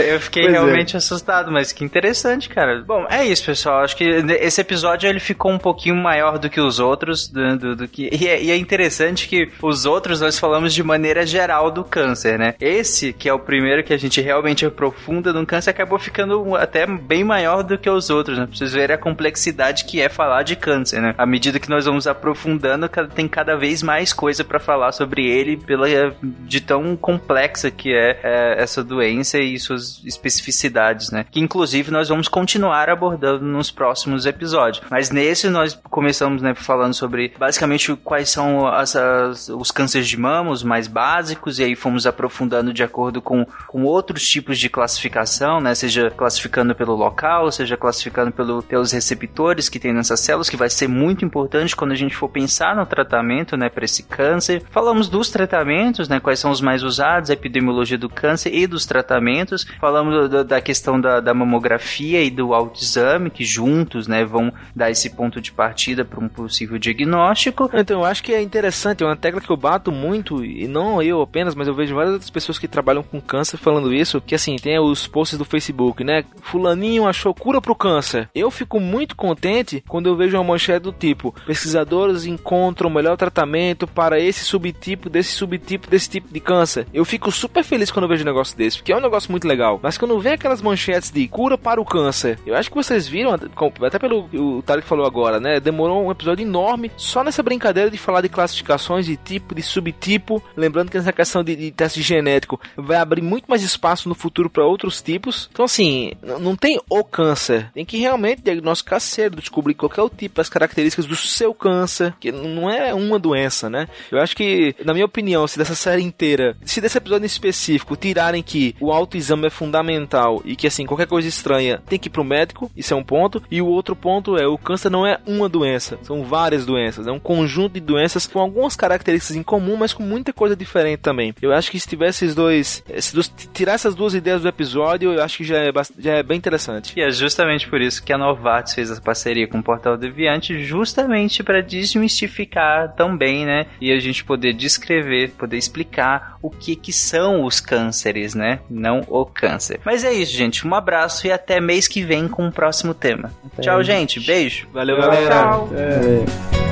Eu 0.09 0.19
fiquei 0.19 0.43
pois 0.43 0.55
é. 0.55 0.57
realmente 0.57 0.95
é. 0.95 0.97
assustado, 0.97 1.51
mas 1.51 1.71
que 1.71 1.83
interessante, 1.83 2.49
cara. 2.49 2.81
Bom, 2.81 3.05
é 3.09 3.25
isso, 3.25 3.45
pessoal. 3.45 3.83
Acho 3.83 3.95
que 3.95 4.03
esse 4.03 4.61
episódio 4.61 5.09
ele 5.09 5.19
ficou 5.19 5.51
um 5.51 5.57
pouquinho 5.57 5.95
maior 5.95 6.37
do 6.37 6.49
que 6.49 6.59
os 6.59 6.79
outros, 6.79 7.27
do, 7.27 7.57
do, 7.57 7.75
do 7.75 7.87
que 7.87 8.09
e 8.11 8.27
é, 8.27 8.41
e 8.41 8.51
é, 8.51 8.57
interessante 8.57 9.27
que 9.27 9.49
os 9.61 9.85
outros 9.85 10.21
nós 10.21 10.37
falamos 10.37 10.73
de 10.73 10.83
maneira 10.83 11.25
geral 11.25 11.71
do 11.71 11.83
câncer, 11.83 12.37
né? 12.37 12.55
Esse 12.59 13.13
que 13.13 13.29
é 13.29 13.33
o 13.33 13.39
primeiro 13.39 13.83
que 13.83 13.93
a 13.93 13.97
gente 13.97 14.21
realmente 14.21 14.65
aprofunda 14.65 15.33
no 15.33 15.45
câncer 15.45 15.71
acabou 15.85 15.99
ficando 15.99 16.55
até 16.55 16.85
bem 16.87 17.23
maior 17.23 17.63
do 17.63 17.77
que 17.77 17.89
os 17.89 18.09
outros, 18.09 18.37
né? 18.37 18.47
Pra 18.47 18.55
vocês 18.55 18.73
verem 18.73 18.95
a 18.95 18.99
complexidade 18.99 19.85
que 19.85 20.01
é 20.01 20.09
falar 20.09 20.41
de 20.43 20.55
câncer, 20.55 20.99
né? 20.99 21.13
À 21.17 21.25
medida 21.25 21.59
que 21.59 21.69
nós 21.69 21.85
vamos 21.85 22.07
aprofundando, 22.07 22.89
tem 23.13 23.27
cada 23.27 23.55
vez 23.55 23.83
mais 23.83 24.11
coisa 24.11 24.43
para 24.43 24.59
falar 24.59 24.91
sobre 24.91 25.27
ele 25.27 25.55
pela 25.57 25.85
de 26.21 26.59
tão 26.59 26.95
complexa 26.97 27.69
que 27.69 27.93
é, 27.93 28.19
é 28.23 28.55
essa 28.61 28.83
doença 28.83 29.37
e 29.37 29.57
suas 29.59 30.01
especificidades, 30.03 31.11
né? 31.11 31.25
Que 31.29 31.39
inclusive 31.39 31.91
nós 31.91 32.09
vamos 32.09 32.27
continuar 32.27 32.89
abordando 32.89 33.45
nos 33.45 33.69
próximos 33.69 34.25
episódios. 34.25 34.83
Mas 34.89 35.11
nesse 35.11 35.47
nós 35.49 35.79
começamos, 35.89 36.41
né, 36.41 36.55
falando 36.55 36.93
sobre 36.93 37.33
basicamente 37.37 37.95
quais 38.03 38.29
são 38.29 38.67
as, 38.67 38.95
as, 38.95 39.49
os 39.49 39.69
cânceres 39.69 40.07
de 40.07 40.17
mama, 40.17 40.49
os 40.49 40.63
mais 40.63 40.87
básicos, 40.87 41.59
e 41.59 41.63
aí 41.63 41.75
fomos 41.75 42.07
aprofundando 42.07 42.73
de 42.73 42.83
acordo 42.83 43.21
com, 43.21 43.45
com 43.67 43.83
outros 43.83 44.27
tipos 44.27 44.57
de 44.57 44.69
classificação, 44.69 45.59
né? 45.65 45.75
Seja 45.75 46.11
classificando 46.11 46.75
pelo 46.75 46.95
local, 46.95 47.51
seja 47.51 47.75
classificando 47.75 48.31
pelo, 48.31 48.61
pelos 48.61 48.91
receptores 48.91 49.67
que 49.67 49.79
tem 49.79 49.91
nessas 49.91 50.19
células, 50.19 50.49
que 50.49 50.55
vai 50.55 50.69
ser 50.69 50.87
muito 50.87 51.25
importante 51.25 51.75
quando 51.75 51.91
a 51.91 51.95
gente 51.95 52.15
for 52.15 52.29
pensar 52.29 52.75
no 52.75 52.85
tratamento, 52.85 53.57
né, 53.57 53.67
para 53.67 53.83
esse 53.83 54.03
câncer. 54.03 54.63
Falamos 54.69 55.09
dos 55.09 55.29
tratamentos, 55.29 56.07
né? 56.07 56.19
Quais 56.19 56.39
são 56.39 56.51
os 56.51 56.61
mais 56.61 56.83
usados, 56.83 57.29
a 57.29 57.33
epidemiologia 57.33 57.97
do 57.97 58.07
câncer 58.07 58.53
e 58.53 58.67
dos 58.67 58.85
tratamentos. 58.85 59.65
Falamos 59.79 60.29
da 60.45 60.61
questão 60.61 61.01
da, 61.01 61.19
da, 61.19 61.33
mamografia 61.33 62.21
e 62.23 62.29
do 62.29 62.53
autoexame, 62.53 63.29
que 63.29 63.43
juntos, 63.43 64.07
né, 64.07 64.23
vão 64.23 64.53
dar 64.75 64.91
esse 64.91 65.09
ponto 65.09 65.41
de 65.41 65.51
partida 65.51 66.05
para 66.05 66.19
um 66.19 66.29
possível 66.29 66.77
diagnóstico. 66.77 67.69
Então, 67.73 68.01
eu 68.01 68.05
acho 68.05 68.23
que 68.23 68.33
é 68.33 68.41
interessante, 68.41 69.03
é 69.03 69.05
uma 69.05 69.15
tecla 69.15 69.41
que 69.41 69.49
eu 69.49 69.57
bato 69.57 69.91
muito, 69.91 70.45
e 70.45 70.67
não 70.67 71.01
eu 71.01 71.21
apenas, 71.21 71.55
mas 71.55 71.67
eu 71.67 71.73
vejo 71.73 71.95
várias 71.95 72.13
outras 72.13 72.29
pessoas 72.29 72.59
que 72.59 72.67
trabalham 72.67 73.01
com 73.01 73.19
câncer 73.19 73.57
falando 73.57 73.93
isso, 73.93 74.21
que 74.21 74.35
assim, 74.35 74.55
tem 74.57 74.79
os 74.79 75.07
posts 75.07 75.37
do 75.37 75.45
Facebook, 75.55 76.03
né? 76.03 76.25
Fulaninho 76.41 77.07
achou 77.07 77.33
cura 77.33 77.61
pro 77.61 77.75
câncer. 77.75 78.29
Eu 78.35 78.51
fico 78.51 78.77
muito 78.77 79.15
contente 79.15 79.81
quando 79.87 80.07
eu 80.07 80.15
vejo 80.15 80.35
uma 80.37 80.43
manchete 80.43 80.83
do 80.83 80.91
tipo: 80.91 81.33
pesquisadores 81.45 82.25
encontram 82.25 82.89
o 82.89 82.93
melhor 82.93 83.15
tratamento 83.15 83.87
para 83.87 84.19
esse 84.19 84.43
subtipo, 84.43 85.09
desse 85.09 85.31
subtipo, 85.31 85.89
desse 85.89 86.09
tipo 86.09 86.33
de 86.33 86.39
câncer. 86.41 86.87
Eu 86.93 87.05
fico 87.05 87.31
super 87.31 87.63
feliz 87.63 87.89
quando 87.89 88.03
eu 88.03 88.09
vejo 88.09 88.23
um 88.23 88.25
negócio 88.25 88.57
desse, 88.57 88.77
porque 88.77 88.91
é 88.91 88.97
um 88.97 89.01
negócio 89.01 89.31
muito 89.31 89.47
legal. 89.47 89.79
Mas 89.81 89.97
quando 89.97 90.19
vem 90.19 90.33
aquelas 90.33 90.61
manchetes 90.61 91.09
de 91.09 91.25
cura 91.27 91.57
para 91.57 91.79
o 91.79 91.85
câncer, 91.85 92.37
eu 92.45 92.55
acho 92.55 92.69
que 92.69 92.75
vocês 92.75 93.07
viram, 93.07 93.33
até 93.33 93.97
pelo 93.97 94.27
o 94.33 94.61
Tarek 94.61 94.87
falou 94.87 95.05
agora, 95.05 95.39
né? 95.39 95.59
Demorou 95.59 96.05
um 96.05 96.11
episódio 96.11 96.43
enorme 96.43 96.91
só 96.97 97.23
nessa 97.23 97.41
brincadeira 97.41 97.89
de 97.89 97.97
falar 97.97 98.21
de 98.21 98.29
classificações 98.29 99.05
de 99.05 99.15
tipo, 99.15 99.55
de 99.55 99.61
subtipo. 99.61 100.43
Lembrando 100.55 100.91
que 100.91 100.97
nessa 100.97 101.13
questão 101.13 101.43
de, 101.43 101.55
de 101.55 101.71
teste 101.71 102.01
genético 102.01 102.59
vai 102.75 102.97
abrir 102.97 103.21
muito 103.21 103.45
mais 103.47 103.63
espaço 103.63 104.09
no 104.09 104.15
futuro 104.15 104.49
para 104.49 104.65
outros 104.65 105.01
tipos, 105.01 105.44
anos. 105.45 105.49
Então, 105.51 105.65
assim, 105.65 106.11
não 106.21 106.55
tem 106.55 106.79
o 106.89 107.03
câncer. 107.03 107.69
Tem 107.73 107.85
que 107.85 107.97
realmente 107.97 108.41
diagnosticar 108.41 108.99
cedo, 108.99 109.37
descobrir 109.37 109.73
qual 109.73 109.91
é 109.97 110.01
o 110.01 110.09
tipo, 110.09 110.41
as 110.41 110.49
características 110.49 111.05
do 111.05 111.15
seu 111.15 111.53
câncer, 111.53 112.13
que 112.19 112.31
não 112.31 112.69
é 112.69 112.93
uma 112.93 113.19
doença, 113.19 113.69
né? 113.69 113.87
Eu 114.11 114.19
acho 114.19 114.35
que, 114.35 114.75
na 114.83 114.93
minha 114.93 115.05
opinião, 115.05 115.47
se 115.47 115.57
dessa 115.57 115.75
série 115.75 116.01
inteira, 116.01 116.57
se 116.65 116.81
desse 116.81 116.97
episódio 116.97 117.25
em 117.25 117.27
específico, 117.27 117.95
tirarem 117.95 118.43
que 118.43 118.75
o 118.79 118.91
autoexame 118.91 119.47
é 119.47 119.49
fundamental 119.49 120.41
e 120.45 120.55
que, 120.55 120.67
assim, 120.67 120.85
qualquer 120.85 121.07
coisa 121.07 121.27
estranha 121.27 121.81
tem 121.87 121.99
que 121.99 122.07
ir 122.07 122.11
pro 122.11 122.23
médico, 122.23 122.71
isso 122.75 122.93
é 122.93 122.97
um 122.97 123.03
ponto. 123.03 123.41
E 123.49 123.61
o 123.61 123.67
outro 123.67 123.95
ponto 123.95 124.37
é, 124.37 124.47
o 124.47 124.57
câncer 124.57 124.89
não 124.89 125.05
é 125.05 125.19
uma 125.25 125.47
doença, 125.47 125.97
são 126.03 126.23
várias 126.23 126.65
doenças. 126.65 127.07
É 127.07 127.11
um 127.11 127.19
conjunto 127.19 127.73
de 127.73 127.79
doenças 127.79 128.27
com 128.27 128.39
algumas 128.39 128.75
características 128.75 129.35
em 129.35 129.43
comum, 129.43 129.75
mas 129.77 129.93
com 129.93 130.03
muita 130.03 130.33
coisa 130.33 130.55
diferente 130.55 130.99
também. 130.99 131.33
Eu 131.41 131.53
acho 131.53 131.71
que 131.71 131.79
se 131.79 131.87
tivesse 131.87 132.25
esses 132.25 132.35
dois, 132.35 132.83
dois 133.13 133.31
tirar 133.53 133.73
essas 133.73 133.95
duas 133.95 134.13
ideias 134.13 134.41
do 134.41 134.47
episódio, 134.47 135.13
eu 135.13 135.23
acho 135.23 135.34
que 135.37 135.43
já 135.43 135.57
é, 135.57 135.71
já 135.99 136.13
é 136.13 136.23
bem 136.23 136.37
interessante. 136.37 136.93
E 136.95 137.01
é 137.01 137.11
justamente 137.11 137.67
por 137.67 137.81
isso 137.81 138.03
que 138.03 138.13
a 138.13 138.17
Novartis 138.17 138.73
fez 138.73 138.91
essa 138.91 139.01
parceria 139.01 139.47
com 139.47 139.59
o 139.59 139.63
Portal 139.63 139.97
Deviante, 139.97 140.63
justamente 140.63 141.43
para 141.43 141.61
desmistificar 141.61 142.93
também, 142.95 143.45
né? 143.45 143.67
E 143.79 143.91
a 143.91 143.99
gente 143.99 144.23
poder 144.23 144.53
descrever, 144.53 145.31
poder 145.31 145.57
explicar 145.57 146.37
o 146.41 146.49
que 146.49 146.75
que 146.75 146.93
são 146.93 147.43
os 147.43 147.59
cânceres, 147.59 148.35
né? 148.35 148.59
Não 148.69 149.01
o 149.07 149.25
câncer. 149.25 149.79
Mas 149.85 150.03
é 150.03 150.13
isso, 150.13 150.33
gente. 150.33 150.67
Um 150.67 150.73
abraço 150.73 151.27
e 151.27 151.31
até 151.31 151.59
mês 151.59 151.87
que 151.87 152.03
vem 152.03 152.27
com 152.27 152.47
o 152.47 152.51
próximo 152.51 152.93
tema. 152.93 153.31
Até 153.45 153.63
Tchau, 153.63 153.83
gente. 153.83 154.19
Beijo. 154.19 154.67
Valeu, 154.71 154.97
galera. 154.97 155.29
Tchau. 155.29 155.69
É. 155.73 156.65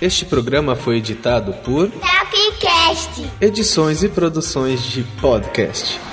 Este 0.00 0.24
programa 0.24 0.74
foi 0.74 0.96
editado 0.96 1.52
por 1.62 1.90
Tapcast. 2.90 3.30
Edições 3.40 4.02
e 4.02 4.08
Produções 4.08 4.82
de 4.82 5.04
Podcast. 5.20 6.09